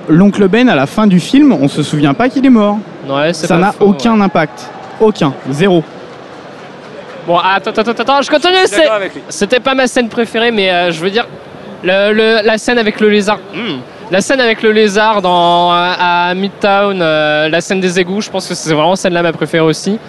L'oncle 0.09 0.47
Ben, 0.49 0.67
à 0.67 0.75
la 0.75 0.85
fin 0.87 1.07
du 1.07 1.19
film, 1.19 1.53
on 1.53 1.67
se 1.67 1.83
souvient 1.83 2.13
pas 2.13 2.27
qu'il 2.27 2.45
est 2.45 2.49
mort. 2.49 2.77
Ouais, 3.07 3.31
Ça 3.33 3.57
n'a 3.57 3.73
aucun 3.79 4.17
ouais. 4.17 4.23
impact. 4.25 4.69
Aucun. 4.99 5.33
Zéro. 5.51 5.83
Bon, 7.25 7.37
attends, 7.37 7.69
attends, 7.69 7.81
attends, 7.91 8.01
attends, 8.03 8.21
je 8.23 8.29
continue. 8.29 8.55
C'était 9.29 9.59
pas 9.59 9.73
ma 9.75 9.87
scène 9.87 10.09
préférée, 10.09 10.51
mais 10.51 10.69
euh, 10.71 10.91
je 10.91 10.99
veux 10.99 11.09
dire, 11.11 11.27
le- 11.83 12.11
le- 12.11 12.45
la 12.45 12.57
scène 12.57 12.77
avec 12.77 12.99
le 12.99 13.07
lézard. 13.09 13.37
Hmm. 13.53 13.77
La 14.11 14.19
scène 14.21 14.41
avec 14.41 14.63
le 14.63 14.71
lézard 14.71 15.21
dans, 15.21 15.71
à, 15.71 16.29
à 16.29 16.33
Midtown, 16.33 16.99
euh, 17.01 17.47
la 17.47 17.61
scène 17.61 17.79
des 17.79 17.99
égouts, 17.99 18.19
je 18.21 18.29
pense 18.31 18.47
que 18.47 18.55
c'est 18.55 18.73
vraiment 18.73 18.95
celle-là 18.95 19.21
ma 19.21 19.31
préférée 19.31 19.63
aussi. 19.63 19.99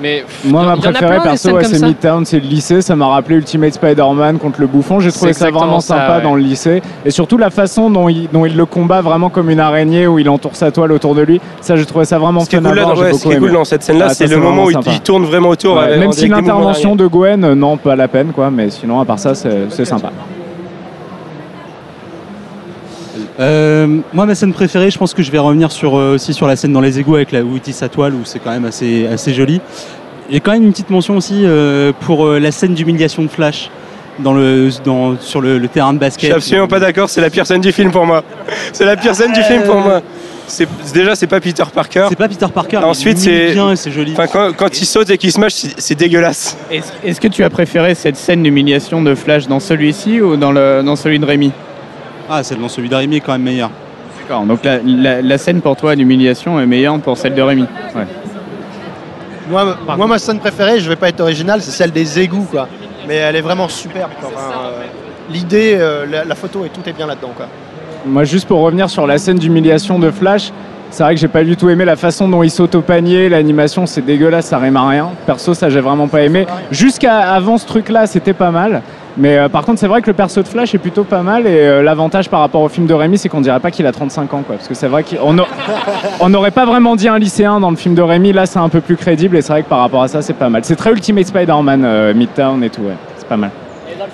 Mais 0.00 0.24
Moi, 0.44 0.64
ma 0.64 0.76
préférée, 0.76 1.18
perso, 1.22 1.50
ouais, 1.52 1.64
c'est. 1.64 1.82
Midtown, 1.84 2.24
c'est 2.26 2.38
le 2.40 2.46
lycée. 2.46 2.82
Ça 2.82 2.94
m'a 2.96 3.06
rappelé 3.06 3.36
Ultimate 3.36 3.74
Spider-Man 3.74 4.38
contre 4.38 4.60
le 4.60 4.66
bouffon. 4.66 5.00
J'ai 5.00 5.10
trouvé 5.10 5.32
ça 5.32 5.50
vraiment 5.50 5.80
ça, 5.80 5.96
sympa 5.96 6.16
ouais. 6.18 6.22
dans 6.22 6.34
le 6.34 6.42
lycée. 6.42 6.82
Et 7.04 7.10
surtout 7.10 7.38
la 7.38 7.50
façon 7.50 7.88
dont 7.90 8.08
il, 8.08 8.28
dont 8.30 8.44
il 8.44 8.56
le 8.56 8.66
combat 8.66 9.00
vraiment 9.00 9.30
comme 9.30 9.48
une 9.50 9.60
araignée, 9.60 10.06
où 10.06 10.18
il 10.18 10.28
entoure 10.28 10.54
sa 10.56 10.70
toile 10.70 10.92
autour 10.92 11.14
de 11.14 11.22
lui. 11.22 11.40
Ça, 11.60 11.76
j'ai 11.76 11.86
trouvé 11.86 12.04
ça 12.04 12.18
vraiment 12.18 12.40
Ce 12.40 12.50
qui 12.50 12.56
est 12.56 12.60
fun 12.60 12.66
à 12.66 12.68
cool, 12.68 12.76
là, 12.76 12.82
voir, 12.84 12.96
j'ai 12.96 13.02
ouais, 13.04 13.12
ce 13.14 13.22
qui 13.26 13.32
est 13.32 13.38
cool 13.38 13.52
dans 13.52 13.64
cette 13.64 13.82
scène-là, 13.82 14.06
Ah, 14.10 14.14
c'est 14.14 14.26
le 14.26 14.36
moment 14.38 14.64
où 14.64 14.70
il, 14.70 14.74
sympa. 14.74 14.90
il 14.92 15.00
tourne 15.00 15.24
vraiment 15.24 15.48
autour. 15.50 15.78
Avec- 15.78 15.98
même 15.98 16.12
si 16.12 16.28
l'intervention 16.28 16.94
de 16.96 17.06
Gwen, 17.06 17.42
euh, 17.44 17.54
non, 17.54 17.76
pas 17.76 17.96
la 17.96 18.08
peine, 18.08 18.32
quoi. 18.32 18.50
Mais 18.50 18.70
sinon, 18.70 19.00
à 19.00 19.04
part 19.04 19.18
ça, 19.18 19.34
c'est 19.34 19.84
sympa. 19.84 20.10
Euh, 23.38 23.86
moi, 24.14 24.24
ma 24.26 24.34
scène 24.34 24.52
préférée, 24.52 24.90
je 24.90 24.98
pense 24.98 25.12
que 25.12 25.22
je 25.22 25.30
vais 25.30 25.38
revenir 25.38 25.70
sur, 25.70 25.96
euh, 25.98 26.14
aussi 26.14 26.32
sur 26.32 26.46
la 26.46 26.56
scène 26.56 26.72
dans 26.72 26.80
les 26.80 26.98
égouts 26.98 27.16
avec 27.16 27.32
la 27.32 27.42
où 27.42 27.54
il 27.54 27.60
tisse 27.60 27.76
sa 27.76 27.88
toile, 27.88 28.14
où 28.14 28.20
c'est 28.24 28.38
quand 28.38 28.50
même 28.50 28.64
assez, 28.64 29.06
assez 29.06 29.34
joli. 29.34 29.60
Et 30.30 30.40
quand 30.40 30.52
même 30.52 30.64
une 30.64 30.72
petite 30.72 30.90
mention 30.90 31.16
aussi 31.16 31.42
euh, 31.44 31.92
pour 32.00 32.26
euh, 32.26 32.38
la 32.38 32.50
scène 32.50 32.74
d'humiliation 32.74 33.22
de 33.22 33.28
Flash 33.28 33.70
dans 34.18 34.32
le, 34.32 34.70
dans, 34.84 35.16
sur 35.20 35.42
le, 35.42 35.58
le 35.58 35.68
terrain 35.68 35.92
de 35.92 35.98
Je 35.98 36.00
basket. 36.00 36.24
suis 36.30 36.32
absolument 36.32 36.66
pas 36.68 36.80
d'accord, 36.80 37.10
c'est 37.10 37.20
la 37.20 37.28
pire 37.30 37.46
scène 37.46 37.60
du 37.60 37.70
film 37.72 37.90
pour 37.90 38.06
moi. 38.06 38.24
C'est 38.72 38.86
la 38.86 38.96
pire 38.96 39.14
scène 39.14 39.32
du 39.32 39.42
film 39.42 39.62
pour 39.64 39.76
moi. 39.76 40.00
C'est 40.48 40.66
déjà 40.94 41.14
c'est 41.14 41.26
pas 41.26 41.40
Peter 41.40 41.64
Parker. 41.74 42.06
C'est 42.08 42.16
pas 42.16 42.28
Peter 42.28 42.46
Parker. 42.54 42.78
mais 42.80 42.84
Ensuite 42.86 43.18
c'est 43.18 43.52
bien 43.52 43.72
et 43.72 43.76
c'est 43.76 43.90
joli. 43.90 44.12
Enfin, 44.12 44.28
quand, 44.28 44.52
quand 44.56 44.80
il 44.80 44.86
saute 44.86 45.10
et 45.10 45.18
qu'il 45.18 45.32
se 45.32 45.40
mâche, 45.40 45.52
c'est 45.54 45.74
c'est 45.78 45.94
dégueulasse. 45.96 46.56
Est-ce 46.70 46.92
est-ce 47.04 47.20
que 47.20 47.28
tu 47.28 47.42
as 47.44 47.50
préféré 47.50 47.94
cette 47.94 48.16
scène 48.16 48.42
d'humiliation 48.44 49.02
de 49.02 49.14
Flash 49.14 49.48
dans 49.48 49.60
celui-ci 49.60 50.20
ou 50.20 50.36
dans, 50.36 50.52
le, 50.52 50.82
dans 50.84 50.96
celui 50.96 51.18
de 51.18 51.26
Rémi? 51.26 51.52
Ah, 52.28 52.42
celle 52.42 52.58
dans 52.60 52.68
celui 52.68 52.88
d'Arimé 52.88 53.16
est 53.16 53.20
quand 53.20 53.32
même 53.32 53.42
meilleure. 53.42 53.70
D'accord, 54.20 54.42
donc 54.44 54.64
la, 54.64 54.78
la- 54.84 55.22
la 55.22 55.38
scène 55.38 55.60
pour 55.60 55.76
toi 55.76 55.94
d'humiliation 55.94 56.58
est 56.60 56.66
meilleure 56.66 56.98
pour 56.98 57.16
celle 57.16 57.34
de 57.34 57.42
Rémi. 57.42 57.66
Ouais. 57.94 58.02
Moi, 59.48 59.76
moi, 59.96 60.06
ma 60.08 60.18
scène 60.18 60.40
préférée, 60.40 60.80
je 60.80 60.88
vais 60.88 60.96
pas 60.96 61.08
être 61.08 61.20
original, 61.20 61.62
c'est 61.62 61.70
celle 61.70 61.92
des 61.92 62.18
égouts, 62.18 62.46
quoi. 62.50 62.66
Mais 63.06 63.14
elle 63.16 63.36
est 63.36 63.40
vraiment 63.40 63.68
superbe. 63.68 64.10
quoi. 64.20 64.30
Enfin, 64.34 64.58
euh, 64.66 64.82
L'idée, 65.30 65.76
euh, 65.78 66.04
la, 66.10 66.24
la 66.24 66.34
photo 66.34 66.64
et 66.64 66.68
tout 66.68 66.80
est 66.88 66.92
bien 66.92 67.06
là-dedans, 67.06 67.30
quoi. 67.36 67.46
Moi, 68.04 68.24
juste 68.24 68.48
pour 68.48 68.60
revenir 68.60 68.90
sur 68.90 69.06
la 69.06 69.18
scène 69.18 69.38
d'humiliation 69.38 69.98
de 69.98 70.10
Flash, 70.10 70.50
C'est 70.90 71.02
vrai 71.02 71.14
que 71.16 71.20
j'ai 71.20 71.26
pas 71.28 71.42
du 71.42 71.56
tout 71.56 71.68
aimé 71.68 71.84
la 71.84 71.96
façon 71.96 72.28
dont 72.28 72.44
il 72.44 72.50
saute 72.50 72.76
au 72.76 72.80
panier, 72.80 73.28
l'animation 73.28 73.86
c'est 73.86 74.02
dégueulasse, 74.06 74.46
ça 74.46 74.58
rime 74.58 74.76
à 74.76 74.88
rien. 74.88 75.08
Perso, 75.26 75.52
ça 75.52 75.68
j'ai 75.68 75.80
vraiment 75.80 76.06
pas 76.06 76.22
aimé. 76.22 76.46
Jusqu'à 76.70 77.18
avant 77.32 77.58
ce 77.58 77.66
truc-là, 77.66 78.06
c'était 78.06 78.32
pas 78.32 78.52
mal. 78.52 78.82
Mais 79.18 79.38
euh, 79.38 79.48
par 79.48 79.64
contre, 79.64 79.80
c'est 79.80 79.86
vrai 79.86 80.02
que 80.02 80.08
le 80.08 80.12
perso 80.12 80.42
de 80.42 80.48
Flash 80.48 80.74
est 80.74 80.78
plutôt 80.78 81.04
pas 81.04 81.22
mal. 81.22 81.46
Et 81.46 81.50
euh, 81.60 81.82
l'avantage 81.82 82.28
par 82.28 82.40
rapport 82.40 82.60
au 82.60 82.68
film 82.68 82.86
de 82.86 82.92
Rémi, 82.92 83.16
c'est 83.16 83.28
qu'on 83.30 83.40
dirait 83.40 83.60
pas 83.60 83.70
qu'il 83.70 83.86
a 83.86 83.92
35 83.92 84.34
ans. 84.34 84.42
Quoi, 84.46 84.56
parce 84.56 84.68
que 84.68 84.74
c'est 84.74 84.88
vrai 84.88 85.04
qu'on 85.04 85.32
n'aurait 86.28 86.50
pas 86.50 86.66
vraiment 86.66 86.96
dit 86.96 87.08
un 87.08 87.18
lycéen 87.18 87.58
dans 87.60 87.70
le 87.70 87.76
film 87.76 87.94
de 87.94 88.02
Rémi. 88.02 88.32
Là, 88.32 88.44
c'est 88.46 88.58
un 88.58 88.68
peu 88.68 88.80
plus 88.82 88.96
crédible. 88.96 89.36
Et 89.36 89.42
c'est 89.42 89.52
vrai 89.52 89.62
que 89.62 89.68
par 89.68 89.78
rapport 89.78 90.02
à 90.02 90.08
ça, 90.08 90.20
c'est 90.22 90.34
pas 90.34 90.48
mal. 90.50 90.62
C'est 90.64 90.76
très 90.76 90.90
Ultimate 90.92 91.26
Spider-Man, 91.26 91.82
euh, 91.84 92.12
Midtown 92.14 92.62
et 92.62 92.68
tout. 92.70 92.82
Ouais. 92.82 92.92
C'est 93.16 93.26
pas 93.28 93.36
mal. 93.38 93.50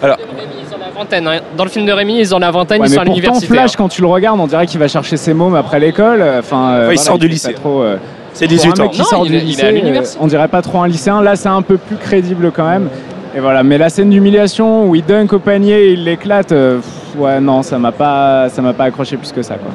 Alors, 0.02 0.16
Ils 0.20 0.74
ont 0.74 0.78
la 0.78 0.90
vingtaine. 1.00 1.26
hein. 1.26 1.40
Dans 1.56 1.64
le 1.64 1.70
film 1.70 1.84
de 1.84 1.92
Rémi, 1.92 2.18
ils 2.18 2.34
ont 2.34 2.38
la 2.38 2.50
vingtaine, 2.52 2.80
Ouais, 2.80 2.86
ils 2.86 2.90
mais 2.90 2.96
sont 2.96 3.02
à 3.02 3.04
pourtant, 3.04 3.16
l'université. 3.20 3.52
Flash, 3.54 3.70
hein. 3.72 3.74
quand 3.78 3.88
tu 3.88 4.00
le 4.02 4.06
regardes, 4.08 4.38
on 4.40 4.46
dirait 4.46 4.66
qu'il 4.66 4.78
va 4.78 4.86
chercher 4.88 5.16
ses 5.16 5.34
mômes 5.34 5.54
après 5.56 5.80
l'école. 5.80 6.22
Enfin, 6.38 6.56
euh, 6.70 6.78
Ouais, 6.88 6.94
il 6.94 6.96
voilà, 6.96 7.00
sort 7.00 7.18
du 7.18 7.26
lycée. 7.28 7.54
Trop, 7.54 7.82
euh, 7.82 7.96
C'est 8.34 8.46
pour 8.46 8.56
18 8.56 8.80
un 8.80 8.84
ans. 8.84 8.88
qui 8.88 8.98
Non, 9.00 9.04
sort 9.04 9.22
il 9.26 9.30
du 9.32 9.36
est- 9.36 9.40
il 9.40 9.42
est 9.60 9.72
lycée, 9.72 9.84
euh, 10.00 10.02
on 10.20 10.26
dirait 10.28 10.48
pas 10.48 10.62
trop 10.62 10.80
un 10.80 10.86
lycéen. 10.88 11.20
Là, 11.22 11.34
c'est 11.36 11.48
un 11.48 11.62
peu 11.62 11.76
plus 11.76 11.96
crédible 11.96 12.52
quand 12.54 12.68
même. 12.68 12.88
Et 13.34 13.40
voilà. 13.40 13.62
Mais 13.62 13.78
la 13.78 13.88
scène 13.88 14.10
d'humiliation 14.10 14.86
où 14.88 14.94
il 14.94 15.04
dunk 15.04 15.32
au 15.34 15.38
panier, 15.38 15.84
et 15.86 15.92
il 15.92 16.04
l'éclate. 16.04 16.52
euh, 16.52 16.76
pff, 16.76 17.18
ouais, 17.20 17.40
non, 17.40 17.62
ça 17.62 17.78
m'a 17.78 17.92
pas, 17.92 18.48
ça 18.50 18.60
m'a 18.62 18.72
pas 18.72 18.84
accroché 18.84 19.16
plus 19.16 19.32
que 19.32 19.42
ça. 19.42 19.54
Quoi. 19.54 19.70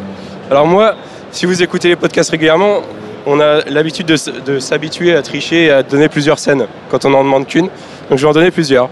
Alors 0.51 0.67
moi, 0.67 0.95
si 1.31 1.45
vous 1.45 1.61
écoutez 1.61 1.89
les 1.89 1.95
podcasts 1.95 2.29
régulièrement, 2.31 2.77
on 3.25 3.39
a 3.41 3.61
l'habitude 3.69 4.05
de, 4.05 4.59
s'habituer 4.59 5.15
à 5.15 5.21
tricher 5.21 5.65
et 5.65 5.71
à 5.71 5.83
donner 5.83 6.07
plusieurs 6.07 6.39
scènes 6.39 6.65
quand 6.89 7.03
on 7.05 7.09
n'en 7.09 7.23
demande 7.23 7.45
qu'une. 7.47 7.67
Donc 8.09 8.17
je 8.17 8.23
vais 8.23 8.27
en 8.29 8.33
donner 8.33 8.51
plusieurs. 8.51 8.89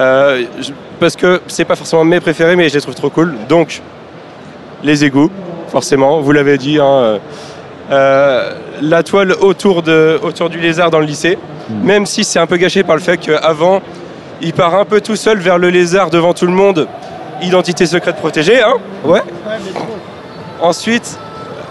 Euh, 0.00 0.42
je- 0.60 0.72
parce 0.98 1.14
que 1.14 1.40
c'est 1.46 1.64
pas 1.64 1.76
forcément 1.76 2.04
mes 2.04 2.18
préférés, 2.18 2.56
mais 2.56 2.68
je 2.68 2.74
les 2.74 2.80
trouve 2.80 2.94
trop 2.96 3.10
cool. 3.10 3.34
Donc, 3.48 3.82
les 4.82 5.04
égouts, 5.04 5.30
forcément, 5.68 6.20
vous 6.20 6.32
l'avez 6.32 6.58
dit. 6.58 6.78
hein, 6.80 6.84
euh, 6.84 7.18
euh, 7.90 8.52
la 8.82 9.02
toile 9.02 9.32
autour, 9.40 9.82
de, 9.82 10.18
autour 10.22 10.50
du 10.50 10.58
lézard 10.58 10.90
dans 10.90 10.98
le 10.98 11.06
lycée, 11.06 11.38
même 11.82 12.04
si 12.04 12.22
c'est 12.24 12.38
un 12.38 12.46
peu 12.46 12.56
gâché 12.56 12.82
par 12.82 12.96
le 12.96 13.00
fait 13.00 13.16
qu'avant, 13.16 13.80
il 14.40 14.52
part 14.52 14.74
un 14.74 14.84
peu 14.84 15.00
tout 15.00 15.16
seul 15.16 15.38
vers 15.38 15.58
le 15.58 15.70
lézard 15.70 16.10
devant 16.10 16.34
tout 16.34 16.46
le 16.46 16.52
monde. 16.52 16.86
Identité 17.42 17.86
secrète 17.86 18.16
protégée, 18.16 18.62
hein 18.62 18.74
Ouais. 19.04 19.20
Ensuite, 20.60 21.18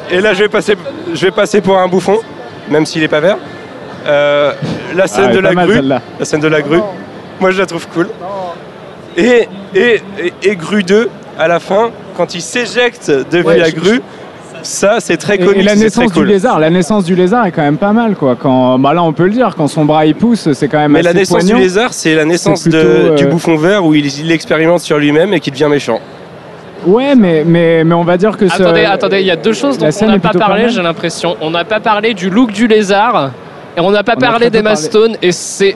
et 0.10 0.22
là 0.22 0.34
je 0.34 0.44
vais 0.44 0.50
passer, 0.50 0.76
je 1.14 1.26
vais 1.26 1.32
passer 1.32 1.60
pour 1.62 1.78
un 1.78 1.88
bouffon, 1.88 2.20
même 2.70 2.86
s'il 2.86 3.04
est 3.04 3.08
pas 3.10 3.20
vert. 3.20 3.38
Euh, 4.06 4.54
la 4.96 5.08
scène 5.08 5.28
Ah, 5.32 5.34
de 5.34 5.40
la 5.40 5.52
mal, 5.52 5.68
grue, 5.68 5.82
la 5.82 6.02
scène 6.26 6.40
de 6.40 6.48
la 6.48 6.62
grue, 6.62 6.80
moi 7.42 7.52
je 7.52 7.60
la 7.60 7.66
trouve 7.66 7.88
cool. 7.90 8.08
Et, 9.18 9.50
et, 9.76 10.02
et, 10.20 10.34
et 10.44 10.56
grue 10.56 10.84
2, 10.84 11.10
à 11.38 11.48
la 11.50 11.60
fin, 11.60 11.92
quand 12.16 12.34
il 12.36 12.42
s'éjecte 12.42 13.12
depuis 13.12 13.46
Ouais, 13.48 13.58
la 13.58 13.70
je- 13.70 13.76
grue, 13.76 14.02
ça 14.68 14.98
c'est 15.00 15.18
très 15.18 15.36
Et, 15.38 15.42
et 15.42 15.64
la 15.64 15.72
très 15.72 15.76
naissance 15.80 16.12
cool. 16.12 16.26
du 16.26 16.32
lézard, 16.34 16.60
la 16.60 16.70
naissance 16.70 17.04
du 17.06 17.16
lézard 17.16 17.46
est 17.46 17.52
quand 17.52 17.62
même 17.62 17.78
pas 17.78 17.94
mal. 17.94 18.16
Quoi. 18.16 18.36
Quand, 18.40 18.78
bah 18.80 18.94
là, 18.94 19.04
on 19.04 19.14
peut 19.14 19.26
le 19.26 19.32
dire. 19.32 19.56
Quand 19.56 19.68
son 19.68 19.86
bras 19.86 20.06
il 20.06 20.16
pousse, 20.16 20.52
c'est 20.54 20.68
quand 20.68 20.78
même 20.80 20.92
Mais 20.92 21.00
assez 21.00 21.08
la 21.08 21.14
naissance 21.14 21.38
poignant. 21.44 21.56
du 21.58 21.62
lézard, 21.64 21.94
c'est 21.94 22.16
la 22.16 22.26
naissance 22.26 22.62
C'est 22.62 22.70
de- 22.70 22.80
plutôt, 22.82 23.16
du 23.16 23.24
euh, 23.26 23.28
bouffon 23.30 23.56
vert 23.58 23.86
où 23.86 23.94
il, 23.96 24.06
il 24.20 24.32
expérimente 24.32 24.82
sur 24.82 24.98
lui-même 24.98 25.34
et 25.34 25.40
qui 25.40 25.52
devient 25.52 25.68
méchant. 25.70 26.00
Ouais, 26.86 27.16
mais, 27.16 27.44
mais, 27.46 27.84
mais 27.84 27.96
on 27.96 28.04
va 28.04 28.18
dire 28.18 28.38
que 28.38 28.48
ce- 28.48 28.62
Attendez, 28.62 28.86
attendez, 28.86 29.20
il 29.22 29.26
y 29.28 29.32
a 29.32 29.36
deux 29.36 29.54
choses 29.54 29.78
dont 29.78 29.90
on 30.02 30.06
n'a 30.08 30.20
pas 30.20 30.30
parlé, 30.32 30.70
j'ai 30.70 30.82
l'impression. 30.82 31.36
On 31.42 31.50
n'a 31.50 31.64
pas 31.66 31.80
parlé 31.80 32.14
du 32.14 32.30
look 32.30 32.52
du 32.52 32.68
lézard 32.68 33.32
et 33.76 33.80
on 33.80 33.92
n'a 33.92 34.04
pas 34.04 34.14
On 34.16 34.20
parlé 34.20 34.50
d'Emma. 34.50 34.76
Stone 34.76 35.16
et 35.22 35.32
c'est. 35.32 35.76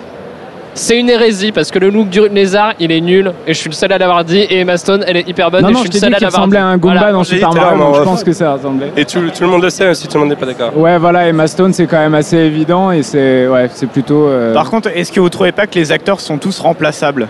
C'est 0.74 0.98
une 0.98 1.10
hérésie 1.10 1.52
parce 1.52 1.70
que 1.70 1.80
le 1.80 1.90
look 1.90 2.08
du 2.10 2.22
lézard 2.30 2.74
il 2.80 2.94
est 2.94 3.02
nul 3.02 3.34
et 3.46 3.54
je 3.54 3.60
suis 3.60 3.70
le 3.70 3.76
seul 3.76 3.92
à 3.92 3.98
l'avoir 3.98 4.24
dit 4.24 4.40
et 4.40 4.60
Emma 4.62 4.78
Stone 4.78 5.04
elle 5.06 5.18
est 5.18 5.28
hyper 5.28 5.52
bonne 5.52 5.64
Non, 5.64 5.70
et 5.70 5.74
non, 5.74 5.80
je 5.80 5.86
je 5.88 5.92
suis 5.92 5.92
le 5.92 5.94
dit 5.94 6.00
seul 6.00 6.14
à 6.16 6.20
l'avoir 6.20 6.32
ressemblait 6.32 6.60
dit. 6.60 6.64
à 6.64 6.68
un 6.68 6.78
Goomba 6.78 6.98
Voilà. 6.98 7.12
dans 7.12 7.24
J'ai 7.24 7.30
dit 7.36 7.36
Super 7.40 7.50
tout 7.50 7.58
à 7.58 7.62
l'heure, 7.62 7.76
Mario, 7.78 7.84
donc 7.84 7.94
mais 7.94 8.00
je 8.00 8.10
pense 8.10 8.24
que 8.24 8.32
ça 8.34 8.54
ressemblait. 8.54 8.92
Et 8.96 9.04
tout, 9.06 9.20
tout 9.36 9.44
le 9.44 9.50
monde 9.50 9.64
le 9.64 9.70
sait, 9.70 9.84
même 9.84 9.94
si 9.96 10.08
tout 10.08 10.14
le 10.14 10.20
monde 10.22 10.30
n'est 10.30 10.36
pas 10.38 10.46
d'accord. 10.46 10.78
Ouais, 10.78 10.98
voilà, 10.98 11.28
Emma 11.28 11.46
Stone, 11.48 11.74
c'est 11.74 11.88
quand 11.88 11.98
même 11.98 12.16
assez 12.16 12.38
évident 12.38 12.90
et 12.92 13.04
c'est 13.04 13.48
ouais, 13.50 13.70
c'est 13.74 13.88
plutôt. 13.88 14.28
euh, 14.28 14.54
Par 14.54 14.70
contre, 14.70 14.90
est-ce 14.96 15.12
que 15.12 15.20
vous 15.20 15.30
trouvez 15.30 15.52
pas 15.52 15.68
que 15.68 15.76
les 15.76 15.92
acteurs 15.92 16.22
sont 16.22 16.38
tous 16.38 16.58
remplaçables? 16.60 17.28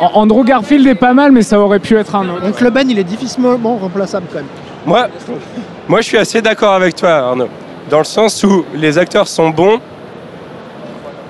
An- 0.00 0.10
Andrew 0.14 0.44
Garfield 0.44 0.86
est 0.86 0.94
pas 0.94 1.14
mal, 1.14 1.32
mais 1.32 1.42
ça 1.42 1.58
aurait 1.58 1.78
pu 1.78 1.96
être 1.96 2.14
un 2.16 2.28
autre. 2.28 2.44
Oncle 2.46 2.70
Ben, 2.70 2.88
il 2.90 2.98
est 2.98 3.04
difficilement 3.04 3.56
remplaçable 3.76 4.26
quand 4.30 4.38
même. 4.40 4.46
Moi, 4.84 5.06
moi, 5.88 6.00
je 6.00 6.06
suis 6.06 6.18
assez 6.18 6.42
d'accord 6.42 6.74
avec 6.74 6.96
toi, 6.96 7.10
Arnaud. 7.10 7.48
Dans 7.88 7.98
le 7.98 8.04
sens 8.04 8.42
où 8.44 8.64
les 8.74 8.98
acteurs 8.98 9.28
sont 9.28 9.50
bons, 9.50 9.78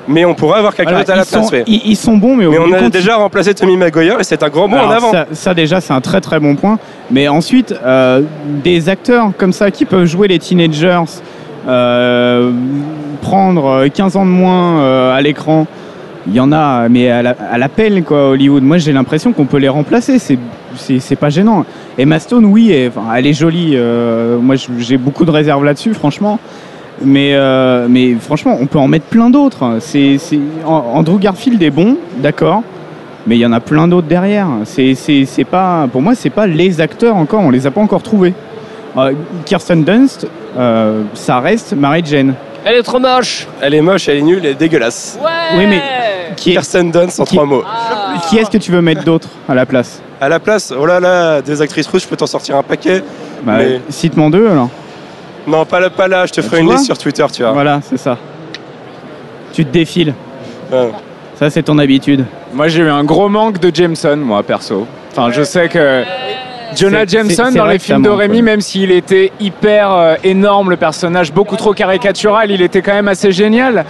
mais 0.09 0.24
on 0.24 0.34
pourrait 0.34 0.59
avoir 0.59 0.74
quelqu'un 0.74 0.92
Voilà, 1.02 1.05
d'autre 1.05 1.12
à 1.12 1.16
la 1.16 1.22
ils, 1.22 1.26
sont, 1.26 1.48
place. 1.48 1.52
ouais. 1.52 1.64
ils, 1.66 1.82
ils 1.92 1.96
sont 1.96 2.16
bons, 2.16 2.36
mais, 2.36 2.46
au 2.46 2.50
Mais 2.50 2.59
on 2.59 2.72
a 2.72 2.78
compte, 2.78 2.92
déjà 2.92 3.16
remplacé 3.16 3.55
Tommy 3.55 3.76
Maguire 3.76 4.20
et 4.20 4.24
c'est 4.24 4.42
un 4.42 4.48
grand 4.48 4.68
bond 4.68 4.78
en 4.78 4.90
avant. 4.90 5.11
Ça, 5.12 5.26
ça, 5.32 5.55
déjà, 5.55 5.80
c'est 5.80 5.92
un 5.92 6.00
très 6.00 6.20
très 6.20 6.40
bon 6.40 6.57
point. 6.57 6.78
Mais 7.11 7.28
ensuite, 7.28 7.74
euh, 7.84 8.22
des 8.62 8.88
acteurs 8.88 9.30
comme 9.38 9.52
ça 9.52 9.70
qui 9.70 9.84
peuvent 9.84 10.05
jouer 10.07 10.28
les 10.28 10.38
teenagers, 10.38 11.00
euh, 11.68 12.50
prendre 13.22 13.66
euh, 13.66 13.88
15 13.88 14.16
ans 14.16 14.24
de 14.26 14.30
moins 14.30 14.80
euh, 14.80 15.16
à 15.16 15.20
l'écran, 15.22 15.66
il 16.26 16.34
y 16.34 16.40
en 16.40 16.52
a, 16.52 16.88
mais 16.88 17.11
à 17.11 17.22
la, 17.22 17.36
à 17.52 17.59
la 17.59 17.68
quoi, 18.05 18.30
Hollywood. 18.30 18.62
Moi, 18.62 18.78
j'ai 18.78 18.92
l'impression 18.92 19.32
qu'on 19.32 19.44
peut 19.44 19.59
les 19.59 19.68
remplacer. 19.68 20.18
C'est, 20.18 21.16
pas 21.16 21.28
gênant. 21.30 21.64
Emma 21.98 22.18
Stone, 22.18 22.44
oui, 22.46 22.72
elle, 22.72 22.92
elle 23.14 23.26
est 23.26 23.32
jolie. 23.34 23.72
euh, 23.74 24.38
moi, 24.38 24.57
j'ai 24.78 24.96
beaucoup 24.96 25.24
de 25.24 25.30
réserves 25.30 25.64
là-dessus, 25.64 25.94
franchement. 25.94 26.38
Mais, 27.03 27.32
euh, 27.34 27.86
mais 27.88 28.14
franchement, 28.20 28.57
on 28.61 28.66
peut 28.66 28.78
en 28.78 28.88
mettre 28.88 29.07
plein 29.07 29.30
d'autres. 29.30 29.78
C'est, 29.80 30.18
c'est- 30.18 30.38
An- 30.66 30.84
Andrew 30.95 31.18
Garfield 31.18 31.62
est 31.62 31.70
bon, 31.70 31.97
d'accord. 32.18 32.62
Mais 33.26 33.36
il 33.36 33.40
y 33.40 33.47
en 33.47 33.53
a 33.53 33.61
plein 33.61 33.88
d'autres 33.88 34.07
derrière. 34.07 34.47
C'est, 34.64 34.95
c'est, 34.95 35.24
c'est 35.24 35.45
pas, 35.45 35.88
pour 35.90 36.03
moi, 36.03 36.14
c'est 36.14 36.30
pas 36.30 36.47
les 36.47 36.80
acteurs 36.80 37.16
encore. 37.16 37.40
On 37.40 37.51
les 37.51 37.66
a 37.66 37.70
pas 37.70 37.80
encore 37.80 38.03
trouvés. 38.03 38.34
Euh, 38.97 39.12
Kirsten 39.45 39.82
Dunst, 39.82 40.26
euh, 40.57 41.03
ça 41.14 41.40
reste 41.40 41.72
Mary 41.72 42.03
Jane. 42.05 42.34
Elle 42.66 42.76
est 42.76 42.82
trop 42.82 42.99
moche 43.01 43.47
Elle 43.61 43.74
est 43.74 43.80
moche, 43.82 44.09
elle 44.09 44.18
est 44.18 44.22
nulle, 44.22 44.38
elle 44.45 44.53
est 44.53 44.55
dégueulasse. 44.55 45.18
Ouais 45.22 45.59
Oui, 45.59 45.66
mais 45.66 45.82
qui, 46.36 46.51
est- 46.51 46.53
Kirsten 46.53 46.90
Dunst 46.90 47.18
en 47.18 47.24
Qui- 47.24 47.34
trois 47.34 47.47
mots. 47.47 47.64
qui 48.28 48.38
est-ce 48.38 48.51
que 48.51 48.59
tu 48.59 48.70
veux 48.70 48.80
mettre 48.82 49.05
d'autre 49.05 49.28
à 49.49 49.55
la 49.55 49.66
place? 49.66 50.01
À 50.20 50.28
la 50.28 50.38
place, 50.38 50.72
oh 50.78 50.86
là 50.86 51.01
là, 51.01 51.42
des 51.42 51.61
actrices 51.61 51.86
rouges, 51.88 52.03
je 52.03 52.07
peux 52.09 52.16
t'en 52.16 52.26
sortir 52.26 52.57
un 52.57 52.62
paquet. 52.62 53.03
bah, 53.42 53.55
Mais- 53.59 53.80
Cite-m'en 53.90 54.30
deux 54.30 54.49
alors. 54.49 54.70
Non, 55.47 55.64
pas 55.64 55.80
là, 55.80 55.90
pas 55.90 56.09
là, 56.09 56.26
je 56.26 56.32
te 56.32 56.40
Bah, 56.40 56.47
ferai 56.49 56.61
une 56.62 56.70
liste 56.70 56.86
sur 56.86 56.99
Twitter, 56.99 57.26
tu 57.32 57.42
vois. 57.42 57.53
Voilà, 57.53 57.80
c'est 57.82 57.99
ça. 57.99 58.16
Tu 59.53 59.64
te 59.64 59.70
défiles. 59.72 60.14
Ouais. 60.72 60.90
Ça, 61.36 61.51
c'est 61.51 61.62
ton 61.62 61.78
habitude. 61.78 62.24
Moi, 62.53 62.68
j'ai 62.68 62.82
eu 62.82 62.88
un 62.88 63.05
gros 63.05 63.28
manque 63.28 63.59
de 63.59 63.74
Jameson, 63.74 64.16
moi, 64.16 64.42
perso. 64.42 64.86
Enfin, 65.12 65.30
je 65.30 65.42
sais 65.42 65.68
que 65.68 66.03
Jonah 66.76 67.07
Jameson, 67.07 67.53
dans 67.53 67.66
les 67.66 67.78
films 67.78 68.03
de 68.03 68.09
Rémi, 68.09 68.42
même 68.42 68.61
s'il 68.61 68.90
était 68.90 69.32
hyper 69.40 69.90
euh, 69.92 70.14
énorme, 70.24 70.70
le 70.70 70.76
personnage, 70.76 71.32
beaucoup 71.32 71.57
trop 71.57 71.72
caricatural, 71.72 72.51
il 72.51 72.62
était 72.62 72.82
quand 72.82 72.95
même 72.95 73.09
assez 73.09 73.30
génial. 73.32 73.84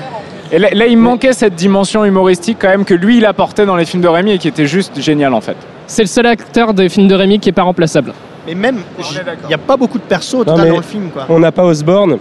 Et 0.53 0.59
là, 0.59 0.69
là, 0.73 0.87
il 0.87 0.99
manquait 0.99 1.33
cette 1.33 1.55
dimension 1.55 2.05
humoristique 2.05 2.59
quand 2.61 2.69
même 2.69 2.85
que 2.85 2.95
lui, 2.95 3.19
il 3.19 3.27
apportait 3.27 3.65
dans 3.65 3.77
les 3.77 3.85
films 3.87 4.03
de 4.03 4.09
Rémi 4.09 4.33
et 4.33 4.39
qui 4.39 4.49
était 4.49 4.67
juste 4.67 5.01
génial 5.01 5.33
en 5.33 5.41
fait. 5.41 5.57
C'est 5.87 6.03
le 6.03 6.09
seul 6.09 6.27
acteur 6.27 6.75
des 6.75 6.89
films 6.89 7.09
de 7.09 7.15
Rémi 7.15 7.39
qui 7.41 7.49
est 7.49 7.53
pas 7.53 7.63
remplaçable. 7.63 8.13
Mais 8.47 8.55
même, 8.55 8.81
il 8.99 9.49
n'y 9.49 9.55
a 9.55 9.59
pas 9.59 9.77
beaucoup 9.77 9.99
de 9.99 10.03
persos 10.05 10.35
au 10.35 10.45
total 10.45 10.69
dans 10.69 10.77
le 10.77 10.83
film. 10.83 11.11
Quoi. 11.11 11.25
On 11.29 11.39
n'a 11.39 11.51
pas 11.53 11.65
Osborne, 11.65 12.19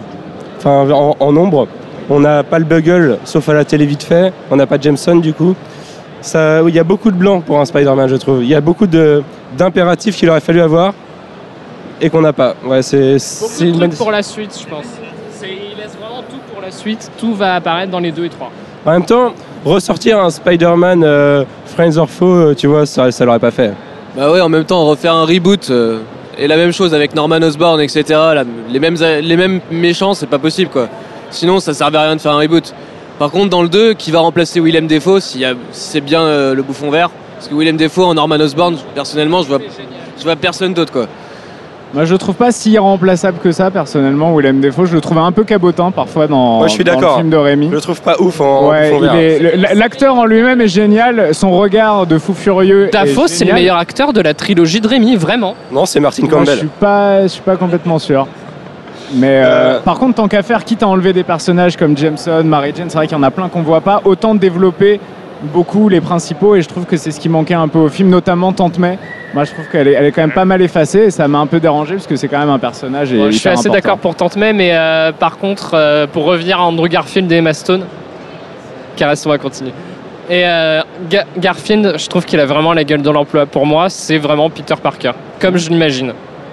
enfin 0.58 0.88
en, 0.90 1.16
en 1.20 1.32
nombre. 1.32 1.68
On 2.10 2.20
n'a 2.20 2.42
pas 2.42 2.58
le 2.58 2.64
Bugle, 2.64 3.18
sauf 3.24 3.48
à 3.48 3.54
la 3.54 3.64
télé 3.64 3.86
vite 3.86 4.02
fait. 4.02 4.32
On 4.50 4.56
n'a 4.56 4.66
pas 4.66 4.78
Jameson 4.80 5.16
du 5.16 5.32
coup. 5.32 5.54
Oui, 6.34 6.40
il 6.68 6.74
y 6.74 6.78
a 6.78 6.84
beaucoup 6.84 7.10
de 7.10 7.16
blanc 7.16 7.40
pour 7.40 7.58
un 7.60 7.64
Spider-Man, 7.66 8.08
je 8.08 8.16
trouve. 8.16 8.42
Il 8.42 8.48
y 8.48 8.54
a 8.54 8.60
beaucoup 8.62 8.86
de- 8.86 9.22
d'impératifs 9.58 10.16
qu'il 10.16 10.28
aurait 10.30 10.40
fallu 10.40 10.60
avoir 10.62 10.94
et 12.00 12.08
qu'on 12.10 12.22
n'a 12.22 12.32
pas. 12.32 12.54
Ouais, 12.64 12.82
c'est 12.82 13.18
c'est 13.18 13.44
Beaucoup 13.44 13.60
de 13.60 13.66
une 13.66 13.78
bonne- 13.78 13.90
pour 13.98 14.10
la 14.10 14.22
suite, 14.22 14.58
je 14.58 14.66
pense. 14.68 14.84
Il 15.42 15.76
laisse 15.78 15.94
vraiment 16.00 16.22
tout 16.28 16.36
pour 16.52 16.62
la 16.62 16.70
suite. 16.70 17.10
Tout 17.18 17.34
va 17.34 17.56
apparaître 17.56 17.90
dans 17.92 17.98
les 18.00 18.12
2 18.12 18.24
et 18.24 18.28
3. 18.30 18.50
En 18.86 18.90
même 18.92 19.04
temps, 19.04 19.32
ressortir 19.64 20.18
un 20.18 20.30
Spider-Man 20.30 21.02
euh, 21.04 21.44
Friends 21.66 21.96
or 21.98 22.08
Foe, 22.08 22.24
euh, 22.24 22.54
tu 22.54 22.66
vois, 22.66 22.86
ça, 22.86 23.10
ça 23.10 23.24
l'aurait 23.26 23.38
pas 23.38 23.50
fait. 23.50 23.72
Bah 24.16 24.30
ouais, 24.32 24.40
en 24.40 24.48
même 24.48 24.64
temps, 24.64 24.84
refaire 24.86 25.14
un 25.14 25.24
reboot 25.26 25.68
euh, 25.70 26.00
et 26.38 26.46
la 26.46 26.56
même 26.56 26.72
chose 26.72 26.94
avec 26.94 27.14
Norman 27.14 27.36
Osborn, 27.42 27.80
etc. 27.80 28.02
les, 28.70 28.80
mêmes, 28.80 28.96
les 28.96 29.36
mêmes 29.36 29.60
méchants, 29.70 30.14
c'est 30.14 30.26
pas 30.26 30.38
possible 30.38 30.70
quoi. 30.70 30.88
Sinon, 31.30 31.60
ça 31.60 31.74
servait 31.74 31.98
à 31.98 32.02
rien 32.02 32.16
de 32.16 32.20
faire 32.20 32.32
un 32.32 32.38
reboot. 32.38 32.72
Par 33.18 33.30
contre, 33.30 33.50
dans 33.50 33.62
le 33.62 33.68
2, 33.68 33.94
qui 33.94 34.10
va 34.10 34.20
remplacer 34.20 34.60
Willem 34.60 34.86
a- 35.44 35.54
si 35.70 35.90
c'est 35.90 36.00
bien 36.00 36.22
euh, 36.22 36.54
le 36.54 36.62
bouffon 36.62 36.90
vert 36.90 37.10
Parce 37.36 37.48
que 37.48 37.54
Willem 37.54 37.76
Dafoe 37.76 38.04
en 38.04 38.14
Norman 38.14 38.36
Osborn, 38.36 38.76
personnellement, 38.94 39.42
je 39.42 39.48
vois, 39.48 39.58
vois 40.24 40.36
personne 40.36 40.74
d'autre. 40.74 41.08
Moi, 41.94 42.04
je 42.06 42.12
le 42.12 42.18
trouve 42.18 42.34
pas 42.34 42.50
si 42.50 42.72
irremplaçable 42.72 43.38
que 43.38 43.52
ça, 43.52 43.70
personnellement, 43.70 44.34
Willem 44.36 44.60
Dafoe. 44.60 44.86
Je 44.86 44.94
le 44.94 45.00
trouve 45.00 45.18
un 45.18 45.30
peu 45.30 45.44
cabotin 45.44 45.92
parfois 45.92 46.26
dans, 46.26 46.58
Moi, 46.58 46.66
je 46.66 46.72
suis 46.72 46.82
dans 46.82 46.94
le 46.94 47.00
d'accord. 47.00 47.16
film 47.18 47.30
de 47.30 47.36
Rémi. 47.36 47.68
Je 47.70 47.74
le 47.76 47.80
trouve 47.80 48.00
pas 48.02 48.16
ouf 48.18 48.40
en, 48.40 48.68
Ouais, 48.68 48.90
bouffon 48.90 49.00
il 49.04 49.06
vert. 49.10 49.14
est- 49.14 49.38
le- 49.74 49.78
l'acteur 49.78 50.16
en 50.16 50.24
lui-même 50.24 50.60
est 50.60 50.66
génial, 50.68 51.32
son 51.34 51.52
regard 51.52 52.06
de 52.06 52.18
fou 52.18 52.34
furieux. 52.34 52.88
est 52.88 52.92
Dafoe, 52.92 53.28
c'est 53.28 53.44
le 53.44 53.50
génial. 53.50 53.54
meilleur 53.54 53.76
acteur 53.76 54.12
de 54.12 54.20
la 54.20 54.34
trilogie 54.34 54.80
de 54.80 54.88
Rémi, 54.88 55.14
vraiment. 55.14 55.54
Non, 55.70 55.86
c'est 55.86 56.00
Martin 56.00 56.22
Moi, 56.22 56.30
je 56.32 56.36
Campbell. 56.36 56.58
suis 56.58 56.66
pas, 56.80 57.22
je 57.22 57.28
suis 57.28 57.42
pas 57.42 57.56
complètement 57.56 58.00
sûr. 58.00 58.26
Mais 59.14 59.28
euh, 59.44 59.44
Euh, 59.76 59.80
par 59.80 59.98
contre, 60.00 60.14
tant 60.16 60.26
qu'à 60.26 60.42
faire, 60.42 60.64
quitte 60.64 60.82
à 60.82 60.88
enlever 60.88 61.12
des 61.12 61.22
personnages 61.22 61.76
comme 61.76 61.96
Jameson, 61.96 62.42
Mary 62.44 62.72
Jane, 62.76 62.90
c'est 62.90 62.96
vrai 62.96 63.06
qu'il 63.06 63.16
y 63.16 63.20
en 63.20 63.22
a 63.22 63.30
plein 63.30 63.48
qu'on 63.48 63.62
voit 63.62 63.82
pas. 63.82 64.00
Autant 64.04 64.34
développer 64.34 64.98
beaucoup 65.44 65.88
les 65.88 66.00
principaux 66.00 66.54
et 66.56 66.62
je 66.62 66.68
trouve 66.68 66.84
que 66.86 66.96
c'est 66.96 67.10
ce 67.10 67.20
qui 67.20 67.28
manquait 67.28 67.54
un 67.54 67.68
peu 67.68 67.78
au 67.78 67.88
film, 67.88 68.08
notamment 68.08 68.52
Tante 68.52 68.78
May. 68.78 68.98
Moi, 69.34 69.44
je 69.44 69.52
trouve 69.52 69.66
qu'elle 69.70 69.88
est, 69.88 69.92
elle 69.92 70.06
est 70.06 70.12
quand 70.12 70.20
même 70.22 70.32
pas 70.32 70.44
mal 70.44 70.62
effacée 70.62 71.00
et 71.06 71.10
ça 71.10 71.26
m'a 71.28 71.38
un 71.38 71.46
peu 71.46 71.58
dérangé 71.60 71.94
parce 71.94 72.06
que 72.06 72.16
c'est 72.16 72.28
quand 72.28 72.38
même 72.38 72.50
un 72.50 72.58
personnage. 72.58 73.12
et 73.12 73.16
Bon, 73.16 73.26
je 73.26 73.36
suis 73.38 73.48
assez 73.48 73.68
d'accord 73.68 73.98
pour 73.98 74.14
Tante 74.14 74.36
May, 74.36 74.52
mais 74.52 74.70
euh, 74.72 75.12
par 75.12 75.38
contre, 75.38 75.72
euh, 75.74 76.06
pour 76.06 76.24
revenir 76.24 76.58
à 76.60 76.64
Andrew 76.64 76.86
Garfield 76.88 77.30
et 77.32 77.36
Emma 77.36 77.52
Stone, 77.52 77.84
caresse, 78.96 79.24
on 79.26 79.30
va 79.30 79.38
continuer. 79.38 79.72
Et 80.30 80.42
euh, 80.46 80.80
Ga- 81.10 81.24
Garfield, 81.36 81.94
je 81.98 82.08
trouve 82.08 82.24
qu'il 82.24 82.40
a 82.40 82.46
vraiment 82.46 82.72
la 82.72 82.84
gueule 82.84 83.02
de 83.02 83.10
l'emploi. 83.10 83.44
Pour 83.46 83.66
moi, 83.66 83.90
c'est 83.90 84.18
vraiment 84.18 84.48
Peter 84.50 84.74
Parker, 84.82 85.10
comme 85.40 85.56
je 85.58 85.68
l'imagine. 85.68 86.12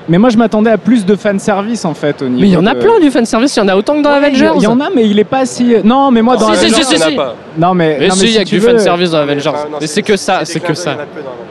Mais 0.09 0.17
moi, 0.17 0.29
je 0.29 0.37
m'attendais 0.37 0.71
à 0.71 0.77
plus 0.77 1.05
de 1.05 1.15
fanservice 1.15 1.85
en 1.85 1.93
fait 1.93 2.21
au 2.21 2.25
niveau. 2.25 2.41
Mais 2.41 2.47
il 2.47 2.53
y 2.53 2.57
en 2.57 2.65
a 2.65 2.73
de- 2.73 2.79
plein 2.79 2.99
du 2.99 3.11
fanservice, 3.11 3.55
il 3.55 3.59
y 3.59 3.61
en 3.61 3.67
a 3.67 3.75
autant 3.75 3.95
que 3.95 4.01
dans 4.01 4.09
Ouais, 4.09 4.17
Avengers. 4.17 4.51
Il 4.57 4.63
y 4.63 4.67
en 4.67 4.79
a, 4.79 4.89
mais 4.93 5.07
il 5.07 5.19
est 5.19 5.23
pas 5.23 5.45
si. 5.45 5.75
Non, 5.83 6.09
mais 6.11 6.21
moi 6.21 6.35
dans 6.37 6.47
Si, 6.53 6.65
Avengers, 6.65 6.73
si, 6.75 6.83
si, 6.83 6.93
il 6.95 6.99
y 6.99 7.03
en 7.03 7.05
a 7.05 7.09
si. 7.11 7.15
pas. 7.15 7.35
Non, 7.57 7.73
mais. 7.73 7.97
Mais 7.99 8.07
non, 8.07 8.15
si, 8.15 8.25
il 8.25 8.31
y 8.33 8.37
a 8.37 8.43
que 8.43 8.49
du 8.49 8.59
veux- 8.59 8.71
fanservice 8.77 9.11
dans 9.11 9.19
Avengers. 9.19 9.51
Mais 9.79 9.87
c'est 9.87 10.01
que 10.01 10.17
ça, 10.17 10.41
c'est 10.43 10.59
que 10.59 10.73
ça. 10.73 10.95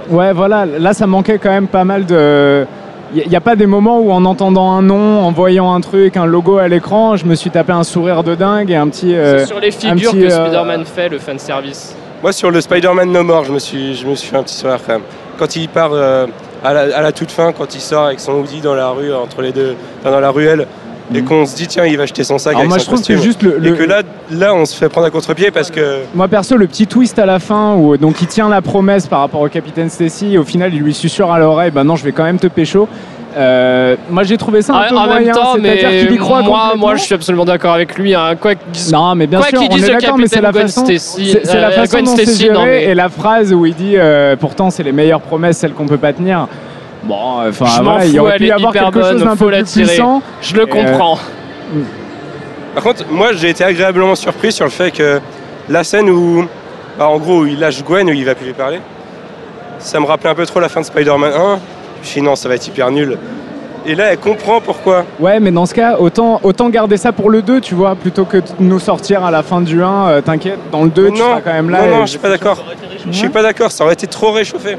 Ouais, 0.08 0.32
voilà, 0.32 0.66
là 0.66 0.92
ça 0.92 1.06
manquait 1.06 1.38
quand 1.38 1.50
même 1.50 1.68
pas 1.68 1.84
mal 1.84 2.04
de. 2.06 2.66
Il 3.14 3.28
n'y 3.28 3.34
a 3.36 3.40
pas 3.40 3.56
des 3.56 3.66
moments 3.66 3.98
où 3.98 4.12
en 4.12 4.24
entendant 4.24 4.70
un 4.70 4.82
nom, 4.82 5.22
en 5.22 5.32
voyant 5.32 5.72
un 5.74 5.80
truc, 5.80 6.16
un 6.16 6.26
logo 6.26 6.58
à 6.58 6.68
l'écran, 6.68 7.16
je 7.16 7.26
me 7.26 7.34
suis 7.34 7.50
tapé 7.50 7.72
un 7.72 7.82
sourire 7.82 8.22
de 8.22 8.36
dingue 8.36 8.70
et 8.70 8.76
un 8.76 8.86
petit. 8.88 9.16
euh, 9.16 9.38
C'est 9.40 9.46
sur 9.46 9.58
les 9.58 9.72
figures 9.72 10.12
petit, 10.12 10.20
que 10.20 10.26
euh, 10.32 10.44
Spider-Man 10.46 10.84
fait, 10.84 11.08
le 11.08 11.18
fanservice. 11.18 11.96
Moi, 12.22 12.30
sur 12.32 12.50
le 12.52 12.60
Spider-Man 12.60 13.10
No 13.10 13.24
More, 13.24 13.44
je 13.44 13.52
me 13.52 13.58
suis, 13.58 13.96
je 13.96 14.06
me 14.06 14.14
suis 14.14 14.28
fait 14.28 14.36
un 14.36 14.42
petit 14.44 14.54
sourire 14.54 14.78
quand 14.86 14.92
même. 14.92 15.02
Quand 15.40 15.56
il 15.56 15.68
part 15.68 15.90
euh, 15.92 16.26
à, 16.64 16.72
la, 16.72 16.96
à 16.96 17.00
la 17.02 17.12
toute 17.12 17.30
fin, 17.30 17.52
quand 17.52 17.74
il 17.74 17.80
sort 17.80 18.04
avec 18.06 18.20
son 18.20 18.32
hoodie 18.34 18.60
dans 18.60 18.74
la 18.74 18.88
rue, 18.90 19.12
entre 19.12 19.42
les 19.42 19.52
deux, 19.52 19.74
enfin, 20.00 20.10
dans 20.10 20.20
la 20.20 20.30
ruelle, 20.30 20.66
et 21.12 21.22
qu'on 21.22 21.44
se 21.44 21.56
dit, 21.56 21.66
tiens, 21.66 21.84
il 21.86 21.96
va 21.96 22.04
acheter 22.04 22.22
son 22.22 22.38
sac. 22.38 22.50
Alors 22.52 22.60
avec 22.60 22.68
moi, 22.68 22.78
son 22.78 22.82
je 22.84 22.86
trouve 22.86 23.00
que 23.00 23.12
costume. 23.14 23.22
juste 23.22 23.42
le- 23.42 23.56
Et 23.66 23.70
le- 23.70 23.76
que 23.76 23.82
là, 23.82 24.02
là, 24.30 24.54
on 24.54 24.64
se 24.64 24.76
fait 24.76 24.88
prendre 24.88 25.08
à 25.08 25.10
contre-pied 25.10 25.50
parce 25.50 25.70
que. 25.70 26.00
Moi 26.14 26.28
perso, 26.28 26.56
le 26.56 26.66
petit 26.68 26.86
twist 26.86 27.18
à 27.18 27.26
la 27.26 27.38
fin 27.40 27.74
où 27.74 27.96
donc 27.96 28.20
il 28.22 28.28
tient 28.28 28.48
la 28.48 28.62
promesse 28.62 29.08
par 29.08 29.18
rapport 29.20 29.40
au 29.40 29.48
capitaine 29.48 29.90
Stacy, 29.90 30.34
et 30.34 30.38
au 30.38 30.44
final 30.44 30.72
il 30.72 30.80
lui 30.82 30.94
susurre 30.94 31.32
à 31.32 31.38
l'oreille, 31.40 31.72
bah 31.72 31.82
non, 31.82 31.96
je 31.96 32.04
vais 32.04 32.12
quand 32.12 32.22
même 32.24 32.38
te 32.38 32.46
pécho. 32.46 32.86
Euh, 33.36 33.94
moi 34.10 34.24
j'ai 34.24 34.36
trouvé 34.36 34.60
ça 34.60 34.74
un 34.74 34.86
En, 34.86 34.88
peu 34.88 34.96
en 34.96 35.06
moyen, 35.06 35.20
même 35.20 35.34
temps, 35.34 35.54
mais 35.60 35.78
qu'il 35.78 36.12
y 36.12 36.16
croit 36.16 36.42
moi, 36.42 36.72
moi, 36.76 36.96
je 36.96 37.02
suis 37.02 37.14
absolument 37.14 37.44
d'accord 37.44 37.74
avec 37.74 37.96
lui. 37.96 38.14
hein. 38.14 38.34
Quoi 38.40 38.54
qu'il 38.56 38.70
dise, 38.72 38.92
Non, 38.92 39.14
mais 39.14 39.26
bien 39.28 39.38
quoi 39.38 39.48
sûr, 39.48 39.60
on 39.70 39.76
est 39.76 39.88
d'accord, 39.88 40.18
mais 40.18 40.26
c'est 40.26 40.40
la 40.40 40.52
façon, 40.52 40.84
Stacy, 40.84 41.30
c'est 41.32 41.46
c'est 41.46 41.60
la 41.60 41.68
euh, 41.68 41.70
façon 41.70 41.92
Gwen 41.92 42.04
dont 42.06 42.16
c'est 42.16 42.24
Stacy, 42.24 42.42
géré 42.42 42.54
non, 42.54 42.64
mais- 42.64 42.82
et 42.84 42.94
la 42.94 43.08
phrase 43.08 43.52
où 43.52 43.64
il 43.66 43.74
dit 43.74 43.94
euh, 43.96 44.34
pourtant 44.36 44.70
c'est 44.70 44.82
les 44.82 44.92
meilleures 44.92 45.20
promesses, 45.20 45.58
celles 45.58 45.72
qu'on 45.74 45.86
peut 45.86 45.96
pas 45.98 46.12
tenir. 46.12 46.48
Bon, 47.04 47.46
enfin 47.48 47.66
voilà, 47.82 48.04
il 48.04 48.18
aurait 48.18 48.36
pu 48.36 48.46
y 48.46 48.50
avoir 48.52 48.72
quelque 48.72 49.00
chose 49.00 49.12
bonne, 49.12 49.24
d'un 49.24 49.36
faut 49.36 49.44
peu 49.46 49.50
la 49.52 49.62
plus 49.62 49.72
puissant. 49.84 50.22
Je 50.42 50.54
le 50.56 50.62
euh, 50.62 50.66
comprends. 50.66 51.18
Par 52.74 52.82
contre, 52.84 53.04
moi, 53.10 53.32
j'ai 53.32 53.48
été 53.50 53.64
agréablement 53.64 54.14
surpris 54.14 54.52
sur 54.52 54.64
le 54.64 54.70
fait 54.70 54.90
que 54.90 55.20
la 55.68 55.82
scène 55.84 56.08
où, 56.10 56.46
bah, 56.98 57.08
en 57.08 57.18
gros, 57.18 57.40
où 57.42 57.46
il 57.46 57.58
lâche 57.58 57.82
Gwen, 57.84 58.08
où 58.08 58.12
il 58.12 58.24
va 58.24 58.34
plus 58.34 58.46
lui 58.46 58.52
parler, 58.52 58.80
ça 59.78 59.98
me 59.98 60.04
rappelait 60.06 60.30
un 60.30 60.34
peu 60.34 60.46
trop 60.46 60.60
la 60.60 60.68
fin 60.68 60.80
de 60.80 60.86
Spider-Man 60.86 61.32
1. 61.32 61.58
Je 62.02 62.06
me 62.06 62.10
suis 62.12 62.20
dit, 62.20 62.26
non, 62.26 62.36
ça 62.36 62.48
va 62.48 62.54
être 62.54 62.66
hyper 62.66 62.90
nul. 62.90 63.18
Et 63.86 63.94
là, 63.94 64.12
elle 64.12 64.18
comprend 64.18 64.60
pourquoi. 64.60 65.04
Ouais, 65.18 65.40
mais 65.40 65.50
dans 65.50 65.64
ce 65.64 65.72
cas, 65.74 65.96
autant, 65.98 66.38
autant 66.42 66.68
garder 66.68 66.96
ça 66.98 67.12
pour 67.12 67.30
le 67.30 67.40
2, 67.40 67.60
tu 67.60 67.74
vois, 67.74 67.94
plutôt 67.94 68.24
que 68.26 68.36
de 68.38 68.42
nous 68.60 68.78
sortir 68.78 69.24
à 69.24 69.30
la 69.30 69.42
fin 69.42 69.60
du 69.62 69.82
1. 69.82 70.08
euh, 70.08 70.20
T'inquiète, 70.20 70.58
dans 70.70 70.84
le 70.84 70.90
2, 70.90 71.10
tu 71.12 71.16
seras 71.16 71.40
quand 71.40 71.52
même 71.52 71.70
là. 71.70 71.86
non, 71.86 71.96
non, 71.98 72.00
je 72.06 72.10
suis 72.10 72.18
pas 72.18 72.28
d'accord. 72.28 72.62
Je 73.06 73.16
suis 73.16 73.30
pas 73.30 73.42
d'accord, 73.42 73.72
ça 73.72 73.84
aurait 73.84 73.94
été 73.94 74.06
trop 74.06 74.32
réchauffé. 74.32 74.76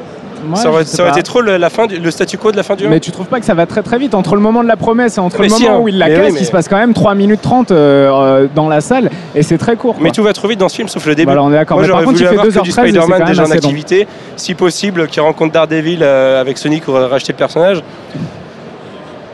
Ouais, 0.49 0.55
ça 0.55 0.69
aurait, 0.69 0.85
ça 0.85 1.03
aurait 1.03 1.11
été 1.11 1.23
trop 1.23 1.41
le, 1.41 1.57
la 1.57 1.69
fin 1.69 1.85
du- 1.87 1.99
le 1.99 2.11
statu 2.11 2.37
quo 2.37 2.51
de 2.51 2.57
la 2.57 2.63
fin 2.63 2.75
du 2.75 2.85
1. 2.85 2.89
Mais 2.89 2.99
tu 2.99 3.11
trouves 3.11 3.27
pas 3.27 3.39
que 3.39 3.45
ça 3.45 3.53
va 3.53 3.65
très 3.65 3.83
très 3.83 3.97
vite 3.97 4.15
entre 4.15 4.35
le 4.35 4.41
moment 4.41 4.63
de 4.63 4.67
la 4.67 4.75
promesse 4.77 5.17
et 5.17 5.19
entre 5.19 5.39
Mais 5.39 5.47
le 5.47 5.53
si, 5.53 5.63
moment 5.63 5.75
hein. 5.77 5.79
où 5.81 5.87
il 5.87 5.97
la 5.97 6.07
Mais 6.07 6.15
casse, 6.15 6.25
oui, 6.27 6.31
mais- 6.33 6.39
il 6.39 6.45
se 6.45 6.51
passe 6.51 6.67
quand 6.67 6.77
même 6.77 6.93
3 6.93 7.15
minutes 7.15 7.41
30 7.41 7.71
euh, 7.71 8.09
euh, 8.11 8.47
dans 8.55 8.67
la 8.69 8.81
salle 8.81 9.09
et 9.35 9.43
c'est 9.43 9.57
très 9.57 9.75
court. 9.75 9.95
Mais 9.99 10.11
tout 10.11 10.23
va 10.23 10.33
trop 10.33 10.47
vite 10.47 10.59
dans 10.59 10.69
ce 10.69 10.75
film, 10.75 10.87
sauf 10.87 11.05
le 11.05 11.15
début. 11.15 11.27
Bah 11.27 11.31
alors, 11.33 11.45
on 11.45 11.51
est 11.51 11.55
d'accord. 11.55 11.77
Moi, 11.77 11.87
j'aurais 11.87 12.03
contre, 12.03 12.17
voulu 12.17 12.27
avoir 12.27 12.45
que 12.45 12.49
du 12.51 12.57
2h13 12.59 12.63
et 12.69 12.71
c'est 12.71 12.81
Spider-Man 13.01 13.23
déjà 13.25 13.43
en 13.43 13.51
activité, 13.51 14.07
si 14.35 14.53
possible, 14.55 15.07
qui 15.07 15.19
rencontre 15.19 15.53
Daredevil 15.53 15.99
euh, 16.01 16.41
avec 16.41 16.57
Sonic 16.57 16.83
pour 16.83 16.95
racheter 16.95 17.33
le 17.33 17.37
personnage. 17.37 17.81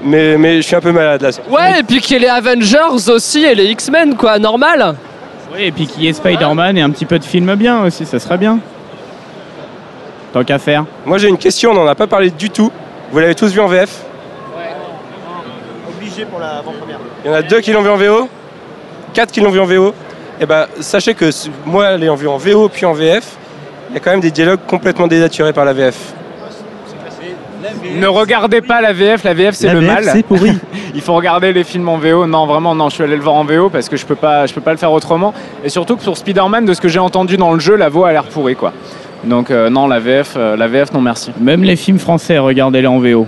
Mais, 0.03 0.37
mais 0.37 0.57
je 0.57 0.61
suis 0.61 0.75
un 0.75 0.79
peu 0.81 0.91
malade 0.91 1.21
là. 1.21 1.29
Ouais, 1.49 1.79
et 1.79 1.83
puis 1.83 1.99
qu'il 1.99 2.13
y 2.13 2.17
ait 2.17 2.27
les 2.27 2.27
Avengers 2.27 3.09
aussi 3.11 3.43
et 3.43 3.55
les 3.55 3.65
X-Men, 3.65 4.15
quoi, 4.15 4.37
normal. 4.39 4.95
Oui, 5.53 5.63
et 5.63 5.71
puis 5.71 5.87
qu'il 5.87 6.03
y 6.03 6.07
ait 6.07 6.13
Spider-Man 6.13 6.77
et 6.77 6.81
un 6.81 6.89
petit 6.91 7.05
peu 7.05 7.17
de 7.17 7.23
film 7.23 7.55
bien 7.55 7.83
aussi, 7.83 8.05
ça 8.05 8.19
serait 8.19 8.37
bien. 8.37 8.59
Tant 10.37 10.43
qu'à 10.43 10.59
faire. 10.59 10.85
Moi 11.03 11.17
j'ai 11.17 11.29
une 11.29 11.37
question, 11.39 11.71
on 11.71 11.73
n'en 11.73 11.87
a 11.87 11.95
pas 11.95 12.05
parlé 12.05 12.29
du 12.29 12.51
tout. 12.51 12.71
Vous 13.11 13.17
l'avez 13.17 13.33
tous 13.33 13.51
vu 13.51 13.59
en 13.59 13.65
VF 13.65 14.03
Obligé 15.89 16.25
pour 16.25 16.39
la 16.39 16.57
avant-première. 16.57 16.99
Il 17.25 17.31
y 17.31 17.33
en 17.33 17.33
a 17.33 17.41
deux 17.41 17.59
qui 17.59 17.71
l'ont 17.71 17.81
vu 17.81 17.89
en 17.89 17.95
VO, 17.97 18.29
quatre 19.15 19.31
qui 19.31 19.41
l'ont 19.41 19.49
vu 19.49 19.59
en 19.59 19.65
VO. 19.65 19.95
Et 20.39 20.45
ben 20.45 20.67
sachez 20.79 21.15
que 21.15 21.31
moi 21.65 21.97
l'ayant 21.97 22.13
vu 22.13 22.27
en 22.27 22.37
VO 22.37 22.69
puis 22.69 22.85
en 22.85 22.93
VF, 22.93 23.35
il 23.89 23.95
y 23.95 23.97
a 23.97 23.99
quand 23.99 24.11
même 24.11 24.19
des 24.19 24.29
dialogues 24.29 24.59
complètement 24.67 25.07
dénaturés 25.07 25.53
par 25.53 25.65
la 25.65 25.73
VF. 25.73 26.13
Ne 27.95 28.05
regardez 28.05 28.61
pas 28.61 28.79
la 28.79 28.93
VF, 28.93 29.23
la 29.23 29.33
VF 29.33 29.55
c'est 29.55 29.65
La 29.65 29.73
le 29.73 29.79
VF, 29.79 29.91
mal. 29.91 30.03
c'est 30.03 30.21
pourri. 30.21 30.51
Il 30.93 31.01
faut 31.01 31.15
regarder 31.15 31.51
les 31.51 31.63
films 31.63 31.89
en 31.89 31.97
VO. 31.97 32.27
Non, 32.27 32.45
vraiment, 32.45 32.75
non, 32.75 32.89
je 32.89 32.95
suis 32.95 33.03
allé 33.03 33.15
le 33.15 33.23
voir 33.23 33.35
en 33.35 33.43
VO 33.43 33.71
parce 33.71 33.89
que 33.89 33.97
je 33.97 34.05
peux 34.05 34.15
pas, 34.15 34.45
je 34.45 34.53
peux 34.53 34.61
pas 34.61 34.71
le 34.71 34.77
faire 34.77 34.91
autrement. 34.91 35.33
Et 35.63 35.69
surtout 35.69 35.95
que 35.95 36.03
sur 36.03 36.15
Spider-Man, 36.15 36.65
de 36.65 36.75
ce 36.75 36.81
que 36.81 36.87
j'ai 36.87 36.99
entendu 36.99 37.37
dans 37.37 37.53
le 37.53 37.59
jeu, 37.59 37.75
la 37.75 37.89
voix 37.89 38.09
a 38.09 38.11
l'air 38.11 38.25
pourrie 38.25 38.55
quoi. 38.55 38.71
Donc 39.23 39.51
euh, 39.51 39.69
non, 39.69 39.87
la 39.87 39.99
VF, 39.99 40.33
euh, 40.35 40.55
la 40.55 40.67
VF, 40.67 40.93
non 40.93 41.01
merci. 41.01 41.31
Même 41.39 41.63
les 41.63 41.75
films 41.75 41.99
français, 41.99 42.37
regardez-les 42.37 42.87
en 42.87 42.99
VO. 42.99 43.25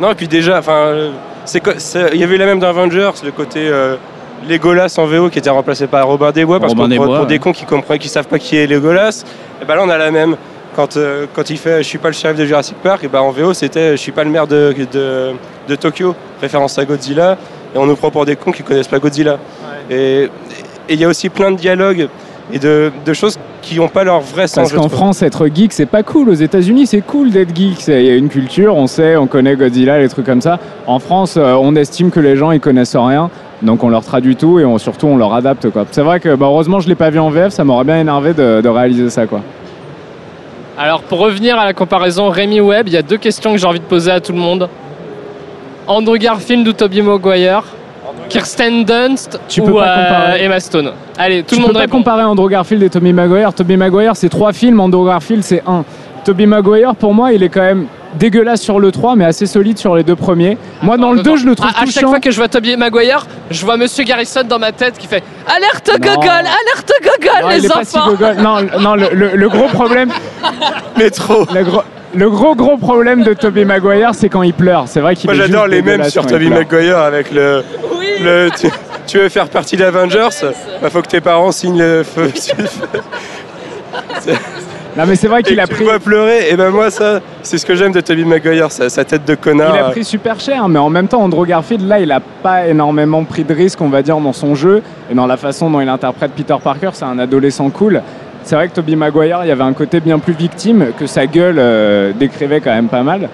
Non 0.00 0.10
et 0.10 0.14
puis 0.14 0.28
déjà, 0.28 0.58
enfin, 0.58 0.86
euh, 0.86 1.12
il 2.12 2.20
y 2.20 2.24
avait 2.24 2.36
la 2.36 2.46
même 2.46 2.58
dans 2.58 2.68
Avengers, 2.68 3.10
le 3.24 3.30
côté 3.30 3.68
euh, 3.68 3.96
Legolas 4.48 4.94
en 4.98 5.06
VO 5.06 5.28
qui 5.30 5.38
était 5.38 5.50
remplacé 5.50 5.86
par 5.86 6.06
Robin 6.06 6.32
des 6.32 6.44
Bois 6.44 6.60
parce 6.60 6.72
Robin 6.72 6.88
que 6.88 6.96
pour, 6.96 7.04
pour 7.06 7.20
ouais. 7.20 7.26
des 7.26 7.38
cons 7.38 7.52
qui 7.52 7.64
comprennent, 7.64 7.98
qui 7.98 8.08
savent 8.08 8.26
pas 8.26 8.38
qui 8.38 8.56
est 8.56 8.66
Legolas, 8.66 9.24
et 9.60 9.64
ben 9.64 9.76
là 9.76 9.82
on 9.84 9.88
a 9.88 9.98
la 9.98 10.10
même. 10.10 10.36
Quand, 10.74 10.98
euh, 10.98 11.24
quand 11.32 11.48
il 11.48 11.56
fait 11.56 11.78
je 11.82 11.88
suis 11.88 11.96
pas 11.96 12.08
le 12.08 12.14
shérif 12.14 12.36
de 12.36 12.44
Jurassic 12.44 12.76
Park, 12.82 13.02
et 13.02 13.08
ben 13.08 13.20
en 13.20 13.30
VO 13.30 13.54
c'était 13.54 13.92
je 13.92 13.96
suis 13.96 14.12
pas 14.12 14.24
le 14.24 14.30
maire 14.30 14.46
de, 14.46 14.74
de, 14.92 15.32
de 15.66 15.74
Tokyo, 15.74 16.14
référence 16.40 16.78
à 16.78 16.84
Godzilla, 16.84 17.38
et 17.74 17.78
on 17.78 17.86
nous 17.86 17.96
prend 17.96 18.10
pour 18.10 18.26
des 18.26 18.36
cons 18.36 18.52
qui 18.52 18.62
connaissent 18.62 18.88
pas 18.88 18.98
Godzilla. 18.98 19.38
Et 19.88 20.28
et 20.88 20.94
il 20.94 21.00
y 21.00 21.04
a 21.04 21.08
aussi 21.08 21.28
plein 21.28 21.50
de 21.50 21.56
dialogues 21.56 22.08
et 22.52 22.58
de, 22.58 22.92
de 23.04 23.12
choses 23.12 23.38
qui 23.62 23.76
n'ont 23.76 23.88
pas 23.88 24.04
leur 24.04 24.20
vrai 24.20 24.46
sens. 24.46 24.70
Parce 24.70 24.72
qu'en. 24.72 24.88
France, 24.88 25.22
être 25.22 25.48
geek, 25.52 25.72
c'est 25.72 25.86
pas 25.86 26.02
cool. 26.04 26.28
Aux 26.28 26.34
États-Unis, 26.34 26.86
c'est 26.86 27.00
cool 27.00 27.30
d'être 27.30 27.54
geek. 27.56 27.76
C'est- 27.80 28.04
Il 28.04 28.06
y 28.06 28.10
a 28.10 28.16
une 28.16 28.28
culture, 28.28 28.76
on 28.76 28.86
sait, 28.86 29.16
on 29.16 29.26
connaît 29.26 29.56
Godzilla, 29.56 29.98
les 29.98 30.08
trucs 30.08 30.26
comme 30.26 30.40
ça. 30.40 30.58
En 30.86 30.98
France, 31.00 31.36
euh, 31.36 31.54
on 31.54 31.74
estime 31.74 32.10
que 32.10 32.20
les 32.20 32.36
gens 32.36 32.52
ils 32.52 32.60
connaissent 32.60 32.94
rien, 32.94 33.28
donc 33.62 33.82
on 33.82 33.88
leur 33.88 34.04
traduit 34.04 34.36
tout 34.36 34.60
et 34.60 34.64
on, 34.64 34.78
surtout 34.78 35.08
on 35.08 35.16
leur 35.16 35.34
adapte. 35.34 35.68
quoi. 35.70 35.84
C'est 35.90 36.02
vrai 36.02 36.20
que 36.20 36.34
bah, 36.36 36.46
heureusement, 36.46 36.78
je 36.78 36.88
l'ai 36.88 36.94
pas 36.94 37.10
vu 37.10 37.18
en 37.18 37.30
VF, 37.30 37.52
ça 37.52 37.64
m'aurait 37.64 37.84
bien 37.84 37.98
énervé 38.00 38.32
de, 38.34 38.60
de 38.60 38.68
réaliser 38.68 39.10
ça. 39.10 39.26
quoi. 39.26 39.40
Alors, 40.78 41.02
pour 41.02 41.18
revenir 41.18 41.58
à 41.58 41.64
la 41.64 41.72
comparaison 41.72 42.28
Rémi 42.28 42.60
Webb, 42.60 42.86
il 42.88 42.92
y 42.92 42.98
a 42.98 43.02
deux 43.02 43.16
questions 43.16 43.52
que 43.52 43.58
j'ai 43.58 43.66
envie 43.66 43.80
de 43.80 43.84
poser 43.84 44.10
à 44.12 44.20
tout 44.20 44.32
le 44.32 44.38
monde. 44.38 44.68
Andrew 45.88 46.18
Garfield 46.18 46.68
ou 46.68 46.72
Tobey 46.72 47.00
Maguire? 47.02 47.64
Kirsten 48.28 48.84
Dunst 48.84 49.38
Tu 49.48 49.60
ou 49.60 49.66
peux 49.66 49.74
pas 49.74 49.86
euh, 49.98 50.04
comparer. 50.08 50.44
Emma 50.44 50.60
Stone 50.60 50.92
Allez, 51.18 51.42
tout 51.42 51.50
tu 51.50 51.54
le 51.56 51.60
peux 51.60 51.66
monde 51.68 51.74
pas 51.74 51.80
répond. 51.80 51.98
comparer 51.98 52.22
Andrew 52.24 52.48
Garfield 52.48 52.82
et 52.82 52.90
Tobey 52.90 53.12
Maguire. 53.12 53.52
Tobey 53.54 53.76
Maguire, 53.76 54.12
c'est 54.16 54.28
trois 54.28 54.52
films. 54.52 54.80
Andrew 54.80 55.06
Garfield, 55.06 55.42
c'est 55.42 55.62
un. 55.66 55.84
Tobey 56.24 56.46
Maguire, 56.46 56.94
pour 56.96 57.14
moi, 57.14 57.32
il 57.32 57.42
est 57.44 57.48
quand 57.48 57.60
même 57.60 57.86
dégueulasse 58.18 58.60
sur 58.62 58.80
le 58.80 58.90
3, 58.90 59.14
mais 59.14 59.24
assez 59.26 59.46
solide 59.46 59.78
sur 59.78 59.94
les 59.94 60.02
deux 60.02 60.16
premiers. 60.16 60.56
Moi, 60.82 60.96
dans 60.96 61.12
le 61.12 61.22
2, 61.22 61.36
je 61.36 61.46
le 61.46 61.54
trouve 61.54 61.68
À, 61.68 61.82
à 61.82 61.86
chaque 61.86 62.06
fois 62.06 62.18
que 62.18 62.30
je 62.32 62.36
vois 62.36 62.48
Tobey 62.48 62.74
Maguire, 62.76 63.26
je 63.50 63.64
vois 63.64 63.76
Monsieur 63.76 64.02
Garrison 64.04 64.40
dans 64.48 64.58
ma 64.58 64.72
tête 64.72 64.98
qui 64.98 65.06
fait 65.06 65.22
Alerte 65.46 65.88
Non. 65.92 66.14
gogol, 66.14 66.28
alerte 66.30 66.92
gogol, 67.02 67.42
Non, 67.42 67.48
il 67.54 67.60
les 67.60 67.66
est 67.66 67.68
pas 67.68 67.84
si 67.84 67.96
enfants 67.96 68.08
gogol. 68.10 68.36
Non, 68.38 68.56
le- 68.60 68.82
non 68.82 68.94
le, 68.96 69.08
le- 69.12 69.36
le 69.36 69.48
gros 69.48 69.68
problème. 69.68 70.08
Mais 70.96 71.10
trop. 71.10 71.44
Le 71.54 71.62
gros, 71.62 71.82
le 72.14 72.30
gros 72.30 72.54
gros 72.56 72.76
problème 72.78 73.22
de 73.22 73.34
Tobey 73.34 73.64
Maguire, 73.64 74.10
c'est 74.14 74.28
quand 74.30 74.42
il 74.42 74.54
pleure. 74.54 74.84
C'est 74.86 75.00
vrai 75.00 75.14
qu'il 75.14 75.28
Moi 75.30 75.34
est 75.34 75.46
j'adore 75.46 75.66
les 75.66 75.76
mêmes 75.82 75.84
dégueulasse 75.98 76.12
sur 76.12 76.22
quand 76.22 76.28
pleure. 76.36 76.50
Maguire 76.50 76.98
avec 76.98 77.30
le. 77.32 77.62
Le 78.22 78.48
tu, 78.58 78.68
tu 79.06 79.18
veux 79.18 79.28
faire 79.28 79.48
partie 79.48 79.76
d'Avengers 79.76 80.28
Bah 80.82 80.90
faut 80.90 81.02
que 81.02 81.08
tes 81.08 81.20
parents 81.20 81.52
signent 81.52 81.78
le 81.78 82.02
feu. 82.02 82.30
Non 84.96 85.04
mais 85.06 85.14
c'est 85.14 85.28
vrai 85.28 85.42
qu'il 85.42 85.60
a 85.60 85.66
tu 85.66 85.74
pris. 85.74 85.84
vois 85.84 85.98
pleurer, 85.98 86.48
et 86.50 86.56
ben 86.56 86.70
moi 86.70 86.90
ça, 86.90 87.20
c'est 87.42 87.58
ce 87.58 87.66
que 87.66 87.74
j'aime 87.74 87.92
de 87.92 88.00
Tobey 88.00 88.24
Maguire, 88.24 88.72
sa, 88.72 88.88
sa 88.88 89.04
tête 89.04 89.26
de 89.26 89.34
connard. 89.34 89.74
Il 89.76 89.78
a 89.78 89.90
pris 89.90 90.04
super 90.04 90.40
cher, 90.40 90.66
mais 90.70 90.78
en 90.78 90.88
même 90.88 91.06
temps, 91.06 91.22
Andrew 91.22 91.44
Garfield, 91.44 91.86
là, 91.86 92.00
il 92.00 92.10
a 92.10 92.20
pas 92.20 92.66
énormément 92.66 93.22
pris 93.24 93.44
de 93.44 93.52
risques, 93.52 93.82
on 93.82 93.90
va 93.90 94.00
dire, 94.00 94.16
dans 94.16 94.32
son 94.32 94.54
jeu 94.54 94.82
et 95.10 95.14
dans 95.14 95.26
la 95.26 95.36
façon 95.36 95.68
dont 95.68 95.82
il 95.82 95.88
interprète 95.90 96.30
Peter 96.32 96.56
Parker. 96.64 96.90
C'est 96.94 97.04
un 97.04 97.18
adolescent 97.18 97.68
cool. 97.68 98.00
C'est 98.42 98.54
vrai 98.54 98.68
que 98.68 98.74
Tobey 98.74 98.96
Maguire, 98.96 99.40
il 99.42 99.48
y 99.48 99.50
avait 99.50 99.64
un 99.64 99.74
côté 99.74 100.00
bien 100.00 100.18
plus 100.18 100.32
victime 100.32 100.86
que 100.98 101.06
sa 101.06 101.26
gueule 101.26 101.56
euh, 101.58 102.12
décrivait 102.18 102.60
quand 102.60 102.72
même 102.72 102.88
pas 102.88 103.02
mal. 103.02 103.28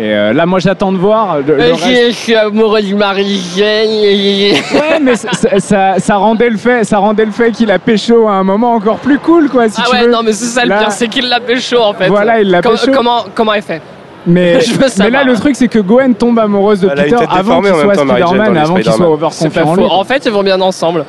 Et 0.00 0.14
euh, 0.14 0.32
là, 0.32 0.46
moi, 0.46 0.60
j'attends 0.60 0.92
de 0.92 0.96
voir. 0.98 1.38
le- 1.38 1.56
le 1.56 1.60
Euh, 1.60 1.74
reste. 1.74 2.06
Je 2.06 2.10
suis 2.12 2.34
amoureux 2.36 2.80
du 2.82 2.94
mari. 2.94 3.40
Ouais, 3.58 5.00
mais 5.02 5.16
ça, 5.16 5.32
ça- 5.32 5.58
ça- 5.58 5.94
ça 5.98 6.16
rendait 6.16 6.50
le 6.50 6.56
fait, 6.56 6.84
ça 6.84 6.98
rendait 6.98 7.24
le 7.24 7.32
fait 7.32 7.50
qu'il 7.50 7.68
a 7.72 7.80
pécho 7.80 8.28
à 8.28 8.32
un 8.34 8.44
moment 8.44 8.74
encore 8.74 8.98
plus 8.98 9.18
cool, 9.18 9.48
quoi. 9.48 9.68
Si 9.68 9.80
Ah 9.80 9.88
tu 9.90 9.96
ouais, 9.96 10.02
veux. 10.04 10.12
non, 10.12 10.20
mais 10.24 10.32
c'est 10.32 10.44
ça 10.44 10.62
le 10.62 10.68
Là- 10.68 10.78
pire, 10.78 10.92
c'est 10.92 11.08
qu'il 11.08 11.28
l'a 11.28 11.40
pécho 11.40 11.78
en 11.80 11.94
fait. 11.94 12.06
Voilà, 12.08 12.40
il 12.40 12.48
l'a 12.50 12.62
Com- 12.62 12.72
pécho. 12.72 12.92
Comment, 12.94 13.24
comment 13.34 13.54
elle 13.54 13.62
fait 13.62 13.82
Mais, 14.26 14.60
Je 14.60 15.10
là, 15.10 15.24
le 15.24 15.34
truc, 15.34 15.56
c'est 15.56 15.68
que 15.68 15.80
Gwen 15.80 16.14
tombe 16.14 16.38
amoureuse 16.38 16.80
de 16.80 16.88
Elle 16.92 16.98
une 16.98 17.04
Peter 17.16 17.24
avant 17.28 17.60
qu'il 17.60 17.70
soit 17.70 17.94
Spider-Man, 17.94 18.56
avant 18.56 18.74
qu'il 18.76 18.84
soit 18.84 18.92
Spider-Man. 18.92 19.08
over 19.12 19.28
C'est 19.32 19.50
pas 19.52 19.62
confiant 19.62 19.92
en 19.92 20.04
fait, 20.04 20.22
ils 20.26 20.30
vont 20.32 20.42
bien 20.44 20.60
ensemble. 20.60 21.04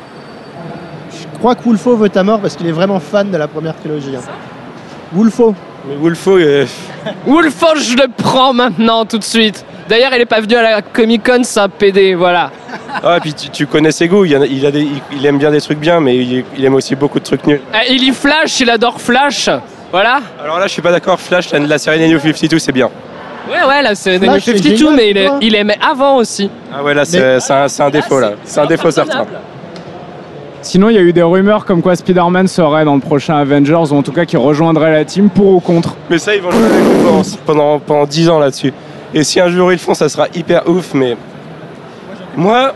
crois 1.38 1.54
que 1.56 1.64
Wolfo 1.64 1.96
veut 1.96 2.10
ta 2.10 2.24
mort 2.24 2.40
parce 2.40 2.56
qu'il 2.56 2.68
est 2.68 2.72
vraiment 2.72 3.00
fan 3.00 3.30
de 3.30 3.38
la 3.38 3.48
première 3.48 3.76
trilogie. 3.76 4.16
hein. 4.18 4.22
Wolfo. 5.14 5.54
Mais 5.88 5.96
Wolfo, 5.96 6.38
euh, 6.38 6.66
Wolfo, 7.26 7.68
je 7.78 7.96
le 7.96 8.08
prends 8.16 8.54
maintenant, 8.54 9.06
tout 9.06 9.18
de 9.18 9.24
suite. 9.24 9.66
D'ailleurs, 9.88 10.12
il 10.14 10.22
est 10.22 10.26
pas 10.26 10.40
venu 10.42 10.56
à 10.56 10.62
la 10.62 10.82
Comic 10.82 11.24
Con, 11.26 11.40
c'est 11.44 11.60
un 11.60 11.70
PD, 11.70 12.14
voilà. 12.14 12.52
ah, 13.04 13.18
et 13.18 13.20
puis 13.22 13.34
tu, 13.34 13.50
tu 13.50 13.66
connais 13.66 13.92
ses 13.92 14.08
goûts. 14.08 14.26
Il, 14.26 14.32
y 14.32 14.38
en 14.38 14.42
a- 14.42 14.46
il 14.46 14.66
a 14.66 14.72
des- 14.72 14.82
il- 14.82 15.02
il 15.14 15.26
aime 15.26 15.38
bien 15.40 15.50
des 15.52 15.62
trucs 15.62 15.80
bien, 15.80 16.00
mais 16.00 16.16
il, 16.18 16.44
il 16.58 16.66
aime 16.66 16.76
aussi 16.76 16.96
beaucoup 16.96 17.20
de 17.20 17.24
trucs 17.24 17.46
nuls. 17.48 17.62
Eh, 17.74 17.94
il 17.94 18.04
y 18.04 18.12
flash, 18.12 18.60
il 18.60 18.70
adore 18.70 19.02
Flash. 19.02 19.50
Voilà. 19.92 20.20
Alors 20.44 20.60
là, 20.60 20.68
je 20.68 20.74
suis 20.74 20.82
pas 20.82 20.92
d'accord. 20.92 21.20
Flash, 21.20 21.50
la, 21.52 21.60
la 21.60 21.78
série 21.80 22.08
New 22.08 22.20
52, 22.20 22.60
c'est 22.60 22.72
bien. 22.72 22.90
Ouais, 23.50 23.56
ouais, 23.68 23.96
c'est 23.96 24.20
Flash, 24.20 24.30
New 24.32 24.40
c'est 24.42 24.58
52, 24.58 24.76
génial, 24.76 24.96
mais 24.96 25.30
il, 25.42 25.56
aimait 25.56 25.80
avant 25.82 26.18
aussi. 26.18 26.52
Ah 26.72 26.84
ouais, 26.84 26.94
là, 26.94 27.04
c'est 27.06 27.52
un, 27.52 27.68
c'est 27.68 27.82
un 27.82 27.90
défaut, 27.90 28.20
là. 28.20 28.34
C'est 28.44 28.60
un 28.60 28.68
défaut 28.68 28.92
certain. 28.92 29.26
Sinon, 30.62 30.89
il 30.89 30.95
y 30.95 30.97
a 30.97 31.01
eu 31.01 31.14
des 31.14 31.24
rumeurs 31.24 31.66
comme 31.66 31.82
quoi 31.82 31.95
Spider-Man 31.95 32.47
serait 32.47 32.84
dans 32.84 32.95
le 32.95 33.01
prochain 33.01 33.36
Avengers, 33.36 33.91
ou 33.91 33.95
en 33.95 34.03
tout 34.03 34.12
cas 34.12 34.26
qui 34.26 34.36
rejoindrait 34.38 34.91
la 34.91 35.05
team 35.05 35.30
pour 35.30 35.53
ou 35.53 35.60
contre. 35.60 35.95
Mais 36.10 36.18
ça, 36.18 36.36
ils 36.36 36.41
vont 36.41 36.51
jouer 36.51 36.66
avec 36.66 36.84
nous 36.84 37.03
pendant, 37.03 37.22
pendant, 37.45 37.80
pendant 37.80 38.05
10 38.05 38.30
ans 38.30 38.39
là-dessus. 38.39 38.74
Et 39.14 39.24
si 39.24 39.39
un 39.39 39.49
jour 39.49 39.72
ils 39.72 39.76
le 39.76 39.80
font, 39.80 39.93
ça 39.93 40.10
sera 40.10 40.28
hyper 40.36 40.68
ouf. 40.68 40.93
Mais 40.93 41.16
moi, 42.36 42.74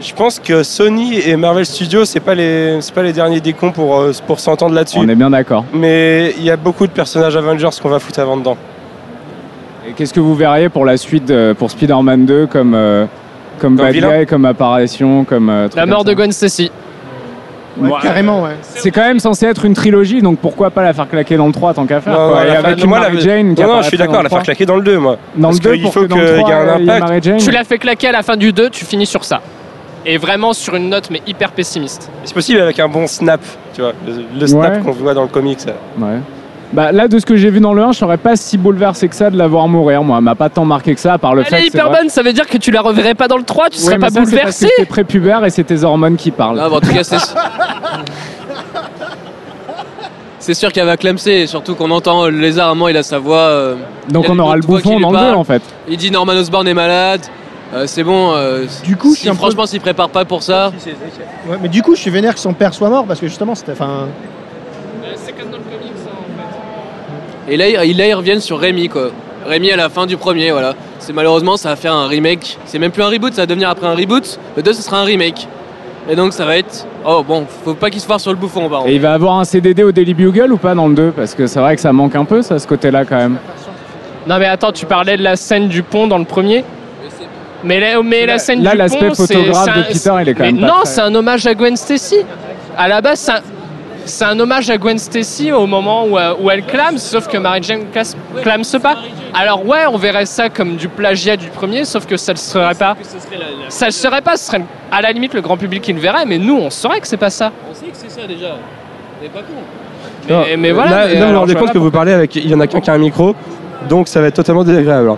je 0.00 0.12
pense 0.12 0.38
que 0.38 0.62
Sony 0.62 1.18
et 1.18 1.36
Marvel 1.36 1.64
Studios, 1.64 2.04
c'est 2.04 2.20
pas 2.20 2.34
les, 2.34 2.78
c'est 2.80 2.94
pas 2.94 3.02
les 3.02 3.12
derniers 3.12 3.40
des 3.40 3.54
cons 3.54 3.72
pour, 3.72 3.98
euh, 4.00 4.12
pour 4.26 4.38
s'entendre 4.38 4.74
là-dessus. 4.74 4.98
On 5.00 5.08
est 5.08 5.14
bien 5.14 5.30
d'accord. 5.30 5.64
Mais 5.72 6.34
il 6.36 6.44
y 6.44 6.50
a 6.50 6.56
beaucoup 6.56 6.86
de 6.86 6.92
personnages 6.92 7.36
Avengers 7.36 7.70
qu'on 7.82 7.88
va 7.88 7.98
foutre 7.98 8.20
avant 8.20 8.36
dedans. 8.36 8.56
Et 9.88 9.92
qu'est-ce 9.92 10.12
que 10.12 10.20
vous 10.20 10.34
verriez 10.34 10.68
pour 10.68 10.84
la 10.84 10.96
suite, 10.96 11.30
euh, 11.30 11.54
pour 11.54 11.70
Spider-Man 11.70 12.26
2, 12.26 12.46
comme, 12.46 12.74
euh, 12.74 13.06
comme, 13.58 13.76
Comme 13.76 13.86
bad 13.86 13.94
vilain 13.94 14.18
guy, 14.20 14.26
comme 14.26 14.44
apparition, 14.44 15.24
comme. 15.24 15.48
euh, 15.50 15.68
truc 15.68 15.76
La 15.76 15.86
mort 15.86 16.04
de 16.04 16.12
Gwen 16.14 16.32
Stacy. 16.32 16.70
Ouais, 17.76 17.90
Ouais. 17.90 17.96
Carrément, 18.02 18.42
ouais. 18.44 18.52
C'est 18.62 18.92
quand 18.92 19.00
même 19.02 19.18
censé 19.18 19.46
être 19.46 19.64
une 19.64 19.74
trilogie, 19.74 20.22
donc 20.22 20.38
pourquoi 20.38 20.70
pas 20.70 20.84
la 20.84 20.92
faire 20.92 21.08
claquer 21.08 21.36
dans 21.36 21.48
le 21.48 21.52
3 21.52 21.74
tant 21.74 21.86
qu'à 21.86 22.00
faire 22.00 22.14
quoi. 22.14 22.44
Et 22.44 22.48
la 22.48 22.58
avec 22.60 22.78
une 22.80 22.88
moi, 22.88 23.00
la- 23.00 23.08
Mary 23.10 23.20
Jane 23.20 23.54
qui 23.56 23.62
non, 23.62 23.68
non, 23.68 23.82
je 23.82 23.88
suis 23.88 23.96
d'accord, 23.98 24.14
la 24.22 24.28
faire 24.28 24.38
3. 24.38 24.42
claquer 24.42 24.64
dans 24.64 24.76
le 24.76 24.82
2, 24.82 24.98
moi. 24.98 25.16
Dans 25.34 25.48
Parce 25.48 25.58
le 25.60 25.64
2, 25.64 25.72
qu'il 25.72 25.82
pour 25.82 25.92
faut 25.94 26.00
qu'il 26.06 26.16
y 26.16 26.38
3, 26.38 26.50
ait 26.50 26.52
un 26.70 26.78
il 26.78 26.88
impact. 26.90 27.36
Tu 27.38 27.50
l'as 27.50 27.64
fait 27.64 27.78
claquer 27.78 28.08
à 28.08 28.12
la 28.12 28.22
fin 28.22 28.36
du 28.36 28.52
2, 28.52 28.70
tu 28.70 28.84
finis 28.84 29.06
sur 29.06 29.24
ça. 29.24 29.40
Et 30.06 30.18
vraiment 30.18 30.52
sur 30.52 30.76
une 30.76 30.88
note, 30.88 31.08
mais 31.10 31.20
hyper 31.26 31.50
pessimiste. 31.50 32.10
C'est 32.22 32.34
possible 32.34 32.60
avec 32.60 32.78
un 32.78 32.86
bon 32.88 33.08
snap, 33.08 33.40
tu 33.74 33.80
vois. 33.80 33.92
Le, 34.06 34.22
le 34.38 34.46
snap 34.46 34.74
Ouais. 34.76 34.80
qu'on 34.84 34.92
voit 34.92 35.14
dans 35.14 35.22
le 35.22 35.28
comics. 35.28 35.58
ça. 35.60 35.72
Ouais. 35.98 36.18
Bah 36.72 36.90
là, 36.90 37.06
de 37.06 37.18
ce 37.20 37.26
que 37.26 37.36
j'ai 37.36 37.50
vu 37.50 37.60
dans 37.60 37.72
le 37.72 37.82
1, 37.82 37.92
je 37.92 37.98
serais 37.98 38.16
pas 38.16 38.34
si 38.34 38.58
bouleversé 38.58 39.08
que 39.08 39.14
ça 39.14 39.30
de 39.30 39.36
la 39.38 39.46
voir 39.46 39.68
mourir. 39.68 40.02
Moi, 40.02 40.18
elle 40.18 40.24
m'a 40.24 40.34
pas 40.34 40.48
tant 40.48 40.64
marqué 40.64 40.94
que 40.94 41.00
ça, 41.00 41.12
à 41.12 41.18
part 41.18 41.34
le 41.36 41.42
Elle 41.42 41.46
fait 41.46 41.58
est 41.58 41.62
que 41.62 41.66
hyper 41.68 41.88
vrai- 41.88 42.00
bonne, 42.00 42.08
ça 42.08 42.22
veut 42.22 42.32
dire 42.32 42.46
que 42.48 42.58
tu 42.58 42.72
la 42.72 42.80
reverrais 42.80 43.14
pas 43.14 43.28
dans 43.28 43.36
le 43.36 43.44
3, 43.44 43.68
tu 43.70 43.78
Ouais, 43.78 43.84
serais 43.84 43.94
mais 43.98 44.00
pas 44.00 44.06
ça, 44.08 44.12
c'est 44.14 44.20
parce 44.20 44.26
que 44.30 44.34
bouleversé. 44.36 44.66
C'était 44.70 44.86
prépubère 44.86 45.44
et 45.44 45.50
c'est 45.50 45.62
tes 45.64 45.84
hormones 45.84 46.16
qui 46.16 46.32
parlent. 46.32 46.56
Non, 46.58 46.68
mais 46.70 46.76
en 46.76 46.80
tout 46.80 46.92
cas, 46.92 47.04
c'est. 47.04 47.16
C'est 50.40 50.54
sûr 50.54 50.72
qu'elle 50.72 50.84
va 50.86 50.96
clamser, 50.98 51.46
surtout 51.46 51.74
qu'on 51.74 51.90
entend 51.90 52.26
le 52.26 52.38
lézard, 52.38 52.68
à 52.68 52.70
un 52.72 52.74
moment, 52.74 52.88
il 52.88 52.96
a 52.98 53.02
sa 53.02 53.18
voix. 53.18 53.38
euh, 53.38 53.76
Donc 54.10 54.24
il 54.24 54.26
y 54.26 54.28
a 54.28 54.30
on 54.32 54.34
une 54.34 54.40
aura 54.40 54.54
le 54.56 54.58
autre 54.58 54.68
voix 54.68 54.78
qui 54.80 54.88
bouffon 54.88 54.96
lui 54.98 55.02
dans 55.04 55.10
le 55.12 55.16
2 55.18 55.24
parle. 55.24 55.36
en 55.36 55.44
fait. 55.44 55.62
Il 55.88 55.96
dit 55.96 56.10
Norman 56.10 56.32
Osborn 56.34 56.68
est 56.68 56.74
malade, 56.74 57.22
euh, 57.74 57.84
c'est 57.86 58.02
bon. 58.04 58.32
euh, 58.34 58.66
Du 58.84 58.96
coup, 58.96 59.10
je 59.12 59.14
si- 59.14 59.20
suis 59.22 59.28
un 59.30 59.32
peu- 59.32 59.38
franchement, 59.38 59.64
s'il 59.64 59.80
prépare 59.80 60.10
pas 60.10 60.26
pour 60.26 60.42
ça. 60.42 60.70
Ouais, 61.48 61.56
mais 61.62 61.68
du 61.68 61.80
coup, 61.82 61.94
je 61.94 62.00
suis 62.02 62.10
vénère 62.10 62.34
que 62.34 62.40
son 62.40 62.52
père 62.52 62.74
soit 62.74 62.90
mort 62.90 63.06
parce 63.06 63.20
que 63.20 63.26
justement, 63.26 63.54
c'était. 63.54 63.72
Enfin, 63.72 64.06
C'est 65.16 65.32
comme 65.32 65.50
dans 65.50 65.56
le 65.56 65.62
comics, 65.62 65.92
en 65.94 66.12
fait. 66.36 67.33
Et 67.48 67.56
là, 67.56 67.68
ils- 67.84 67.96
là, 67.96 68.06
ils 68.06 68.14
reviennent 68.14 68.40
sur 68.40 68.58
Rémi, 68.58 68.88
quoi. 68.88 69.10
Rémi 69.46 69.70
à 69.70 69.76
la 69.76 69.88
fin 69.90 70.06
du 70.06 70.16
premier, 70.16 70.50
voilà. 70.52 70.74
C'est 70.98 71.12
malheureusement, 71.12 71.56
ça 71.58 71.68
va 71.70 71.76
faire 71.76 71.94
un 71.94 72.06
remake. 72.06 72.56
C'est 72.64 72.78
même 72.78 72.90
plus 72.90 73.02
un 73.02 73.08
reboot, 73.08 73.34
ça 73.34 73.42
va 73.42 73.46
devenir 73.46 73.68
après 73.68 73.86
un 73.86 73.94
reboot. 73.94 74.38
Le 74.56 74.62
2, 74.62 74.72
ce 74.72 74.82
sera 74.82 75.00
un 75.00 75.04
remake. 75.04 75.46
Et 76.08 76.16
donc, 76.16 76.32
ça 76.32 76.44
va 76.46 76.56
être. 76.56 76.86
Oh 77.06 77.22
bon, 77.26 77.46
faut 77.64 77.74
pas 77.74 77.90
qu'il 77.90 78.00
se 78.00 78.06
foire 78.06 78.20
sur 78.20 78.30
le 78.30 78.36
bouffon, 78.38 78.68
par 78.70 78.80
contre. 78.80 78.90
Et 78.90 78.94
il 78.94 79.00
va 79.00 79.12
avoir 79.12 79.38
un 79.38 79.44
CDD 79.44 79.82
au 79.82 79.92
Daily 79.92 80.14
Bugle 80.14 80.52
ou 80.52 80.56
pas 80.56 80.74
dans 80.74 80.88
le 80.88 80.94
2 80.94 81.10
Parce 81.10 81.34
que 81.34 81.46
c'est 81.46 81.60
vrai 81.60 81.74
que 81.76 81.82
ça 81.82 81.92
manque 81.92 82.14
un 82.16 82.24
peu, 82.24 82.40
ça, 82.42 82.58
ce 82.58 82.66
côté-là 82.66 83.04
quand 83.04 83.16
même. 83.16 83.36
Non 84.26 84.38
mais 84.38 84.46
attends, 84.46 84.72
tu 84.72 84.86
parlais 84.86 85.18
de 85.18 85.22
la 85.22 85.36
scène 85.36 85.68
du 85.68 85.82
pont 85.82 86.06
dans 86.06 86.16
le 86.16 86.24
premier 86.24 86.64
mais 87.62 87.78
la, 87.80 88.02
mais 88.02 88.24
la 88.26 88.38
scène 88.38 88.62
là, 88.62 88.72
du 88.72 88.76
l'aspect 88.78 89.08
pont, 89.08 89.14
c'est- 89.14 89.34
photographe 89.34 89.76
de 89.88 89.92
Peter, 89.92 90.12
il 90.22 90.28
est 90.28 90.34
quand 90.34 90.42
mais 90.44 90.52
même 90.52 90.60
pas 90.62 90.66
Non, 90.66 90.74
très- 90.82 90.86
c'est 90.86 91.00
un 91.00 91.14
hommage 91.14 91.46
à 91.46 91.54
Gwen 91.54 91.76
Stacy. 91.76 92.16
À 92.76 92.88
la 92.88 93.00
base, 93.00 93.20
c'est 93.20 93.32
un, 93.32 93.40
c'est 94.06 94.24
un 94.24 94.38
hommage 94.38 94.70
à 94.70 94.76
Gwen 94.76 94.98
Stacy 94.98 95.52
au 95.52 95.66
moment 95.66 96.04
où, 96.06 96.18
euh, 96.18 96.34
où 96.40 96.50
elle 96.50 96.64
clame, 96.64 96.98
sauf 96.98 97.28
que 97.28 97.36
Mary 97.38 97.62
Jane 97.62 97.84
clame 98.42 98.64
ce 98.64 98.76
pas. 98.76 98.96
Alors 99.32 99.66
ouais, 99.66 99.86
on 99.90 99.96
verrait 99.96 100.26
ça 100.26 100.48
comme 100.48 100.76
du 100.76 100.88
plagiat 100.88 101.36
du 101.36 101.48
premier, 101.48 101.84
sauf 101.84 102.06
que 102.06 102.16
ça 102.16 102.32
ne 102.32 102.38
serait 102.38 102.74
pas. 102.74 102.96
Ça 103.68 103.86
ne 103.86 103.90
serait 103.90 104.22
pas, 104.22 104.36
ce 104.36 104.46
serait 104.46 104.62
à 104.90 105.00
la 105.02 105.12
limite 105.12 105.34
le 105.34 105.40
grand 105.40 105.56
public 105.56 105.82
qui 105.82 105.92
le 105.92 106.00
verrait, 106.00 106.26
mais 106.26 106.38
nous, 106.38 106.56
on 106.56 106.70
saurait 106.70 107.00
que 107.00 107.08
c'est 107.08 107.16
pas 107.16 107.30
ça. 107.30 107.50
On 107.70 107.74
sait 107.74 107.86
que 107.86 107.96
c'est 107.96 108.10
ça 108.10 108.26
déjà. 108.26 108.56
T'es 109.20 109.28
pas 109.28 109.40
con. 109.40 109.54
Non, 110.28 110.44
Mais, 110.58 110.72
voilà. 110.72 110.90
Là, 110.90 111.06
mais 111.06 111.14
là, 111.14 111.14
vous 111.14 111.16
vous 111.16 111.28
alors, 111.28 111.40
rendez 111.40 111.54
compte 111.54 111.72
que 111.72 111.78
vous 111.78 111.90
parlez 111.90 112.12
avec. 112.12 112.36
Il 112.36 112.48
y 112.48 112.54
en 112.54 112.60
a 112.60 112.66
qu'un 112.66 112.80
qui 112.80 112.90
a 112.90 112.94
un 112.94 112.98
micro, 112.98 113.34
donc 113.88 114.08
ça 114.08 114.20
va 114.20 114.28
être 114.28 114.36
totalement 114.36 114.64
désagréable. 114.64 115.16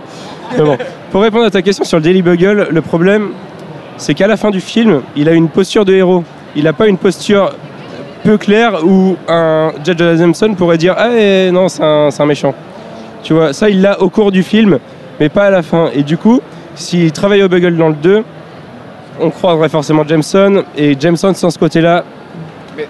Mais 0.57 0.63
bon, 0.63 0.77
pour 1.11 1.21
répondre 1.21 1.45
à 1.45 1.49
ta 1.51 1.61
question 1.61 1.83
sur 1.83 1.97
le 1.97 2.03
Daily 2.03 2.21
Bugle, 2.21 2.67
le 2.69 2.81
problème, 2.81 3.29
c'est 3.97 4.13
qu'à 4.13 4.27
la 4.27 4.37
fin 4.37 4.49
du 4.49 4.61
film, 4.61 5.01
il 5.15 5.29
a 5.29 5.33
une 5.33 5.49
posture 5.49 5.85
de 5.85 5.93
héros. 5.93 6.23
Il 6.55 6.63
n'a 6.63 6.73
pas 6.73 6.87
une 6.87 6.97
posture 6.97 7.51
peu 8.27 8.37
claire 8.37 8.85
où 8.85 9.15
un 9.29 9.71
Judge 9.85 10.01
Adamson 10.01 10.53
pourrait 10.53 10.77
dire 10.77 10.95
Ah 10.97 11.11
eh, 11.17 11.49
non, 11.49 11.69
c'est 11.69 11.81
un, 11.81 12.11
c'est 12.11 12.21
un 12.21 12.25
méchant. 12.25 12.53
Tu 13.23 13.31
vois, 13.31 13.53
ça, 13.53 13.69
il 13.69 13.81
l'a 13.81 14.01
au 14.01 14.09
cours 14.09 14.33
du 14.33 14.43
film, 14.43 14.79
mais 15.17 15.29
pas 15.29 15.45
à 15.45 15.49
la 15.49 15.61
fin. 15.61 15.91
Et 15.93 16.03
du 16.03 16.17
coup, 16.17 16.41
s'il 16.75 17.13
travaille 17.13 17.41
au 17.41 17.47
Bugle 17.47 17.77
dans 17.77 17.87
le 17.87 17.95
2, 17.95 18.25
on 19.21 19.29
croirait 19.29 19.69
forcément 19.69 20.05
Jameson, 20.05 20.65
et 20.75 20.97
Jameson 20.99 21.33
sans 21.35 21.51
ce 21.51 21.57
côté-là, 21.57 22.03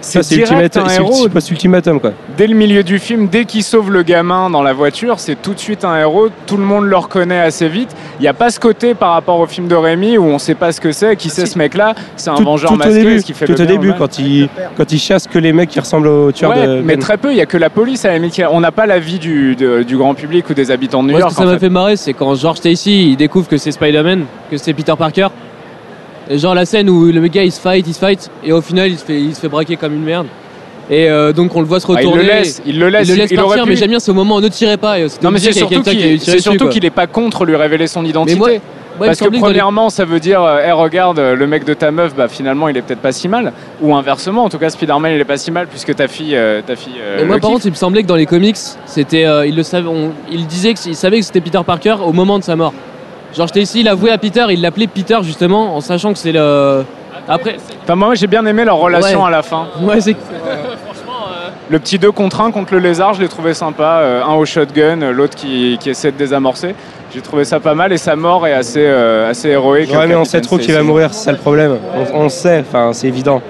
ça 0.00 0.22
c'est 0.22 0.36
direct 0.36 0.52
ultimate- 0.52 0.76
un 0.76 0.88
c'est 0.88 1.00
héros. 1.00 1.26
ulti- 1.26 1.28
post-ultimatum 1.30 2.00
quoi. 2.00 2.12
Dès 2.36 2.46
le 2.46 2.54
milieu 2.54 2.82
du 2.82 2.98
film, 2.98 3.28
dès 3.28 3.44
qu'il 3.44 3.62
sauve 3.62 3.90
le 3.90 4.02
gamin 4.02 4.50
dans 4.50 4.62
la 4.62 4.72
voiture, 4.72 5.18
c'est 5.18 5.40
tout 5.40 5.54
de 5.54 5.58
suite 5.58 5.84
un 5.84 5.96
héros. 5.98 6.28
Tout 6.46 6.56
le 6.56 6.64
monde 6.64 6.84
le 6.86 6.96
reconnaît 6.96 7.40
assez 7.40 7.68
vite. 7.68 7.90
Il 8.18 8.22
n'y 8.22 8.28
a 8.28 8.34
pas 8.34 8.50
ce 8.50 8.58
côté 8.60 8.94
par 8.94 9.12
rapport 9.12 9.38
au 9.40 9.46
film 9.46 9.68
de 9.68 9.74
Rémi 9.74 10.18
où 10.18 10.24
on 10.24 10.38
sait 10.38 10.54
pas 10.54 10.72
ce 10.72 10.80
que 10.80 10.92
c'est, 10.92 11.16
qui 11.16 11.30
c'est 11.30 11.46
ce 11.46 11.58
mec-là. 11.58 11.94
C'est 12.16 12.30
un 12.30 12.34
tout, 12.36 12.44
vengeur 12.44 12.70
tout 12.70 12.74
au 12.74 12.78
masqué, 12.78 12.94
début, 12.94 13.20
ce 13.20 13.24
qui 13.24 13.32
fait 13.32 13.46
tout 13.46 13.52
le 13.52 13.62
au 13.62 13.66
bien 13.66 13.76
début 13.76 13.92
quand 13.98 14.18
il, 14.18 14.48
quand 14.76 14.92
il 14.92 14.98
chasse 14.98 15.26
que 15.26 15.38
les 15.38 15.52
mecs 15.52 15.68
qui 15.70 15.80
ressemblent 15.80 16.08
aux 16.08 16.32
tueurs 16.32 16.50
Ouais, 16.50 16.66
de 16.66 16.80
mais 16.82 16.94
Ben. 16.96 16.98
très 17.00 17.16
peu, 17.16 17.30
il 17.32 17.36
n'y 17.36 17.40
a 17.40 17.46
que 17.46 17.56
la 17.56 17.70
police 17.70 18.04
à 18.04 18.08
la 18.08 18.14
limite. 18.18 18.40
On 18.50 18.60
n'a 18.60 18.72
pas 18.72 18.86
l'avis 18.86 19.18
du, 19.18 19.56
de- 19.56 19.82
du 19.82 19.96
grand 19.96 20.14
public 20.14 20.48
ou 20.50 20.54
des 20.54 20.70
habitants 20.70 21.02
de 21.02 21.08
New 21.08 21.12
Moi, 21.12 21.20
ce 21.20 21.24
York. 21.24 21.34
que 21.34 21.38
ça 21.40 21.44
m'a 21.46 21.52
fait. 21.54 21.58
fait 21.60 21.68
marrer, 21.70 21.96
c'est 21.96 22.12
quand 22.12 22.34
George 22.34 22.58
Stacy 22.58 23.10
il 23.10 23.16
découvre 23.16 23.48
que 23.48 23.56
c'est 23.56 23.70
Spider-Man, 23.72 24.24
que 24.50 24.56
c'est 24.56 24.72
Peter 24.74 24.94
Parker. 24.98 25.28
Et 26.30 26.38
genre 26.38 26.54
la 26.54 26.66
scène 26.66 26.88
où 26.90 27.06
le 27.06 27.26
gars 27.28 27.44
il 27.44 27.52
se 27.52 27.60
fight, 27.60 27.86
il 27.86 27.94
se 27.94 27.98
fight, 27.98 28.30
et 28.44 28.52
au 28.52 28.60
final 28.60 28.88
il 28.90 28.98
se 28.98 29.04
fait, 29.04 29.20
il 29.20 29.34
se 29.34 29.40
fait 29.40 29.48
braquer 29.48 29.76
comme 29.76 29.94
une 29.94 30.04
merde. 30.04 30.26
Et 30.90 31.08
euh, 31.10 31.32
donc 31.32 31.54
on 31.54 31.60
le 31.60 31.66
voit 31.66 31.80
se 31.80 31.86
Ah, 31.88 32.00
il 32.00 32.04
le 32.04 32.08
retourner. 32.08 32.24
laisse, 32.32 32.62
il 32.66 32.78
le 32.78 32.88
laisse, 32.88 33.08
il 33.08 33.14
le 33.14 33.22
laisse 33.22 33.30
il 33.30 33.36
partir, 33.36 33.66
mais 33.66 33.76
j'aime 33.76 33.90
bien 33.90 34.00
ce 34.00 34.10
moment, 34.10 34.40
ne 34.40 34.48
tirez 34.48 34.76
pas. 34.78 34.98
Non 35.22 35.30
mais 35.30 35.38
c'est 35.38 35.52
surtout 35.52 35.82
qu'il 35.82 36.68
qu'il 36.70 36.84
est 36.84 36.90
pas 36.90 37.06
contre 37.06 37.44
lui 37.44 37.56
révéler 37.56 37.86
son 37.86 38.04
identité. 38.04 38.38
moi- 38.38 38.50
moi, 38.98 39.06
Parce 39.06 39.20
que 39.20 39.28
les- 39.28 39.38
premièrement, 39.38 39.90
ça 39.90 40.04
veut 40.04 40.18
dire, 40.18 40.44
Eh, 40.66 40.72
regarde, 40.72 41.20
euh, 41.20 41.36
le 41.36 41.46
mec 41.46 41.64
de 41.64 41.72
ta 41.72 41.92
meuf, 41.92 42.16
bah 42.16 42.26
finalement, 42.26 42.66
il 42.68 42.76
est 42.76 42.82
peut-être 42.82 42.98
pas 42.98 43.12
si 43.12 43.28
mal. 43.28 43.52
Ou 43.80 43.94
inversement, 43.94 44.42
en 44.42 44.48
tout 44.48 44.58
cas, 44.58 44.70
Spider-Man, 44.70 45.12
il 45.14 45.20
est 45.20 45.24
pas 45.24 45.36
si 45.36 45.52
mal 45.52 45.68
puisque 45.68 45.94
ta 45.94 46.08
fille, 46.08 46.34
euh, 46.34 46.62
ta 46.66 46.74
fille. 46.74 46.94
euh, 47.00 47.20
Et 47.20 47.24
moi 47.24 47.38
par 47.38 47.50
contre 47.50 47.64
il 47.66 47.70
me 47.70 47.76
semblait 47.76 48.02
que 48.02 48.08
dans 48.08 48.16
les 48.16 48.26
comics, 48.26 48.56
c'était, 48.86 49.24
il 49.46 49.54
le 49.54 49.62
savait, 49.62 49.86
on- 49.86 50.10
il 50.32 50.46
disait 50.48 50.74
qu'il 50.74 50.96
savait 50.96 51.20
que 51.20 51.24
c'était 51.24 51.40
Peter 51.40 51.60
Parker 51.64 51.94
au 52.04 52.12
moment 52.12 52.40
de 52.40 52.44
sa 52.44 52.56
mort. 52.56 52.72
George 53.34 53.50
Stacy 53.50 53.80
il 53.80 53.88
avouait 53.88 54.10
à 54.10 54.18
Peter, 54.18 54.44
il 54.50 54.60
l'appelait 54.62 54.86
Peter 54.86 55.18
justement 55.22 55.76
en 55.76 55.80
sachant 55.80 56.12
que 56.12 56.18
c'est 56.18 56.32
le. 56.32 56.84
Après. 57.28 57.56
Enfin, 57.82 57.94
moi, 57.94 58.14
j'ai 58.14 58.26
bien 58.26 58.44
aimé 58.46 58.64
leur 58.64 58.78
relation 58.78 59.20
Ouais. 59.20 59.26
à 59.28 59.30
la 59.30 59.42
fin. 59.42 59.66
Ouais, 59.82 60.00
c'est. 60.00 60.16
Le 61.70 61.78
petit 61.78 61.98
2 61.98 62.10
contre 62.12 62.40
1 62.40 62.50
contre 62.50 62.72
le 62.72 62.78
lézard, 62.80 63.12
je 63.12 63.20
l'ai 63.20 63.28
trouvé 63.28 63.52
sympa. 63.52 63.98
Euh, 64.00 64.22
un 64.24 64.32
au 64.34 64.46
shotgun, 64.46 65.02
euh, 65.02 65.12
l'autre 65.12 65.34
qui, 65.36 65.76
qui 65.78 65.90
essaie 65.90 66.10
de 66.10 66.16
désamorcer. 66.16 66.74
J'ai 67.14 67.20
trouvé 67.20 67.44
ça 67.44 67.60
pas 67.60 67.74
mal 67.74 67.92
et 67.92 67.98
sa 67.98 68.16
mort 68.16 68.46
est 68.46 68.54
assez, 68.54 68.84
euh, 68.86 69.28
assez 69.30 69.48
héroïque. 69.50 69.90
Ouais, 69.92 70.06
mais 70.06 70.14
on 70.14 70.24
sait 70.24 70.40
trop 70.40 70.56
qu'il 70.56 70.72
va 70.72 70.82
mourir, 70.82 71.12
c'est 71.12 71.24
ça 71.26 71.32
le 71.32 71.36
problème. 71.38 71.76
On, 72.14 72.20
on 72.24 72.28
sait, 72.30 72.60
enfin 72.66 72.94
c'est 72.94 73.08
évident. 73.08 73.42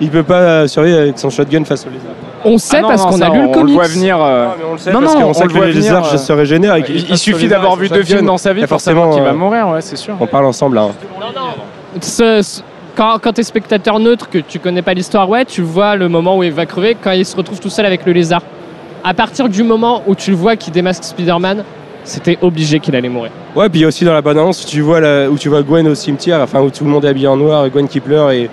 Il 0.00 0.08
peut 0.10 0.22
pas 0.22 0.66
survivre 0.66 0.98
avec 1.00 1.18
son 1.18 1.28
shotgun 1.28 1.64
face 1.64 1.84
au 1.86 1.90
lézard. 1.90 2.12
On 2.44 2.58
sait 2.58 2.76
Ah 2.78 2.82
non, 2.82 2.88
parce 2.88 3.04
qu'on 3.06 3.20
a 3.20 3.30
lu 3.30 3.38
on- 3.38 3.42
le 3.42 3.48
on 3.48 3.52
comics. 3.52 3.74
voit 3.74 3.86
venir. 3.88 4.18
euh, 4.22 4.44
Non, 4.46 4.50
mais 4.58 4.64
on 4.68 4.72
le 4.72 4.78
sait 4.78 4.92
non, 4.92 5.00
parce 5.00 5.14
qu'on 5.14 5.22
on 5.24 5.32
sait 5.34 5.44
le 5.44 5.50
que 5.50 5.58
le 5.58 5.66
lézard 5.72 6.04
euh, 6.06 6.08
je 6.12 6.16
se 6.18 6.32
régénère. 6.32 6.74
et 6.76 6.82
qu'il 6.82 7.10
Il, 7.10 7.18
suffit 7.18 7.48
d'avoir 7.48 7.76
vu 7.76 7.88
deux 7.88 8.02
films 8.04 8.26
dans 8.26 8.38
sa 8.38 8.52
vie 8.52 8.66
pour 8.66 8.80
savoir 8.80 9.06
forcément, 9.06 9.26
qu'il 9.26 9.38
va 9.38 9.38
mourir, 9.38 9.68
ouais, 9.68 9.80
c'est 9.80 9.96
sûr. 9.96 10.14
On 10.20 10.26
parle 10.26 10.46
ensemble 10.46 10.76
là. 10.76 10.88
Ce- 12.00 12.42
ce- 12.42 12.60
quand, 12.96 13.18
quand 13.22 13.32
tu 13.32 13.40
es 13.40 13.44
spectateur 13.44 13.98
neutre, 14.00 14.28
que 14.28 14.38
tu 14.38 14.58
connais 14.58 14.82
pas 14.82 14.94
l'histoire, 14.94 15.28
ouais, 15.28 15.44
tu 15.44 15.62
vois 15.62 15.96
le 15.96 16.08
moment 16.08 16.36
où 16.36 16.42
il 16.42 16.52
va 16.52 16.66
crever 16.66 16.96
quand 17.02 17.12
il 17.12 17.24
se 17.24 17.36
retrouve 17.36 17.60
tout 17.60 17.70
seul 17.70 17.86
avec 17.86 18.04
le 18.06 18.12
lézard. 18.12 18.42
À 19.04 19.14
partir 19.14 19.48
du 19.48 19.62
moment 19.62 20.02
où 20.06 20.14
tu 20.14 20.30
le 20.32 20.36
vois 20.36 20.56
qui 20.56 20.70
démasque 20.70 21.04
Spider-Man, 21.04 21.64
c'était 22.04 22.38
obligé 22.42 22.80
qu'il 22.80 22.96
allait 22.96 23.08
mourir. 23.08 23.30
Ouais, 23.54 23.68
puis 23.68 23.80
il 23.80 23.82
y 23.82 23.84
a 23.84 23.88
aussi 23.88 24.04
dans 24.04 24.12
la 24.14 24.20
bande-annonce, 24.22 24.64
tu 24.66 24.80
vois 24.80 25.00
la- 25.00 25.28
où 25.30 25.36
tu 25.38 25.48
vois 25.48 25.62
Gwen 25.62 25.86
au 25.88 25.94
cimetière, 25.94 26.40
enfin 26.40 26.60
où 26.60 26.70
tout 26.70 26.84
le 26.84 26.90
monde 26.90 27.04
est 27.04 27.08
habillé 27.08 27.28
en 27.28 27.36
noir, 27.36 27.66
et 27.66 27.70
Gwen 27.70 27.86
qui 27.86 28.00
pleure 28.00 28.30
et, 28.30 28.48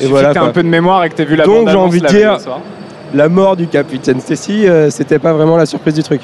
Il 0.00 0.06
et 0.06 0.08
voilà. 0.08 0.32
que 0.32 0.38
quoi. 0.38 0.48
un 0.48 0.52
peu 0.52 0.62
de 0.62 0.68
mémoire 0.68 1.04
et 1.04 1.10
que 1.10 1.14
t'aies 1.14 1.24
vu 1.24 1.36
la 1.36 1.44
Donc 1.44 1.54
j'ai 1.54 1.60
bande-annonce 1.60 1.86
envie 1.88 2.00
de 2.00 2.06
dire. 2.06 2.38
La 3.14 3.28
mort 3.28 3.56
du 3.56 3.66
capitaine 3.66 4.20
Stacy, 4.20 4.66
euh, 4.68 4.90
c'était 4.90 5.18
pas 5.18 5.32
vraiment 5.32 5.56
la 5.56 5.66
surprise 5.66 5.94
du 5.94 6.02
truc. 6.02 6.22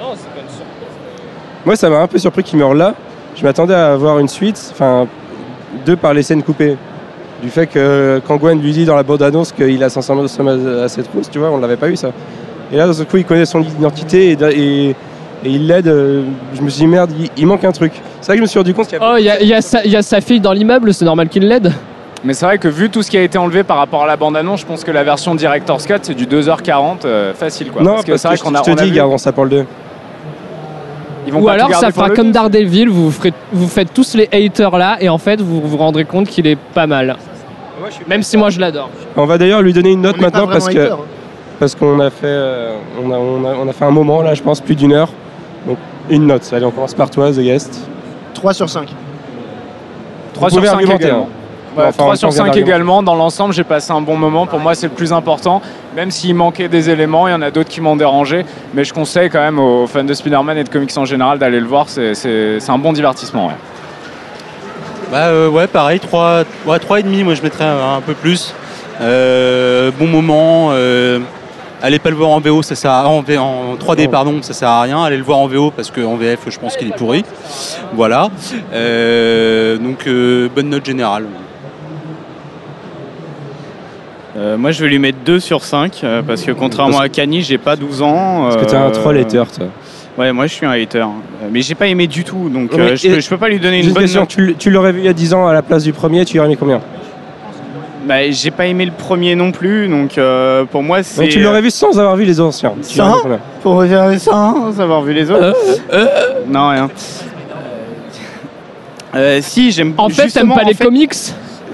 Non, 0.00 0.06
c'est 0.14 0.28
pas 0.30 0.40
une 0.40 0.48
surprise. 0.48 1.64
Moi, 1.64 1.76
ça 1.76 1.90
m'a 1.90 1.98
un 2.00 2.06
peu 2.06 2.18
surpris 2.18 2.42
qu'il 2.42 2.58
meure 2.58 2.74
là. 2.74 2.94
Je 3.36 3.44
m'attendais 3.44 3.74
à 3.74 3.92
avoir 3.92 4.18
une 4.18 4.28
suite, 4.28 4.60
enfin, 4.72 5.06
deux 5.86 5.96
par 5.96 6.14
les 6.14 6.22
scènes 6.22 6.42
coupées. 6.42 6.76
Du 7.42 7.48
fait 7.48 7.66
que 7.66 8.20
quand 8.26 8.36
Gwen 8.36 8.60
lui 8.60 8.72
dit 8.72 8.84
dans 8.84 8.96
la 8.96 9.02
bande-annonce 9.02 9.52
qu'il 9.52 9.82
a 9.82 9.88
500 9.88 10.28
sommes 10.28 10.48
à 10.82 10.88
ses 10.88 11.02
trousses, 11.02 11.30
tu 11.30 11.38
vois, 11.38 11.50
on 11.50 11.58
l'avait 11.58 11.76
pas 11.76 11.88
eu 11.88 11.96
ça. 11.96 12.10
Et 12.72 12.76
là, 12.76 12.86
d'un 12.86 12.92
seul 12.92 13.06
coup, 13.06 13.16
il 13.16 13.24
connaît 13.24 13.46
son 13.46 13.62
identité 13.62 14.32
et, 14.32 14.36
et- 14.54 14.90
et 15.42 15.48
il 15.48 15.66
l'aide. 15.66 15.88
euh, 15.88 16.22
Je 16.54 16.60
me 16.60 16.68
suis 16.68 16.80
dit, 16.82 16.86
merde, 16.86 17.10
il, 17.18 17.30
il 17.36 17.46
manque 17.46 17.64
un 17.64 17.72
truc. 17.72 17.92
C'est 18.20 18.26
vrai 18.26 18.34
que 18.34 18.38
je 18.38 18.42
me 18.42 18.46
suis 18.46 18.58
rendu 18.58 18.74
compte 18.74 18.88
qu'il 18.88 18.98
y 18.98 19.02
avait. 19.02 19.12
Oh, 19.12 19.16
il 19.18 19.24
y, 19.24 19.30
a- 19.30 19.58
y 19.58 19.62
sa- 19.62 19.82
il 19.84 19.90
y 19.90 19.96
a 19.96 20.02
sa 20.02 20.20
fille 20.20 20.40
dans 20.40 20.52
l'immeuble, 20.52 20.92
c'est 20.92 21.04
normal 21.06 21.28
qu'il 21.30 21.48
l'aide. 21.48 21.72
Mais 22.22 22.34
c'est 22.34 22.44
vrai 22.44 22.58
que 22.58 22.68
vu 22.68 22.90
tout 22.90 23.02
ce 23.02 23.10
qui 23.10 23.16
a 23.16 23.22
été 23.22 23.38
enlevé 23.38 23.62
par 23.62 23.78
rapport 23.78 24.02
à 24.04 24.06
la 24.06 24.16
bande-annonce, 24.16 24.60
je 24.60 24.66
pense 24.66 24.84
que 24.84 24.90
la 24.90 25.02
version 25.04 25.34
Director's 25.34 25.86
Cut, 25.86 25.94
c'est 26.02 26.14
du 26.14 26.26
2h40 26.26 26.98
euh, 27.06 27.32
facile. 27.32 27.70
Quoi. 27.70 27.82
non, 27.82 27.92
parce 27.94 28.04
que 28.04 28.16
c'est 28.18 28.28
vrai 28.28 28.36
qu'on 28.38 28.54
a, 28.54 28.58
je 28.58 28.64
te 28.64 28.70
on 28.70 28.74
a 28.74 28.82
dis, 28.82 28.90
vu- 28.90 28.96
gardons 28.96 29.16
ça 29.18 29.32
pour 29.32 29.44
le 29.44 29.50
2. 29.50 29.66
ils 31.26 31.32
vont 31.32 31.40
Ou 31.40 31.46
pas 31.46 31.52
alors 31.52 31.74
ça 31.74 31.90
fera 31.90 32.10
comme 32.10 32.26
deux. 32.26 32.32
Daredevil, 32.32 32.90
vous, 32.90 33.10
ferez- 33.10 33.32
vous 33.52 33.68
faites 33.68 33.94
tous 33.94 34.14
les 34.14 34.28
haters 34.32 34.76
là 34.76 34.98
et 35.00 35.08
en 35.08 35.16
fait 35.18 35.40
vous 35.40 35.62
vous 35.62 35.76
rendrez 35.78 36.04
compte 36.04 36.28
qu'il 36.28 36.46
est 36.46 36.58
pas 36.74 36.86
mal. 36.86 37.16
Même 38.06 38.22
si 38.22 38.36
moi 38.36 38.50
je 38.50 38.60
l'adore. 38.60 38.90
On 39.16 39.24
va 39.24 39.38
d'ailleurs 39.38 39.62
lui 39.62 39.72
donner 39.72 39.92
une 39.92 40.02
note 40.02 40.16
On 40.18 40.22
maintenant 40.22 40.46
parce 40.46 40.68
que 40.68 40.92
hein. 40.92 40.98
parce 41.58 41.74
qu'on 41.74 41.98
a 42.00 42.10
fait 42.10 42.26
euh, 42.26 42.76
on 43.02 43.10
a, 43.10 43.16
on, 43.16 43.44
a, 43.46 43.54
on 43.64 43.68
a 43.68 43.72
fait 43.72 43.84
un 43.86 43.90
moment 43.90 44.20
là, 44.20 44.34
je 44.34 44.42
pense 44.42 44.60
plus 44.60 44.74
d'une 44.76 44.92
heure. 44.92 45.08
Donc 45.66 45.78
une 46.10 46.26
note. 46.26 46.48
Allez, 46.52 46.66
on 46.66 46.70
commence 46.70 46.92
par 46.94 47.08
toi, 47.08 47.30
The 47.32 47.40
Guest. 47.40 47.80
3 48.34 48.52
sur 48.52 48.68
5. 48.68 48.88
3 50.34 50.48
Vous 50.48 50.50
sur 50.54 50.58
pouvez 50.60 50.68
5 50.68 50.74
argumenter, 50.76 51.04
également. 51.04 51.28
Hein. 51.76 51.80
Ouais, 51.80 51.84
Enfin, 51.88 51.92
3 52.04 52.12
on 52.12 52.16
sur 52.16 52.28
vient 52.28 52.36
5 52.38 52.44
d'argumenter. 52.46 52.60
également. 52.70 53.02
Dans 53.02 53.14
l'ensemble, 53.14 53.54
j'ai 53.54 53.64
passé 53.64 53.92
un 53.92 54.00
bon 54.00 54.16
moment. 54.16 54.46
Pour 54.46 54.58
moi, 54.60 54.74
c'est 54.74 54.86
le 54.88 54.92
plus 54.92 55.12
important. 55.12 55.62
Même 55.96 56.10
s'il 56.10 56.34
manquait 56.34 56.68
des 56.68 56.90
éléments, 56.90 57.26
il 57.28 57.30
y 57.30 57.34
en 57.34 57.42
a 57.42 57.50
d'autres 57.50 57.68
qui 57.70 57.80
m'ont 57.80 57.96
dérangé. 57.96 58.44
Mais 58.74 58.84
je 58.84 58.92
conseille 58.92 59.30
quand 59.30 59.40
même 59.40 59.58
aux 59.58 59.86
fans 59.86 60.04
de 60.04 60.14
Spider-Man 60.14 60.58
et 60.58 60.64
de 60.64 60.68
comics 60.68 60.96
en 60.96 61.04
général 61.04 61.38
d'aller 61.38 61.60
le 61.60 61.66
voir. 61.66 61.86
C'est- 61.88 62.58
un 62.68 62.78
bon 62.78 62.92
divertissement. 62.92 63.46
ouais. 63.48 63.54
Bah 65.10 65.26
euh, 65.26 65.48
ouais, 65.48 65.66
pareil, 65.66 65.98
3, 65.98 66.44
ouais, 66.66 66.78
3,5, 66.78 67.24
moi 67.24 67.34
je 67.34 67.42
mettrais 67.42 67.64
un, 67.64 67.96
un 67.96 68.00
peu 68.00 68.14
plus. 68.14 68.54
Euh, 69.00 69.90
bon 69.98 70.06
moment. 70.06 70.68
euh, 70.70 71.18
allez 71.82 71.98
pas 71.98 72.10
le 72.10 72.16
voir 72.16 72.30
en 72.30 72.38
VO, 72.38 72.62
ça 72.62 72.76
sert 72.76 72.92
à, 72.92 73.08
en, 73.08 73.20
V- 73.20 73.36
en 73.38 73.74
3D 73.74 74.08
pardon, 74.08 74.38
ça 74.42 74.52
sert 74.52 74.68
à 74.68 74.82
rien. 74.82 75.02
Allez 75.02 75.16
le 75.16 75.24
voir 75.24 75.38
en 75.38 75.48
VO 75.48 75.72
parce 75.72 75.90
qu'en 75.90 76.14
VF, 76.14 76.40
je 76.48 76.58
pense 76.60 76.76
qu'il 76.76 76.86
est 76.88 76.96
pourri. 76.96 77.24
Voilà. 77.94 78.28
Euh, 78.72 79.78
donc 79.78 80.06
euh, 80.06 80.48
bonne 80.54 80.68
note 80.68 80.84
générale. 80.86 81.24
Euh, 84.40 84.56
moi, 84.56 84.70
je 84.70 84.82
vais 84.82 84.88
lui 84.88 84.98
mettre 84.98 85.18
2 85.24 85.38
sur 85.38 85.62
5 85.64 86.00
euh, 86.02 86.22
parce 86.26 86.42
que 86.42 86.52
contrairement 86.52 86.92
Parce- 86.98 87.04
à 87.06 87.08
Kanye, 87.10 87.42
j'ai 87.42 87.58
pas 87.58 87.76
12 87.76 88.00
ans. 88.00 88.44
Parce 88.44 88.56
que 88.56 88.64
t'es 88.64 88.76
un 88.76 88.86
euh, 88.86 88.90
troll 88.90 89.18
hater, 89.18 89.42
toi. 89.54 89.66
Ouais, 90.18 90.32
moi 90.32 90.46
je 90.46 90.54
suis 90.54 90.66
un 90.66 90.70
hater. 90.70 91.04
Mais 91.50 91.60
j'ai 91.62 91.74
pas 91.74 91.86
aimé 91.86 92.06
du 92.06 92.24
tout, 92.24 92.48
donc 92.48 92.70
Mais- 92.72 92.80
euh, 92.92 92.96
je, 92.96 93.08
peux, 93.08 93.20
je 93.20 93.28
peux 93.28 93.36
pas 93.36 93.48
lui 93.48 93.60
donner 93.60 93.80
une 93.84 93.92
bonne 93.92 94.02
question, 94.02 94.26
note. 94.38 94.56
tu, 94.58 94.70
l'aurais 94.70 94.92
vu 94.92 95.00
il 95.00 95.04
y 95.04 95.08
a 95.08 95.12
10 95.12 95.34
ans 95.34 95.46
à 95.46 95.52
la 95.52 95.62
place 95.62 95.82
du 95.84 95.92
premier, 95.92 96.24
tu 96.24 96.32
lui 96.34 96.40
aurais 96.40 96.48
mis 96.48 96.56
combien? 96.56 96.80
Bah, 98.06 98.30
j'ai 98.30 98.50
pas 98.50 98.66
aimé 98.66 98.86
le 98.86 98.92
premier 98.92 99.34
non 99.34 99.52
plus, 99.52 99.86
donc 99.88 100.16
euh, 100.16 100.64
pour 100.64 100.82
moi 100.82 101.02
c'est. 101.02 101.20
Donc 101.22 101.30
tu 101.30 101.40
l'aurais 101.40 101.60
vu 101.62 101.70
sans 101.70 101.98
avoir 101.98 102.16
vu 102.16 102.24
les 102.24 102.40
anciens. 102.40 102.72
Sans 102.82 103.18
Pour 103.62 103.84
sans 104.18 104.80
avoir 104.80 105.02
vu 105.02 105.12
les 105.12 105.30
autres 105.30 105.54
Non, 106.48 106.68
rien. 106.70 106.90
Euh, 109.14 109.40
si, 109.42 109.70
j'aime 109.70 109.92
En 109.98 110.08
fait, 110.08 110.28
t'aimes 110.28 110.48
pas 110.48 110.62
en 110.64 110.68
les 110.68 110.74
fait- 110.74 110.84
comics? 110.84 111.12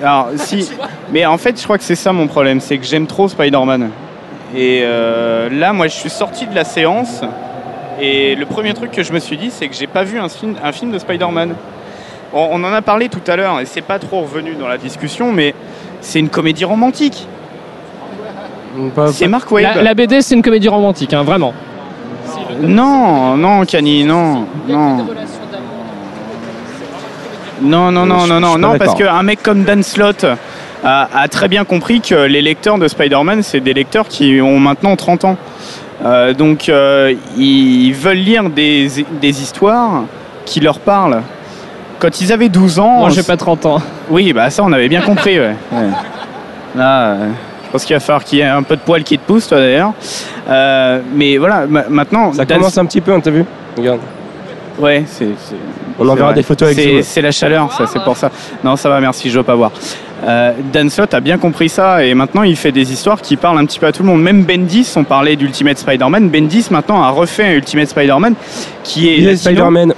Alors, 0.02 0.28
si. 0.36 0.70
Mais 1.12 1.24
en 1.26 1.38
fait, 1.38 1.58
je 1.58 1.64
crois 1.64 1.78
que 1.78 1.84
c'est 1.84 1.94
ça 1.94 2.12
mon 2.12 2.26
problème, 2.26 2.60
c'est 2.60 2.78
que 2.78 2.84
j'aime 2.84 3.06
trop 3.06 3.28
Spider-Man. 3.28 3.90
Et 4.54 4.82
euh, 4.84 5.48
là, 5.50 5.72
moi, 5.72 5.88
je 5.88 5.94
suis 5.94 6.10
sorti 6.10 6.46
de 6.46 6.54
la 6.54 6.64
séance. 6.64 7.22
Et 8.00 8.34
le 8.34 8.44
premier 8.46 8.74
truc 8.74 8.90
que 8.90 9.02
je 9.02 9.12
me 9.12 9.18
suis 9.18 9.36
dit, 9.36 9.50
c'est 9.50 9.68
que 9.68 9.74
j'ai 9.74 9.86
pas 9.86 10.04
vu 10.04 10.18
un 10.18 10.28
film, 10.28 10.54
un 10.62 10.72
film 10.72 10.90
de 10.92 10.98
Spider-Man. 10.98 11.54
On, 12.32 12.48
on 12.52 12.64
en 12.64 12.72
a 12.72 12.82
parlé 12.82 13.08
tout 13.08 13.22
à 13.26 13.36
l'heure, 13.36 13.60
et 13.60 13.64
c'est 13.64 13.80
pas 13.80 13.98
trop 13.98 14.22
revenu 14.22 14.54
dans 14.54 14.68
la 14.68 14.76
discussion, 14.76 15.32
mais 15.32 15.54
c'est 16.00 16.18
une 16.18 16.28
comédie 16.28 16.64
romantique. 16.64 17.26
C'est 19.12 19.28
Mark 19.28 19.50
Waid. 19.50 19.64
La, 19.64 19.82
la 19.82 19.94
BD 19.94 20.20
c'est 20.20 20.34
une 20.34 20.42
comédie 20.42 20.68
romantique, 20.68 21.14
hein, 21.14 21.22
vraiment. 21.22 21.54
Non, 22.60 23.36
non, 23.36 23.64
Kanye, 23.64 24.04
non, 24.04 24.46
non. 24.68 25.06
Non, 27.62 27.90
non, 27.90 28.06
non, 28.06 28.20
Je- 28.20 28.28
non, 28.28 28.40
non, 28.40 28.58
non, 28.58 28.78
parce 28.78 28.94
qu'un 28.94 29.22
mec 29.22 29.42
comme 29.42 29.64
Dan 29.64 29.82
Slott 29.82 30.24
a, 30.84 31.08
a 31.14 31.28
très 31.28 31.48
bien 31.48 31.64
compris 31.64 32.00
que 32.00 32.14
les 32.14 32.42
lecteurs 32.42 32.78
de 32.78 32.86
Spider-Man, 32.88 33.42
c'est 33.42 33.60
des 33.60 33.72
lecteurs 33.74 34.08
qui 34.08 34.40
ont 34.40 34.58
maintenant 34.58 34.94
30 34.96 35.24
ans. 35.24 35.36
Euh, 36.04 36.34
donc, 36.34 36.68
euh, 36.68 37.14
ils 37.38 37.92
veulent 37.92 38.16
lire 38.18 38.50
des, 38.50 38.88
des 39.20 39.42
histoires 39.42 40.02
qui 40.44 40.60
leur 40.60 40.78
parlent. 40.78 41.22
Quand 41.98 42.20
ils 42.20 42.30
avaient 42.32 42.50
12 42.50 42.78
ans. 42.78 42.98
Moi 43.00 43.08
j'ai 43.10 43.22
pas 43.22 43.38
30 43.38 43.64
ans. 43.64 43.80
Oui, 44.10 44.32
bah 44.34 44.50
ça, 44.50 44.62
on 44.62 44.72
avait 44.72 44.88
bien 44.88 45.00
compris, 45.10 45.38
ouais. 45.40 45.54
Ouais. 45.72 45.88
Là, 46.74 47.00
euh, 47.04 47.28
je 47.64 47.70
pense 47.72 47.84
qu'il 47.86 47.96
va 47.96 48.00
falloir 48.00 48.22
qu'il 48.22 48.38
y 48.38 48.42
ait 48.42 48.44
un 48.44 48.62
peu 48.62 48.76
de 48.76 48.82
poil 48.82 49.02
qui 49.02 49.16
te 49.18 49.26
pousse, 49.26 49.48
toi 49.48 49.56
d'ailleurs. 49.58 49.92
Euh, 50.48 51.00
mais 51.14 51.38
voilà, 51.38 51.66
ma- 51.66 51.88
maintenant. 51.88 52.32
Ça 52.34 52.44
Dan- 52.44 52.58
commence 52.58 52.76
un 52.76 52.84
petit 52.84 53.00
peu, 53.00 53.12
on 53.12 53.20
t'a 53.20 53.30
vu? 53.30 53.44
Regarde. 53.78 54.00
Ouais, 54.78 55.04
c'est. 55.06 55.28
On 55.98 56.08
enverra 56.08 56.32
des 56.32 56.42
photos 56.42 56.68
avec 56.70 57.04
C'est- 57.04 57.22
la 57.22 57.30
chaleur, 57.32 57.72
ça, 57.72 57.86
c'est 57.86 58.02
pour 58.02 58.16
ça. 58.16 58.30
Non, 58.62 58.76
ça 58.76 58.88
va, 58.88 59.00
merci, 59.00 59.30
je 59.30 59.38
veux 59.38 59.44
pas 59.44 59.54
voir. 59.54 59.70
Euh, 60.26 60.52
Dan 60.72 60.88
Slott 60.90 61.12
a 61.14 61.20
bien 61.20 61.36
compris 61.38 61.68
ça 61.68 62.02
et 62.04 62.14
maintenant 62.14 62.42
il 62.42 62.56
fait 62.56 62.72
des 62.72 62.90
histoires 62.92 63.20
qui 63.20 63.36
parlent 63.36 63.58
un 63.58 63.66
petit 63.66 63.78
peu 63.78 63.86
à 63.86 63.92
tout 63.92 64.02
le 64.02 64.08
monde. 64.08 64.22
Même 64.22 64.44
Bendis, 64.44 64.90
on 64.96 65.04
parlait 65.04 65.36
d'Ultimate 65.36 65.78
Spider-Man. 65.78 66.30
Bendis 66.30 66.66
maintenant 66.70 67.02
a 67.02 67.10
refait 67.10 67.44
un 67.44 67.52
Ultimate 67.52 67.88
Spider-Man 67.88 68.34
qui 68.82 69.08
est. 69.08 69.18
Il 69.18 69.24
est 69.24 69.32
latino, 69.32 69.50
Spider-Man. 69.52 69.94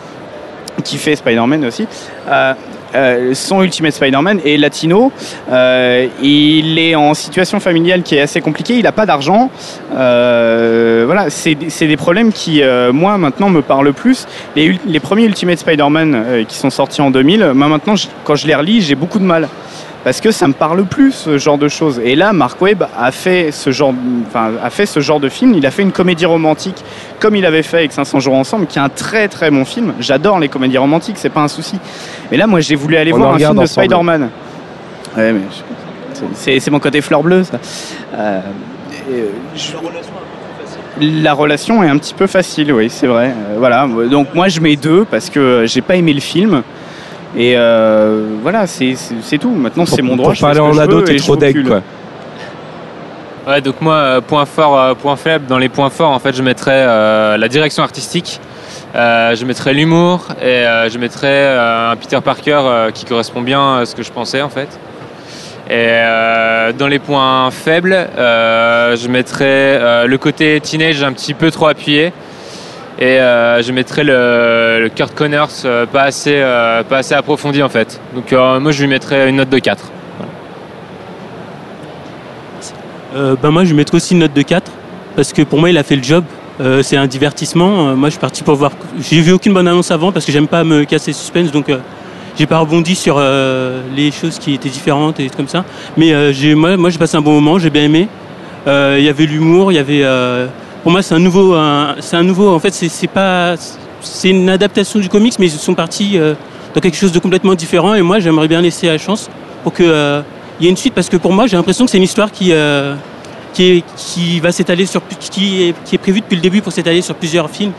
Qui 0.85 0.97
fait 0.99 1.17
Spider-Man 1.17 1.65
aussi. 1.65 1.87
Euh, 2.29 2.55
euh, 2.95 3.35
son 3.35 3.63
Ultimate 3.63 3.93
Spider-Man 3.93 4.41
est 4.45 4.57
latino. 4.57 5.13
Euh, 5.51 6.07
il 6.23 6.79
est 6.79 6.95
en 6.95 7.15
situation 7.15 7.61
familiale 7.61 8.03
qui 8.03 8.17
est 8.17 8.21
assez 8.21 8.41
compliquée. 8.41 8.75
Il 8.75 8.83
n'a 8.83 8.93
pas 8.93 9.07
d'argent. 9.07 9.51
Euh, 9.95 11.05
voilà, 11.07 11.31
c'est 11.31 11.55
des 11.55 11.97
problèmes 11.97 12.33
qui, 12.33 12.63
moi, 12.93 13.19
maintenant, 13.19 13.51
me 13.51 13.63
parlent 13.63 13.93
plus. 13.93 14.27
Les, 14.57 14.79
les 14.87 15.01
premiers 15.01 15.25
Ultimate 15.25 15.59
Spider-Man 15.59 16.45
qui 16.49 16.57
sont 16.57 16.71
sortis 16.71 17.01
en 17.01 17.11
2000, 17.11 17.53
moi, 17.55 17.69
maintenant, 17.69 17.95
quand 18.25 18.37
je 18.37 18.47
les 18.47 18.55
relis, 18.55 18.81
j'ai 18.83 18.95
beaucoup 18.95 19.19
de 19.19 19.25
mal. 19.25 19.49
Parce 20.05 20.21
que 20.21 20.31
ça 20.31 20.47
me 20.49 20.53
parle 20.53 20.85
plus, 20.85 21.13
ce 21.13 21.39
genre 21.39 21.59
de 21.59 21.69
choses. 21.69 22.01
Et 22.03 22.15
là, 22.15 22.33
Mark 22.33 22.61
Webb 22.63 22.85
a 22.99 23.11
fait 23.11 23.51
ce 23.51 23.71
genre, 23.73 23.93
enfin, 24.29 24.53
a 24.63 24.71
fait 24.71 24.87
ce 24.87 25.01
genre 25.01 25.21
de 25.21 25.29
film. 25.29 25.55
Il 25.55 25.67
a 25.67 25.71
fait 25.71 25.83
une 25.83 25.93
comédie 25.93 26.25
romantique, 26.25 26.83
comme 27.19 27.35
il 27.37 27.45
avait 27.45 27.63
fait 27.65 27.79
avec 27.79 27.93
500 27.93 28.21
jours 28.21 28.35
ensemble, 28.35 28.67
qui 28.67 28.79
est 28.79 28.83
un 28.83 28.89
très 28.89 29.29
très 29.29 29.51
bon 29.51 29.65
film. 29.65 29.95
J'adore 30.01 30.39
les 30.39 30.49
comédies 30.49 30.79
romantiques, 30.79 31.17
c'est 31.19 31.29
pas 31.31 31.41
un 31.43 31.49
souci. 31.49 31.79
Mais 32.31 32.37
là, 32.37 32.47
moi, 32.47 32.61
j'ai 32.61 32.77
voulu 32.77 32.97
aller 32.97 33.13
On 33.13 33.17
voir 33.19 33.35
un 33.35 33.39
film 33.39 33.51
de. 33.63 33.67
Spider-Man. 33.67 34.31
Ouais, 35.17 35.33
mais 35.33 35.41
je- 35.51 36.21
c'est- 36.35 36.61
c'est 36.61 36.71
mon 36.71 36.79
côté 36.81 37.01
fleur 37.01 37.23
bleue, 37.23 37.43
ça. 37.45 37.59
Euh, 38.15 38.41
et, 39.11 39.13
euh, 39.15 39.25
je- 39.57 39.73
la 41.23 41.33
relation 41.33 41.83
est 41.85 41.89
un 41.89 41.97
petit 41.99 42.15
peu 42.15 42.27
facile, 42.27 42.73
oui, 42.73 42.89
c'est 42.91 43.07
vrai. 43.07 43.27
Euh, 43.29 43.57
voilà, 43.59 43.87
donc 44.11 44.29
moi 44.35 44.49
je 44.49 44.61
mets 44.61 44.75
deux 44.77 45.05
parce 45.05 45.31
que 45.31 45.65
j'ai 45.67 45.81
pas 45.81 45.95
aimé 45.97 46.13
le 46.13 46.21
film. 46.21 46.63
Et 47.37 47.55
euh, 47.57 48.37
voilà, 48.43 48.67
c'est 48.67 48.97
tout. 49.39 49.51
Maintenant, 49.51 49.87
c'est 49.87 50.03
mon 50.03 50.17
droit. 50.17 50.29
Pour 50.29 50.35
je 50.35 50.41
parler 50.41 50.61
en 50.61 50.77
ado, 50.79 51.03
t'es 51.03 51.15
et 51.15 51.19
je 51.19 51.25
trop 51.25 51.37
deg, 51.37 51.67
quoi. 51.67 51.83
Ouais, 53.47 53.61
donc 53.63 53.81
moi, 53.81 53.95
euh, 53.95 54.21
point 54.21 54.45
fort, 54.45 54.79
euh, 54.79 54.95
point 54.95 55.17
faible, 55.17 55.47
dans 55.47 55.59
les 55.59 55.71
points 55.71 55.89
forts, 55.89 56.11
en 56.11 56.19
fait, 56.19 56.37
je 56.37 56.43
mettrais 56.43 56.85
euh, 56.87 57.39
la 57.39 57.49
direction 57.49 57.83
artistique, 57.83 58.41
euh, 58.95 59.35
je 59.35 59.45
mettrais 59.47 59.73
l'humour 59.73 60.27
et 60.43 60.45
euh, 60.45 60.91
je 60.91 60.99
mettrais 60.99 61.29
euh, 61.29 61.93
un 61.93 61.97
Peter 61.97 62.19
Parker 62.23 62.61
euh, 62.61 62.91
qui 62.91 63.07
correspond 63.07 63.41
bien 63.41 63.79
à 63.79 63.87
ce 63.87 63.95
que 63.95 64.03
je 64.03 64.13
pensais, 64.13 64.43
en 64.43 64.51
fait. 64.51 64.69
Et 65.71 65.73
euh, 65.75 66.73
dans 66.73 66.89
les 66.89 66.99
points 66.99 67.51
faibles, 67.51 67.95
euh, 67.95 68.97
je 68.97 69.09
mettrais 69.09 69.45
euh, 69.47 70.07
le 70.07 70.19
côté 70.19 70.61
teenage 70.61 71.03
un 71.03 71.13
petit 71.13 71.35
peu 71.35 71.51
trop 71.51 71.69
appuyé. 71.69 72.13
Et 73.01 73.21
euh, 73.21 73.63
je 73.63 73.71
mettrais 73.71 74.03
le, 74.03 74.81
le 74.83 74.89
Kurt 74.89 75.15
Connors 75.15 75.51
euh, 75.65 75.87
pas, 75.87 76.03
assez, 76.03 76.35
euh, 76.35 76.83
pas 76.83 76.99
assez 76.99 77.15
approfondi 77.15 77.63
en 77.63 77.69
fait. 77.69 78.01
Donc 78.13 78.33
moi 78.33 78.73
je 78.73 78.83
lui 78.83 78.89
mettrais 78.89 79.29
une 79.29 79.37
note 79.37 79.51
de 79.51 79.59
4. 79.59 79.93
Euh, 83.17 83.37
ben 83.41 83.51
moi, 83.51 83.65
je 83.65 83.71
vais 83.71 83.77
mettre 83.77 83.95
aussi 83.95 84.13
une 84.13 84.21
note 84.21 84.35
de 84.35 84.43
4 84.43 84.71
parce 85.17 85.33
que 85.33 85.43
pour 85.43 85.59
moi, 85.59 85.71
il 85.71 85.79
a 85.79 85.83
fait 85.83 85.97
le 85.97 86.03
job. 86.03 86.25
C'est 86.83 86.97
un 86.97 87.07
divertissement. 87.07 87.95
Moi, 87.95 88.09
je 88.09 88.15
suis 88.15 88.21
parti 88.21 88.43
pour 88.43 88.57
voir. 88.57 88.73
J'ai 88.99 89.21
vu 89.21 89.31
aucune 89.31 89.55
bonne 89.55 89.69
annonce 89.69 89.93
avant 89.93 90.11
parce 90.11 90.27
que 90.27 90.33
j'aime 90.33 90.49
pas 90.49 90.65
me 90.65 90.85
casser 90.85 91.13
le 91.13 91.17
suspense, 91.17 91.53
donc 91.53 91.71
j'ai 92.37 92.47
pas 92.47 92.59
rebondi 92.59 92.97
sur 92.97 93.23
les 93.95 94.11
choses 94.11 94.41
qui 94.41 94.55
étaient 94.55 94.69
différentes 94.69 95.21
et 95.21 95.31
comme 95.31 95.47
ça. 95.47 95.65
Mais 95.97 96.13
moi, 96.57 96.77
moi, 96.77 96.91
j'ai 96.91 96.99
passé 96.99 97.17
un 97.17 97.21
bon 97.21 97.33
moment. 97.41 97.61
J'ai 97.61 97.71
bien 97.71 97.85
aimé. 97.85 98.09
Il 98.67 99.03
y 99.05 99.09
avait 99.09 99.27
l'humour. 99.27 99.71
Il 99.71 99.77
y 99.77 99.79
avait. 99.79 100.05
Pour 100.83 100.93
moi, 100.93 101.03
c'est 101.03 101.15
un 101.15 101.19
nouveau. 101.19 101.57
c'est 102.01 102.17
un 102.17 102.23
nouveau. 102.23 102.51
En 102.51 102.59
fait, 102.59 102.73
c'est, 102.73 103.07
pas. 103.07 103.55
C'est 104.01 104.31
une 104.31 104.49
adaptation 104.49 105.01
du 105.01 105.09
comics, 105.09 105.39
mais 105.39 105.47
ils 105.47 105.59
sont 105.59 105.75
partis 105.75 106.19
euh, 106.19 106.35
dans 106.75 106.81
quelque 106.81 106.97
chose 106.97 107.13
de 107.13 107.19
complètement 107.19 107.55
différent. 107.55 107.95
Et 107.95 108.03
moi, 108.03 108.21
j'aimerais 108.21 108.49
bien 108.49 108.61
laisser 108.61 108.87
la 108.87 108.99
chance 108.99 109.29
pour 109.63 109.73
que 109.73 109.83
euh, 109.83 110.23
il 110.59 110.65
y 110.65 110.67
ait 110.67 110.71
une 110.71 110.77
suite 110.77 110.95
parce 110.95 111.09
que 111.09 111.17
pour 111.17 111.33
moi, 111.33 111.47
j'ai 111.47 111.57
l'impression 111.57 111.85
que 111.85 111.91
c'est 111.91 111.99
une 111.99 112.05
histoire 112.05 112.31
qui 112.31 112.53
euh, 112.53 112.95
qui, 113.53 113.65
est, 113.65 113.85
qui 113.97 114.41
va 114.41 114.53
s'étaler 114.53 114.87
sur 114.87 115.03
qui 115.19 115.63
est, 115.63 115.75
qui 115.85 115.95
est 115.95 115.99
prévue 115.99 116.21
depuis 116.21 116.37
le 116.37 116.43
début 116.43 116.63
pour 116.63 116.73
s'étaler 116.73 117.03
sur 117.03 117.15
plusieurs 117.15 117.51
films 117.51 117.73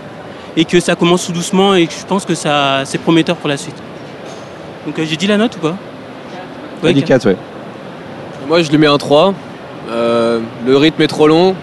et 0.58 0.66
que 0.66 0.80
ça 0.80 0.96
commence 0.96 1.26
tout 1.26 1.32
doucement 1.32 1.76
et 1.76 1.88
que 1.88 1.94
je 1.94 2.06
pense 2.06 2.26
que 2.26 2.36
ça 2.36 2.82
c'est 2.86 2.98
prometteur 2.98 3.36
pour 3.38 3.50
la 3.50 3.58
suite. 3.58 3.76
Donc 4.86 4.98
euh, 4.98 5.06
j'ai 5.06 5.16
dit 5.16 5.28
la 5.28 5.38
note 5.38 5.56
ou 5.58 5.60
pas? 5.60 5.76
Dit 6.92 7.04
4, 7.04 7.26
ouais. 7.28 7.38
moi 8.48 8.62
je 8.62 8.70
lui 8.70 8.78
mets 8.78 8.88
un 8.88 8.98
3. 8.98 9.34
Euh, 9.90 10.40
le 10.66 10.78
rythme 10.78 11.02
est 11.02 11.08
trop 11.08 11.28
long. 11.28 11.56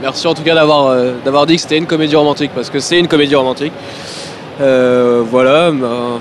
Merci 0.00 0.26
en 0.28 0.34
tout 0.34 0.42
cas 0.42 0.54
d'avoir 0.54 0.86
euh, 0.86 1.12
d'avoir 1.24 1.46
dit 1.46 1.56
que 1.56 1.62
c'était 1.62 1.78
une 1.78 1.86
comédie 1.86 2.14
romantique 2.14 2.52
parce 2.54 2.70
que 2.70 2.78
c'est 2.78 2.98
une 2.98 3.08
comédie 3.08 3.34
romantique. 3.34 3.72
Euh, 4.60 5.22
voilà, 5.28 5.70
bah, 5.72 6.18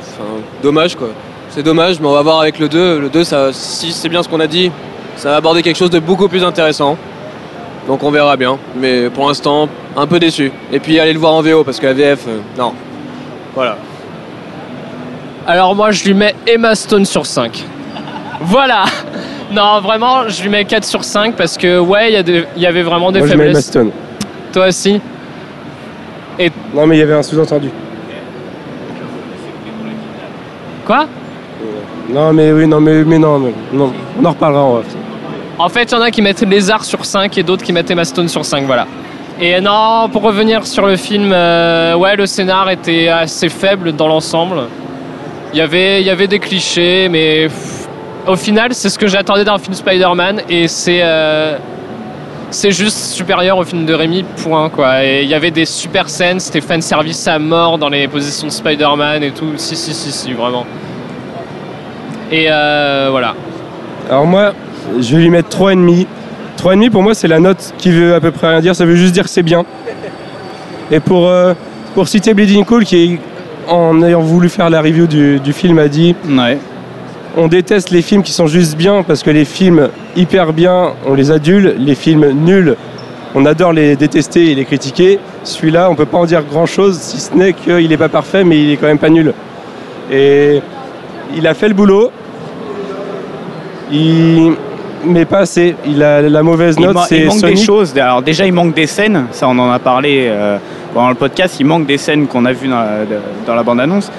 dommage 0.63 0.95
quoi. 0.95 1.09
C'est 1.49 1.63
dommage, 1.63 1.99
mais 1.99 2.07
on 2.07 2.13
va 2.13 2.21
voir 2.21 2.41
avec 2.41 2.59
le 2.59 2.69
2. 2.69 2.99
Le 2.99 3.09
2, 3.09 3.23
ça, 3.23 3.51
si 3.51 3.91
c'est 3.91 4.09
bien 4.09 4.21
ce 4.21 4.29
qu'on 4.29 4.39
a 4.39 4.47
dit, 4.47 4.71
ça 5.15 5.29
va 5.31 5.37
aborder 5.37 5.63
quelque 5.63 5.77
chose 5.77 5.89
de 5.89 5.99
beaucoup 5.99 6.27
plus 6.27 6.43
intéressant. 6.43 6.97
Donc 7.87 8.03
on 8.03 8.11
verra 8.11 8.35
bien. 8.35 8.57
Mais 8.75 9.09
pour 9.09 9.27
l'instant, 9.27 9.69
un 9.95 10.07
peu 10.07 10.19
déçu. 10.19 10.51
Et 10.71 10.79
puis 10.79 10.99
allez 10.99 11.13
le 11.13 11.19
voir 11.19 11.33
en 11.33 11.41
VO 11.41 11.63
parce 11.63 11.79
que 11.79 11.87
la 11.87 11.93
VF, 11.93 12.25
euh, 12.27 12.39
non. 12.57 12.73
Voilà. 13.55 13.77
Alors 15.45 15.75
moi 15.75 15.91
je 15.91 16.03
lui 16.03 16.13
mets 16.13 16.35
Emma 16.45 16.75
Stone 16.75 17.05
sur 17.05 17.25
5. 17.25 17.63
Voilà 18.41 18.85
Non 19.51 19.79
vraiment 19.81 20.27
je 20.27 20.41
lui 20.43 20.49
mets 20.49 20.65
4 20.65 20.83
sur 20.83 21.03
5 21.03 21.35
parce 21.35 21.57
que 21.57 21.79
ouais 21.79 22.11
il 22.13 22.45
y, 22.57 22.61
y 22.61 22.65
avait 22.65 22.81
vraiment 22.83 23.11
des 23.11 23.19
Moi, 23.19 23.27
je 23.27 23.33
mets 23.35 23.45
faiblesses. 23.45 23.77
Toi 24.51 24.67
aussi 24.67 24.99
Non, 26.73 26.85
mais 26.85 26.97
il 26.97 26.99
y 26.99 27.03
avait 27.03 27.13
un 27.13 27.23
sous-entendu. 27.23 27.69
Quoi? 30.85 31.05
Non, 32.09 32.31
mais 32.31 32.51
oui, 32.53 32.67
non, 32.67 32.79
mais, 32.79 33.03
mais 33.03 33.19
non, 33.19 33.39
mais- 33.39 33.53
non. 33.73 33.91
On 34.21 34.25
en 34.25 34.29
reparlera 34.29 34.63
en 34.63 34.75
off. 34.77 34.85
En 35.59 35.69
fait, 35.69 35.83
il 35.83 35.91
y 35.91 35.97
en 35.97 36.01
a 36.01 36.11
qui 36.11 36.21
mettent 36.21 36.41
Lézard 36.41 36.85
sur 36.85 37.03
5 37.03 37.37
et 37.37 37.43
d'autres 37.43 37.63
qui 37.63 37.73
mettent 37.73 37.91
Emma 37.91 38.05
Stone 38.05 38.29
sur 38.29 38.45
5, 38.45 38.63
voilà. 38.65 38.87
Et 39.41 39.59
non, 39.59 40.07
pour 40.11 40.21
revenir 40.21 40.65
sur 40.65 40.85
le 40.87 40.95
film, 40.95 41.31
euh, 41.33 41.95
ouais, 41.95 42.15
le 42.15 42.25
scénar 42.25 42.69
était 42.69 43.07
assez 43.09 43.49
faible 43.49 43.91
dans 43.93 44.07
l'ensemble. 44.07 44.61
Il 45.53 45.59
y 45.59 45.61
avait, 45.61 46.01
il 46.01 46.07
y 46.07 46.09
avait 46.09 46.27
des 46.27 46.39
clichés, 46.39 47.07
mais 47.09 47.47
au 48.27 48.35
final, 48.35 48.73
c'est 48.73 48.89
ce 48.89 48.99
que 48.99 49.07
j'attendais 49.07 49.43
d'un 49.43 49.57
film 49.57 49.73
Spider-Man 49.73 50.41
et 50.49 50.67
c'est 50.67 50.99
euh, 51.01 51.57
c'est 52.49 52.71
juste 52.71 52.97
supérieur 52.97 53.57
au 53.57 53.63
film 53.63 53.85
de 53.85 53.93
Rémi, 53.93 54.23
point 54.43 54.69
quoi. 54.69 55.03
Et 55.03 55.23
il 55.23 55.29
y 55.29 55.33
avait 55.33 55.51
des 55.51 55.65
super 55.65 56.09
scènes, 56.09 56.39
c'était 56.39 56.61
fan 56.61 56.81
service 56.81 57.27
à 57.27 57.39
mort 57.39 57.77
dans 57.77 57.89
les 57.89 58.07
positions 58.07 58.47
de 58.47 58.51
Spider-Man 58.51 59.23
et 59.23 59.31
tout. 59.31 59.53
Si, 59.57 59.75
si, 59.75 59.93
si, 59.93 60.11
si, 60.11 60.33
vraiment. 60.33 60.65
Et 62.31 62.47
euh, 62.49 63.07
voilà. 63.11 63.35
Alors 64.09 64.25
moi, 64.25 64.53
je 64.99 65.15
vais 65.15 65.23
lui 65.23 65.29
mettre 65.29 65.49
3,5. 65.57 66.05
3,5 66.57 66.89
pour 66.89 67.03
moi, 67.03 67.13
c'est 67.13 67.27
la 67.27 67.39
note 67.39 67.73
qui 67.77 67.91
veut 67.91 68.15
à 68.15 68.19
peu 68.19 68.31
près 68.31 68.49
rien 68.49 68.61
dire. 68.61 68.75
Ça 68.75 68.85
veut 68.85 68.95
juste 68.95 69.13
dire 69.13 69.23
que 69.23 69.29
c'est 69.29 69.43
bien. 69.43 69.65
Et 70.91 70.99
pour, 70.99 71.27
euh, 71.27 71.53
pour 71.93 72.07
citer 72.07 72.33
Bleeding 72.33 72.65
Cool, 72.65 72.85
qui, 72.85 73.19
en 73.67 74.01
ayant 74.01 74.21
voulu 74.21 74.49
faire 74.49 74.69
la 74.69 74.81
review 74.81 75.05
du, 75.05 75.39
du 75.39 75.53
film, 75.53 75.79
a 75.79 75.87
dit 75.87 76.15
On 77.39 77.47
déteste 77.47 77.91
les 77.91 78.01
films 78.01 78.23
qui 78.23 78.31
sont 78.33 78.47
juste 78.47 78.75
bien 78.75 79.03
parce 79.03 79.21
que 79.21 79.29
les 79.29 79.45
films 79.45 79.89
hyper 80.15 80.53
bien, 80.53 80.93
on 81.05 81.13
les 81.13 81.29
adule. 81.29 81.75
Les 81.77 81.93
films 81.93 82.31
nuls, 82.31 82.75
on 83.35 83.45
adore 83.45 83.73
les 83.73 83.95
détester 83.95 84.51
et 84.51 84.55
les 84.55 84.65
critiquer. 84.65 85.19
Celui-là, 85.43 85.89
on 85.91 85.95
peut 85.95 86.07
pas 86.07 86.17
en 86.17 86.25
dire 86.25 86.43
grand-chose, 86.43 86.97
si 86.97 87.19
ce 87.19 87.33
n'est 87.35 87.53
qu'il 87.53 87.87
n'est 87.89 87.97
pas 87.97 88.09
parfait, 88.09 88.43
mais 88.43 88.59
il 88.59 88.71
est 88.71 88.77
quand 88.77 88.87
même 88.87 88.97
pas 88.97 89.09
nul. 89.09 89.33
Et 90.11 90.61
il 91.35 91.45
a 91.45 91.53
fait 91.53 91.67
le 91.67 91.75
boulot. 91.75 92.11
Il... 93.91 94.53
Mais 95.05 95.25
pas 95.25 95.39
assez. 95.39 95.75
Il 95.85 96.01
a 96.01 96.23
la 96.23 96.41
mauvaise 96.41 96.77
note, 96.79 96.97
c'est 97.07 97.19
il 97.19 97.25
manque 97.27 97.39
Sonic. 97.39 97.55
des 97.57 97.63
choses. 97.63 97.93
Alors 97.97 98.23
déjà, 98.23 98.45
il 98.47 98.51
manque 98.51 98.73
des 98.73 98.87
scènes. 98.87 99.25
Ça, 99.31 99.47
on 99.47 99.57
en 99.59 99.69
a 99.71 99.77
parlé 99.77 100.25
euh, 100.27 100.57
pendant 100.91 101.09
le 101.09 101.15
podcast. 101.15 101.57
Il 101.59 101.67
manque 101.67 101.85
des 101.85 101.99
scènes 101.99 102.25
qu'on 102.25 102.43
a 102.45 102.51
vues 102.51 102.67
dans 102.67 102.79
la, 102.79 103.05
de- 103.05 103.19
dans 103.45 103.53
la 103.53 103.61
bande-annonce. 103.61 104.11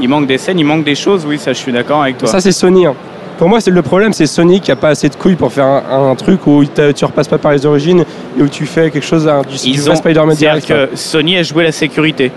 Il 0.00 0.08
manque 0.08 0.26
des 0.26 0.38
scènes, 0.38 0.58
il 0.58 0.64
manque 0.64 0.84
des 0.84 0.94
choses. 0.94 1.24
Oui, 1.26 1.38
ça, 1.38 1.52
je 1.52 1.58
suis 1.58 1.72
d'accord 1.72 2.02
avec 2.02 2.18
toi. 2.18 2.28
Ça, 2.28 2.40
c'est 2.40 2.52
Sony. 2.52 2.86
hein. 2.86 2.94
Pour 3.38 3.48
moi, 3.48 3.60
c'est 3.60 3.70
le 3.72 3.82
problème, 3.82 4.12
c'est 4.12 4.26
Sony 4.26 4.60
qui 4.60 4.70
a 4.70 4.76
pas 4.76 4.90
assez 4.90 5.08
de 5.08 5.16
couilles 5.16 5.34
pour 5.34 5.52
faire 5.52 5.64
un, 5.66 6.10
un 6.10 6.14
truc 6.14 6.46
où 6.46 6.62
tu 6.64 7.04
repasses 7.04 7.26
pas 7.26 7.38
par 7.38 7.50
les 7.52 7.66
origines 7.66 8.04
et 8.38 8.42
où 8.42 8.48
tu 8.48 8.64
fais 8.64 8.90
quelque 8.90 9.04
chose, 9.04 9.26
hein, 9.26 9.42
du 9.48 9.56
Ils 9.68 9.78
fais 9.78 9.90
ont, 9.90 9.94
Spider-Man 9.96 10.36
c'est-à-dire 10.36 10.64
direct. 10.64 10.90
que 10.92 10.96
Sony 10.96 11.36
a 11.36 11.42
joué 11.42 11.64
la 11.64 11.72
sécurité. 11.72 12.30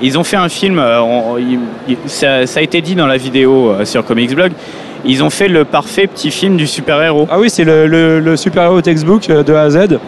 Ils 0.00 0.18
ont 0.18 0.24
fait 0.24 0.36
un 0.36 0.48
film, 0.48 0.78
euh, 0.78 1.00
on- 1.02 1.36
il- 1.38 1.58
il- 1.88 1.96
ça, 2.06 2.46
ça 2.46 2.60
a 2.60 2.62
été 2.62 2.80
dit 2.80 2.94
dans 2.94 3.06
la 3.06 3.16
vidéo 3.18 3.70
euh, 3.72 3.84
sur 3.84 4.04
Comics 4.06 4.34
Blog. 4.34 4.52
Ils 5.04 5.22
ont 5.22 5.30
fait 5.30 5.48
le 5.48 5.64
parfait 5.66 6.06
petit 6.06 6.30
film 6.30 6.56
du 6.56 6.66
super-héros. 6.66 7.28
Ah 7.30 7.38
oui, 7.38 7.50
c'est 7.50 7.64
le, 7.64 7.86
le- 7.86 8.18
le 8.20 8.36
super-héros 8.36 8.80
textbook 8.80 9.28
euh, 9.28 9.42
de 9.42 9.52
A 9.52 9.62
à 9.62 9.70
Z. 9.70 9.98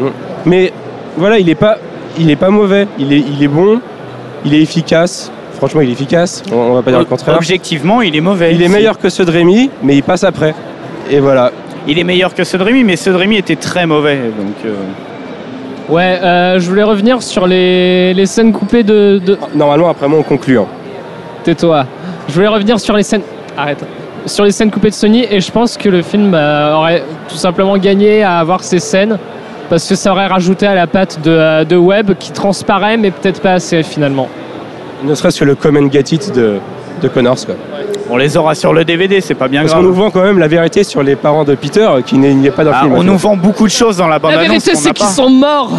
Mm. 0.00 0.04
Mais 0.46 0.72
voilà, 1.16 1.38
il 1.38 1.48
est 1.48 1.54
pas, 1.54 1.78
il 2.18 2.28
est 2.30 2.36
pas 2.36 2.50
mauvais. 2.50 2.86
Il 2.98 3.12
est, 3.12 3.20
il 3.36 3.42
est 3.42 3.48
bon, 3.48 3.80
il 4.44 4.52
est 4.54 4.60
efficace. 4.62 5.30
Franchement, 5.58 5.80
il 5.82 5.90
est 5.90 5.92
efficace. 5.92 6.42
On, 6.52 6.56
on 6.56 6.74
va 6.74 6.82
pas 6.82 6.90
dire 6.90 7.00
le 7.00 7.04
contraire. 7.04 7.36
Objectivement, 7.36 8.00
il 8.00 8.16
est 8.16 8.20
mauvais. 8.20 8.54
Il 8.54 8.62
est 8.62 8.68
meilleur 8.68 8.98
que 8.98 9.08
ceux 9.10 9.24
de 9.24 9.30
Rémi, 9.30 9.70
mais 9.82 9.96
il 9.96 10.02
passe 10.02 10.24
après. 10.24 10.54
Et 11.10 11.20
voilà. 11.20 11.50
Il 11.86 11.98
est 11.98 12.04
meilleur 12.04 12.34
que 12.34 12.44
ceux 12.44 12.58
de 12.58 12.62
Rémi, 12.64 12.84
mais 12.84 12.96
ceux 12.96 13.12
de 13.12 13.16
Rémi 13.16 13.36
étaient 13.36 13.56
très 13.56 13.84
mauvais. 13.86 14.16
Donc, 14.16 14.54
euh, 14.64 14.74
Ouais, 15.88 16.18
euh, 16.22 16.58
je 16.60 16.68
voulais 16.68 16.82
revenir 16.82 17.22
sur 17.22 17.46
les, 17.46 18.12
les 18.14 18.26
scènes 18.26 18.52
coupées 18.52 18.82
de, 18.82 19.20
de- 19.24 19.38
Normalement, 19.54 19.88
après 19.88 20.06
moi, 20.06 20.18
on 20.18 20.22
conclut. 20.22 20.58
hein. 20.58 20.66
Tais-toi. 21.44 21.86
Je 22.28 22.34
voulais 22.34 22.48
revenir 22.48 22.78
sur 22.78 22.94
les 22.96 23.02
scènes. 23.02 23.22
Arrête. 23.56 23.82
Sur 24.26 24.44
les 24.44 24.50
scènes 24.52 24.70
coupées 24.70 24.90
de 24.90 24.94
Sony 24.94 25.26
et 25.30 25.40
je 25.40 25.50
pense 25.50 25.78
que 25.78 25.88
le 25.88 26.02
film 26.02 26.34
euh, 26.34 26.74
aurait 26.74 27.02
tout 27.28 27.36
simplement 27.36 27.78
gagné 27.78 28.22
à 28.22 28.38
avoir 28.38 28.62
ces 28.62 28.80
scènes 28.80 29.18
parce 29.70 29.88
que 29.88 29.94
ça 29.94 30.12
aurait 30.12 30.26
rajouté 30.26 30.66
à 30.66 30.74
la 30.74 30.86
patte 30.86 31.20
de, 31.22 31.64
de 31.64 31.76
Web 31.76 32.12
qui 32.18 32.32
transparaît 32.32 32.98
mais 32.98 33.10
peut-être 33.10 33.40
pas 33.40 33.52
assez 33.52 33.82
finalement. 33.82 34.28
Ne 35.04 35.14
serait-ce 35.14 35.40
que 35.40 35.44
le 35.44 35.54
Come 35.54 35.76
and 35.76 35.90
Get 35.92 36.12
It 36.14 36.32
de, 36.34 36.58
de 37.02 37.08
Connors. 37.08 37.44
Quoi. 37.46 37.54
on 38.10 38.16
les 38.16 38.36
aura 38.36 38.54
sur 38.54 38.72
le 38.72 38.84
DVD, 38.84 39.20
c'est 39.20 39.34
pas 39.34 39.48
bien 39.48 39.60
Parce 39.62 39.72
qu'on 39.74 39.80
grave. 39.80 39.90
nous 39.90 39.96
vend 39.96 40.10
quand 40.10 40.22
même 40.22 40.38
la 40.38 40.48
vérité 40.48 40.82
sur 40.84 41.02
les 41.02 41.14
parents 41.16 41.44
de 41.44 41.54
Peter 41.54 41.88
qui 42.04 42.18
n'est 42.18 42.34
n'y 42.34 42.46
est 42.46 42.50
pas 42.50 42.64
dans 42.64 42.70
le 42.70 42.76
Ah, 42.78 42.82
film. 42.84 42.94
on 42.96 43.02
nous 43.04 43.16
vend 43.16 43.36
beaucoup 43.36 43.66
de 43.66 43.72
choses 43.72 43.96
dans 43.98 44.06
la 44.08 44.14
La 44.14 44.18
bande-annonce. 44.18 44.48
vérité 44.48 44.72
qu'on 44.72 44.78
c'est 44.80 44.92
qu'ils 44.92 45.06
sont 45.06 45.30
morts 45.30 45.72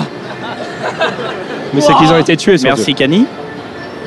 Mais 1.74 1.82
c'est 1.82 1.94
qu'ils 1.96 2.12
ont 2.12 2.18
été 2.18 2.36
tués. 2.38 2.58
surtout. 2.58 2.76
Merci 2.78 2.94
Cani. 2.94 3.26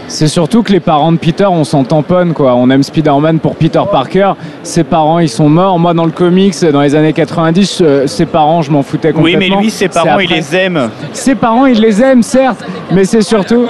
C'est 0.08 0.26
surtout 0.28 0.62
que 0.62 0.72
les 0.72 0.80
parents 0.80 1.12
de 1.12 1.16
Peter, 1.16 1.46
on 1.46 1.64
s'en 1.64 1.84
tamponne 1.84 2.32
quoi. 2.34 2.54
On 2.54 2.68
aime 2.70 2.82
Spider-Man 2.82 3.38
pour 3.38 3.54
Peter 3.56 3.80
Parker. 3.90 4.32
Ses 4.62 4.84
parents, 4.84 5.20
ils 5.20 5.28
sont 5.28 5.48
morts. 5.48 5.78
Moi, 5.78 5.94
dans 5.94 6.04
le 6.04 6.10
comics, 6.10 6.54
dans 6.70 6.82
les 6.82 6.94
années 6.94 7.12
90, 7.14 7.78
euh, 7.80 8.06
ses 8.06 8.26
parents, 8.26 8.60
je 8.62 8.70
m'en 8.70 8.82
foutais 8.82 9.08
Oui, 9.08 9.32
complètement. 9.34 9.56
mais 9.56 9.62
lui, 9.62 9.70
ses 9.70 9.88
parents, 9.88 10.18
il 10.18 10.28
les 10.28 10.54
aime. 10.56 10.90
Ses 11.12 11.34
parents, 11.34 11.66
il 11.66 11.80
les 11.80 12.02
aime, 12.02 12.22
certes, 12.22 12.62
mais 12.90 13.04
c'est 13.04 13.22
surtout. 13.22 13.66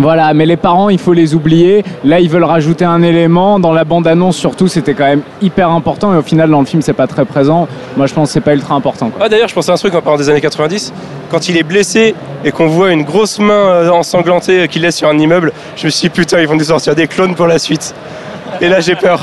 Voilà, 0.00 0.32
mais 0.32 0.46
les 0.46 0.56
parents, 0.56 0.88
il 0.88 0.98
faut 0.98 1.12
les 1.12 1.34
oublier. 1.34 1.84
Là, 2.04 2.20
ils 2.20 2.30
veulent 2.30 2.44
rajouter 2.44 2.86
un 2.86 3.02
élément. 3.02 3.60
Dans 3.60 3.74
la 3.74 3.84
bande-annonce, 3.84 4.34
surtout, 4.34 4.66
c'était 4.66 4.94
quand 4.94 5.04
même 5.04 5.20
hyper 5.42 5.70
important. 5.70 6.14
Et 6.14 6.16
au 6.16 6.22
final, 6.22 6.48
dans 6.48 6.60
le 6.60 6.64
film, 6.64 6.80
c'est 6.80 6.94
pas 6.94 7.06
très 7.06 7.26
présent. 7.26 7.68
Moi, 7.98 8.06
je 8.06 8.14
pense 8.14 8.28
que 8.28 8.32
c'est 8.32 8.40
pas 8.40 8.54
ultra 8.54 8.74
important. 8.74 9.10
Ah, 9.20 9.28
D'ailleurs, 9.28 9.48
je 9.48 9.54
pensais 9.54 9.70
à 9.70 9.74
un 9.74 9.76
truc 9.76 9.94
en 9.94 10.00
parlant 10.00 10.16
des 10.18 10.30
années 10.30 10.40
90. 10.40 10.94
Quand 11.30 11.50
il 11.50 11.58
est 11.58 11.62
blessé 11.64 12.14
et 12.46 12.50
qu'on 12.50 12.66
voit 12.68 12.92
une 12.92 13.02
grosse 13.02 13.38
main 13.40 13.52
euh, 13.52 13.90
ensanglantée 13.90 14.60
euh, 14.60 14.66
qu'il 14.66 14.80
laisse 14.80 14.96
sur 14.96 15.08
un 15.08 15.18
immeuble, 15.18 15.52
je 15.76 15.84
me 15.84 15.90
suis 15.90 16.08
dit 16.08 16.14
putain, 16.14 16.40
ils 16.40 16.48
vont 16.48 16.56
nous 16.56 16.64
sortir 16.64 16.94
des 16.94 17.06
clones 17.06 17.34
pour 17.34 17.46
la 17.46 17.58
suite. 17.58 17.94
Et 18.62 18.68
là, 18.70 18.80
j'ai 18.80 18.94
peur. 18.94 19.20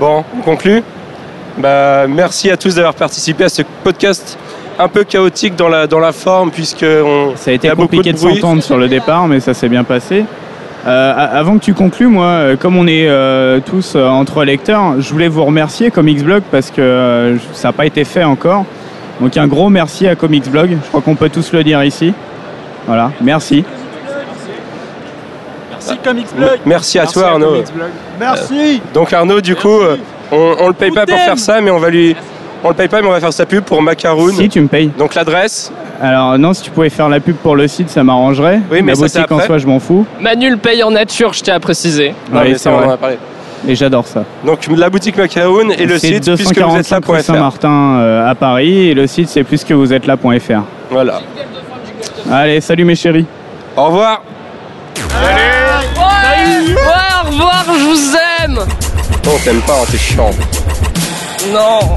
Bon, 0.00 0.24
on 0.34 0.40
conclut. 0.40 0.82
Bah, 1.58 2.06
merci 2.08 2.50
à 2.50 2.56
tous 2.56 2.74
d'avoir 2.74 2.94
participé 2.94 3.44
à 3.44 3.48
ce 3.50 3.60
podcast 3.84 4.38
un 4.78 4.88
peu 4.88 5.04
chaotique 5.04 5.56
dans 5.56 5.68
la, 5.68 5.86
dans 5.86 5.98
la 5.98 6.12
forme, 6.12 6.50
puisque 6.50 6.84
on, 6.84 7.34
Ça 7.36 7.50
a 7.50 7.54
été 7.54 7.68
a 7.68 7.74
compliqué 7.74 8.12
de 8.12 8.16
de 8.16 8.20
s'entendre 8.20 8.62
sur 8.62 8.76
le 8.76 8.88
départ, 8.88 9.26
mais 9.28 9.40
ça 9.40 9.54
s'est 9.54 9.68
bien 9.68 9.84
passé. 9.84 10.24
Euh, 10.86 11.14
avant 11.16 11.58
que 11.58 11.64
tu 11.64 11.74
conclues, 11.74 12.06
moi, 12.06 12.26
euh, 12.26 12.56
comme 12.56 12.76
on 12.76 12.86
est 12.86 13.08
euh, 13.08 13.58
tous 13.60 13.94
euh, 13.96 14.06
entre 14.06 14.44
lecteurs, 14.44 15.00
je 15.00 15.10
voulais 15.12 15.28
vous 15.28 15.44
remercier 15.44 15.90
Comics 15.90 16.22
Blog 16.22 16.42
parce 16.50 16.70
que 16.70 16.80
euh, 16.80 17.36
ça 17.52 17.68
n'a 17.68 17.72
pas 17.72 17.84
été 17.84 18.04
fait 18.04 18.24
encore. 18.24 18.64
Donc 19.20 19.36
un 19.36 19.48
gros 19.48 19.68
merci 19.68 20.06
à 20.06 20.14
Comics 20.14 20.48
Blog. 20.48 20.70
Je 20.82 20.88
crois 20.88 21.00
qu'on 21.00 21.16
peut 21.16 21.28
tous 21.28 21.52
le 21.52 21.64
dire 21.64 21.82
ici. 21.82 22.14
Voilà, 22.86 23.10
merci. 23.20 23.64
Merci 25.70 25.98
Comics 26.02 26.34
Blog. 26.36 26.58
Merci 26.64 26.98
à 26.98 27.02
Merci 27.02 27.14
toi, 27.14 27.26
à 27.26 27.30
Arnaud. 27.32 27.56
Merci. 28.20 28.80
Donc 28.94 29.12
Arnaud, 29.12 29.40
du 29.40 29.56
coup, 29.56 29.80
euh, 29.80 29.96
on, 30.30 30.54
on 30.60 30.68
le 30.68 30.74
paye 30.74 30.92
pas 30.92 31.06
pour 31.06 31.18
faire 31.18 31.38
ça, 31.38 31.60
mais 31.60 31.70
on 31.72 31.78
va 31.78 31.90
lui, 31.90 32.14
on 32.64 32.68
le 32.68 32.74
paye 32.74 32.88
pas, 32.88 33.00
mais 33.00 33.08
on 33.08 33.12
va 33.12 33.20
faire 33.20 33.32
sa 33.32 33.46
pub 33.46 33.64
pour 33.64 33.80
Macaroon. 33.82 34.32
Si 34.32 34.48
tu 34.48 34.60
me 34.60 34.68
payes. 34.68 34.90
Donc 34.98 35.14
l'adresse. 35.14 35.72
Alors 36.00 36.38
non, 36.38 36.52
si 36.54 36.62
tu 36.62 36.70
pouvais 36.70 36.90
faire 36.90 37.08
la 37.08 37.20
pub 37.20 37.36
pour 37.36 37.56
le 37.56 37.66
site, 37.68 37.90
ça 37.90 38.04
m'arrangerait. 38.04 38.60
Oui, 38.70 38.82
mais 38.82 38.92
la 38.92 38.96
ça, 38.96 39.08
c'est 39.08 39.20
boutique 39.20 39.32
en 39.32 39.40
soi, 39.46 39.58
je 39.58 39.66
m'en 39.66 39.80
fous. 39.80 40.06
Manu 40.20 40.48
le 40.50 40.56
paye 40.56 40.82
en 40.82 40.90
nature, 40.90 41.32
je 41.32 41.42
tiens 41.42 41.54
à 41.56 41.60
préciser. 41.60 42.14
Non, 42.32 42.40
Oui, 42.40 42.48
mais 42.48 42.52
c'est 42.54 42.58
ça, 42.64 42.70
on 42.72 42.76
en 42.76 42.80
vrai. 42.82 42.92
a 42.92 42.96
parlé. 42.96 43.18
Et 43.66 43.74
j'adore 43.74 44.06
ça. 44.06 44.22
Donc 44.44 44.68
la 44.76 44.88
boutique 44.88 45.16
Macaroon 45.16 45.70
et 45.70 45.84
le 45.84 45.98
C'est 45.98 46.06
site 46.14 46.24
puisque 46.36 46.58
vous 46.58 46.76
êtes 46.76 46.88
245 46.88 47.04
rue 47.06 47.12
là.fr. 47.16 47.24
Saint-Martin 47.24 47.96
euh, 47.98 48.30
à 48.30 48.34
Paris 48.36 48.88
et 48.90 48.94
le 48.94 49.08
site 49.08 49.28
c'est 49.28 49.42
plus 49.42 49.64
que 49.64 49.74
vous 49.74 49.92
êtes 49.92 50.06
là.fr. 50.06 50.62
Voilà. 50.90 51.20
Allez, 52.30 52.60
salut 52.60 52.84
mes 52.84 52.94
chéris. 52.94 53.26
Au 53.76 53.86
revoir. 53.86 54.22
Ouais, 54.96 55.26
ouais, 55.96 56.72
au 57.24 57.30
revoir, 57.30 57.64
je 57.66 57.84
vous 57.84 58.16
aime 58.44 58.54
Non, 58.54 59.32
on 59.34 59.38
t'aime 59.44 59.60
pas, 59.62 59.72
hein, 59.72 59.86
t'es 59.90 59.98
chiant. 59.98 60.30
Non 61.52 61.96